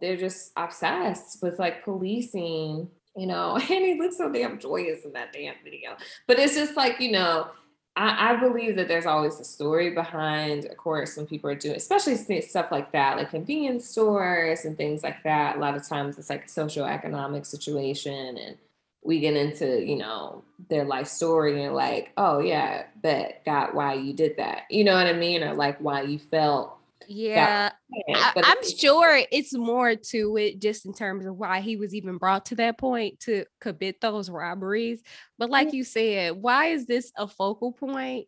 they're 0.01 0.17
just 0.17 0.53
obsessed 0.57 1.43
with 1.43 1.59
like 1.59 1.85
policing, 1.85 2.89
you 3.17 3.27
know, 3.27 3.57
and 3.57 3.63
he 3.67 3.99
looks 3.99 4.17
so 4.17 4.33
damn 4.33 4.59
joyous 4.59 5.05
in 5.05 5.13
that 5.13 5.33
damn 5.33 5.55
video. 5.63 5.97
But 6.27 6.39
it's 6.39 6.55
just 6.55 6.77
like, 6.77 7.01
you 7.01 7.13
know, 7.13 7.51
I, 7.97 8.33
I, 8.33 8.37
believe 8.37 8.77
that 8.77 8.89
there's 8.89 9.07
always 9.07 9.41
a 9.41 9.45
story 9.45 9.91
behind, 9.91 10.67
of 10.67 10.77
course, 10.77 11.17
when 11.17 11.27
people 11.27 11.49
are 11.49 11.55
doing, 11.55 11.77
especially 11.77 12.17
stuff 12.43 12.71
like 12.71 12.93
that, 12.93 13.17
like 13.17 13.31
convenience 13.31 13.89
stores 13.89 14.67
and 14.67 14.77
things 14.77 15.03
like 15.03 15.23
that. 15.23 15.57
A 15.57 15.59
lot 15.59 15.77
of 15.77 15.89
times 15.89 16.19
it's 16.19 16.29
like 16.29 16.45
a 16.45 16.49
socioeconomic 16.49 17.47
situation 17.47 18.37
and 18.37 18.59
we 19.07 19.21
get 19.21 19.37
into, 19.37 19.85
you 19.85 19.97
know, 19.97 20.43
their 20.69 20.85
life 20.85 21.07
story 21.07 21.65
and 21.65 21.75
like, 21.75 22.13
oh 22.17 22.41
yeah, 22.41 22.85
bet 23.03 23.45
got 23.45 23.75
why 23.75 23.95
you 23.95 24.13
did 24.13 24.37
that. 24.39 24.63
You 24.71 24.85
know 24.85 24.95
what 24.95 25.07
I 25.07 25.13
mean? 25.13 25.43
Or 25.43 25.55
like 25.55 25.79
why 25.81 26.03
you 26.03 26.19
felt 26.19 26.77
yeah, 27.09 27.71
I, 28.17 28.33
am 28.37 28.69
sure 28.69 29.21
it's 29.31 29.55
more 29.55 29.95
to 29.95 30.37
it 30.37 30.61
just 30.61 30.87
in 30.87 30.93
terms 30.93 31.27
of 31.27 31.37
why 31.37 31.61
he 31.61 31.77
was 31.77 31.95
even 31.95 32.19
brought 32.19 32.47
to 32.47 32.57
that 32.57 32.79
point 32.79 33.21
to 33.21 33.45
commit 33.61 34.01
those 34.01 34.29
robberies. 34.29 35.03
But 35.39 35.51
like 35.51 35.69
mm. 35.69 35.75
you 35.75 35.85
said, 35.85 36.33
why 36.33 36.67
is 36.67 36.87
this 36.87 37.13
a 37.17 37.29
focal 37.29 37.73
point? 37.73 38.27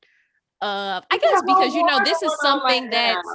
Of 0.61 1.05
I 1.11 1.19
guess 1.19 1.43
because 1.43 1.75
you 1.75 1.85
know 1.87 2.01
this 2.05 2.23
is 2.23 2.35
something 2.41 2.91
that's 2.91 3.29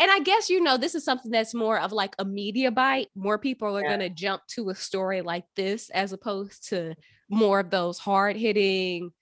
and 0.00 0.10
I 0.10 0.20
guess 0.20 0.48
you 0.48 0.60
know 0.62 0.76
this 0.76 0.94
is 0.94 1.04
something 1.04 1.30
that's 1.30 1.54
more 1.54 1.78
of 1.78 1.92
like 1.92 2.14
a 2.18 2.24
media 2.24 2.70
bite. 2.70 3.08
More 3.14 3.38
people 3.38 3.76
are 3.76 3.82
yeah. 3.82 3.88
going 3.88 4.00
to 4.00 4.08
jump 4.08 4.42
to 4.54 4.70
a 4.70 4.74
story 4.74 5.20
like 5.20 5.44
this 5.56 5.90
as 5.90 6.12
opposed 6.12 6.68
to 6.70 6.94
more 7.28 7.60
of 7.60 7.70
those 7.70 7.98
hard 7.98 8.36
hitting 8.36 9.12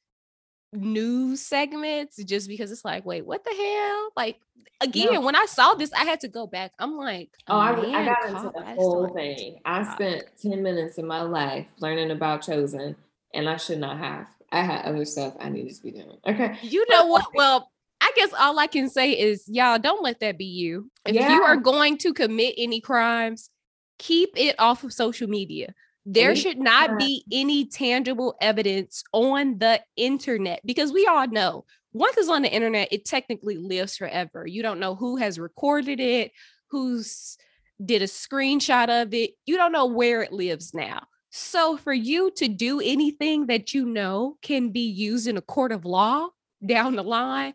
news 0.73 1.41
segments 1.41 2.23
just 2.25 2.49
because 2.49 2.71
it's 2.71 2.85
like, 2.85 3.05
wait, 3.05 3.27
what 3.27 3.43
the 3.45 3.55
hell? 3.55 4.11
Like 4.17 4.37
again, 4.81 5.15
no. 5.15 5.21
when 5.21 5.35
I 5.35 5.47
saw 5.47 5.75
this, 5.75 5.93
I 5.93 6.05
had 6.05 6.21
to 6.21 6.29
go 6.29 6.47
back. 6.47 6.73
I'm 6.79 6.97
like, 6.97 7.31
oh, 7.49 7.59
I, 7.59 7.71
I, 7.73 8.05
got 8.05 8.29
into 8.29 8.53
the 8.55 8.65
whole 8.75 9.09
thing. 9.15 9.59
I 9.65 9.95
spent 9.95 10.25
10 10.41 10.63
minutes 10.63 10.99
of 10.99 11.05
my 11.05 11.23
life 11.23 11.67
learning 11.81 12.11
about 12.11 12.43
chosen, 12.43 12.97
and 13.35 13.49
I 13.49 13.57
should 13.57 13.79
not 13.79 13.99
have. 13.99 14.27
I 14.53 14.63
had 14.63 14.85
other 14.85 15.05
stuff 15.05 15.35
I 15.41 15.49
needed 15.49 15.75
to 15.75 15.83
be 15.83 15.91
doing. 15.91 16.19
Okay. 16.27 16.57
You 16.63 16.87
know 16.89 17.07
what? 17.07 17.27
Well, 17.35 17.71
guess 18.19 18.33
all 18.39 18.59
I 18.59 18.67
can 18.67 18.89
say 18.89 19.13
is 19.13 19.45
y'all 19.49 19.79
don't 19.79 20.03
let 20.03 20.21
that 20.21 20.39
be 20.39 20.45
you. 20.45 20.91
If 21.07 21.15
yeah. 21.15 21.35
you 21.35 21.43
are 21.43 21.57
going 21.57 21.99
to 21.99 22.13
commit 22.13 22.55
any 22.59 22.81
crimes, 22.81 23.51
keep 23.99 24.31
it 24.37 24.57
off 24.59 24.85
of 24.85 24.93
social 24.93 25.29
media. 25.29 25.75
There 26.05 26.35
should 26.35 26.59
not 26.59 26.99
be 26.99 27.23
any 27.31 27.67
tangible 27.67 28.35
evidence 28.41 29.05
on 29.13 29.59
the 29.59 29.83
internet 29.97 30.61
because 30.65 30.91
we 30.91 31.07
all 31.07 31.27
know 31.29 31.67
once 31.93 32.17
it's 32.17 32.29
on 32.29 32.43
the 32.43 32.53
internet, 32.53 32.89
it 32.91 33.05
technically 33.05 33.57
lives 33.57 33.97
forever. 33.97 34.47
You 34.47 34.63
don't 34.63 34.81
know 34.81 34.95
who 34.95 35.17
has 35.17 35.39
recorded 35.39 36.01
it, 36.01 36.33
who's 36.71 37.37
did 37.85 38.03
a 38.03 38.07
screenshot 38.07 39.03
of 39.03 39.15
it. 39.15 39.33
You 39.47 39.57
don't 39.57 39.73
know 39.73 39.87
where 39.87 40.23
it 40.23 40.33
lives 40.33 40.75
now. 40.75 41.07
So 41.31 41.77
for 41.77 41.93
you 41.93 42.31
to 42.37 42.49
do 42.49 42.81
anything 42.81 43.47
that 43.47 43.75
you 43.75 43.85
know 43.85 44.37
can 44.43 44.71
be 44.71 44.89
used 44.89 45.27
in 45.27 45.37
a 45.37 45.43
court 45.43 45.73
of 45.73 45.85
law 45.85 46.29
down 46.65 46.97
the 46.97 47.05
line, 47.05 47.55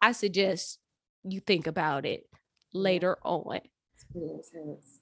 I 0.00 0.12
suggest 0.12 0.78
you 1.24 1.40
think 1.40 1.66
about 1.66 2.06
it 2.06 2.26
later 2.72 3.18
on. 3.24 3.60
It's 3.94 4.04
pretty 4.12 4.30
intense. 4.30 5.00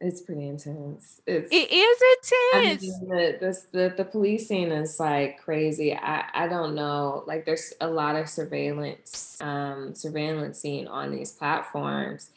It's 0.00 0.20
pretty 0.20 0.48
intense. 0.48 1.20
It's, 1.26 1.48
it 1.50 1.72
is 1.72 2.02
intense. 2.12 2.84
I 2.84 2.86
mean, 2.86 3.08
the, 3.08 3.38
this, 3.40 3.62
the 3.72 3.94
the 3.96 4.04
policing 4.04 4.70
is 4.70 5.00
like 5.00 5.40
crazy. 5.40 5.94
I 5.94 6.24
I 6.34 6.48
don't 6.48 6.74
know. 6.74 7.24
Like 7.26 7.46
there's 7.46 7.72
a 7.80 7.86
lot 7.86 8.16
of 8.16 8.28
surveillance 8.28 9.38
um 9.40 9.94
surveillance 9.94 10.58
seen 10.58 10.88
on 10.88 11.10
these 11.10 11.32
platforms, 11.32 12.30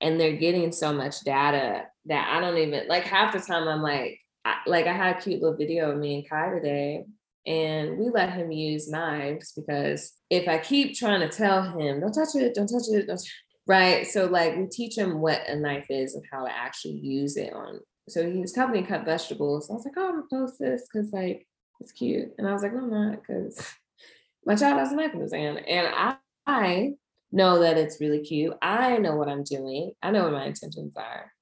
and 0.00 0.18
they're 0.18 0.36
getting 0.36 0.72
so 0.72 0.92
much 0.92 1.20
data 1.20 1.86
that 2.06 2.28
I 2.34 2.40
don't 2.40 2.56
even 2.56 2.88
like. 2.88 3.04
Half 3.04 3.34
the 3.34 3.40
time 3.40 3.68
I'm 3.68 3.82
like, 3.82 4.20
I, 4.44 4.56
like 4.66 4.86
I 4.86 4.92
had 4.92 5.16
a 5.16 5.20
cute 5.20 5.42
little 5.42 5.56
video 5.58 5.90
of 5.90 5.98
me 5.98 6.14
and 6.14 6.28
Kai 6.28 6.50
today, 6.50 7.04
and 7.46 7.98
we 7.98 8.08
let 8.10 8.32
him 8.32 8.52
use 8.52 8.88
knives 8.88 9.52
because 9.52 10.12
if 10.30 10.48
I 10.48 10.58
keep 10.58 10.96
trying 10.96 11.20
to 11.20 11.28
tell 11.28 11.62
him, 11.62 12.00
don't 12.00 12.12
touch 12.12 12.34
it, 12.34 12.54
don't 12.54 12.68
touch 12.68 12.88
it, 12.90 13.06
don't 13.06 13.20
Right. 13.66 14.06
So 14.06 14.26
like 14.26 14.56
we 14.56 14.66
teach 14.66 14.98
him 14.98 15.20
what 15.20 15.48
a 15.48 15.54
knife 15.56 15.86
is 15.88 16.14
and 16.14 16.24
how 16.30 16.44
to 16.44 16.52
actually 16.52 16.94
use 16.94 17.36
it 17.36 17.52
on. 17.52 17.80
So 18.08 18.28
he 18.28 18.40
was 18.40 18.54
helping 18.54 18.80
me 18.80 18.86
cut 18.86 19.04
vegetables. 19.04 19.70
I 19.70 19.74
was 19.74 19.84
like, 19.84 19.94
oh, 19.96 20.08
I'm 20.08 20.14
gonna 20.14 20.46
post 20.46 20.58
this 20.58 20.88
because 20.92 21.12
like 21.12 21.46
it's 21.80 21.92
cute. 21.92 22.32
And 22.38 22.48
I 22.48 22.52
was 22.52 22.62
like, 22.62 22.72
no, 22.72 22.80
I'm 22.80 22.90
not 22.90 23.20
because 23.20 23.64
my 24.46 24.56
child 24.56 24.78
has 24.78 24.92
a 24.92 24.96
knife 24.96 25.14
in 25.14 25.20
his 25.20 25.32
hand. 25.32 25.58
And 25.66 25.88
I, 25.94 26.16
I 26.46 26.92
know 27.30 27.60
that 27.60 27.78
it's 27.78 28.00
really 28.00 28.20
cute. 28.20 28.54
I 28.60 28.98
know 28.98 29.14
what 29.14 29.28
I'm 29.28 29.44
doing. 29.44 29.92
I 30.02 30.10
know 30.10 30.24
what 30.24 30.32
my 30.32 30.46
intentions 30.46 30.96
are. 30.96 31.32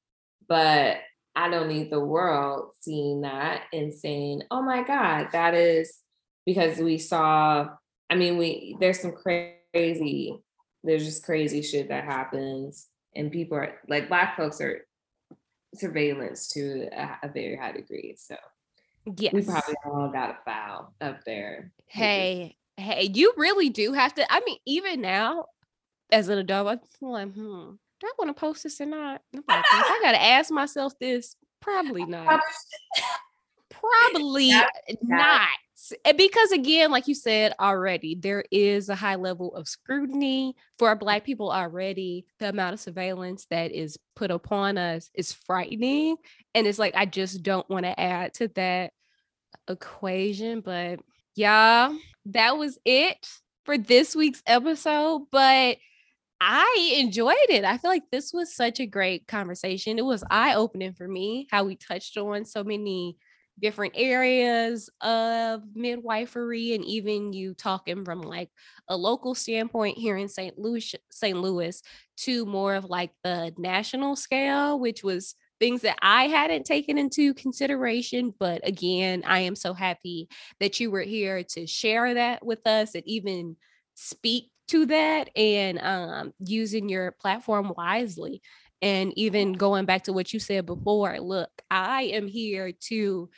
But 0.47 0.99
I 1.37 1.49
don't 1.49 1.69
need 1.69 1.91
the 1.91 2.01
world 2.01 2.73
seeing 2.81 3.23
that 3.23 3.63
and 3.73 3.95
saying, 3.95 4.43
oh 4.51 4.63
my 4.63 4.83
God, 4.83 5.29
that 5.33 5.55
is 5.55 5.99
because 6.45 6.79
we 6.79 6.99
saw, 6.99 7.69
I 8.09 8.15
mean, 8.17 8.37
we 8.37 8.77
there's 8.81 9.01
some 9.01 9.13
crazy 9.13 10.41
there's 10.83 11.05
just 11.05 11.25
crazy 11.25 11.63
shit 11.63 11.89
that 11.89 12.05
happens 12.05 12.89
and 13.15 13.33
people 13.33 13.57
are 13.57 13.75
like 13.89 14.09
black 14.09 14.37
folks 14.37 14.61
are 14.61 14.87
surveillance 15.75 16.49
to 16.49 16.89
a, 16.93 17.19
a 17.25 17.29
very 17.29 17.57
high 17.57 17.73
degree 17.73 18.15
so 18.19 18.37
yes. 19.17 19.33
we 19.33 19.43
probably 19.43 19.75
all 19.85 20.09
got 20.09 20.31
a 20.31 20.39
file 20.45 20.95
up 21.01 21.23
there 21.25 21.71
hey 21.87 22.57
hey 22.77 23.11
you 23.15 23.33
really 23.37 23.69
do 23.69 23.93
have 23.93 24.15
to 24.15 24.33
i 24.33 24.41
mean 24.47 24.59
even 24.67 25.01
now 25.01 25.45
as 26.11 26.29
an 26.29 26.39
adult 26.39 26.81
i'm 27.03 27.09
like 27.09 27.33
hmm 27.33 27.73
do 28.01 28.07
i 28.07 28.13
want 28.19 28.35
to 28.35 28.41
post 28.41 28.63
this 28.63 28.81
or 28.81 28.87
not? 28.87 29.21
Like, 29.33 29.65
i 29.73 30.01
gotta 30.03 30.23
ask 30.23 30.51
myself 30.51 30.99
this 30.99 31.37
probably 31.61 32.05
not. 32.05 32.41
Probably 33.71 34.51
not. 35.03 35.49
Because 36.17 36.53
again 36.53 36.91
like 36.91 37.09
you 37.09 37.15
said 37.15 37.55
already 37.59 38.15
there 38.15 38.45
is 38.51 38.89
a 38.91 38.95
high 38.95 39.15
level 39.15 39.55
of 39.55 39.69
scrutiny 39.69 40.55
for 40.79 40.95
black 40.97 41.25
people 41.25 41.51
already. 41.51 42.27
The 42.41 42.51
amount 42.51 42.75
of 42.75 42.81
surveillance 42.81 43.47
that 43.51 43.73
is 43.73 43.99
put 44.17 44.31
upon 44.31 44.77
us 44.77 45.09
is 45.15 45.33
frightening 45.33 46.17
and 46.55 46.67
it's 46.67 46.79
like 46.79 46.95
i 46.95 47.07
just 47.07 47.43
don't 47.43 47.69
want 47.71 47.87
to 47.87 47.99
add 47.99 48.35
to 48.35 48.49
that 48.49 48.93
equation 49.69 50.61
but 50.61 51.01
yeah 51.37 51.97
that 52.27 52.59
was 52.59 52.79
it 52.85 53.27
for 53.65 53.79
this 53.79 54.15
week's 54.15 54.43
episode 54.47 55.23
but 55.31 55.79
I 56.41 56.95
enjoyed 56.97 57.37
it. 57.51 57.65
I 57.65 57.77
feel 57.77 57.91
like 57.91 58.11
this 58.11 58.33
was 58.33 58.55
such 58.55 58.81
a 58.81 58.87
great 58.87 59.27
conversation. 59.27 59.99
It 59.99 60.05
was 60.05 60.25
eye 60.31 60.55
opening 60.55 60.95
for 60.95 61.07
me 61.07 61.47
how 61.51 61.65
we 61.65 61.77
touched 61.77 62.17
on 62.17 62.45
so 62.47 62.65
many 62.65 63.17
different 63.61 63.93
areas 63.95 64.89
of 65.03 65.63
midwifery 65.75 66.75
and 66.75 66.83
even 66.85 67.35
you 67.35 67.53
talking 67.53 68.07
from 68.07 68.23
like 68.23 68.49
a 68.89 68.97
local 68.97 69.35
standpoint 69.35 69.99
here 69.99 70.17
in 70.17 70.29
St. 70.29 70.59
Louis 70.59 70.95
St. 71.11 71.39
Louis 71.39 71.83
to 72.19 72.47
more 72.47 72.75
of 72.75 72.87
like 72.87 73.11
the 73.23 73.53
national 73.59 74.17
scale 74.17 74.79
which 74.79 75.05
was 75.05 75.35
things 75.59 75.83
that 75.83 75.99
I 76.01 76.29
hadn't 76.29 76.65
taken 76.65 76.97
into 76.97 77.35
consideration 77.35 78.33
but 78.39 78.67
again 78.67 79.25
I 79.27 79.41
am 79.41 79.57
so 79.57 79.75
happy 79.75 80.31
that 80.59 80.81
you 80.81 80.91
were 80.91 81.03
here 81.03 81.43
to 81.51 81.67
share 81.67 82.15
that 82.15 82.43
with 82.43 82.67
us 82.67 82.95
and 82.95 83.07
even 83.07 83.57
speak 83.95 84.50
to 84.71 84.87
that 84.87 85.31
and 85.37 85.79
um, 85.81 86.33
using 86.39 86.89
your 86.89 87.13
platform 87.13 87.73
wisely 87.77 88.43
and 88.83 89.13
even 89.17 89.53
going 89.53 89.85
back 89.85 90.05
to 90.05 90.13
what 90.13 90.33
you 90.33 90.41
said 90.41 90.65
before 90.67 91.19
look 91.21 91.51
i 91.71 92.03
am 92.05 92.27
here 92.27 92.73
to 92.81 93.29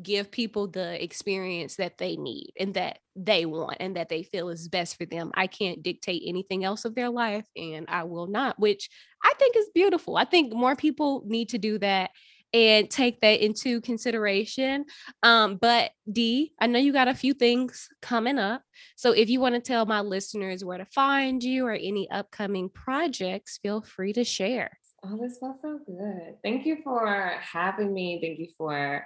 give 0.00 0.30
people 0.30 0.66
the 0.66 1.02
experience 1.02 1.76
that 1.76 1.98
they 1.98 2.16
need 2.16 2.52
and 2.58 2.74
that 2.74 2.98
they 3.14 3.44
want 3.44 3.76
and 3.80 3.96
that 3.96 4.08
they 4.08 4.22
feel 4.22 4.48
is 4.48 4.68
best 4.68 4.96
for 4.96 5.04
them. 5.04 5.30
I 5.34 5.46
can't 5.46 5.82
dictate 5.82 6.22
anything 6.24 6.64
else 6.64 6.84
of 6.84 6.94
their 6.94 7.10
life 7.10 7.46
and 7.56 7.86
I 7.88 8.04
will 8.04 8.26
not, 8.26 8.58
which 8.58 8.88
I 9.22 9.32
think 9.38 9.56
is 9.56 9.68
beautiful. 9.74 10.16
I 10.16 10.24
think 10.24 10.52
more 10.52 10.76
people 10.76 11.22
need 11.26 11.50
to 11.50 11.58
do 11.58 11.78
that 11.78 12.10
and 12.52 12.90
take 12.90 13.20
that 13.20 13.40
into 13.40 13.80
consideration. 13.80 14.84
Um, 15.22 15.56
but 15.56 15.92
D, 16.10 16.52
I 16.60 16.66
know 16.66 16.78
you 16.78 16.92
got 16.92 17.08
a 17.08 17.14
few 17.14 17.34
things 17.34 17.88
coming 18.00 18.38
up. 18.38 18.62
So 18.96 19.12
if 19.12 19.30
you 19.30 19.40
want 19.40 19.54
to 19.54 19.60
tell 19.60 19.86
my 19.86 20.00
listeners 20.00 20.64
where 20.64 20.78
to 20.78 20.86
find 20.86 21.42
you 21.42 21.66
or 21.66 21.72
any 21.72 22.10
upcoming 22.10 22.68
projects, 22.68 23.58
feel 23.62 23.82
free 23.82 24.12
to 24.14 24.24
share. 24.24 24.78
Oh, 25.04 25.18
this 25.20 25.38
smells 25.38 25.56
so 25.62 25.80
good. 25.84 26.36
Thank 26.44 26.64
you 26.64 26.78
for 26.84 27.34
having 27.40 27.92
me. 27.92 28.20
Thank 28.22 28.38
you 28.38 28.48
for 28.56 29.04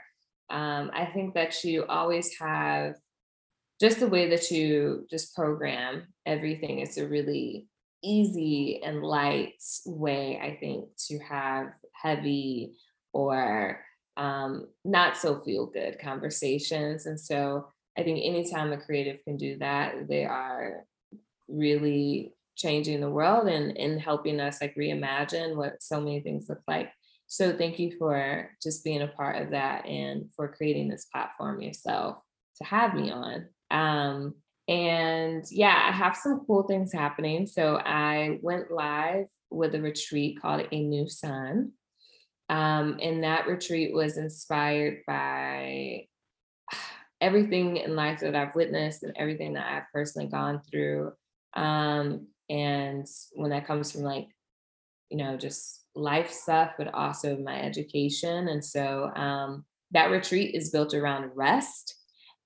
um, 0.49 0.91
I 0.95 1.07
think 1.07 1.35
that 1.35 1.65
you 1.65 1.85
always 1.87 2.39
have 2.39 2.95
just 3.81 4.01
the 4.01 4.07
way 4.07 4.31
that 4.31 4.51
you 4.51 5.07
just 5.11 5.35
program 5.35 6.05
everything 6.25 6.81
is 6.81 6.97
a 6.99 7.07
really 7.07 7.67
easy 8.03 8.81
and 8.85 9.03
light 9.03 9.63
way, 9.85 10.39
I 10.41 10.57
think, 10.61 10.89
to 11.09 11.19
have 11.19 11.69
heavy 11.93 12.75
or 13.17 13.81
um, 14.19 14.67
not 14.85 15.17
so 15.17 15.41
feel 15.41 15.67
good 15.67 15.99
conversations. 15.99 17.07
And 17.07 17.19
so 17.19 17.69
I 17.99 18.03
think 18.03 18.21
anytime 18.23 18.73
a 18.73 18.79
creative 18.79 19.25
can 19.25 19.37
do 19.37 19.59
that, 19.59 20.07
they 20.09 20.25
are 20.25 20.85
really 21.49 22.35
changing 22.57 23.01
the 23.01 23.11
world 23.11 23.49
and, 23.49 23.77
and 23.77 24.01
helping 24.01 24.41
us 24.41 24.61
like 24.61 24.75
reimagine 24.77 25.57
what 25.57 25.83
so 25.83 26.01
many 26.01 26.21
things 26.21 26.49
look 26.49 26.61
like. 26.69 26.91
So 27.27 27.57
thank 27.57 27.79
you 27.79 27.97
for 27.99 28.51
just 28.63 28.85
being 28.85 29.03
a 29.03 29.09
part 29.09 29.43
of 29.43 29.51
that 29.51 29.87
and 29.87 30.31
for 30.37 30.49
creating 30.49 30.89
this 30.89 31.07
platform 31.07 31.61
yourself 31.61 32.19
to 32.59 32.65
have 32.65 32.95
me 32.95 33.11
on. 33.11 33.47
Um, 33.71 34.35
and 34.69 35.45
yeah, 35.51 35.89
I 35.89 35.93
have 35.93 36.17
some 36.17 36.45
cool 36.47 36.65
things 36.65 36.93
happening. 36.93 37.47
So 37.47 37.77
I 37.77 38.39
went 38.43 38.71
live 38.71 39.27
with 39.51 39.75
a 39.75 39.81
retreat 39.81 40.41
called 40.41 40.67
A 40.71 40.81
New 40.83 41.09
Sun. 41.09 41.73
Um, 42.49 42.99
and 43.03 43.25
that 43.25 43.49
retreat 43.49 43.93
was 43.93 44.19
inspired 44.19 45.03
by 45.07 46.07
everything 47.21 47.79
in 47.79 47.97
life 47.97 48.21
that 48.21 48.37
I've 48.37 48.55
witnessed 48.55 49.03
and 49.03 49.17
everything 49.17 49.55
that 49.55 49.67
I've 49.67 49.93
personally 49.93 50.29
gone 50.29 50.61
through. 50.71 51.13
Um, 51.55 52.29
and 52.49 53.07
when 53.35 53.51
that 53.51 53.67
comes 53.67 53.91
from 53.91 54.03
like, 54.03 54.29
you 55.11 55.17
know, 55.17 55.37
just 55.37 55.85
life 55.95 56.31
stuff, 56.31 56.73
but 56.79 56.93
also 56.95 57.37
my 57.39 57.61
education. 57.61 58.49
And 58.49 58.65
so 58.65 59.11
um, 59.17 59.65
that 59.93 60.11
retreat 60.11 60.55
is 60.55 60.71
built 60.71 60.95
around 60.95 61.31
rest. 61.35 61.95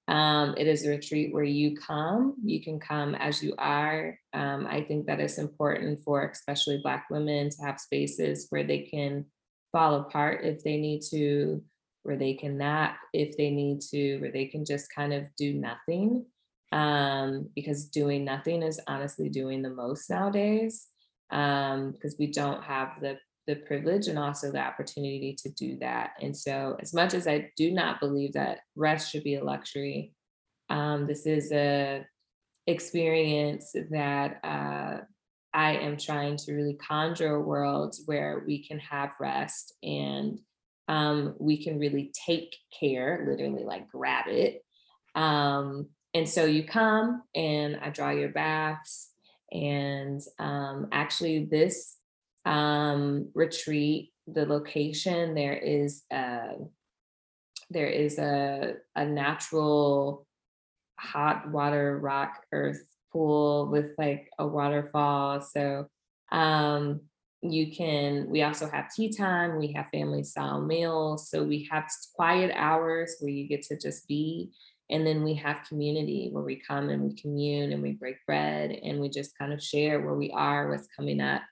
Um, 0.09 0.55
it 0.57 0.67
is 0.67 0.85
a 0.85 0.91
retreat 0.91 1.33
where 1.33 1.45
you 1.45 1.77
come, 1.77 2.35
you 2.45 2.63
can 2.63 2.81
come 2.81 3.15
as 3.15 3.43
you 3.43 3.55
are. 3.59 4.19
Um, 4.33 4.67
I 4.69 4.83
think 4.83 5.07
that 5.07 5.21
it's 5.21 5.39
important 5.39 6.01
for 6.05 6.25
especially 6.25 6.81
Black 6.83 7.07
women 7.11 7.51
to 7.51 7.63
have 7.63 7.81
spaces 7.81 8.47
where 8.51 8.65
they 8.65 8.81
can 8.81 9.27
fall 9.73 9.97
apart 9.97 10.45
if 10.45 10.63
they 10.63 10.77
need 10.77 11.03
to, 11.11 11.63
where 12.03 12.17
they 12.17 12.35
can 12.35 12.57
nap 12.57 12.99
if 13.13 13.37
they 13.37 13.51
need 13.51 13.81
to, 13.81 14.19
where 14.19 14.33
they 14.33 14.47
can 14.47 14.65
just 14.65 14.93
kind 14.95 15.13
of 15.13 15.25
do 15.37 15.55
nothing. 15.55 16.25
Um, 16.73 17.49
because 17.57 17.87
doing 17.87 18.25
nothing 18.25 18.63
is 18.63 18.81
honestly 18.87 19.29
doing 19.29 19.61
the 19.61 19.71
most 19.71 20.09
nowadays 20.09 20.87
um, 21.31 21.93
because 21.93 22.17
we 22.19 22.31
don't 22.31 22.63
have 22.63 23.01
the 23.01 23.19
the 23.47 23.57
privilege 23.57 24.07
and 24.07 24.19
also 24.19 24.53
the 24.53 24.61
opportunity 24.61 25.35
to 25.43 25.51
do 25.51 25.77
that. 25.79 26.13
And 26.21 26.37
so, 26.37 26.77
as 26.81 26.95
much 26.95 27.15
as 27.15 27.27
I 27.27 27.51
do 27.57 27.73
not 27.73 27.99
believe 27.99 28.35
that 28.35 28.61
rest 28.77 29.11
should 29.11 29.25
be 29.25 29.37
a 29.37 29.45
luxury, 29.45 30.13
um, 30.69 31.07
this 31.07 31.27
is 31.27 31.51
a 31.51 32.07
experience 32.67 33.75
that 33.91 34.45
uh, 34.45 34.99
I 35.53 35.77
am 35.77 35.97
trying 35.97 36.37
to 36.39 36.53
really 36.53 36.75
conjure 36.75 37.35
a 37.35 37.41
world 37.41 37.97
where 38.07 38.43
we 38.47 38.65
can 38.65 38.79
have 38.79 39.11
rest 39.19 39.75
and 39.83 40.39
um, 40.89 41.35
we 41.39 41.63
can 41.63 41.79
really 41.79 42.13
take 42.27 42.55
care, 42.79 43.27
literally 43.29 43.65
like 43.65 43.89
grab 43.89 44.27
it. 44.29 44.65
Um, 45.15 45.89
and 46.15 46.29
so 46.29 46.45
you 46.45 46.65
come 46.65 47.23
and 47.35 47.77
I 47.81 47.91
draw 47.91 48.11
your 48.11 48.31
baths. 48.31 49.11
And 49.53 50.21
um, 50.39 50.89
actually, 50.93 51.45
this 51.45 51.97
um, 52.45 53.29
retreat, 53.35 54.13
the 54.27 54.47
location, 54.47 55.35
there 55.35 55.57
is 55.57 56.03
a, 56.13 56.55
there 57.71 57.87
is 57.87 58.19
a, 58.19 58.75
a 58.97 59.05
natural 59.05 60.27
hot 60.99 61.51
water 61.51 61.99
rock 61.99 62.45
earth 62.53 62.85
pool 63.13 63.69
with 63.71 63.93
like 63.99 64.31
a 64.39 64.47
waterfall. 64.47 65.41
So 65.41 65.87
um, 66.33 67.01
you 67.43 67.73
can, 67.73 68.29
we 68.29 68.43
also 68.43 68.69
have 68.69 68.93
tea 68.93 69.13
time, 69.13 69.59
we 69.59 69.73
have 69.73 69.89
family 69.89 70.23
style 70.23 70.61
meals. 70.61 71.31
So 71.31 71.43
we 71.43 71.69
have 71.71 71.91
quiet 72.15 72.53
hours 72.55 73.17
where 73.21 73.31
you 73.31 73.49
get 73.49 73.63
to 73.65 73.79
just 73.79 74.07
be. 74.07 74.51
And 74.91 75.07
then 75.07 75.23
we 75.23 75.35
have 75.35 75.67
community 75.69 76.31
where 76.33 76.43
we 76.43 76.57
come 76.57 76.91
and 76.91 77.03
we 77.03 77.15
commune 77.15 77.73
and 77.73 77.83
we 77.83 77.93
break 77.93 78.17
bread 78.27 78.73
and 78.73 79.01
we 79.01 79.09
just 79.09 79.39
kind 79.39 79.53
of 79.53 79.63
share 79.63 80.01
where 80.01 80.17
we 80.17 80.31
are, 80.33 80.69
what's 80.69 80.89
coming 80.95 81.21
up. 81.21 81.43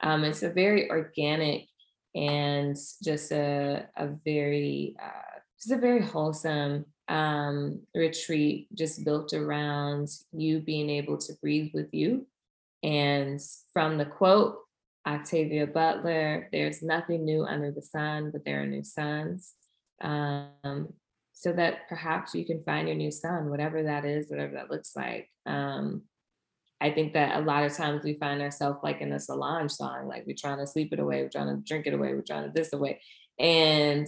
Um, 0.00 0.24
it's 0.24 0.42
a 0.42 0.50
very 0.50 0.88
organic 0.90 1.66
and 2.14 2.76
just 3.02 3.32
a, 3.32 3.88
a 3.96 4.08
very, 4.24 4.94
uh, 5.02 5.40
just 5.60 5.72
a 5.72 5.80
very 5.80 6.02
wholesome 6.02 6.84
um, 7.08 7.80
retreat, 7.94 8.68
just 8.74 9.04
built 9.04 9.32
around 9.32 10.08
you 10.32 10.60
being 10.60 10.90
able 10.90 11.18
to 11.18 11.32
breathe 11.40 11.70
with 11.74 11.92
you. 11.92 12.26
And 12.82 13.40
from 13.72 13.98
the 13.98 14.06
quote, 14.06 14.58
Octavia 15.06 15.66
Butler, 15.66 16.48
there's 16.52 16.82
nothing 16.82 17.24
new 17.24 17.44
under 17.44 17.70
the 17.70 17.82
sun, 17.82 18.30
but 18.30 18.44
there 18.44 18.62
are 18.62 18.66
new 18.66 18.84
suns. 18.84 19.52
Um, 20.00 20.92
so 21.32 21.52
that 21.52 21.88
perhaps 21.88 22.34
you 22.34 22.44
can 22.46 22.62
find 22.62 22.88
your 22.88 22.96
new 22.96 23.10
sun, 23.10 23.50
whatever 23.50 23.82
that 23.82 24.04
is, 24.04 24.30
whatever 24.30 24.54
that 24.54 24.70
looks 24.70 24.94
like. 24.96 25.30
Um, 25.44 26.02
I 26.80 26.90
think 26.90 27.14
that 27.14 27.36
a 27.36 27.44
lot 27.44 27.64
of 27.64 27.76
times 27.76 28.04
we 28.04 28.14
find 28.14 28.40
ourselves 28.40 28.78
like 28.82 29.00
in 29.00 29.12
a 29.12 29.20
Solange 29.20 29.70
song, 29.70 30.06
like 30.06 30.24
we're 30.26 30.36
trying 30.38 30.58
to 30.58 30.66
sleep 30.66 30.92
it 30.92 31.00
away, 31.00 31.22
we're 31.22 31.28
trying 31.28 31.54
to 31.54 31.62
drink 31.62 31.86
it 31.86 31.94
away, 31.94 32.14
we're 32.14 32.22
trying 32.22 32.44
to 32.44 32.50
this 32.50 32.72
away. 32.72 33.00
And 33.38 34.06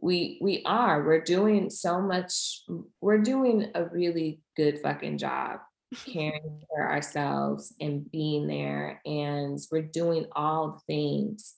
we 0.00 0.38
we 0.40 0.62
are, 0.66 1.04
we're 1.04 1.22
doing 1.22 1.70
so 1.70 2.00
much, 2.00 2.62
we're 3.00 3.18
doing 3.18 3.70
a 3.74 3.84
really 3.84 4.40
good 4.56 4.78
fucking 4.80 5.18
job 5.18 5.60
caring 6.06 6.62
for 6.68 6.90
ourselves 6.90 7.74
and 7.80 8.10
being 8.10 8.46
there. 8.46 9.00
And 9.04 9.58
we're 9.70 9.82
doing 9.82 10.26
all 10.32 10.72
the 10.72 10.94
things. 10.94 11.54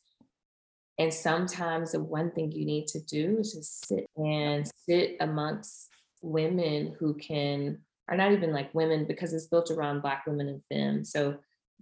And 0.98 1.14
sometimes 1.14 1.92
the 1.92 2.02
one 2.02 2.32
thing 2.32 2.52
you 2.52 2.64
need 2.64 2.88
to 2.88 3.00
do 3.00 3.38
is 3.38 3.52
just 3.52 3.86
sit 3.86 4.06
and 4.16 4.68
sit 4.88 5.16
amongst 5.20 5.88
women 6.22 6.96
who 6.98 7.14
can 7.14 7.78
are 8.08 8.16
not 8.16 8.32
even 8.32 8.52
like 8.52 8.74
women 8.74 9.04
because 9.04 9.32
it's 9.32 9.46
built 9.46 9.70
around 9.70 10.00
black 10.00 10.26
women 10.26 10.48
and 10.48 10.62
femme 10.64 11.04
so 11.04 11.36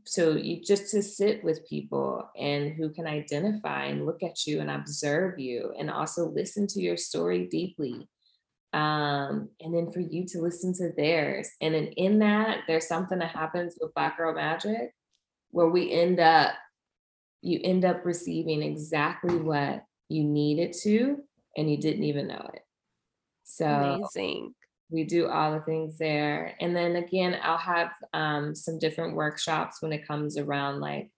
so 0.07 0.37
you 0.37 0.63
just 0.63 0.91
to 0.93 1.03
sit 1.03 1.43
with 1.43 1.69
people 1.69 2.31
and 2.37 2.73
who 2.75 2.91
can 2.91 3.07
identify 3.07 3.87
and 3.87 4.07
look 4.07 4.23
at 4.23 4.47
you 4.47 4.61
and 4.61 4.71
observe 4.71 5.39
you 5.39 5.75
and 5.79 5.91
also 5.91 6.29
listen 6.29 6.67
to 6.69 6.81
your 6.81 6.97
story 6.97 7.47
deeply 7.47 8.09
um, 8.73 9.49
and 9.61 9.75
then 9.75 9.91
for 9.91 10.01
you 10.01 10.25
to 10.27 10.41
listen 10.41 10.73
to 10.75 10.93
theirs. 10.97 11.49
And 11.61 11.75
then 11.75 11.87
in 11.97 12.21
that 12.21 12.61
there's 12.69 12.87
something 12.87 13.19
that 13.19 13.31
happens 13.31 13.77
with 13.81 13.95
black 13.95 14.17
girl 14.17 14.35
magic 14.35 14.95
where 15.51 15.69
we 15.69 15.91
end 15.91 16.21
up 16.21 16.55
you 17.43 17.61
end 17.63 17.85
up 17.85 18.05
receiving 18.05 18.63
exactly 18.63 19.37
what 19.37 19.85
you 20.09 20.25
needed 20.25 20.75
to 20.83 21.19
and 21.57 21.71
you 21.71 21.79
didn't 21.79 22.05
even 22.05 22.29
know 22.29 22.51
it. 22.55 22.63
So 23.45 23.67
amazing 23.67 24.55
we 24.91 25.05
do 25.05 25.29
all 25.29 25.53
the 25.53 25.61
things 25.61 25.99
there. 25.99 26.55
And 26.61 26.75
then 26.75 26.97
again, 26.97 27.39
I'll 27.43 27.59
have 27.59 27.91
um, 28.15 28.55
some 28.55 28.79
different 28.79 29.17
workshops 29.17 29.83
when 29.83 29.93
it 29.93 30.07
comes 30.07 30.39
around 30.39 30.81
like 30.81 31.11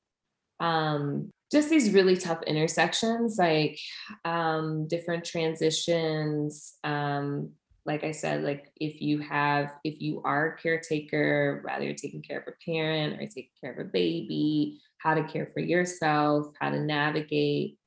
um, 0.60 1.30
just 1.52 1.70
these 1.70 1.92
really 1.92 2.16
tough 2.16 2.42
intersections, 2.42 3.36
like 3.38 3.78
um, 4.24 4.86
different 4.88 5.24
transitions. 5.24 6.74
Um, 6.84 7.50
like 7.84 8.04
I 8.04 8.10
said, 8.10 8.42
like 8.42 8.70
if 8.76 9.00
you 9.00 9.18
have, 9.20 9.72
if 9.84 10.00
you 10.00 10.20
are 10.24 10.54
a 10.54 10.58
caretaker, 10.58 11.62
rather 11.64 11.84
you're 11.84 11.94
taking 11.94 12.22
care 12.22 12.40
of 12.40 12.48
a 12.48 12.70
parent 12.70 13.14
or 13.14 13.26
taking 13.26 13.50
care 13.60 13.72
of 13.72 13.78
a 13.78 13.88
baby, 13.88 14.80
how 14.98 15.14
to 15.14 15.24
care 15.24 15.48
for 15.54 15.60
yourself, 15.60 16.48
how 16.60 16.70
to 16.70 16.80
navigate. 16.80 17.78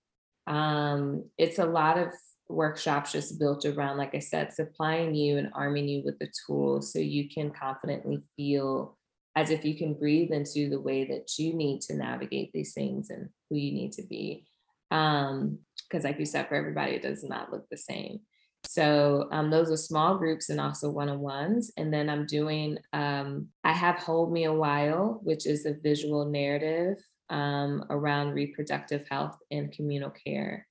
Um, 0.48 1.26
it's 1.38 1.60
a 1.60 1.66
lot 1.66 2.00
of 2.00 2.14
workshops 2.52 3.12
just 3.12 3.40
built 3.40 3.66
around, 3.66 3.98
like 3.98 4.16
I 4.16 4.20
said, 4.20 4.54
supplying 4.54 5.16
you 5.16 5.38
and 5.38 5.52
arming 5.54 5.88
you 5.88 6.04
with 6.04 6.20
the 6.20 6.32
tools 6.46 6.92
so 6.92 7.00
you 7.00 7.30
can 7.30 7.52
confidently 7.52 8.20
feel 8.36 8.98
as 9.36 9.50
if 9.50 9.64
you 9.64 9.78
can 9.78 9.94
breathe 9.94 10.32
into 10.32 10.70
the 10.70 10.80
way 10.80 11.06
that 11.06 11.38
you 11.38 11.54
need 11.54 11.82
to 11.82 11.96
navigate 11.96 12.52
these 12.54 12.74
things 12.74 13.10
and 13.10 13.30
who 13.50 13.56
you 13.56 13.72
need 13.72 13.94
to 13.94 14.04
be. 14.04 14.46
Um, 14.92 15.60
because 15.90 16.04
like 16.04 16.20
you 16.20 16.26
said, 16.26 16.48
for 16.48 16.56
everybody, 16.56 16.94
it 16.94 17.02
does 17.02 17.24
not 17.24 17.52
look 17.52 17.66
the 17.70 17.78
same. 17.78 18.20
So 18.66 19.28
um, 19.32 19.50
those 19.50 19.72
are 19.72 19.78
small 19.78 20.18
groups 20.18 20.50
and 20.50 20.62
also 20.62 20.90
one-on-ones. 20.90 21.72
And 21.78 21.94
then 21.94 22.10
I'm 22.10 22.26
doing, 22.26 22.78
um, 22.94 23.48
I 23.64 23.74
have 23.74 23.98
Hold 23.98 24.32
Me 24.32 24.46
a 24.46 24.54
While, 24.54 25.20
which 25.24 25.46
is 25.46 25.66
a 25.66 25.74
visual 25.74 26.26
narrative 26.26 26.98
um, 27.30 27.86
around 27.90 28.34
reproductive 28.34 29.06
health 29.10 29.38
and 29.50 29.72
communal 29.72 30.12
care. 30.12 30.68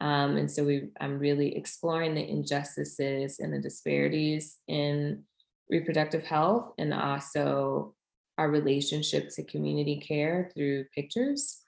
Um, 0.00 0.36
and 0.36 0.50
so 0.50 0.64
we, 0.64 0.88
I'm 1.00 1.18
really 1.18 1.56
exploring 1.56 2.14
the 2.14 2.26
injustices 2.26 3.38
and 3.38 3.52
the 3.52 3.58
disparities 3.60 4.58
in 4.66 5.24
reproductive 5.68 6.24
health 6.24 6.72
and 6.78 6.94
also 6.94 7.94
our 8.38 8.50
relationship 8.50 9.28
to 9.34 9.44
community 9.44 10.00
care 10.00 10.50
through 10.54 10.84
pictures. 10.94 11.60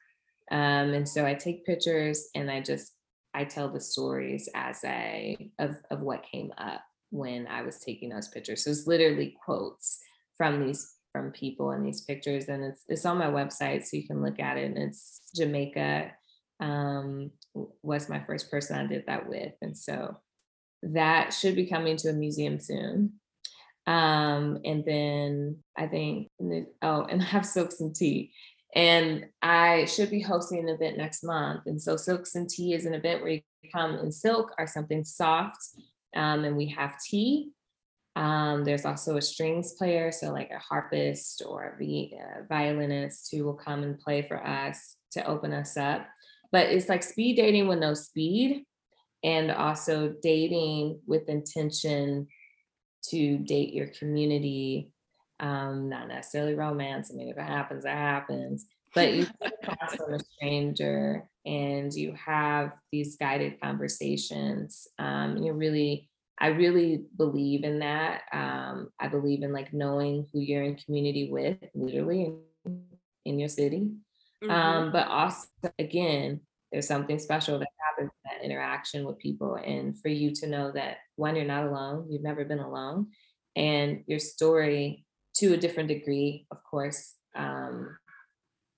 Um, 0.51 0.95
and 0.95 1.09
so 1.09 1.27
I 1.27 1.35
take 1.35 1.67
pictures 1.67 2.29
and 2.35 2.51
I 2.51 2.61
just 2.61 2.93
I 3.35 3.45
tell 3.45 3.71
the 3.71 3.81
stories 3.81 4.49
as 4.55 4.85
I 4.85 5.37
of 5.59 5.77
of 5.91 6.01
what 6.01 6.27
came 6.31 6.53
up 6.59 6.83
when 7.11 7.47
I 7.47 7.63
was 7.63 7.79
taking 7.79 8.09
those 8.11 8.29
pictures. 8.29 8.65
So 8.65 8.71
it's 8.71 8.87
literally 8.87 9.37
quotes 9.45 9.99
from 10.37 10.67
these 10.67 10.97
from 11.13 11.31
people 11.31 11.73
in 11.73 11.83
these 11.83 12.01
pictures, 12.03 12.47
and 12.49 12.65
it's 12.65 12.85
it's 12.89 13.07
on 13.07 13.19
my 13.19 13.27
website, 13.27 13.85
so 13.85 13.97
you 13.97 14.07
can 14.07 14.23
look 14.23 14.41
at 14.41 14.57
it. 14.57 14.65
And 14.65 14.79
it's 14.79 15.21
Jamaa 15.39 16.11
um, 16.63 17.31
was 17.83 18.09
my 18.09 18.21
first 18.25 18.51
person 18.51 18.79
I 18.79 18.87
did 18.87 19.05
that 19.07 19.29
with, 19.29 19.53
and 19.61 19.77
so 19.77 20.17
that 20.83 21.33
should 21.33 21.57
be 21.57 21.67
coming 21.67 21.97
to 21.99 22.09
a 22.09 22.15
museum 22.15 22.59
soon. 22.59 23.15
Um, 23.87 24.61
and 24.65 24.85
then 24.85 25.59
I 25.77 25.87
think, 25.87 26.29
oh, 26.83 27.03
and 27.05 27.23
I 27.23 27.25
have 27.25 27.47
Silks 27.47 27.81
and 27.81 27.95
Tea. 27.95 28.33
And 28.75 29.27
I 29.43 29.85
should 29.85 30.11
be 30.11 30.23
hosting 30.23 30.61
an 30.61 30.69
event 30.69 30.97
next 30.97 31.23
month. 31.23 31.63
And 31.67 31.81
so 31.81 31.97
Silks 31.97 32.35
and 32.35 32.49
Tea 32.49 32.73
is 32.73 32.87
an 32.87 32.95
event 32.95 33.21
where 33.21 33.33
you 33.33 33.41
come 33.73 33.97
in 33.97 34.11
silk 34.11 34.53
or 34.59 34.67
something 34.67 35.05
soft. 35.05 35.59
Um, 36.17 36.45
and 36.45 36.57
we 36.57 36.69
have 36.69 36.99
tea. 36.99 37.51
Um, 38.17 38.65
there's 38.65 38.85
also 38.85 39.17
a 39.17 39.23
strings 39.23 39.73
player, 39.73 40.13
so 40.13 40.33
like 40.33 40.51
a 40.51 40.59
harpist 40.59 41.43
or 41.47 41.79
a 41.81 42.47
violinist 42.49 43.29
who 43.33 43.45
will 43.45 43.55
come 43.55 43.83
and 43.83 43.99
play 43.99 44.23
for 44.23 44.45
us 44.47 44.97
to 45.13 45.27
open 45.27 45.53
us 45.53 45.77
up. 45.77 46.07
But 46.53 46.69
it's 46.69 46.89
like 46.89 47.03
speed 47.03 47.37
dating 47.37 47.67
with 47.67 47.79
no 47.79 47.95
speed, 47.95 48.65
and 49.25 49.51
also 49.51 50.15
dating 50.23 51.01
with 51.07 51.29
intention 51.29 52.29
to 53.11 53.39
date 53.39 53.73
your 53.73 53.89
community. 53.89 54.93
Um, 55.41 55.89
not 55.89 56.09
necessarily 56.09 56.55
romance. 56.55 57.11
I 57.11 57.17
mean, 57.17 57.29
if 57.29 57.37
it 57.37 57.43
happens, 57.43 57.85
it 57.85 57.91
happens. 57.91 58.67
But 58.95 59.13
you 59.13 59.27
cross 59.65 59.97
from 59.97 60.15
a 60.15 60.19
stranger 60.21 61.27
and 61.45 61.93
you 61.93 62.15
have 62.15 62.73
these 62.93 63.17
guided 63.17 63.61
conversations. 63.61 64.87
Um, 64.99 65.39
you 65.39 65.53
really, 65.53 66.09
I 66.39 66.49
really 66.49 67.05
believe 67.17 67.65
in 67.65 67.81
that. 67.81 68.23
Um, 68.33 68.91
I 69.01 69.09
believe 69.09 69.43
in 69.43 69.53
like 69.53 69.73
knowing 69.73 70.27
who 70.33 70.41
you're 70.41 70.63
in 70.63 70.77
community 70.77 71.29
with, 71.31 71.59
literally 71.75 72.35
in, 72.65 72.83
in 73.25 73.39
your 73.39 73.49
city. 73.49 73.91
Mm-hmm. 74.43 74.51
Um, 74.51 74.93
but 74.93 75.07
also, 75.09 75.47
again, 75.79 76.41
there's 76.73 76.89
something 76.89 77.19
special 77.19 77.59
that 77.59 77.69
happens 77.87 78.11
in 78.11 78.31
that 78.31 78.45
interaction 78.45 79.05
with 79.05 79.19
people. 79.19 79.57
And 79.57 79.99
for 80.01 80.09
you 80.09 80.35
to 80.37 80.47
know 80.47 80.73
that 80.73 80.99
one, 81.17 81.37
you're 81.37 81.45
not 81.45 81.67
alone, 81.67 82.07
you've 82.11 82.23
never 82.23 82.45
been 82.45 82.59
alone, 82.59 83.09
and 83.55 84.03
your 84.07 84.19
story, 84.19 85.05
to 85.37 85.55
a 85.55 85.57
different 85.57 85.89
degree, 85.89 86.47
of 86.51 86.59
course, 86.65 87.15
um, 87.35 87.97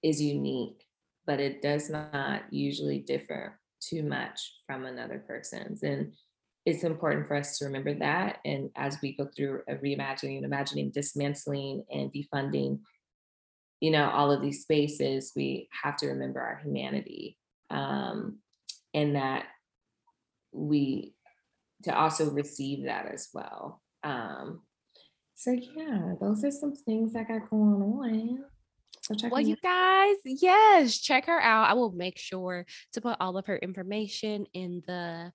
is 0.03 0.21
unique, 0.21 0.85
but 1.27 1.41
it 1.41 1.63
does 1.63 1.91
not 1.91 2.43
usually 2.51 2.99
differ 2.99 3.59
too 3.81 4.03
much 4.03 4.61
from 4.67 4.85
another 4.85 5.25
person's. 5.27 5.83
And 5.83 6.13
it's 6.67 6.85
important 6.85 7.29
for 7.29 7.37
us 7.37 7.59
to 7.59 7.67
remember 7.67 7.95
that. 7.95 8.39
And 8.45 8.71
as 8.77 8.99
we 9.03 9.17
go 9.17 9.29
through 9.37 9.63
a 9.69 9.75
reimagining 9.75 10.45
imagining, 10.45 10.91
dismantling 10.91 11.85
and 11.91 12.13
defunding, 12.13 12.81
you 13.81 13.91
know, 13.91 14.11
all 14.11 14.31
of 14.31 14.41
these 14.41 14.63
spaces, 14.63 15.33
we 15.37 15.69
have 15.83 15.97
to 15.99 16.09
remember 16.09 16.41
our 16.41 16.61
humanity 16.63 17.37
um, 17.71 18.39
and 18.93 19.17
that 19.17 19.45
we 20.53 21.15
to 21.83 21.95
also 21.95 22.31
receive 22.31 22.85
that 22.85 23.07
as 23.07 23.29
well. 23.35 23.83
Um, 24.03 24.63
so 25.35 25.53
yeah, 25.53 26.15
those 26.21 26.45
are 26.45 26.51
some 26.51 26.75
things 26.75 27.15
I 27.15 27.25
got 27.25 27.51
going 27.51 27.83
on. 27.83 28.45
So 29.03 29.15
check 29.15 29.33
well, 29.33 29.41
you 29.41 29.57
guys, 29.57 30.17
yes, 30.25 30.99
check 30.99 31.27
her 31.27 31.41
out. 31.41 31.69
I 31.69 31.75
will 31.75 31.93
make 31.93 32.19
sure 32.19 32.65
to 32.95 33.01
put 33.03 33.17
all 33.21 33.37
of 33.37 33.47
her 33.47 33.57
information 33.57 34.47
in 34.55 34.83
the 34.87 35.31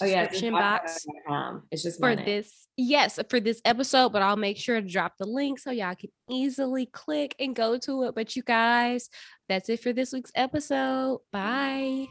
oh, 0.00 0.06
description 0.06 0.54
yeah, 0.54 0.60
box. 0.60 1.06
Um, 1.28 1.62
it's 1.70 1.82
just 1.82 2.00
for 2.00 2.14
this, 2.16 2.68
yes, 2.76 3.18
for 3.28 3.40
this 3.40 3.60
episode, 3.64 4.12
but 4.12 4.22
I'll 4.22 4.36
make 4.36 4.58
sure 4.58 4.80
to 4.80 4.86
drop 4.86 5.14
the 5.18 5.26
link 5.26 5.58
so 5.58 5.70
y'all 5.70 5.94
can 5.94 6.10
easily 6.30 6.86
click 6.86 7.34
and 7.38 7.54
go 7.54 7.78
to 7.78 8.04
it. 8.04 8.14
But 8.14 8.36
you 8.36 8.42
guys, 8.42 9.08
that's 9.48 9.68
it 9.68 9.82
for 9.82 9.92
this 9.92 10.12
week's 10.12 10.32
episode. 10.34 11.20
Bye. 11.32 12.06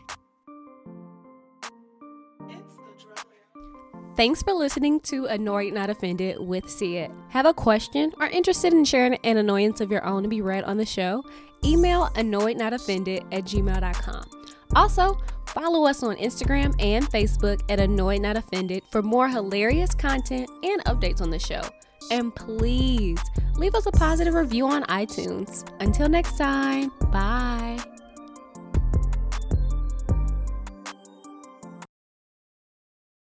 Thanks 4.15 4.41
for 4.41 4.53
listening 4.53 5.01
to 5.01 5.25
Annoyed 5.25 5.73
Not 5.73 5.89
Offended 5.89 6.39
with 6.39 6.69
Sid. 6.69 7.11
Have 7.29 7.45
a 7.45 7.53
question 7.53 8.13
or 8.17 8.27
interested 8.27 8.71
in 8.71 8.85
sharing 8.85 9.15
an 9.25 9.35
annoyance 9.35 9.81
of 9.81 9.91
your 9.91 10.05
own 10.05 10.23
to 10.23 10.29
be 10.29 10.39
read 10.39 10.63
on 10.63 10.77
the 10.77 10.85
show? 10.85 11.21
Email 11.65 12.07
annoyednotoffended 12.15 13.25
at 13.33 13.43
gmail.com. 13.43 14.23
Also, 14.73 15.17
follow 15.55 15.87
us 15.87 16.03
on 16.03 16.17
Instagram 16.17 16.75
and 16.79 17.09
Facebook 17.09 17.61
at 17.69 17.79
Annoyed 17.79 18.21
Not 18.21 18.37
Offended 18.37 18.83
for 18.91 19.01
more 19.01 19.27
hilarious 19.27 19.95
content 19.95 20.49
and 20.61 20.83
updates 20.83 21.21
on 21.21 21.31
the 21.31 21.39
show. 21.39 21.61
And 22.11 22.35
please 22.35 23.19
leave 23.55 23.73
us 23.73 23.87
a 23.87 23.91
positive 23.91 24.35
review 24.35 24.67
on 24.67 24.83
iTunes. 24.83 25.67
Until 25.79 26.09
next 26.09 26.37
time, 26.37 26.91
bye. 27.11 27.94